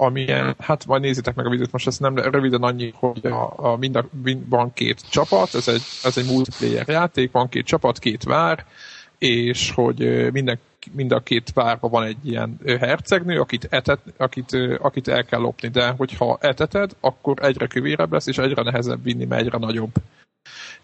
amilyen, 0.00 0.54
hát 0.58 0.86
majd 0.86 1.02
nézzétek 1.02 1.34
meg 1.34 1.46
a 1.46 1.50
videót, 1.50 1.72
most 1.72 1.86
ezt 1.86 2.00
nem 2.00 2.16
röviden 2.16 2.62
annyi, 2.62 2.92
hogy 2.96 3.26
a, 3.26 3.52
a 3.56 3.76
mind 3.76 3.96
a, 3.96 4.04
van 4.48 4.72
két 4.72 5.10
csapat, 5.10 5.54
ez 5.54 5.68
egy, 5.68 5.82
ez 6.02 6.18
egy 6.18 6.26
multiplayer 6.26 6.88
játék, 6.88 7.32
van 7.32 7.48
két 7.48 7.66
csapat, 7.66 7.98
két 7.98 8.22
vár, 8.22 8.64
és 9.18 9.70
hogy 9.70 10.30
minden, 10.32 10.58
mind 10.92 11.12
a 11.12 11.20
két 11.20 11.52
várban 11.54 11.90
van 11.90 12.04
egy 12.04 12.16
ilyen 12.22 12.60
hercegnő, 12.64 13.40
akit, 13.40 13.66
etet, 13.70 14.00
akit, 14.16 14.56
akit 14.78 15.08
el 15.08 15.24
kell 15.24 15.40
lopni, 15.40 15.68
de 15.68 15.94
hogyha 15.96 16.38
eteted, 16.40 16.90
akkor 17.00 17.36
egyre 17.42 17.66
kövérebb 17.66 18.12
lesz, 18.12 18.26
és 18.26 18.38
egyre 18.38 18.62
nehezebb 18.62 19.02
vinni, 19.02 19.24
mert 19.24 19.42
egyre 19.42 19.58
nagyobb 19.58 19.92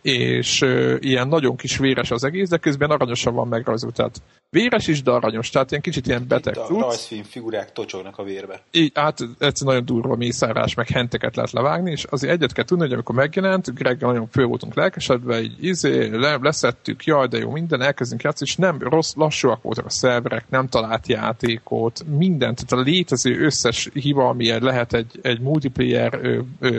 és 0.07 0.61
ilyen 0.99 1.29
nagyon 1.29 1.57
kis 1.57 1.79
véres 1.79 2.11
az 2.11 2.25
egész, 2.25 2.49
de 2.49 2.57
közben 2.57 2.91
aranyosan 2.91 3.35
van 3.35 3.49
megrajzolt. 3.49 3.95
Tehát 3.95 4.23
véres 4.51 4.87
is, 4.87 5.03
de 5.03 5.11
aranyos. 5.11 5.51
Tehát 5.51 5.71
ilyen 5.71 5.83
kicsit 5.83 6.07
ilyen 6.07 6.25
beteg 6.29 6.57
Itt 6.57 6.63
a 6.63 6.81
rajzfilm 6.81 7.23
figurák 7.23 7.73
tocsognak 7.73 8.19
a 8.19 8.23
vérbe. 8.23 8.61
Így, 8.71 8.93
hát 8.95 9.19
ez 9.39 9.61
nagyon 9.61 9.85
durva 9.85 10.17
mészárás, 10.17 10.75
meg 10.75 10.89
henteket 10.89 11.37
lehet 11.37 11.51
levágni, 11.51 11.91
és 11.91 12.05
azért 12.05 12.33
egyet 12.33 12.53
kell 12.53 12.65
tudni, 12.65 12.85
hogy 12.85 12.93
amikor 12.93 13.15
megjelent, 13.15 13.75
Greg 13.75 14.01
nagyon 14.01 14.29
fő 14.31 14.45
voltunk 14.45 14.75
lelkesedve, 14.75 15.41
így 15.41 15.65
izé, 15.65 16.09
le, 16.09 16.39
leszettük, 16.41 17.05
jaj, 17.05 17.27
de 17.27 17.39
jó, 17.39 17.51
minden, 17.51 17.83
elkezdünk 17.83 18.23
játszani, 18.23 18.51
és 18.51 18.57
nem 18.57 18.79
rossz, 18.79 19.15
lassúak 19.15 19.63
voltak 19.63 19.85
a 19.85 19.91
szerverek, 19.91 20.45
nem 20.49 20.69
talált 20.69 21.09
játékot, 21.09 22.05
mindent, 22.17 22.67
tehát 22.67 22.87
a 22.87 22.91
létező 22.91 23.45
összes 23.45 23.89
hiba, 23.93 24.29
ami 24.29 24.61
lehet 24.61 24.93
egy, 24.93 25.19
egy 25.23 25.41
multiplayer 25.41 26.21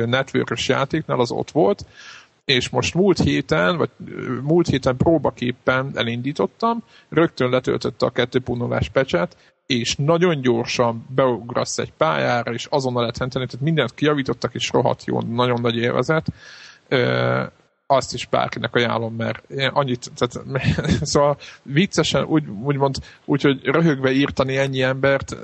network 0.06 0.66
játéknál, 0.66 1.20
az 1.20 1.32
ott 1.32 1.52
volt, 1.52 1.86
és 2.48 2.70
most 2.70 2.94
múlt 2.94 3.18
héten, 3.18 3.78
vagy 3.78 3.90
múlt 4.44 4.68
héten 4.68 4.98
próbaképpen 4.98 5.92
elindítottam, 5.96 6.84
rögtön 7.10 7.50
letöltötte 7.50 8.06
a 8.06 8.12
2.0-ás 8.12 8.90
pecset, 8.90 9.38
és 9.66 9.96
nagyon 9.96 10.42
gyorsan 10.42 11.06
beugrasz 11.16 11.78
egy 11.78 11.94
pályára, 11.98 12.54
és 12.54 12.66
azonnal 12.70 13.02
lehet 13.02 13.18
henteni, 13.18 13.46
tehát 13.46 13.66
mindent 13.66 13.94
kijavítottak, 13.94 14.54
és 14.54 14.70
rohadt 14.70 15.06
jó, 15.06 15.22
nagyon 15.22 15.62
nagy 15.62 15.76
élvezet 15.76 16.28
azt 17.88 18.14
is 18.14 18.26
bárkinek 18.26 18.76
ajánlom, 18.76 19.16
mert 19.16 19.50
én 19.50 19.68
annyit, 19.68 20.12
tehát, 20.16 20.62
szóval 21.12 21.38
viccesen, 21.64 22.24
úgy, 22.24 22.44
úgymond, 22.64 22.96
úgy, 23.26 23.42
hogy 23.42 23.64
röhögve 23.64 24.12
írtani 24.12 24.58
ennyi 24.58 24.82
embert, 24.82 25.38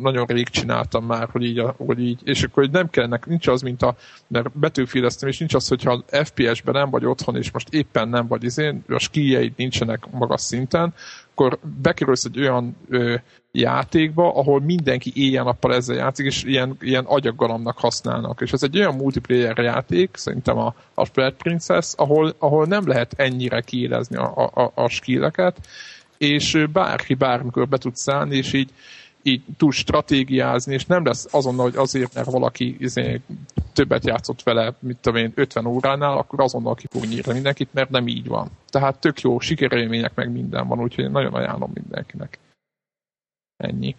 nagyon 0.00 0.26
rég 0.26 0.48
csináltam 0.48 1.04
már, 1.04 1.28
hogy 1.32 1.42
így, 1.42 1.62
hogy 1.76 2.00
így 2.00 2.20
és 2.24 2.42
akkor 2.42 2.62
hogy 2.62 2.72
nem 2.72 2.90
kellene, 2.90 3.20
nincs 3.26 3.46
az, 3.46 3.62
mint 3.62 3.82
a, 3.82 3.96
mert 4.26 4.58
betűféleztem, 4.58 5.28
és 5.28 5.38
nincs 5.38 5.54
az, 5.54 5.68
hogyha 5.68 6.04
FPS-ben 6.08 6.74
nem 6.74 6.90
vagy 6.90 7.04
otthon, 7.04 7.36
és 7.36 7.50
most 7.50 7.68
éppen 7.68 8.08
nem 8.08 8.26
vagy 8.26 8.44
izén, 8.44 8.84
a 8.88 8.98
skijjeid 8.98 9.52
nincsenek 9.56 10.10
magas 10.10 10.40
szinten, 10.40 10.94
akkor 11.40 11.58
bekerülsz 11.82 12.24
egy 12.24 12.40
olyan 12.40 12.76
ö, 12.88 13.14
játékba, 13.52 14.34
ahol 14.34 14.60
mindenki 14.60 15.12
éjjel-nappal 15.14 15.74
ezzel 15.74 15.96
játszik, 15.96 16.26
és 16.26 16.42
ilyen, 16.44 16.76
ilyen 16.80 17.04
agyaggalamnak 17.04 17.78
használnak. 17.78 18.40
És 18.40 18.52
ez 18.52 18.62
egy 18.62 18.78
olyan 18.78 18.94
multiplayer 18.94 19.58
játék, 19.58 20.10
szerintem 20.12 20.58
a, 20.58 20.74
a 20.94 21.04
Spread 21.04 21.34
Princess, 21.34 21.94
ahol, 21.96 22.34
ahol 22.38 22.66
nem 22.66 22.86
lehet 22.88 23.14
ennyire 23.16 23.60
kiélezni 23.60 24.16
a, 24.16 24.50
a, 24.54 24.72
a 24.74 24.88
skilleket, 24.88 25.56
és 26.18 26.64
bárki 26.72 27.14
bármikor 27.14 27.68
be 27.68 27.78
tud 27.78 27.96
szállni, 27.96 28.36
és 28.36 28.52
így 28.52 28.70
így 29.22 29.42
tud 29.56 29.72
stratégiázni, 29.72 30.74
és 30.74 30.86
nem 30.86 31.04
lesz 31.04 31.34
azonnal, 31.34 31.64
hogy 31.64 31.76
azért, 31.76 32.14
mert 32.14 32.30
valaki 32.30 32.76
izé, 32.78 33.20
többet 33.72 34.06
játszott 34.06 34.42
vele, 34.42 34.74
mint 34.78 34.98
tudom 35.00 35.22
én, 35.22 35.32
50 35.34 35.66
óránál, 35.66 36.18
akkor 36.18 36.40
azonnal 36.40 36.74
ki 36.74 36.86
fog 36.90 37.04
nyírni 37.04 37.32
mindenkit, 37.32 37.72
mert 37.72 37.90
nem 37.90 38.06
így 38.06 38.26
van. 38.26 38.48
Tehát 38.68 39.00
tök 39.00 39.20
jó 39.20 39.38
sikerélmények 39.38 40.14
meg 40.14 40.32
minden 40.32 40.68
van, 40.68 40.80
úgyhogy 40.80 41.10
nagyon 41.10 41.34
ajánlom 41.34 41.70
mindenkinek. 41.74 42.38
Ennyi. 43.56 43.96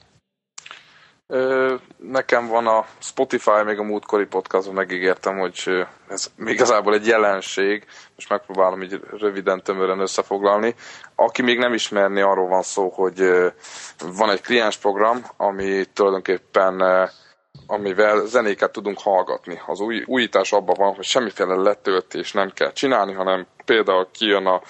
Nekem 1.98 2.48
van 2.48 2.68
a 2.68 2.86
Spotify, 3.00 3.64
még 3.66 3.80
a 3.80 3.84
múltkori 3.84 4.26
podcastban 4.26 4.76
megígértem, 4.76 5.38
hogy 5.38 5.86
ez 6.08 6.32
igazából 6.38 6.94
egy 6.94 7.08
jelenség, 7.08 7.86
most 8.16 8.30
megpróbálom 8.30 8.82
így 8.82 9.00
röviden, 9.20 9.64
tömören 9.64 10.00
összefoglalni. 10.00 10.76
Aki 11.16 11.42
még 11.42 11.58
nem 11.58 11.74
ismerni, 11.74 12.22
arról 12.22 12.48
van 12.48 12.62
szó, 12.62 12.90
hogy 12.90 13.20
van 14.16 14.30
egy 14.30 14.42
kliens 14.42 14.78
program, 14.78 15.26
ami 15.38 15.86
tulajdonképpen 15.94 16.82
amivel 17.68 18.26
zenéket 18.26 18.72
tudunk 18.72 19.00
hallgatni. 19.00 19.62
Az 19.66 19.80
új, 19.80 20.04
újítás 20.06 20.52
abban 20.52 20.76
van, 20.78 20.94
hogy 20.94 21.04
semmiféle 21.04 21.56
letöltés 21.56 22.32
nem 22.32 22.52
kell 22.54 22.72
csinálni, 22.72 23.14
hanem 23.14 23.48
például 23.66 24.08
kijön 24.12 24.46
a 24.46 24.62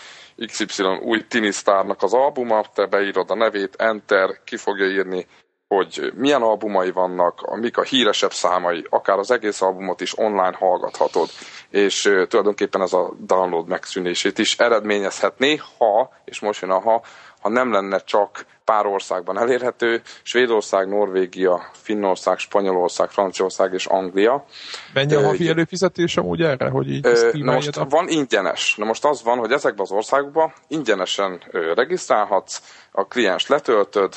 XY 0.45 0.83
új 1.01 1.27
Tinisztárnak 1.27 2.03
az 2.03 2.13
albuma, 2.13 2.63
te 2.73 2.85
beírod 2.85 3.31
a 3.31 3.35
nevét, 3.35 3.75
enter, 3.75 4.39
ki 4.43 4.57
fogja 4.57 4.85
írni, 4.85 5.27
hogy 5.75 6.11
milyen 6.15 6.41
albumai 6.41 6.91
vannak, 6.91 7.59
mik 7.59 7.77
a 7.77 7.81
híresebb 7.83 8.33
számai, 8.33 8.85
akár 8.89 9.17
az 9.17 9.31
egész 9.31 9.61
albumot 9.61 10.01
is 10.01 10.17
online 10.17 10.55
hallgathatod, 10.57 11.29
és 11.69 12.01
tulajdonképpen 12.27 12.81
ez 12.81 12.93
a 12.93 13.13
download 13.19 13.67
megszűnését 13.67 14.37
is 14.37 14.57
eredményezhetné, 14.57 15.59
ha, 15.77 16.09
és 16.25 16.39
most 16.39 16.61
jön 16.61 16.71
a 16.71 16.79
ha, 16.79 17.01
ha 17.41 17.49
nem 17.49 17.71
lenne 17.71 17.99
csak 17.99 18.45
pár 18.65 18.85
országban 18.85 19.37
elérhető, 19.37 20.01
Svédország, 20.23 20.87
Norvégia, 20.87 21.69
Finnország, 21.71 22.37
Spanyolország, 22.37 23.09
Franciaország 23.09 23.73
és 23.73 23.85
Anglia. 23.85 24.45
Mennyi 24.93 25.13
a 25.13 25.25
havi 25.25 25.47
előfizetés 25.47 26.17
amúgy 26.17 26.41
erre, 26.41 26.69
hogy 26.69 26.89
így 26.89 27.07
Na 27.31 27.53
most 27.53 27.77
a... 27.77 27.85
van 27.85 28.07
ingyenes. 28.07 28.75
Na 28.75 28.85
most 28.85 29.05
az 29.05 29.23
van, 29.23 29.37
hogy 29.37 29.51
ezekben 29.51 29.85
az 29.85 29.91
országokban 29.91 30.53
ingyenesen 30.67 31.43
regisztrálhatsz, 31.75 32.61
a 32.91 33.07
kliens 33.07 33.47
letöltöd, 33.47 34.13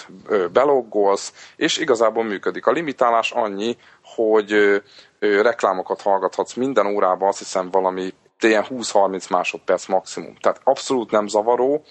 beloggolsz, 0.53 1.33
és 1.57 1.79
igazából 1.79 2.25
működik. 2.25 2.67
A 2.67 2.73
limitálás 2.73 3.31
annyi, 3.31 3.77
hogy 4.03 4.83
reklámokat 5.19 6.03
hallgathatsz 6.03 6.55
minden 6.55 6.87
órában, 6.87 7.29
azt 7.29 7.39
hiszem 7.39 7.71
valami 7.71 8.15
ilyen 8.41 8.65
20-30 8.71 9.31
másodperc 9.31 9.87
maximum. 9.87 10.35
Tehát 10.41 10.61
abszolút 10.65 11.11
nem 11.11 11.27
zavaró, 11.27 11.85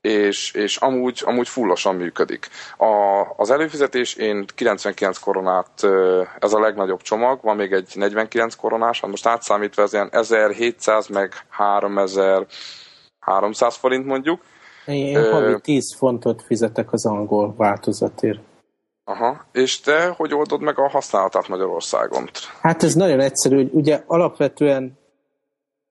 és, 0.00 0.52
és 0.52 0.76
amúgy, 0.76 1.22
amúgy 1.24 1.48
fullosan 1.48 1.94
működik. 1.94 2.48
A, 2.76 3.24
az 3.36 3.50
előfizetés, 3.50 4.14
én 4.14 4.44
99 4.54 5.18
koronát, 5.18 5.86
ez 6.38 6.52
a 6.52 6.60
legnagyobb 6.60 7.02
csomag, 7.02 7.42
van 7.42 7.56
még 7.56 7.72
egy 7.72 7.92
49 7.94 8.54
koronás, 8.54 9.00
hát 9.00 9.10
most 9.10 9.26
átszámítva 9.26 9.82
ez 9.82 9.92
ilyen 9.92 10.08
1700 10.10 11.06
meg 11.06 11.32
3300 11.48 13.76
forint 13.76 14.06
mondjuk. 14.06 14.42
Én 14.86 15.30
havi 15.30 15.60
10 15.60 15.94
fontot 15.96 16.42
fizetek 16.42 16.92
az 16.92 17.06
angol 17.06 17.54
változatért. 17.56 18.40
Aha, 19.04 19.44
és 19.52 19.80
te 19.80 20.14
hogy 20.16 20.34
oldod 20.34 20.60
meg 20.60 20.78
a 20.78 20.88
használatát 20.88 21.48
Magyarországon? 21.48 22.30
Hát 22.60 22.82
ez 22.82 22.94
nagyon 22.94 23.20
egyszerű, 23.20 23.56
hogy 23.56 23.70
ugye 23.72 24.02
alapvetően 24.06 24.98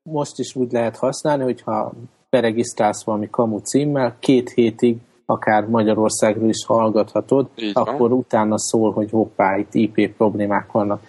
most 0.02 0.40
is 0.40 0.56
úgy 0.56 0.72
lehet 0.72 0.98
használni, 0.98 1.44
hogyha 1.44 1.94
beregisztrálsz 2.30 3.03
valami 3.03 3.30
kamu 3.30 3.57
címmel, 3.57 4.15
két 4.19 4.49
hétig 4.49 4.97
akár 5.26 5.65
Magyarországról 5.65 6.49
is 6.49 6.65
hallgathatod, 6.65 7.49
Így 7.56 7.72
akkor 7.73 8.11
utána 8.11 8.57
szól, 8.57 8.91
hogy 8.91 9.10
hoppá, 9.10 9.57
itt 9.57 9.73
IP 9.73 10.15
problémák 10.15 10.72
vannak. 10.72 11.01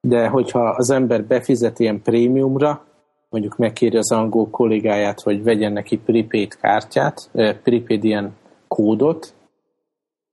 De 0.00 0.28
hogyha 0.28 0.60
az 0.68 0.90
ember 0.90 1.24
befizet 1.24 1.78
ilyen 1.78 2.02
prémiumra, 2.02 2.84
mondjuk 3.28 3.56
megkéri 3.56 3.96
az 3.96 4.12
angol 4.12 4.50
kollégáját, 4.50 5.20
hogy 5.20 5.42
vegyen 5.42 5.72
neki 5.72 5.98
prepaid 5.98 6.56
kártyát, 6.56 7.30
prepaid 7.62 8.04
ilyen 8.04 8.36
kódot, 8.68 9.34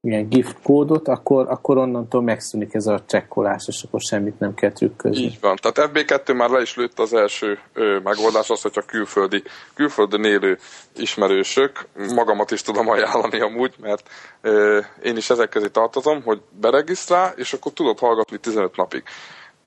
milyen 0.06 0.30
gift 0.30 0.58
kódot, 0.64 1.08
akkor, 1.08 1.46
akkor 1.50 1.78
onnantól 1.78 2.22
megszűnik 2.22 2.74
ez 2.74 2.88
a 2.88 3.04
csekkolás, 3.08 3.68
és 3.68 3.84
akkor 3.84 4.02
semmit 4.02 4.40
nem 4.40 4.54
kell 4.54 4.72
trükközni. 4.72 5.24
Így 5.24 5.38
van. 5.42 5.58
Tehát 5.62 5.92
FB2 5.94 6.36
már 6.36 6.50
le 6.50 6.62
is 6.62 6.76
lőtt 6.76 7.00
az 7.00 7.14
első 7.14 7.60
ö, 7.74 8.00
megoldás, 8.04 8.50
az, 8.50 8.62
hogyha 8.62 8.82
külföldi, 8.82 9.44
külföldön 9.74 10.24
élő 10.24 10.58
ismerősök, 10.96 11.88
magamat 12.16 12.52
is 12.52 12.62
tudom 12.62 12.90
ajánlani 12.90 13.42
amúgy, 13.42 13.74
mert 13.82 14.10
ö, 14.42 14.80
én 15.04 15.18
is 15.18 15.30
ezek 15.30 15.50
közé 15.50 15.68
tartozom, 15.68 16.22
hogy 16.24 16.42
beregisztrál, 16.60 17.34
és 17.36 17.54
akkor 17.54 17.72
tudod 17.72 18.00
hallgatni 18.00 18.38
15 18.38 18.76
napig. 18.76 19.04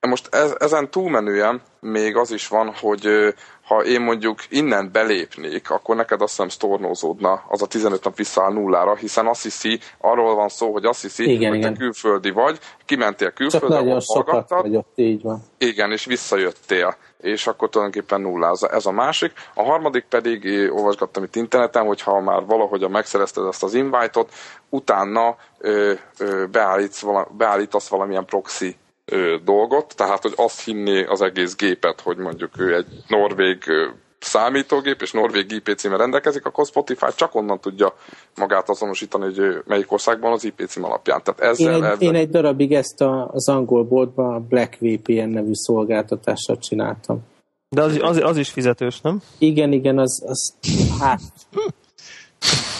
Most 0.07 0.35
ez, 0.35 0.55
ezen 0.59 0.91
túlmenően 0.91 1.63
még 1.81 2.17
az 2.17 2.31
is 2.31 2.49
van, 2.49 2.75
hogy 2.81 3.35
ha 3.65 3.85
én 3.85 4.01
mondjuk 4.01 4.39
innen 4.49 4.93
belépnék, 4.93 5.71
akkor 5.71 5.97
neked 5.97 6.21
azt 6.21 6.31
hiszem 6.31 6.49
sztornózódna 6.49 7.45
az 7.49 7.63
a 7.63 7.67
15 7.67 8.05
nap 8.05 8.17
visszaáll 8.17 8.53
nullára, 8.53 8.95
hiszen 8.95 9.27
azt 9.27 9.43
hiszi, 9.43 9.79
arról 9.99 10.35
van 10.35 10.49
szó, 10.49 10.73
hogy 10.73 10.85
azt 10.85 11.03
hiszi, 11.03 11.31
igen, 11.31 11.49
hogy 11.49 11.59
igen. 11.59 11.73
te 11.73 11.79
külföldi 11.79 12.31
vagy, 12.31 12.59
kimentél 12.85 13.31
külföldre, 13.31 13.69
Csak 13.69 13.85
nagyon 13.85 14.01
sokat 14.01 14.49
vagy 14.49 14.85
így 14.95 15.23
van. 15.23 15.43
Igen, 15.59 15.93
és 15.93 16.05
visszajöttél 16.05 16.97
és 17.21 17.47
akkor 17.47 17.69
tulajdonképpen 17.69 18.21
nullázza. 18.21 18.69
Ez 18.69 18.87
a 18.87 18.91
másik. 18.91 19.33
A 19.55 19.63
harmadik 19.63 20.05
pedig, 20.05 20.71
olvasgattam 20.73 21.23
itt 21.23 21.37
interneten, 21.37 21.87
hogy 21.87 22.03
ha 22.03 22.21
már 22.21 22.45
valahogy 22.47 22.89
megszerezted 22.89 23.47
ezt 23.47 23.63
az 23.63 23.75
invite-ot, 23.75 24.33
utána 24.69 25.37
ö, 25.59 25.93
ö, 26.19 26.45
beállítsz, 26.51 27.01
vala, 27.01 27.29
beállítasz 27.37 27.89
valamilyen 27.89 28.25
proxy 28.25 28.77
ö, 29.09 29.37
dolgot, 29.45 29.97
tehát 29.97 30.23
hogy 30.23 30.33
azt 30.37 30.65
hinné 30.65 31.05
az 31.05 31.21
egész 31.21 31.57
gépet, 31.57 32.01
hogy 32.01 32.17
mondjuk 32.17 32.61
ő 32.61 32.75
egy 32.75 32.87
norvég 33.09 33.63
ö, 33.67 33.87
számítógép 34.19 35.03
és 35.03 35.13
norvég 35.13 35.51
IP 35.51 35.75
címmel 35.77 35.99
rendelkezik, 35.99 36.45
akkor 36.45 36.67
Spotify 36.67 37.07
csak 37.17 37.35
onnan 37.35 37.61
tudja 37.61 37.95
magát 38.37 38.69
azonosítani, 38.69 39.25
hogy 39.25 39.39
ő 39.39 39.63
melyik 39.67 39.93
országban 39.93 40.33
az 40.33 40.45
IP 40.45 40.65
cím 40.67 40.85
alapján. 40.85 41.23
Tehát 41.25 41.41
ezzel, 41.41 41.75
én, 41.75 41.85
egy, 41.85 41.91
ezzel... 41.91 42.09
én 42.09 42.15
egy 42.15 42.31
darabig 42.31 42.73
ezt 42.73 43.01
a, 43.01 43.31
az 43.33 43.49
angol 43.49 43.85
boltban 43.85 44.35
a 44.35 44.39
Black 44.39 44.77
VPN 44.81 45.29
nevű 45.29 45.53
szolgáltatással 45.53 46.59
csináltam. 46.59 47.21
De 47.69 47.83
az, 47.83 47.99
az, 48.01 48.17
az 48.17 48.37
is 48.37 48.51
fizetős, 48.51 49.01
nem? 49.01 49.23
Igen, 49.39 49.73
igen, 49.73 49.99
az, 49.99 50.23
az 50.27 50.55
hát 51.01 51.21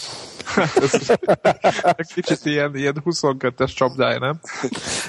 Kicsit 2.15 2.45
ilyen, 2.45 2.77
ilyen 2.77 3.03
22-es 3.05 3.75
csapdája, 3.75 4.19
nem? 4.19 4.39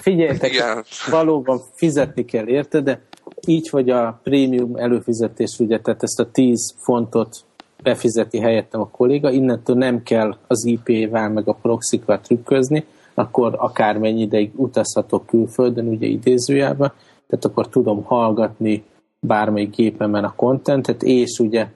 Figyeljetek, 0.02 0.52
Igen. 0.52 0.84
valóban 1.10 1.62
fizetni 1.74 2.26
kell 2.26 2.48
érte, 2.48 2.82
de 2.82 3.02
így, 3.46 3.70
hogy 3.70 3.90
a 3.90 4.20
prémium 4.24 4.76
előfizetés, 4.76 5.60
ugye, 5.60 5.80
tehát 5.80 6.04
ezt 6.04 6.20
a 6.20 6.32
10 6.32 6.74
fontot 6.78 7.38
befizeti 7.84 8.40
helyettem 8.40 8.82
a 8.82 8.90
kolléga, 8.90 9.32
innentől 9.32 9.76
nem 9.76 10.04
kell 10.04 10.38
az 10.48 10.66
IP-vel 10.66 11.30
meg 11.30 11.48
a 11.48 11.54
proxikkal 11.54 12.20
trükközni, 12.20 12.86
akkor 13.14 13.56
akármennyi 13.58 14.22
ideig 14.22 14.52
utazhatok 14.56 15.26
külföldön, 15.26 15.88
ugye 15.88 16.08
idézőjelben, 16.08 16.92
tehát 17.28 17.46
akkor 17.46 17.70
tudom 17.70 18.04
hallgatni 18.04 18.84
bármelyik 19.20 19.76
gépemen 19.76 20.24
a 20.24 20.36
kontentet, 20.36 21.04
és 21.04 21.40
ugye 21.40 21.68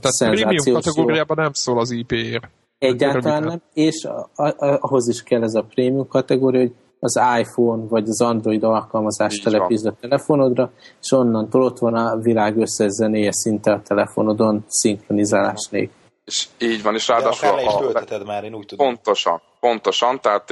tehát 0.00 0.34
prémium 0.34 0.74
kategóriában 0.74 1.36
nem 1.36 1.52
szól 1.52 1.78
az 1.78 1.90
IP-ért. 1.90 2.48
Egyáltalán 2.78 3.42
nem, 3.42 3.62
és 3.72 4.04
a, 4.04 4.42
a, 4.42 4.54
ahhoz 4.80 5.08
is 5.08 5.22
kell 5.22 5.42
ez 5.42 5.54
a 5.54 5.62
prémium 5.62 6.08
kategória, 6.08 6.60
hogy 6.60 6.72
az 7.00 7.20
iPhone 7.38 7.86
vagy 7.88 8.08
az 8.08 8.20
Android 8.20 8.64
alkalmazást 8.64 9.44
telepítsd 9.44 9.86
a 9.86 9.96
telefonodra, 10.00 10.70
és 11.02 11.12
onnantól 11.12 11.62
ott 11.62 11.78
van 11.78 11.94
a 11.94 12.16
világ 12.16 12.56
összes 12.56 12.90
zenéje 12.90 13.32
szinte 13.32 13.72
a 13.72 13.82
telefonodon 13.82 14.64
szinkronizálás 14.68 15.68
nélkül. 15.70 15.96
És 16.24 16.46
így 16.58 16.82
van, 16.82 16.94
és 16.94 17.08
ráadásul... 17.08 17.40
De 17.40 17.54
akár 17.54 17.64
le 17.64 18.02
is 18.02 18.20
a, 18.20 18.24
már, 18.24 18.44
én 18.44 18.54
úgy 18.54 18.66
tudom. 18.66 18.86
Pontosan, 18.86 19.40
pontosan, 19.60 20.20
tehát 20.20 20.48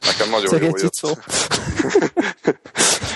nekem 0.00 0.30
nagyon 0.30 0.62
jó 0.62 0.70
jött. 0.76 1.18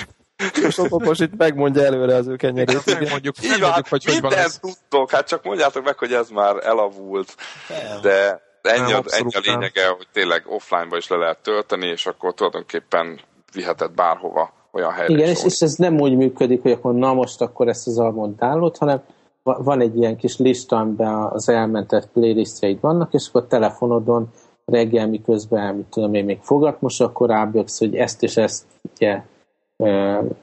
Sopopos 0.71 1.19
itt 1.19 1.37
megmondja 1.37 1.83
előre 1.83 2.15
az 2.15 2.27
ő 2.27 2.37
kenyerét. 2.37 2.85
Nem 2.85 2.99
mondjuk, 3.11 3.41
nem 3.41 3.49
mondjuk 3.51 3.71
hát 3.71 3.89
hogy 3.89 4.05
hogy 4.05 4.21
van 4.21 4.35
ez. 4.35 4.59
tudtok, 4.59 5.11
hát 5.11 5.29
csak 5.29 5.45
mondjátok 5.45 5.85
meg, 5.85 5.99
hogy 5.99 6.12
ez 6.12 6.29
már 6.29 6.57
elavult. 6.67 7.37
Nem. 7.69 8.01
De 8.01 8.43
ennyi, 8.62 8.91
nem, 8.91 9.03
ennyi 9.07 9.35
a 9.35 9.41
lényege, 9.43 9.83
nem. 9.83 9.95
hogy 9.97 10.07
tényleg 10.12 10.43
offline-ba 10.47 10.97
is 10.97 11.09
le 11.09 11.17
lehet 11.17 11.39
tölteni, 11.43 11.87
és 11.87 12.07
akkor 12.07 12.35
tulajdonképpen 12.35 13.21
viheted 13.55 13.91
bárhova 13.91 14.53
olyan 14.73 14.93
helyre. 14.93 15.12
Igen, 15.12 15.29
és, 15.29 15.45
és 15.45 15.61
ez 15.61 15.75
nem 15.75 16.01
úgy 16.01 16.17
működik, 16.17 16.62
hogy 16.62 16.73
akkor 16.73 16.95
na 16.95 17.15
most 17.15 17.41
akkor 17.41 17.69
ezt 17.69 17.87
az 17.87 17.99
albumot 17.99 18.37
download, 18.37 18.77
hanem 18.77 19.03
van 19.43 19.81
egy 19.81 19.97
ilyen 19.97 20.17
kis 20.17 20.39
lista, 20.39 20.77
amiben 20.77 21.15
az 21.15 21.49
elmentett 21.49 22.09
playlistjeid 22.12 22.81
vannak, 22.81 23.12
és 23.12 23.29
akkor 23.29 23.43
a 23.43 23.47
telefonodon 23.47 24.31
reggel 24.65 25.09
miközben, 25.09 25.75
mit 25.75 25.87
tudom 25.87 26.15
én, 26.15 26.25
még 26.25 26.39
fogatmos, 26.43 27.01
akkor 27.01 27.29
ráböksz, 27.29 27.79
hogy 27.79 27.97
ezt 27.97 28.23
és 28.23 28.37
ezt 28.37 28.65
ugye, 28.95 29.23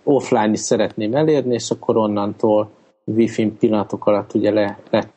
offline 0.03 0.51
is 0.51 0.59
szeretném 0.59 1.15
elérni, 1.15 1.53
és 1.53 1.69
akkor 1.69 1.97
onnantól 1.97 2.69
wifi 3.05 3.45
pillanatok 3.59 4.05
alatt 4.05 4.34
ugye 4.34 4.51
le, 4.51 4.80
le 4.89 5.11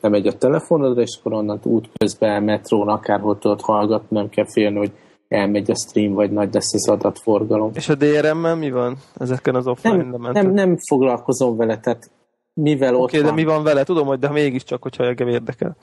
lemegy 0.00 0.26
a 0.26 0.32
telefonodra, 0.32 1.02
és 1.02 1.16
akkor 1.20 1.32
onnantól 1.32 1.72
útközben 1.72 2.42
metrón 2.42 2.88
akárhol 2.88 3.38
tudod 3.38 3.60
hallgatni, 3.60 4.16
nem 4.16 4.28
kell 4.28 4.46
félni, 4.48 4.76
hogy 4.76 4.92
elmegy 5.28 5.70
a 5.70 5.74
stream, 5.74 6.12
vagy 6.12 6.30
nagy 6.30 6.54
lesz 6.54 6.74
az 6.74 6.88
adatforgalom. 6.88 7.70
És 7.74 7.88
a 7.88 7.94
DRM-mel 7.94 8.56
mi 8.56 8.70
van 8.70 8.96
ezeken 9.14 9.54
az 9.54 9.66
offline 9.66 10.04
nem, 10.04 10.32
nem, 10.32 10.50
nem 10.50 10.76
foglalkozom 10.88 11.56
vele, 11.56 11.78
tehát 11.78 12.10
mivel 12.54 12.94
okay, 12.94 13.02
ott 13.04 13.24
van. 13.24 13.34
de 13.34 13.42
mi 13.42 13.44
van 13.44 13.62
vele? 13.62 13.84
Tudom, 13.84 14.06
hogy 14.06 14.18
de 14.18 14.30
mégiscsak, 14.30 14.82
hogyha 14.82 15.04
engem 15.04 15.28
érdekel. 15.28 15.76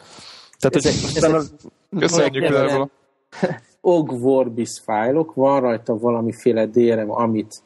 Tehát, 0.59 0.75
ezek, 0.75 0.93
hogy 1.01 1.17
ezek, 1.17 1.33
ezek, 1.33 1.99
Köszönjük 1.99 2.43
ezek, 2.43 2.89
OG 3.81 4.19
Vorbis 4.19 4.81
fájlok, 4.85 5.33
van 5.33 5.61
rajta 5.61 5.97
valamiféle 5.97 6.65
DRM, 6.65 7.11
amit 7.11 7.61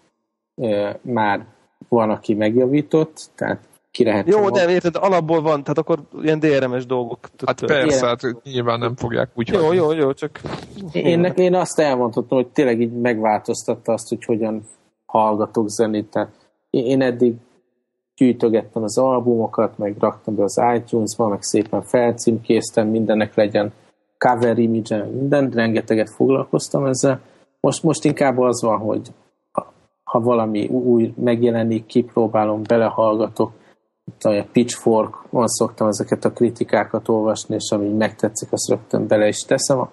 már 1.02 1.46
van, 1.90 2.10
aki 2.10 2.34
megjavított, 2.34 3.30
tehát 3.36 3.60
ki 3.92 4.04
lehet 4.04 4.28
Jó, 4.28 4.50
de 4.50 4.70
érted, 4.70 4.96
alapból 4.96 5.42
van, 5.42 5.62
tehát 5.62 5.78
akkor 5.78 6.00
ilyen 6.22 6.40
DRM-es 6.40 6.86
dolgok. 6.86 7.20
Hát 7.46 7.66
persze, 7.66 8.06
hát 8.06 8.22
nyilván 8.44 8.80
nem 8.80 8.96
fogják 8.96 9.30
úgy 9.34 9.48
Jó, 9.48 9.74
jó, 9.74 9.92
jó, 9.92 10.14
csak... 10.14 10.42
Én, 10.92 11.24
én 11.24 11.54
azt 11.54 11.80
elmondhatom, 11.80 12.38
hogy 12.38 12.48
tényleg 12.48 12.82
így 12.82 12.92
megváltoztatta 12.92 13.94
azt, 13.94 14.10
hogy 14.10 14.26
hogyan 14.26 14.64
hallgatok 15.06 15.70
zenét. 15.70 16.10
Tehát 16.10 16.32
én 16.70 17.02
eddig 17.02 17.36
gyűjtögettem 18.16 18.84
az 18.84 18.98
albumokat, 18.98 19.78
meg 19.78 19.96
raktam 20.00 20.36
be 20.36 20.44
az 20.44 20.62
iTunes-ba, 20.76 21.28
meg 21.28 21.42
szépen 21.42 21.82
felcímkéztem, 21.82 22.88
mindennek 22.88 23.36
legyen 23.36 23.74
cover 24.18 24.58
image 24.58 25.06
minden, 25.06 25.50
rengeteget 25.50 26.10
foglalkoztam 26.10 26.86
ezzel. 26.86 27.22
Most, 27.60 27.84
most 27.84 28.06
inkább 28.06 28.38
az 28.38 28.62
van, 28.62 28.78
hogy 28.78 29.12
ha 30.08 30.20
valami 30.20 30.68
új 30.68 31.14
megjelenik, 31.16 31.86
kipróbálom, 31.86 32.62
belehallgatok, 32.68 33.52
a 34.20 34.46
Pitchfork-on 34.52 35.48
szoktam 35.48 35.88
ezeket 35.88 36.26
a 36.26 36.32
kritikákat 36.32 37.10
olvasni, 37.10 37.56
és 37.56 37.72
ami 37.72 37.90
megtetszik, 37.90 38.52
azt 38.52 38.70
rögtön 38.70 39.08
bele 39.08 39.28
is 39.28 39.40
teszem 39.40 39.80
a, 39.80 39.90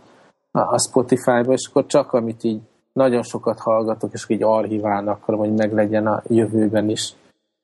a 0.51 0.78
Spotify-ba, 0.78 1.53
és 1.53 1.66
akkor 1.69 1.86
csak 1.86 2.12
amit 2.12 2.45
így 2.45 2.61
nagyon 2.93 3.23
sokat 3.23 3.59
hallgatok, 3.59 4.12
és 4.12 4.24
így 4.28 4.43
archiválnak 4.43 5.19
akarom, 5.23 5.41
hogy 5.41 5.53
meglegyen 5.53 6.07
a 6.07 6.23
jövőben 6.27 6.89
is 6.89 7.15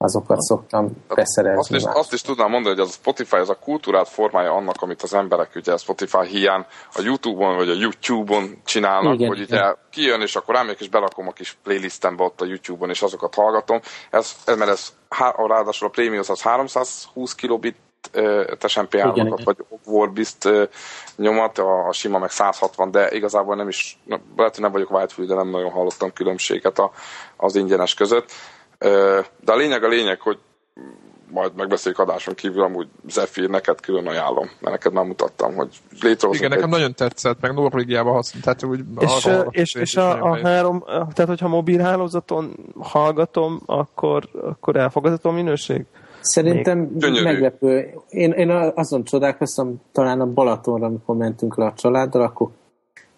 azokat 0.02 0.40
szoktam 0.40 0.90
beszerezni. 1.14 1.58
Azt 1.58 1.70
is, 1.70 1.82
azt 1.92 2.12
is 2.12 2.20
tudnám 2.20 2.50
mondani, 2.50 2.74
hogy 2.74 2.84
az 2.84 2.90
a 2.90 2.92
Spotify 2.92 3.36
az 3.36 3.50
a 3.50 3.58
kultúrát 3.58 4.08
formája 4.08 4.52
annak, 4.52 4.76
amit 4.78 5.02
az 5.02 5.14
emberek 5.14 5.50
ugye 5.54 5.72
a 5.72 5.76
Spotify 5.76 6.26
hiány 6.26 6.64
a 6.94 7.00
YouTube-on 7.02 7.56
vagy 7.56 7.68
a 7.68 7.74
YouTube-on 7.74 8.60
csinálnak, 8.64 9.14
igen, 9.14 9.28
hogy 9.28 9.40
ugye 9.40 9.74
kijön, 9.90 10.20
és 10.20 10.36
akkor 10.36 10.54
rámegyek 10.54 10.80
és 10.80 10.88
berakom 10.88 11.28
a 11.28 11.32
kis 11.32 11.58
playlistembe 11.62 12.22
ott 12.22 12.40
a 12.40 12.44
YouTube-on, 12.44 12.90
és 12.90 13.02
azokat 13.02 13.34
hallgatom. 13.34 13.80
Ez, 14.10 14.32
ez 14.44 14.56
mert 14.56 14.70
ez 14.70 14.92
ráadásul 15.36 15.88
a 15.88 15.90
Premium 15.90 16.22
az 16.28 16.42
320 16.42 17.34
kilobit 17.34 17.76
SMP 18.66 18.94
államokat, 18.94 19.44
vagy 19.44 19.56
Warbist 19.86 20.48
nyomat, 21.16 21.58
a, 21.58 21.86
a 21.86 21.92
sima 21.92 22.18
meg 22.18 22.30
160, 22.30 22.90
de 22.90 23.10
igazából 23.10 23.56
nem 23.56 23.68
is, 23.68 23.98
lehet, 24.36 24.54
hogy 24.54 24.62
nem 24.62 24.72
vagyok 24.72 24.90
whitefield, 24.90 25.30
de 25.30 25.36
nem 25.36 25.50
nagyon 25.50 25.70
hallottam 25.70 26.12
különbséget 26.12 26.78
a, 26.78 26.90
az 27.36 27.56
ingyenes 27.56 27.94
között. 27.94 28.32
De 29.40 29.52
a 29.52 29.56
lényeg 29.56 29.84
a 29.84 29.88
lényeg, 29.88 30.20
hogy 30.20 30.38
majd 31.30 31.54
megbeszéljük 31.56 32.00
adáson 32.00 32.34
kívül, 32.34 32.62
amúgy 32.62 32.88
Zephyr, 33.08 33.48
neked 33.48 33.80
külön 33.80 34.06
ajánlom, 34.06 34.50
mert 34.60 34.74
neked 34.74 34.92
már 34.92 35.04
mutattam, 35.04 35.54
hogy 35.54 35.68
létrehozunk 36.00 36.34
Igen, 36.34 36.48
nekem 36.48 36.64
egy... 36.64 36.70
nagyon 36.70 36.94
tetszett, 36.94 37.40
meg 37.40 37.54
Norvégiában 37.54 38.12
használtam. 38.12 38.54
Tehát 38.54 38.76
úgy 38.76 38.84
és, 38.98 39.24
arra, 39.24 39.46
és, 39.50 39.74
és 39.74 39.96
a, 39.96 40.22
a 40.22 40.38
három, 40.42 40.84
tehát 40.86 41.26
hogyha 41.26 41.48
mobil 41.48 41.80
hálózaton 41.80 42.56
hallgatom, 42.78 43.60
akkor, 43.66 44.28
akkor 44.42 44.76
elfogadható 44.76 45.30
a 45.30 45.32
minőség? 45.32 45.84
Szerintem 46.20 46.78
Még 46.78 47.22
meglepő. 47.22 47.94
Én, 48.08 48.30
én 48.30 48.50
azon 48.74 49.04
csodálkoztam, 49.04 49.80
talán 49.92 50.20
a 50.20 50.26
Balatonra, 50.26 50.86
amikor 50.86 51.16
mentünk 51.16 51.56
le 51.56 51.64
a 51.64 51.72
családdal, 51.72 52.22
akkor 52.22 52.48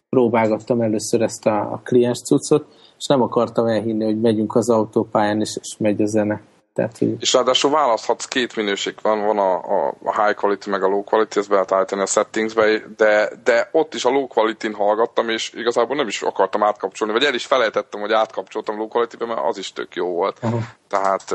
próbálgattam 0.09 0.81
először 0.81 1.23
ezt 1.23 1.47
a, 1.47 1.73
a 1.73 1.81
kliens 1.85 2.19
cuccot, 2.19 2.67
és 3.03 3.09
nem 3.09 3.23
akartam 3.23 3.67
elhinni, 3.67 4.05
hogy 4.05 4.21
megyünk 4.21 4.55
az 4.55 4.71
autópályán, 4.71 5.41
és, 5.41 5.59
és 5.61 5.77
megy 5.79 6.03
a 6.03 6.07
zene. 6.07 6.41
Tehát, 6.75 6.99
hogy... 6.99 7.17
És 7.21 7.33
ráadásul 7.33 7.71
választhatsz 7.71 8.25
két 8.25 8.57
minőség 8.57 8.95
van, 9.03 9.25
van 9.25 9.39
a, 9.39 9.55
a, 9.55 9.95
a 10.05 10.23
high 10.25 10.37
quality 10.37 10.67
meg 10.69 10.83
a 10.83 10.89
low 10.89 11.05
quality, 11.05 11.37
ezt 11.37 11.49
be 11.49 11.55
lehet 11.55 11.73
állítani 11.73 12.03
a 12.03 12.07
settingsbe, 12.07 12.83
de, 12.97 13.31
de 13.45 13.69
ott 13.73 13.95
is 13.95 14.05
a 14.05 14.11
low 14.11 14.27
quality-n 14.27 14.75
hallgattam, 14.75 15.29
és 15.29 15.53
igazából 15.55 15.97
nem 15.97 16.09
is 16.09 16.23
akartam 16.23 16.63
átkapcsolni, 16.63 17.13
vagy 17.13 17.25
el 17.25 17.35
is 17.35 17.47
felejtettem, 17.47 18.01
hogy 18.01 18.13
átkapcsoltam 18.13 18.77
low 18.77 18.89
quality-be, 18.89 19.27
mert 19.27 19.41
az 19.49 19.59
is 19.59 19.73
tök 19.73 19.95
jó 19.95 20.07
volt. 20.07 20.39
Uh-huh. 20.43 20.63
Tehát 20.89 21.35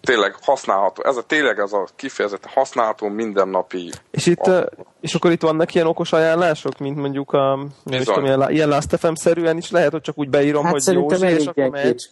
tényleg 0.00 0.34
használható, 0.40 1.02
ez 1.04 1.16
a 1.16 1.22
tényleg 1.22 1.58
ez 1.58 1.72
a 1.72 1.86
kifejezetten 1.96 2.50
használható 2.54 3.08
mindennapi... 3.08 3.90
És, 4.10 4.26
itt, 4.26 4.46
a... 4.46 4.68
és 5.00 5.14
akkor 5.14 5.30
itt 5.30 5.42
vannak 5.42 5.74
ilyen 5.74 5.86
okos 5.86 6.12
ajánlások, 6.12 6.78
mint 6.78 6.96
mondjuk 6.96 7.32
a, 7.32 7.68
nem 7.82 8.02
tudom, 8.02 8.24
ilyen, 8.24 8.50
ilyen 8.50 8.68
Last.fm-szerűen 8.68 9.56
is 9.56 9.70
lehet, 9.70 9.90
hogy 9.90 10.00
csak 10.00 10.18
úgy 10.18 10.28
beírom, 10.28 10.64
hát 10.64 10.72
hogy 10.72 10.94
jó, 10.94 11.06
és 11.06 11.46
akkor 11.46 11.68
megy. 11.68 12.10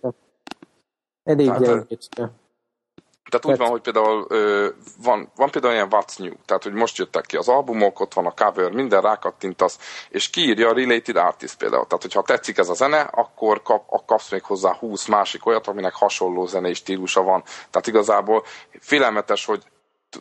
Elég 1.25 1.53
gyengécske. 1.59 2.31
Tehát 3.29 3.47
úgy 3.47 3.57
van, 3.57 3.69
hogy 3.69 3.81
például 3.81 4.27
ö, 4.29 4.69
van, 5.03 5.31
van 5.37 5.51
például 5.51 5.75
ilyen 5.75 5.89
What's 5.91 6.19
New, 6.19 6.33
tehát 6.45 6.63
hogy 6.63 6.73
most 6.73 6.99
jöttek 6.99 7.25
ki 7.27 7.37
az 7.37 7.49
albumok, 7.49 8.01
ott 8.01 8.15
van 8.15 8.27
a 8.27 8.35
cover, 8.45 8.71
minden 8.71 9.01
rákattintasz, 9.01 9.79
és 10.09 10.31
kiírja 10.31 10.69
a 10.69 10.73
Related 10.73 11.17
Artist 11.17 11.57
például. 11.57 11.87
Tehát, 11.87 12.03
hogyha 12.03 12.23
tetszik 12.23 12.59
ez 12.59 12.69
a 12.69 12.75
zene, 12.75 13.01
akkor 13.01 13.63
kap, 13.63 14.05
kapsz 14.07 14.31
még 14.31 14.43
hozzá 14.43 14.75
20 14.75 15.07
másik 15.07 15.47
olyat, 15.47 15.67
aminek 15.67 15.95
hasonló 15.95 16.47
zenei 16.47 16.75
stílusa 16.75 17.23
van. 17.23 17.43
Tehát 17.71 17.87
igazából 17.87 18.45
félelmetes, 18.81 19.45
hogy 19.45 19.63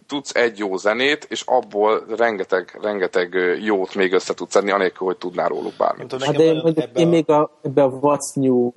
tudsz 0.07 0.35
egy 0.35 0.57
jó 0.57 0.77
zenét, 0.77 1.25
és 1.29 1.43
abból 1.45 2.05
rengeteg, 2.17 2.77
rengeteg 2.81 3.33
jót 3.61 3.95
még 3.95 4.13
össze 4.13 4.33
tudsz 4.33 4.51
szedni, 4.51 4.71
anélkül, 4.71 5.07
hogy 5.07 5.17
tudnál 5.17 5.47
róluk 5.47 5.73
bármit. 5.77 6.23
Hát 6.23 6.39
én, 6.39 6.75
én 6.93 7.05
a... 7.05 7.09
még 7.09 7.29
a, 7.29 7.59
ebbe 7.61 7.83
a 7.83 7.89
What's 7.89 8.33
New 8.33 8.71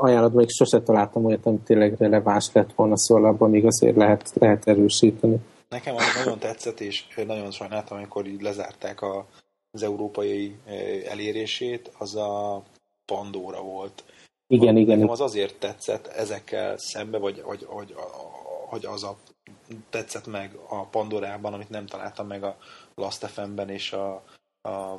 ajánlatban 0.00 0.40
még 0.40 0.50
sose 0.50 0.82
találtam 0.82 1.24
olyat, 1.24 1.46
ami 1.46 1.58
tényleg 1.58 1.94
releváns 1.98 2.52
lett 2.52 2.72
volna, 2.72 2.98
szóval 2.98 3.24
abban 3.24 3.50
még 3.50 3.66
azért 3.66 3.96
lehet, 3.96 4.32
lehet 4.34 4.68
erősíteni. 4.68 5.36
Nekem 5.68 5.94
az 5.94 6.04
nagyon 6.24 6.38
tetszett, 6.38 6.80
és 6.80 7.04
nagyon 7.26 7.50
sajnáltam, 7.50 7.96
amikor 7.96 8.26
így 8.26 8.42
lezárták 8.42 9.00
a, 9.00 9.26
az 9.70 9.82
európai 9.82 10.56
elérését, 11.08 11.90
az 11.98 12.16
a 12.16 12.62
Pandora 13.04 13.62
volt. 13.62 14.04
Igen, 14.46 14.76
igen. 14.76 14.98
Nekem 14.98 15.12
az 15.12 15.20
azért 15.20 15.58
tetszett 15.58 16.06
ezekkel 16.06 16.78
szembe, 16.78 17.18
vagy, 17.18 17.42
vagy, 17.42 17.66
vagy, 17.72 17.94
hogy 18.66 18.84
az 18.84 19.04
a 19.04 19.16
tetszett 19.90 20.26
meg 20.26 20.58
a 20.68 20.84
Pandorában, 20.84 21.52
amit 21.52 21.68
nem 21.68 21.86
találtam 21.86 22.26
meg 22.26 22.42
a 22.42 22.56
Last 22.94 23.26
FM-ben 23.26 23.68
és 23.68 23.92
a, 23.92 24.22
a 24.62 24.98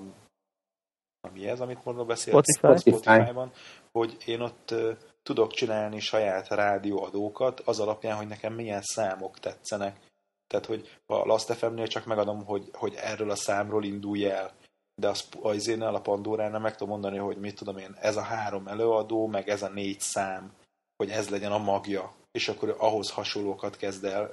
mi 1.34 1.48
ez, 1.48 1.60
amit 1.60 1.86
mondva 1.86 2.06
beszélt? 2.06 2.46
Spotify. 2.56 2.92
Spotify-ban, 2.92 3.52
hogy 3.92 4.18
én 4.26 4.42
ott 4.42 4.72
uh, 4.72 4.98
tudok 5.24 5.52
csinálni 5.52 6.00
saját 6.00 6.48
rádióadókat 6.48 7.60
az 7.60 7.80
alapján, 7.80 8.18
hogy 8.18 8.28
nekem 8.28 8.54
milyen 8.54 8.82
számok 8.82 9.40
tetszenek. 9.40 10.00
Tehát, 10.48 10.66
hogy 10.66 11.00
a 11.06 11.16
Last 11.16 11.54
FM-nél 11.54 11.88
csak 11.88 12.06
megadom, 12.06 12.46
hogy, 12.46 12.70
hogy 12.74 12.94
erről 12.98 13.30
a 13.30 13.36
számról 13.36 13.84
indulj 13.84 14.30
el. 14.30 14.52
De 14.96 15.08
az, 15.08 15.28
az 15.42 15.68
én 15.68 15.82
a 15.82 16.02
Pandoránál 16.02 16.60
meg 16.60 16.76
tudom 16.76 16.90
mondani, 16.90 17.18
hogy 17.18 17.38
mit 17.38 17.56
tudom 17.56 17.78
én, 17.78 17.96
ez 18.00 18.18
a 18.18 18.22
három 18.22 18.68
előadó, 18.68 19.28
meg 19.28 19.50
ez 19.50 19.62
a 19.62 19.70
négy 19.70 20.00
szám, 20.00 20.52
hogy 20.96 21.10
ez 21.10 21.30
legyen 21.30 21.52
a 21.52 21.58
magja 21.58 22.20
és 22.32 22.48
akkor 22.48 22.76
ahhoz 22.78 23.12
hasonlókat 23.12 23.78
kezd 23.78 24.06
el 24.06 24.32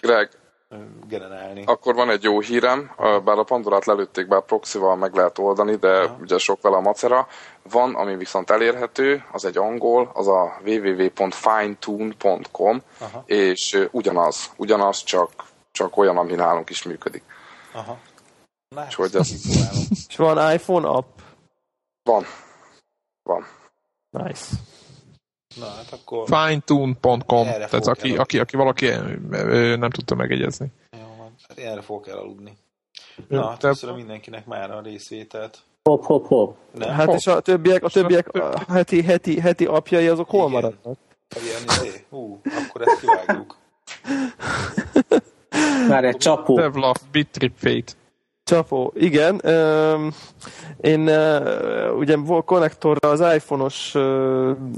Greg, 0.00 0.30
generálni. 1.08 1.64
Akkor 1.66 1.94
van 1.94 2.10
egy 2.10 2.22
jó 2.22 2.40
hírem, 2.40 2.90
bár 2.96 3.38
a 3.38 3.42
Pandorát 3.42 3.84
lelőtték, 3.84 4.28
bár 4.28 4.42
proxival 4.42 4.96
meg 4.96 5.14
lehet 5.14 5.38
oldani, 5.38 5.76
de 5.76 6.00
Aha. 6.00 6.16
ugye 6.20 6.38
sok 6.38 6.62
vele 6.62 6.76
a 6.76 6.80
macera. 6.80 7.26
Van, 7.70 7.94
ami 7.94 8.16
viszont 8.16 8.50
elérhető, 8.50 9.24
az 9.32 9.44
egy 9.44 9.58
angol, 9.58 10.10
az 10.14 10.28
a 10.28 10.60
www.finetune.com, 10.66 12.82
és 13.24 13.88
ugyanaz, 13.90 14.50
ugyanaz, 14.56 15.02
csak, 15.02 15.30
csak 15.72 15.96
olyan, 15.96 16.16
ami 16.16 16.34
nálunk 16.34 16.70
is 16.70 16.82
működik. 16.82 17.22
Aha. 17.72 17.98
És, 18.88 18.94
hogy 18.94 19.14
ez... 19.14 19.30
és 20.08 20.16
van 20.16 20.52
iPhone 20.52 20.88
app? 20.88 21.18
Van. 22.02 22.24
Van. 23.22 23.46
Nice. 24.10 24.46
Na, 25.56 25.66
hát 25.66 25.92
akkor... 25.92 26.26
Finetune.com, 26.26 27.44
tehát 27.44 27.86
aki, 27.86 28.16
aki, 28.16 28.38
aki 28.38 28.56
valaki 28.56 28.86
nem 29.76 29.90
tudta 29.90 30.14
megegyezni. 30.14 30.72
Jó, 30.92 31.14
van. 31.18 31.34
Hát 31.48 31.58
erre 31.58 31.80
fogok 31.80 32.08
elaludni. 32.08 32.56
Na, 33.28 33.48
hát 33.48 33.58
köszönöm 33.58 33.96
mindenkinek 33.96 34.46
már 34.46 34.70
a 34.70 34.80
részvételt. 34.80 35.58
Hop, 35.82 36.04
hop, 36.04 36.26
hop. 36.26 36.56
Nem? 36.72 36.90
Hát 36.90 37.06
hop. 37.06 37.16
és 37.16 37.26
a 37.26 37.40
többiek, 37.40 37.84
a 37.84 37.88
többiek 37.88 38.28
a 38.28 38.72
heti, 38.72 39.02
heti, 39.02 39.40
heti 39.40 39.64
apjai 39.64 40.06
azok 40.06 40.30
hol 40.30 40.48
Igen. 40.48 40.52
maradnak? 40.52 40.98
Ilyen 41.42 41.62
izé. 41.66 42.04
Hú, 42.10 42.40
akkor 42.44 42.88
ezt 42.88 43.00
kivágjuk. 43.00 43.56
Már 45.88 46.04
egy 46.04 46.16
csapó. 46.16 46.56
Devlaf, 46.56 47.02
Bitrip 47.10 47.52
Fate. 47.56 47.92
Csapó, 48.44 48.92
igen. 48.96 49.40
Én 50.80 51.10
ugye 51.98 52.16
konnektorra 52.44 53.08
az 53.08 53.20
iPhone-os, 53.20 53.94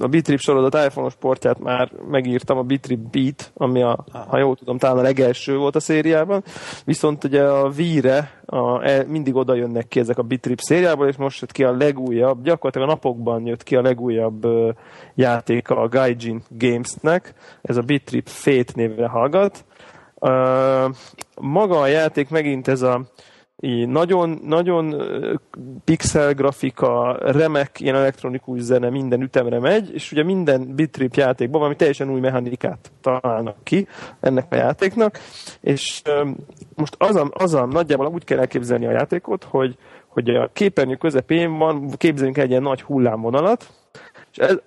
a 0.00 0.06
Bitrip 0.10 0.38
sorozat 0.38 0.84
iPhone-os 0.86 1.14
portját 1.14 1.58
már 1.58 1.92
megírtam, 2.10 2.58
a 2.58 2.62
Bitrip 2.62 2.98
Beat, 2.98 3.50
ami 3.54 3.82
a, 3.82 4.04
ha 4.28 4.38
jól 4.38 4.56
tudom, 4.56 4.78
talán 4.78 4.98
a 4.98 5.02
legelső 5.02 5.56
volt 5.56 5.76
a 5.76 5.80
szériában. 5.80 6.44
Viszont 6.84 7.24
ugye 7.24 7.42
a 7.42 7.68
Wii-re 7.76 8.42
a, 8.46 8.88
e, 8.88 9.04
mindig 9.06 9.34
oda 9.34 9.54
jönnek 9.54 9.88
ki 9.88 10.00
ezek 10.00 10.18
a 10.18 10.22
Bitrip 10.22 10.60
szériából, 10.60 11.08
és 11.08 11.16
most 11.16 11.40
jött 11.40 11.52
ki 11.52 11.64
a 11.64 11.76
legújabb, 11.76 12.42
gyakorlatilag 12.42 12.88
a 12.88 12.92
napokban 12.92 13.46
jött 13.46 13.62
ki 13.62 13.76
a 13.76 13.82
legújabb 13.82 14.46
játéka 15.14 15.76
a 15.76 15.88
Gaijin 15.88 16.42
Games-nek. 16.48 17.34
Ez 17.62 17.76
a 17.76 17.82
Bitrip 17.82 18.28
Fate 18.28 18.72
névre 18.74 19.06
hallgat. 19.06 19.64
Maga 21.40 21.80
a 21.80 21.86
játék 21.86 22.28
megint 22.28 22.68
ez 22.68 22.82
a 22.82 23.00
így 23.60 23.88
nagyon, 23.88 24.40
nagyon 24.44 25.02
pixel 25.84 26.34
grafika, 26.34 27.16
remek, 27.20 27.80
ilyen 27.80 27.94
elektronikus 27.94 28.60
zene 28.60 28.90
minden 28.90 29.22
ütemre 29.22 29.58
megy, 29.58 29.94
és 29.94 30.12
ugye 30.12 30.22
minden 30.22 30.74
bitrip 30.74 31.14
játékban 31.14 31.58
valami 31.58 31.76
teljesen 31.76 32.10
új 32.10 32.20
mechanikát 32.20 32.92
találnak 33.00 33.56
ki 33.62 33.86
ennek 34.20 34.46
a 34.50 34.56
játéknak, 34.56 35.18
és 35.60 36.02
most 36.74 36.94
az 36.98 37.16
a, 37.16 37.30
az 37.32 37.54
a 37.54 37.66
nagyjából 37.66 38.06
úgy 38.06 38.24
kell 38.24 38.38
elképzelni 38.38 38.86
a 38.86 38.90
játékot, 38.90 39.44
hogy, 39.44 39.76
hogy 40.06 40.30
a 40.30 40.50
képernyő 40.52 40.96
közepén 40.96 41.58
van, 41.58 41.90
képzeljünk 41.96 42.38
egy 42.38 42.50
ilyen 42.50 42.62
nagy 42.62 42.82
hullámvonalat, 42.82 43.66
és 44.30 44.38
ez, 44.38 44.58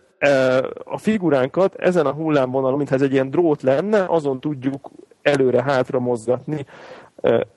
a 0.84 0.98
figuránkat 0.98 1.76
ezen 1.76 2.06
a 2.06 2.11
hullámvonalon, 2.11 2.78
mintha 2.78 2.95
ez 2.95 3.02
egy 3.02 3.11
ilyen 3.11 3.30
drót 3.30 3.61
lenne, 3.61 4.06
azon 4.07 4.40
tudjuk 4.40 4.91
előre-hátra 5.22 5.99
mozgatni 5.99 6.66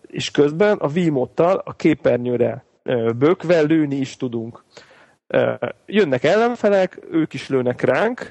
és 0.07 0.31
közben 0.31 0.77
a 0.77 0.89
Wiimote-tal 0.89 1.63
a 1.65 1.75
képernyőre 1.75 2.65
bökve 3.17 3.61
lőni 3.61 3.97
is 3.97 4.17
tudunk. 4.17 4.65
Jönnek 5.87 6.25
ellenfelek, 6.25 6.99
ők 7.11 7.35
is 7.35 7.49
lőnek 7.49 7.81
ránk, 7.81 8.31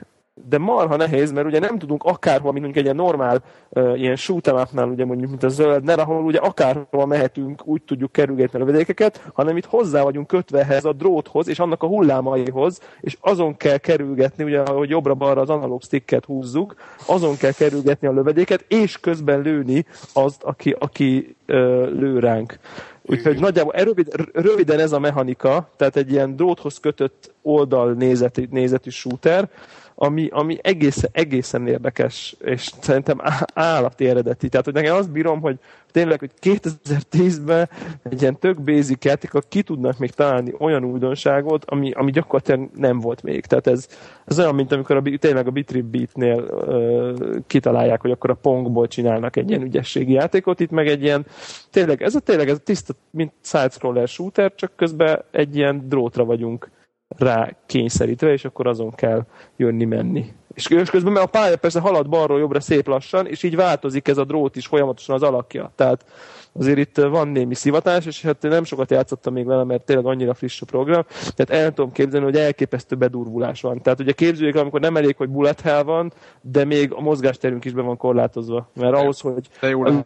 de 0.49 0.57
marha 0.57 0.95
nehéz, 0.95 1.31
mert 1.31 1.47
ugye 1.47 1.59
nem 1.59 1.77
tudunk 1.77 2.03
akárhol, 2.03 2.51
mint 2.51 2.63
mondjuk 2.63 2.77
egy 2.77 2.83
ilyen 2.83 3.05
normál 3.05 3.43
uh, 3.69 3.99
ilyen 3.99 4.15
shoot 4.15 4.47
ugye 4.73 5.05
mondjuk, 5.05 5.29
mint 5.29 5.43
a 5.43 5.49
zöldner, 5.49 5.99
ahol 5.99 6.23
ugye 6.23 6.39
akárhol 6.39 7.05
mehetünk, 7.05 7.67
úgy 7.67 7.81
tudjuk 7.81 8.11
kerülgetni 8.11 8.59
a 8.59 8.65
lövedékeket, 8.65 9.29
hanem 9.33 9.57
itt 9.57 9.65
hozzá 9.65 10.03
vagyunk 10.03 10.27
kötve 10.27 10.59
ehhez 10.59 10.85
a 10.85 10.93
dróthoz, 10.93 11.47
és 11.47 11.59
annak 11.59 11.83
a 11.83 11.87
hullámaihoz, 11.87 12.79
és 13.01 13.17
azon 13.21 13.57
kell 13.57 13.77
kerülgetni, 13.77 14.43
ugye, 14.43 14.63
hogy 14.65 14.89
jobbra-balra 14.89 15.41
az 15.41 15.49
analóg 15.49 15.81
sticket 15.81 16.25
húzzuk, 16.25 16.75
azon 17.05 17.37
kell 17.37 17.51
kerülgetni 17.51 18.07
a 18.07 18.11
lövedéket, 18.11 18.65
és 18.67 18.99
közben 18.99 19.41
lőni 19.41 19.85
azt, 20.13 20.43
aki, 20.43 20.75
aki 20.79 21.35
uh, 21.47 21.55
lő 21.89 22.19
ránk. 22.19 22.59
Úgyhogy 23.05 23.39
nagyjából 23.39 23.73
rövid, 23.73 24.07
röviden 24.33 24.79
ez 24.79 24.91
a 24.91 24.99
mechanika, 24.99 25.69
tehát 25.77 25.95
egy 25.95 26.11
ilyen 26.11 26.35
dróthoz 26.35 26.79
kötött 26.79 27.33
oldal 27.41 27.93
nézetű, 27.93 28.47
nézetű 28.49 28.89
shooter, 28.89 29.49
ami, 29.95 30.27
ami 30.31 30.57
egészen, 30.61 31.09
egészen 31.13 31.67
érdekes, 31.67 32.35
és 32.43 32.71
szerintem 32.79 33.21
állati 33.53 34.07
eredeti. 34.07 34.49
Tehát, 34.49 34.65
hogy 34.65 34.73
nekem 34.75 34.95
azt 34.95 35.11
bírom, 35.11 35.41
hogy 35.41 35.59
tényleg, 35.91 36.19
hogy 36.19 36.31
2010-ben 36.41 37.69
egy 38.03 38.21
ilyen 38.21 38.39
tök 38.39 38.61
basic 38.61 39.05
játék, 39.05 39.31
ki 39.49 39.61
tudnak 39.61 39.97
még 39.97 40.11
találni 40.11 40.53
olyan 40.59 40.83
újdonságot, 40.83 41.65
ami, 41.65 41.91
ami 41.91 42.11
gyakorlatilag 42.11 42.69
nem 42.75 42.99
volt 42.99 43.23
még. 43.23 43.45
Tehát 43.45 43.67
ez, 43.67 43.87
ez 44.25 44.39
olyan, 44.39 44.55
mint 44.55 44.71
amikor 44.71 44.95
a, 44.95 45.01
tényleg 45.19 45.47
a 45.47 45.51
Bitrip 45.51 45.85
Beat-nél 45.85 46.41
uh, 46.41 47.35
kitalálják, 47.47 48.01
hogy 48.01 48.11
akkor 48.11 48.29
a 48.29 48.37
Pongból 48.41 48.87
csinálnak 48.87 49.35
egy 49.35 49.49
ilyen 49.49 49.61
ügyességi 49.61 50.13
játékot, 50.13 50.59
itt 50.59 50.71
meg 50.71 50.87
egy 50.87 51.03
ilyen, 51.03 51.25
tényleg, 51.69 52.01
ez 52.01 52.15
a 52.15 52.19
tényleg, 52.19 52.49
ez 52.49 52.55
a 52.55 52.63
tiszta, 52.63 52.93
mint 53.09 53.31
side-scroller 53.41 54.07
shooter, 54.07 54.55
csak 54.55 54.71
közben 54.75 55.23
egy 55.31 55.55
ilyen 55.55 55.85
drótra 55.87 56.25
vagyunk 56.25 56.69
rá 57.17 57.49
kényszerítve, 57.65 58.31
és 58.31 58.45
akkor 58.45 58.67
azon 58.67 58.95
kell 58.95 59.25
jönni-menni. 59.55 60.33
És 60.53 60.67
közben 60.67 61.13
mert 61.13 61.25
a 61.25 61.29
pálya 61.29 61.57
persze 61.57 61.79
halad 61.79 62.09
balról 62.09 62.39
jobbra 62.39 62.59
szép 62.59 62.87
lassan, 62.87 63.27
és 63.27 63.43
így 63.43 63.55
változik 63.55 64.07
ez 64.07 64.17
a 64.17 64.25
drót 64.25 64.55
is 64.55 64.67
folyamatosan 64.67 65.15
az 65.15 65.23
alakja. 65.23 65.71
Tehát 65.75 66.05
azért 66.53 66.77
itt 66.77 66.97
van 66.97 67.27
némi 67.27 67.53
szivatás, 67.53 68.05
és 68.05 68.21
hát 68.21 68.41
nem 68.41 68.63
sokat 68.63 68.91
játszottam 68.91 69.33
még 69.33 69.45
vele, 69.45 69.63
mert 69.63 69.85
tényleg 69.85 70.05
annyira 70.05 70.33
friss 70.33 70.61
a 70.61 70.65
program, 70.65 71.05
tehát 71.35 71.63
el 71.63 71.73
tudom 71.73 71.91
képzelni, 71.91 72.25
hogy 72.25 72.35
elképesztő 72.35 72.95
bedurvulás 72.95 73.61
van. 73.61 73.81
Tehát 73.81 73.99
ugye 73.99 74.11
képzeljük, 74.11 74.55
amikor 74.55 74.79
nem 74.79 74.97
elég, 74.97 75.15
hogy 75.17 75.29
bullet 75.29 75.61
hell 75.61 75.83
van, 75.83 76.13
de 76.41 76.65
még 76.65 76.93
a 76.93 77.01
mozgásterünk 77.01 77.65
is 77.65 77.71
be 77.73 77.81
van 77.81 77.97
korlátozva. 77.97 78.69
Mert 78.73 78.93
ahhoz, 78.93 79.19
hogy 79.19 79.49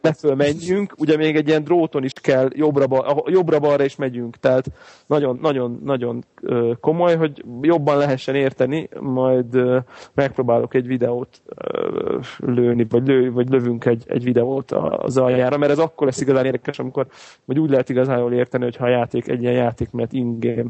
leföl 0.02 0.36
menjünk, 0.36 0.94
ugye 0.98 1.18
még 1.18 1.36
egy 1.36 1.48
ilyen 1.48 1.64
dróton 1.64 2.04
is 2.04 2.12
kell 2.14 2.50
jobbra-balra 2.54 3.24
jobbra 3.26 3.84
is 3.84 3.96
megyünk. 3.96 4.38
Tehát 4.38 4.66
nagyon, 5.06 5.40
nagyon, 5.42 5.80
nagyon 5.84 6.24
komoly, 6.80 7.16
hogy 7.16 7.44
jobban 7.62 7.98
lehessen 7.98 8.36
érteni, 8.36 8.90
majd 9.00 9.58
megpróbálok 10.14 10.74
egy 10.74 10.88
videót 10.88 11.42
lőni, 12.38 12.86
vagy, 12.90 13.08
lő, 13.08 13.32
vagy 13.32 13.50
lövünk 13.50 13.86
egy, 13.86 14.04
egy 14.08 14.24
videót 14.24 14.72
az 14.72 15.18
aljára, 15.18 15.58
mert 15.58 15.72
ez 15.72 15.80
akkor 15.80 16.08
lesz 16.08 16.22
igazán 16.36 16.46
érdekes, 16.46 16.80
amikor 16.80 17.08
vagy 17.46 17.60
úgy 17.60 17.70
lehet 17.70 17.90
igazán 17.90 18.20
jól 18.20 18.34
érteni, 18.34 18.64
hogyha 18.64 18.86
a 18.86 18.90
játék 18.90 19.28
egy 19.28 19.42
ilyen 19.42 19.54
játék, 19.54 19.92
mert 19.92 20.14
in-game 20.14 20.70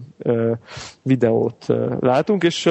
videót 1.02 1.66
látunk, 2.00 2.44
és 2.44 2.70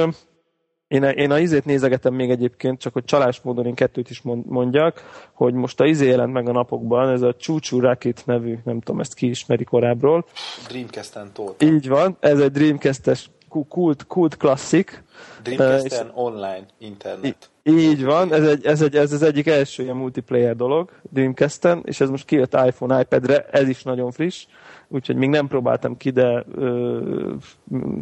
én, 0.88 1.02
én 1.02 1.30
a 1.30 1.38
izét 1.38 1.64
nézegetem 1.64 2.14
még 2.14 2.30
egyébként, 2.30 2.80
csak 2.80 2.92
hogy 2.92 3.04
csalás 3.04 3.40
módon 3.40 3.66
én 3.66 3.74
kettőt 3.74 4.10
is 4.10 4.22
mondjak, 4.22 5.02
hogy 5.32 5.54
most 5.54 5.80
a 5.80 5.86
izé 5.86 6.06
jelent 6.06 6.32
meg 6.32 6.48
a 6.48 6.52
napokban, 6.52 7.08
ez 7.08 7.22
a 7.22 7.34
Csúcsú 7.34 7.80
Rocket 7.80 8.22
nevű, 8.26 8.58
nem 8.64 8.80
tudom, 8.80 9.00
ezt 9.00 9.14
ki 9.14 9.28
ismeri 9.28 9.64
korábbról. 9.64 10.24
Dreamcast-en 10.68 11.30
tolta. 11.32 11.64
Így 11.66 11.88
van, 11.88 12.16
ez 12.20 12.40
egy 12.40 12.50
Dreamcast-es 12.50 13.30
kult, 13.68 14.06
kult 14.06 14.36
klasszik. 14.36 15.02
Dreamcast-en 15.42 16.06
uh, 16.06 16.18
online 16.18 16.66
internet. 16.78 17.50
Így 17.66 18.04
van, 18.04 18.32
ez, 18.32 18.46
egy, 18.48 18.64
ez, 18.64 18.82
egy, 18.82 18.96
ez 18.96 19.12
az 19.12 19.22
egyik 19.22 19.46
első 19.46 19.82
ilyen 19.82 19.96
multiplayer 19.96 20.56
dolog 20.56 20.90
Dreamcast-en, 21.10 21.82
és 21.84 22.00
ez 22.00 22.10
most 22.10 22.24
kijött 22.24 22.54
iPhone, 22.54 23.00
iPad-re, 23.00 23.46
ez 23.50 23.68
is 23.68 23.82
nagyon 23.82 24.10
friss, 24.10 24.46
úgyhogy 24.88 25.16
még 25.16 25.28
nem 25.28 25.46
próbáltam 25.46 25.96
ki, 25.96 26.10
de 26.10 26.44
ö, 26.54 27.34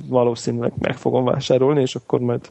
valószínűleg 0.09 0.73
meg 0.79 0.97
fogom 0.97 1.25
vásárolni, 1.25 1.81
és 1.81 1.95
akkor 1.95 2.21
majd 2.21 2.51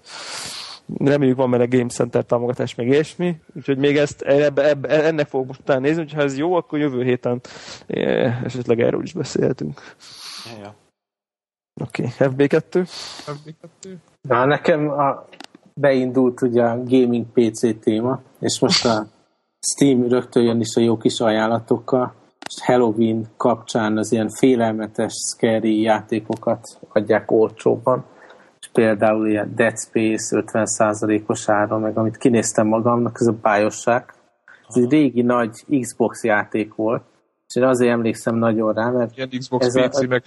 reméljük 0.98 1.38
van 1.38 1.54
a 1.54 1.68
Game 1.68 1.90
Center 1.90 2.24
támogatás, 2.24 2.76
meg 2.76 2.88
ilyesmi, 2.88 3.36
úgyhogy 3.56 3.78
még 3.78 3.98
ezt 3.98 4.22
ebbe, 4.22 4.70
ebbe, 4.70 5.04
ennek 5.04 5.28
fogok 5.28 5.48
most 5.48 5.60
utána 5.60 5.80
nézni, 5.80 6.02
hogyha 6.02 6.22
ez 6.22 6.38
jó, 6.38 6.54
akkor 6.54 6.80
jövő 6.80 7.04
héten 7.04 7.42
esetleg 8.44 8.82
erről 8.82 9.04
is 9.04 9.14
beszélhetünk. 9.14 9.82
Ja. 10.62 10.76
Oké, 11.82 12.04
okay. 12.04 12.30
FB2. 12.30 12.88
FB2. 13.26 13.94
Na, 14.22 14.46
nekem 14.46 14.90
a, 14.90 15.28
beindult 15.74 16.42
ugye 16.42 16.64
a 16.64 16.84
gaming 16.84 17.26
PC 17.34 17.80
téma, 17.80 18.22
és 18.40 18.60
most 18.60 18.86
a 18.86 19.08
Steam 19.60 20.08
rögtön 20.08 20.44
jön 20.44 20.60
is 20.60 20.76
a 20.76 20.82
jó 20.82 20.98
kis 20.98 21.20
ajánlatokkal, 21.20 22.14
és 22.48 22.64
Halloween 22.66 23.26
kapcsán 23.38 23.98
az 23.98 24.12
ilyen 24.12 24.30
félelmetes, 24.30 25.14
scary 25.14 25.82
játékokat 25.82 26.80
adják 26.94 27.32
olcsóban, 27.32 28.06
és 28.60 28.70
például 28.74 29.28
ilyen 29.28 29.56
Dead 29.56 29.80
Space 29.80 30.44
50%-os 30.46 31.50
ára, 31.50 31.78
meg 31.78 31.98
amit 31.98 32.18
kinéztem 32.18 32.68
magamnak, 32.68 33.18
ez 33.20 33.28
a 33.28 33.36
Bioshock. 33.42 34.14
Ez 34.68 34.84
egy 34.84 34.90
régi 34.90 35.22
nagy 35.22 35.80
Xbox 35.82 36.24
játék 36.24 36.76
volt, 36.76 37.04
és 37.48 37.56
én 37.56 37.64
azért 37.64 37.92
emlékszem 37.92 38.36
nagyon 38.36 38.74
rá, 38.74 38.90
mert... 38.90 39.18
Ilyen 39.18 39.30
Xbox 39.30 39.66
ez 39.66 39.90
PC, 39.90 40.02
a, 40.02 40.08
meg 40.08 40.24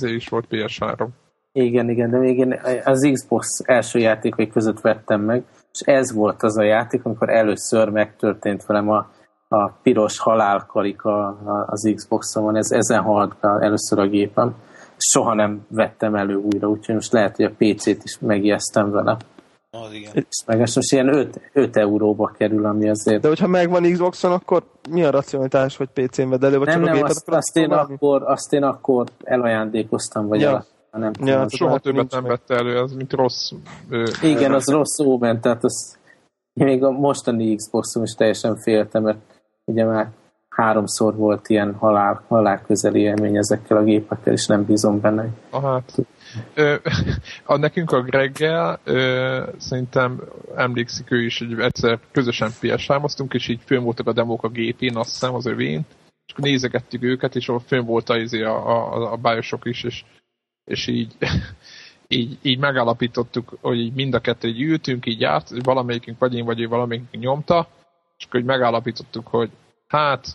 is 0.00 0.28
volt 0.28 0.46
PS3. 0.50 1.06
Igen, 1.52 1.90
igen, 1.90 2.10
de 2.10 2.18
még 2.18 2.38
én 2.38 2.60
az 2.84 3.08
Xbox 3.12 3.46
első 3.64 3.98
játékai 3.98 4.48
között 4.48 4.80
vettem 4.80 5.20
meg, 5.20 5.44
és 5.72 5.80
ez 5.80 6.12
volt 6.12 6.42
az 6.42 6.58
a 6.58 6.62
játék, 6.62 7.04
amikor 7.04 7.28
először 7.28 7.88
megtörtént 7.88 8.66
velem 8.66 8.90
a, 8.90 9.10
a 9.48 9.70
piros 9.82 10.18
halálkarika 10.18 11.38
az 11.66 11.92
Xbox-on, 11.94 12.56
ez 12.56 12.70
ezen 12.70 13.02
halt 13.02 13.36
be 13.40 13.48
először 13.48 13.98
a 13.98 14.06
gépem. 14.06 14.54
Soha 14.96 15.34
nem 15.34 15.66
vettem 15.68 16.14
elő 16.14 16.34
újra, 16.34 16.68
úgyhogy 16.68 16.94
most 16.94 17.12
lehet, 17.12 17.36
hogy 17.36 17.44
a 17.44 17.54
PC-t 17.58 18.04
is 18.04 18.18
megijesztem 18.20 18.90
vele. 18.90 19.16
Az 19.70 19.92
igen. 19.92 20.26
Meg 20.46 20.60
ez 20.60 20.74
most 20.74 20.92
ilyen 20.92 21.14
5, 21.14 21.40
5 21.52 21.76
euróba 21.76 22.32
kerül, 22.38 22.66
ami 22.66 22.88
azért... 22.88 23.22
De 23.22 23.28
hogyha 23.28 23.46
megvan 23.46 23.92
Xboxon, 23.92 24.32
akkor 24.32 24.62
mi 24.90 25.04
a 25.04 25.10
racionalitás, 25.10 25.76
hogy 25.76 25.88
PC-n 25.88 26.28
vedd 26.28 26.44
elő? 26.44 26.58
Vagy 26.58 26.66
nem, 26.66 26.80
nem, 26.80 27.02
azt, 27.02 27.28
azt, 27.28 27.56
én 27.56 27.70
akkor, 27.70 28.22
azt 28.22 28.52
én 28.52 28.62
akkor 28.62 29.06
elajándékoztam, 29.22 30.26
vagy 30.26 30.40
ja. 30.40 30.64
Nem 30.98 31.12
ja, 31.24 31.38
hát 31.38 31.50
soha 31.50 31.78
többet 31.78 32.10
nem 32.10 32.22
vette 32.22 32.54
elő, 32.54 32.78
az 32.78 32.92
mint 32.92 33.12
rossz... 33.12 33.52
Ö, 33.88 34.04
Igen, 34.22 34.52
az 34.52 34.68
rossz 34.68 34.98
ómen, 34.98 35.40
tehát 35.40 35.64
az 35.64 35.98
még 36.52 36.84
a 36.84 36.90
mostani 36.90 37.54
Xboxom 37.54 38.02
is 38.02 38.12
teljesen 38.12 38.56
féltem, 38.56 39.02
mert 39.02 39.18
ugye 39.64 39.84
már 39.84 40.10
háromszor 40.48 41.16
volt 41.16 41.48
ilyen 41.48 41.74
halál, 41.74 42.24
halál 42.28 42.62
közeli 42.66 43.00
élmény 43.00 43.36
ezekkel 43.36 43.76
a 43.76 43.82
gépekkel, 43.82 44.32
és 44.32 44.46
nem 44.46 44.64
bízom 44.64 45.00
benne. 45.00 45.28
Aha. 45.50 45.82
Ö, 46.54 46.74
a, 47.44 47.56
nekünk 47.56 47.92
a 47.92 48.02
Greggel 48.02 48.78
ö, 48.84 49.42
szerintem 49.56 50.22
emlékszik 50.56 51.10
ő 51.10 51.24
is, 51.24 51.38
hogy 51.38 51.60
egyszer 51.60 51.98
közösen 52.12 52.50
ps 52.60 52.90
és 53.28 53.48
így 53.48 53.60
fönn 53.64 53.82
voltak 53.82 54.06
a 54.06 54.12
demók 54.12 54.42
a 54.42 54.48
gépén, 54.48 54.96
azt 54.96 55.10
hiszem 55.10 55.34
az 55.34 55.46
övén, 55.46 55.80
és 56.26 56.32
akkor 56.32 56.44
nézegettük 56.44 57.02
őket, 57.02 57.36
és 57.36 57.48
ott 57.48 57.66
fönn 57.66 57.84
volt 57.84 58.08
a, 58.08 58.16
izé 58.16 58.42
a, 58.42 58.68
a, 58.68 59.12
a 59.12 59.16
Bioshock 59.16 59.64
is, 59.66 59.84
és 59.84 60.04
és 60.64 60.86
így, 60.86 61.16
így, 62.08 62.38
így 62.42 62.58
megállapítottuk, 62.58 63.58
hogy 63.60 63.78
így 63.78 63.94
mind 63.94 64.14
a 64.14 64.20
kettő 64.20 64.48
így 64.48 64.60
ültünk, 64.60 65.06
így 65.06 65.20
járt, 65.20 65.64
valamelyikünk 65.64 66.18
vagy 66.18 66.34
én, 66.34 66.44
vagy 66.44 66.60
ő 66.60 66.68
valamelyikünk 66.68 67.22
nyomta, 67.22 67.68
és 68.18 68.24
akkor 68.24 68.40
így 68.40 68.46
megállapítottuk, 68.46 69.26
hogy 69.26 69.50
hát 69.86 70.26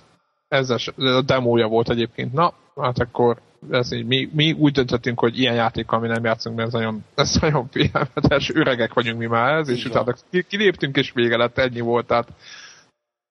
ez 0.47 0.69
a 0.69 1.21
demója 1.21 1.67
volt 1.67 1.89
egyébként, 1.89 2.33
na, 2.33 2.53
hát 2.75 2.99
akkor 2.99 3.41
ez 3.71 3.91
így, 3.91 4.05
mi, 4.05 4.29
mi 4.33 4.51
úgy 4.51 4.71
döntöttünk, 4.71 5.19
hogy 5.19 5.39
ilyen 5.39 5.55
játékkal 5.55 5.99
mi 5.99 6.07
nem 6.07 6.23
játszunk, 6.23 6.55
mert 6.55 6.67
ez 6.67 6.73
nagyon, 6.73 7.03
ez 7.15 7.35
nagyon 7.41 7.67
félelmetes, 7.67 8.49
öregek 8.53 8.93
vagyunk 8.93 9.19
mi 9.19 9.25
már 9.25 9.53
ez, 9.53 9.69
és 9.69 9.85
utána 9.85 10.15
kiléptünk, 10.47 10.97
és 10.97 11.11
vége 11.11 11.37
lett, 11.37 11.57
ennyi 11.57 11.79
volt, 11.79 12.07
tehát 12.07 12.27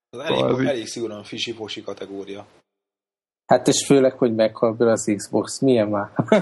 az 0.09 0.19
elég, 0.19 0.37
szóval 0.37 0.67
elég 0.67 0.87
szigorúan 0.87 1.23
fisi 1.23 1.55
kategória. 1.85 2.45
Hát 3.47 3.67
és 3.67 3.85
főleg, 3.85 4.13
hogy 4.13 4.35
meghal 4.35 4.75
az 4.77 5.11
Xbox. 5.15 5.59
Milyen 5.59 5.87
már? 5.87 6.09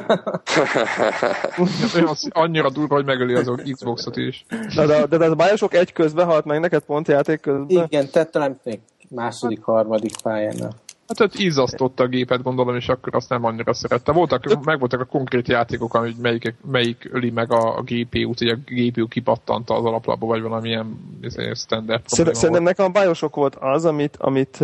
Annyira 2.29 2.69
durva, 2.69 2.95
hogy 2.95 3.05
megöli 3.05 3.33
az 3.33 3.51
Xboxot 3.71 4.17
is. 4.17 4.45
De, 4.75 4.85
de, 4.85 5.05
de, 5.05 5.17
de 5.17 5.25
a 5.25 5.35
Bioshock 5.35 5.73
egy 5.73 5.93
közben 5.93 6.25
halt 6.25 6.45
meg 6.45 6.59
neked 6.59 6.81
pont 6.81 7.07
játék 7.07 7.39
közben? 7.39 7.65
Igen, 7.69 8.09
tehát 8.11 8.31
talán 8.31 8.59
még 8.63 8.79
második, 9.09 9.63
harmadik 9.63 10.21
pályán. 10.21 10.73
Hát 11.07 11.19
ott 11.19 11.33
izzasztotta 11.33 12.03
a 12.03 12.07
gépet, 12.07 12.41
gondolom, 12.41 12.75
és 12.75 12.87
akkor 12.87 13.15
azt 13.15 13.29
nem 13.29 13.45
annyira 13.45 13.73
szerette. 13.73 14.11
Voltak, 14.11 14.63
meg 14.63 14.79
voltak 14.79 14.99
a 14.99 15.05
konkrét 15.05 15.47
játékok, 15.47 15.91
hogy 15.91 16.15
melyik, 16.21 16.55
melyik 16.71 17.09
öli 17.11 17.29
meg 17.29 17.51
a, 17.51 17.77
a 17.77 17.81
GPU-t, 17.81 18.39
hogy 18.39 18.47
a 18.47 18.57
GPU 18.65 19.07
kipattanta 19.07 19.75
az 19.75 19.85
alaplapba, 19.85 20.25
vagy 20.25 20.41
valamilyen 20.41 21.17
izé, 21.21 21.51
standard 21.53 22.01
Szerintem, 22.05 22.33
szerintem 22.33 22.63
nekem 22.63 22.85
a 22.85 22.99
Bioshock 22.99 23.35
volt 23.35 23.55
az, 23.55 23.85
amit, 23.85 24.15
amit 24.17 24.57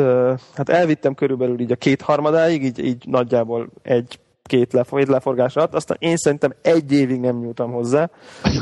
hát 0.54 0.70
elvittem 0.70 1.16
körülbelül 1.16 1.60
így 1.60 1.72
a 1.72 1.76
kétharmadáig, 1.76 2.64
így, 2.64 2.80
így 2.80 3.04
nagyjából 3.08 3.70
egy 3.82 4.20
két 4.52 4.74
lefor, 4.74 5.08
leforgás 5.08 5.56
alatt, 5.56 5.74
aztán 5.74 5.98
én 6.00 6.18
szerintem 6.18 6.54
egy 6.62 6.92
évig 6.92 7.20
nem 7.20 7.40
nyúltam 7.40 7.72
hozzá, 7.72 8.10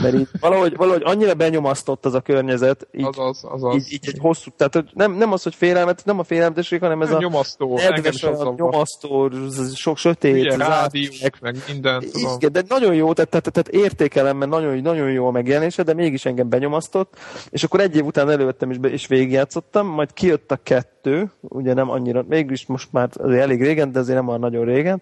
mert 0.02 0.16
így 0.16 0.28
valahogy, 0.40 0.76
valahogy 0.76 1.02
annyira 1.06 1.34
benyomasztott 1.34 2.06
az 2.06 2.14
a 2.14 2.20
környezet, 2.20 2.88
így, 2.92 3.06
az 3.06 3.18
az, 3.18 3.46
az 3.50 3.64
az. 3.64 3.76
így, 3.76 3.94
így 3.94 4.08
egy 4.08 4.18
hosszú, 4.22 4.52
tehát 4.58 4.84
nem, 4.94 5.12
nem 5.12 5.32
az, 5.32 5.44
hogy 5.44 5.56
félelmet, 5.56 6.02
nem 6.06 6.20
a 6.20 6.24
félelmetesség, 6.24 6.80
hanem 6.80 7.02
ez 7.02 7.12
a 7.12 7.18
nyomasztó, 7.18 7.78
nedves, 7.78 8.24
a 8.24 8.54
nyomasztó, 8.58 9.32
sok 9.76 9.98
sötét, 9.98 10.46
Ugye, 10.46 10.58
rádiók, 10.58 11.40
meg 11.42 11.58
minden, 11.68 12.00
tudom. 12.00 12.34
Igen, 12.36 12.52
de 12.52 12.64
nagyon 12.68 12.94
jó, 12.94 13.14
tehát, 13.14 13.30
tehát, 13.30 13.52
tehát 13.52 13.68
értékelem, 13.68 14.38
mert 14.38 14.52
nagyon, 14.52 14.78
nagyon 14.78 15.12
jó 15.12 15.28
a 15.28 15.32
megjelenése, 15.32 15.84
de 15.84 15.94
mégis 15.94 16.26
engem 16.26 16.50
benyomasztott, 16.50 17.18
és 17.50 17.64
akkor 17.64 17.80
egy 17.80 17.96
év 17.96 18.06
után 18.06 18.30
elővettem 18.30 18.72
és, 18.72 18.78
be, 18.78 18.90
és 18.90 19.08
végigjátszottam, 19.08 19.88
majd 19.88 20.14
kijött 20.14 20.52
a 20.52 20.60
kettő, 20.64 20.99
ugye 21.42 21.74
nem 21.74 21.90
annyira, 21.90 22.24
mégis 22.28 22.66
most 22.66 22.92
már 22.92 23.10
azért 23.14 23.42
elég 23.42 23.62
régen, 23.62 23.92
de 23.92 24.00
azért 24.00 24.18
nem 24.18 24.28
olyan 24.28 24.40
nagyon 24.40 24.66
régen, 24.66 25.02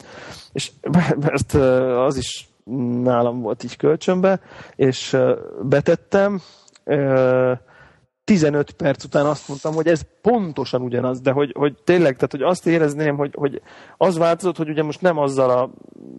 és 0.53 0.71
mert 1.21 1.53
az 1.97 2.17
is 2.17 2.49
nálam 3.03 3.41
volt 3.41 3.63
így 3.63 3.77
kölcsönbe, 3.77 4.39
és 4.75 5.17
betettem, 5.61 6.41
15 8.27 8.71
perc 8.71 9.03
után 9.03 9.25
azt 9.25 9.47
mondtam, 9.47 9.73
hogy 9.73 9.87
ez 9.87 10.01
pontosan 10.21 10.81
ugyanaz, 10.81 11.21
de 11.21 11.31
hogy, 11.31 11.53
hogy 11.57 11.75
tényleg, 11.83 12.13
tehát 12.13 12.31
hogy 12.31 12.41
azt 12.41 12.67
érezném, 12.67 13.17
hogy, 13.17 13.33
hogy 13.35 13.61
az 13.97 14.17
változott, 14.17 14.57
hogy 14.57 14.69
ugye 14.69 14.83
most 14.83 15.01
nem 15.01 15.17
azzal 15.17 15.49
a, 15.49 15.69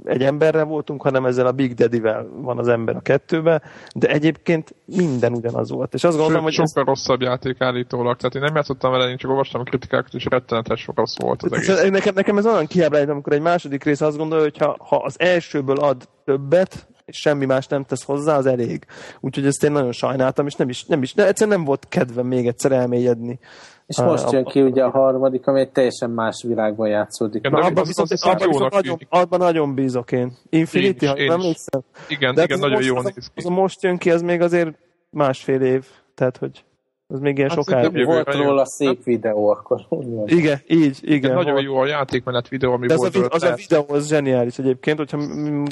egy 0.05 0.23
emberrel 0.23 0.65
voltunk, 0.65 1.03
hanem 1.03 1.25
ezzel 1.27 1.47
a 1.47 1.53
Big 1.53 1.75
Daddy-vel 1.75 2.29
van 2.41 2.59
az 2.59 2.69
ember 2.69 2.97
a 2.97 3.01
kettőbe, 3.01 3.63
de 3.95 4.09
egyébként 4.09 4.75
minden 4.85 5.33
ugyanaz 5.33 5.71
volt. 5.71 5.95
És 5.95 6.05
azt 6.05 6.17
gondolom, 6.17 6.43
hogy 6.43 6.53
sokkal 6.53 6.83
ez... 6.83 6.89
rosszabb 6.89 7.21
játék 7.21 7.61
állítólag, 7.61 8.17
tehát 8.17 8.35
én 8.35 8.43
nem 8.43 8.55
játszottam 8.55 8.91
vele, 8.91 9.11
én 9.11 9.17
csak 9.17 9.31
olvastam 9.31 9.61
a 9.61 9.65
kritikákat, 9.65 10.15
és 10.15 10.25
rettenetes 10.25 10.89
rossz 10.95 11.19
volt 11.19 11.43
az 11.43 11.53
egész. 11.53 11.91
Nekem, 11.91 12.15
nekem 12.15 12.39
ez 12.39 12.47
olyan 12.47 12.67
kiábrányt, 12.67 13.11
amikor 13.11 13.33
egy 13.33 13.41
második 13.41 13.85
rész 13.85 14.01
azt 14.01 14.17
gondolja, 14.17 14.45
hogy 14.45 14.59
ha, 14.59 14.77
ha 14.79 14.97
az 14.97 15.21
elsőből 15.21 15.79
ad 15.79 16.09
többet, 16.25 16.87
és 17.09 17.17
semmi 17.17 17.45
más 17.45 17.67
nem 17.67 17.85
tesz 17.85 18.05
hozzá, 18.05 18.37
az 18.37 18.47
elég. 18.47 18.87
Úgyhogy 19.21 19.47
ezt 19.47 19.65
én 19.65 19.73
nagyon 19.73 19.93
sajnáltam, 19.93 20.47
és 20.47 20.55
nem 20.55 20.69
is, 20.69 20.85
nem 20.85 21.03
is, 21.03 21.15
egyszerűen 21.15 21.57
nem 21.57 21.67
volt 21.67 21.87
kedvem 21.89 22.27
még 22.27 22.47
egyszer 22.47 22.73
elmélyedni. 22.73 23.39
És 23.87 24.01
most 24.01 24.33
jön 24.33 24.45
ki 24.45 24.63
ugye 24.63 24.83
a 24.83 24.91
harmadik, 24.91 25.47
ami 25.47 25.61
egy 25.61 25.71
teljesen 25.71 26.11
más 26.11 26.45
világban 26.47 26.89
játszódik. 26.89 27.47
Igen, 27.47 27.61
abban, 27.61 27.85
viszont, 27.85 28.11
az, 28.11 28.23
abban, 28.23 28.49
viszont 28.49 28.73
nagyon, 28.73 28.99
abban 29.09 29.39
nagyon 29.39 29.75
bízok 29.75 30.13
én. 30.13 30.33
Infinity, 30.51 31.07
ha 31.07 31.15
nem 31.15 31.41
hiszem. 31.41 31.81
Igen, 32.09 32.35
De 32.35 32.43
igen, 32.43 32.59
nagyon 32.59 32.83
jól 32.83 33.03
néz 33.03 33.15
ki. 33.15 33.21
Az, 33.35 33.45
az 33.45 33.51
most 33.51 33.83
jön 33.83 33.97
ki, 33.97 34.11
az 34.11 34.23
még 34.23 34.41
azért 34.41 34.79
másfél 35.11 35.61
év. 35.61 35.87
Tehát, 36.15 36.37
hogy 36.37 36.65
az 37.11 37.21
még 37.21 37.37
ilyen 37.37 37.49
hát 37.49 37.59
sokáig. 37.59 38.05
Volt 38.05 38.35
róla 38.35 38.67
szép 38.67 39.05
videó, 39.05 39.49
akkor 39.49 39.87
Igen, 40.27 40.61
így, 40.67 40.99
igen. 41.03 41.35
nagyon 41.35 41.53
volt. 41.53 41.65
jó 41.65 41.77
a 41.77 41.87
játékmenet 41.87 42.49
videó, 42.49 42.73
ami 42.73 42.87
De 42.87 42.97
volt. 42.97 43.17
Az, 43.17 43.23
a, 43.23 43.29
az 43.31 43.43
a 43.43 43.55
videó 43.55 43.85
az 43.89 44.09
zseniális 44.09 44.59
egyébként, 44.59 44.99
hogyha 44.99 45.21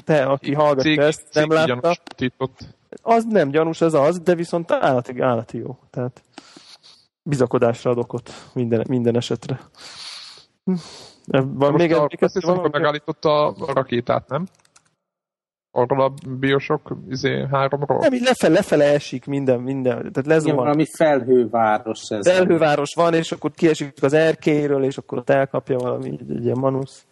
te, 0.05 0.25
aki 0.25 0.55
hallgatja 0.55 1.03
ezt, 1.03 1.23
nem 1.33 1.51
látta, 1.51 1.97
az 3.03 3.25
nem 3.31 3.51
gyanús, 3.51 3.81
ez 3.81 3.95
az, 3.95 4.21
de 4.21 4.35
viszont 4.35 4.73
állati, 4.73 5.21
állati 5.21 5.59
jó. 5.59 5.79
Tehát 5.91 6.23
bizakodásra 7.23 7.91
ad 7.91 7.99
okot 7.99 8.31
minden, 8.53 8.85
minden 8.89 9.17
esetre. 9.17 9.61
Hm. 10.65 10.75
Van 11.55 11.73
még 11.73 11.93
egy... 11.93 12.19
Amikor 12.33 12.71
megállította 12.71 13.47
a 13.47 13.73
rakétát, 13.73 14.29
nem? 14.29 14.47
Arról 15.77 16.03
a 16.03 16.13
biosok 16.39 16.97
izé, 17.09 17.47
háromról? 17.51 17.99
Nem, 17.99 18.13
így 18.13 18.23
lefele, 18.23 18.55
lefele 18.55 18.85
esik 18.85 19.27
minden, 19.27 19.61
minden. 19.61 19.99
Tehát 19.99 20.27
lezuhan. 20.27 20.43
Igen, 20.43 20.57
valami 20.57 20.87
felhőváros 20.93 22.11
ez. 22.11 22.29
Felhőváros 22.29 22.95
van, 22.95 23.15
és 23.15 23.33
akkor 23.33 23.51
kiesik 23.51 24.03
az 24.03 24.13
erkéről, 24.13 24.85
és 24.85 24.99
akkor 24.99 25.19
ott 25.19 25.31
elkapja 25.31 25.79
valami 25.79 26.09
egy, 26.09 26.31
egy 26.31 26.45
ilyen 26.45 26.59
manusz. 26.59 27.05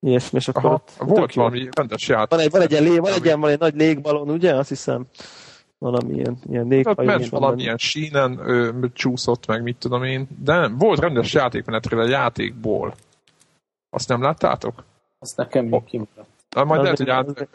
Ilyesmi, 0.00 0.38
és 0.38 0.48
akkor 0.48 0.64
Aha, 0.64 0.74
ott, 0.74 1.08
volt 1.08 1.34
valami 1.34 1.68
rendes 1.76 2.08
játék. 2.08 2.28
Van 2.28 2.40
egy, 2.40 2.50
van 2.50 2.60
egy, 2.60 2.70
ilyen, 2.70 2.82
lé, 2.82 2.98
van 2.98 3.12
egy, 3.12 3.24
ilyen, 3.24 3.40
van 3.40 3.50
egy 3.50 3.58
nagy 3.58 3.74
légbalon, 3.74 4.30
ugye? 4.30 4.54
Azt 4.54 4.68
hiszem 4.68 5.06
valami 5.78 6.14
ilyen, 6.14 6.36
ilyen 6.50 6.66
léghajó. 6.66 7.08
Ment 7.08 7.28
valamilyen 7.28 7.76
sínen 7.76 8.38
ö, 8.38 8.70
csúszott 8.92 9.46
meg, 9.46 9.62
mit 9.62 9.76
tudom 9.76 10.02
én, 10.02 10.28
de 10.38 10.54
nem, 10.54 10.78
volt 10.78 11.00
rendes 11.00 11.32
játékmenetről 11.32 12.00
a 12.00 12.08
játékból. 12.08 12.94
Azt 13.90 14.08
nem 14.08 14.22
láttátok? 14.22 14.84
Azt 15.18 15.36
nekem 15.36 15.64
még 15.64 15.84
kimaradt. 15.84 16.31
Na, 16.54 16.64
majd 16.64 16.82
lehet, 16.82 16.98
hogy 16.98 17.08
át, 17.08 17.48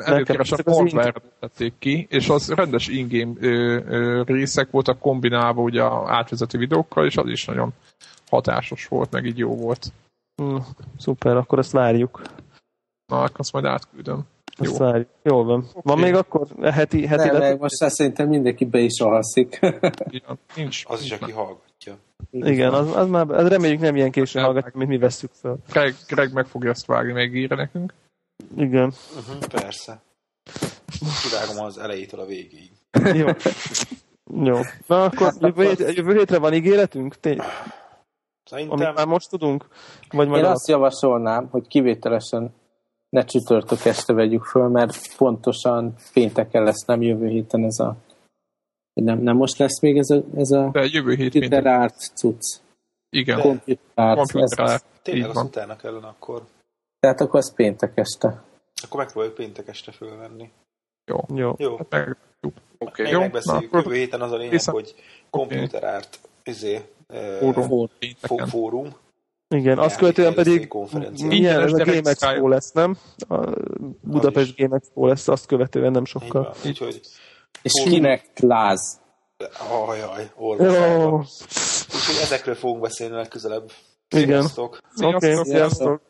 portware 0.64 1.14
tették 1.40 1.74
ki, 1.80 2.08
és 2.10 2.30
az 2.30 2.50
rendes 2.50 2.88
ingame 2.88 3.34
ö, 3.40 3.80
ö, 3.88 4.24
részek 4.26 4.72
voltak 4.72 5.00
kombinálva 5.00 5.62
ugye 5.62 5.82
a 5.82 6.12
átvezető 6.16 6.58
videókkal, 6.58 7.06
és 7.06 7.18
az 7.18 7.30
is 7.30 7.46
nagyon 7.46 7.74
hatásos 8.30 8.88
volt, 8.88 9.12
meg 9.12 9.26
így 9.26 9.38
jó 9.38 9.56
volt. 9.56 9.92
Mm, 10.42 10.56
szuper, 10.98 11.36
akkor 11.36 11.60
ezt 11.60 11.72
várjuk. 11.72 12.22
Na, 13.06 13.22
akkor 13.22 13.40
azt 13.40 13.54
majd 13.54 13.66
átküldöm. 13.66 14.24
Jó. 14.60 14.70
Azt 14.70 14.78
várjuk. 14.78 15.08
Jól 15.24 15.44
van. 15.44 15.60
Okay. 15.60 15.82
Van 15.84 16.00
még 16.00 16.16
akkor 16.16 16.48
heti, 16.62 17.08
heti 17.08 17.28
Nem, 17.28 17.40
let... 17.40 17.60
most 17.60 17.76
szerintem 17.76 18.28
mindenki 18.28 18.66
be 18.66 18.80
is 18.80 19.00
alszik. 19.00 19.60
Nincs. 20.56 20.84
Az 20.88 21.04
is, 21.04 21.12
aki 21.12 21.32
hallgatja. 21.32 21.98
Igen, 22.32 22.74
az, 22.74 22.96
az 22.96 23.08
már, 23.08 23.30
az 23.30 23.48
reméljük 23.48 23.80
nem 23.80 23.96
ilyen 23.96 24.12
későn 24.12 24.44
hallgatja, 24.44 24.72
mint 24.74 24.90
mi 24.90 24.98
veszük 24.98 25.32
fel. 25.34 25.58
Greg, 25.70 25.96
Greg 26.08 26.34
meg 26.34 26.46
fogja 26.46 26.70
ezt 26.70 26.86
vágni, 26.86 27.12
meg 27.12 27.36
írja 27.36 27.56
nekünk. 27.56 27.94
Igen. 28.58 28.94
Uh-huh, 29.18 29.48
persze. 29.48 30.02
Kivágom 31.24 31.66
az 31.66 31.78
elejétől 31.78 32.20
a 32.20 32.26
végéig. 32.26 32.72
Jó. 33.14 33.28
Jó. 34.44 34.60
Na 34.88 35.04
akkor 35.04 35.34
jövő, 35.40 35.64
hét, 35.64 35.96
jövő 35.96 36.18
hétre 36.18 36.38
van 36.38 36.54
ígéretünk? 36.54 37.20
Tény? 37.20 37.42
Szerintem... 38.44 38.80
Amit 38.80 38.96
már 38.96 39.06
most 39.06 39.30
tudunk? 39.30 39.68
Vagy 40.10 40.28
Én 40.28 40.46
azt 40.46 40.68
javasolnám, 40.68 41.48
hogy 41.52 41.68
kivételesen 41.68 42.54
ne 43.10 43.24
csütörtök 43.24 43.86
este 43.86 44.14
vegyük 44.14 44.44
föl, 44.44 44.68
mert 44.68 45.16
pontosan 45.18 45.96
pénteken 46.14 46.64
lesz, 46.64 46.86
nem 46.86 47.02
jövő 47.02 47.28
héten 47.28 47.64
ez 47.64 47.80
a... 47.80 47.96
Nem, 48.94 49.20
nem 49.20 49.36
most 49.36 49.58
lesz 49.58 49.80
még 49.80 49.98
ez 49.98 50.10
a, 50.10 50.24
ez 50.36 50.52
a 50.52 50.70
De 50.72 50.86
jövő 50.86 51.16
hét 51.16 51.32
computer 51.32 51.66
art 51.66 51.96
cucc. 52.16 52.60
Igen. 53.10 53.42
Computer 53.42 53.84
art. 53.94 54.18
Computer 54.18 54.66
art. 54.66 54.86
Tényleg 55.02 55.30
az 55.30 55.44
utána 55.44 55.76
kellene 55.76 56.08
akkor. 56.08 56.46
Tehát 57.08 57.22
akkor 57.22 57.40
az 57.40 57.54
péntek 57.54 57.92
este. 57.96 58.44
Akkor 58.84 59.00
megpróbáljuk 59.00 59.36
péntek 59.36 59.68
este 59.68 59.92
fölvenni. 59.92 60.52
Jó. 61.06 61.18
Jó. 61.34 61.54
Jó. 61.58 61.78
Hát 61.78 61.90
meg, 61.90 62.18
okay. 62.78 63.06
Még 63.06 63.14
jó. 63.14 63.20
megbeszéljük. 63.20 63.72
Na, 63.72 63.78
Jövő 63.80 63.96
héten 63.96 64.22
az 64.22 64.32
a 64.32 64.36
lényeg, 64.36 64.52
viszont... 64.52 64.78
hogy 64.78 64.96
computer 65.30 65.84
art 65.84 66.20
izé, 66.44 66.82
fórum. 67.40 67.90
Fórum. 68.48 68.96
Igen, 69.50 69.78
azt 69.78 69.98
követően 69.98 70.34
pedig 70.34 70.74
milyen 71.24 71.62
ez 71.62 71.74
a 71.74 71.84
Game 71.84 72.10
Expo 72.10 72.48
lesz, 72.48 72.72
nem? 72.72 72.98
A 73.28 73.52
Budapest 74.02 74.58
Game 74.58 74.76
Expo 74.76 75.06
lesz, 75.06 75.28
azt 75.28 75.46
követően 75.46 75.92
nem 75.92 76.06
sokkal. 76.06 76.56
Úgyhogy 76.66 77.02
és 77.62 77.84
kinek 77.84 78.40
láz? 78.40 79.02
Ajaj, 79.88 80.32
orvos. 80.36 81.30
Úgyhogy 81.94 82.16
ezekről 82.22 82.56
fogunk 82.56 82.82
beszélni 82.82 83.16
legközelebb. 83.16 83.72
Igen. 84.10 84.42
Sziasztok! 84.42 84.80
Oké, 85.02 85.16
okay, 85.16 85.44
sziasztok! 85.44 86.02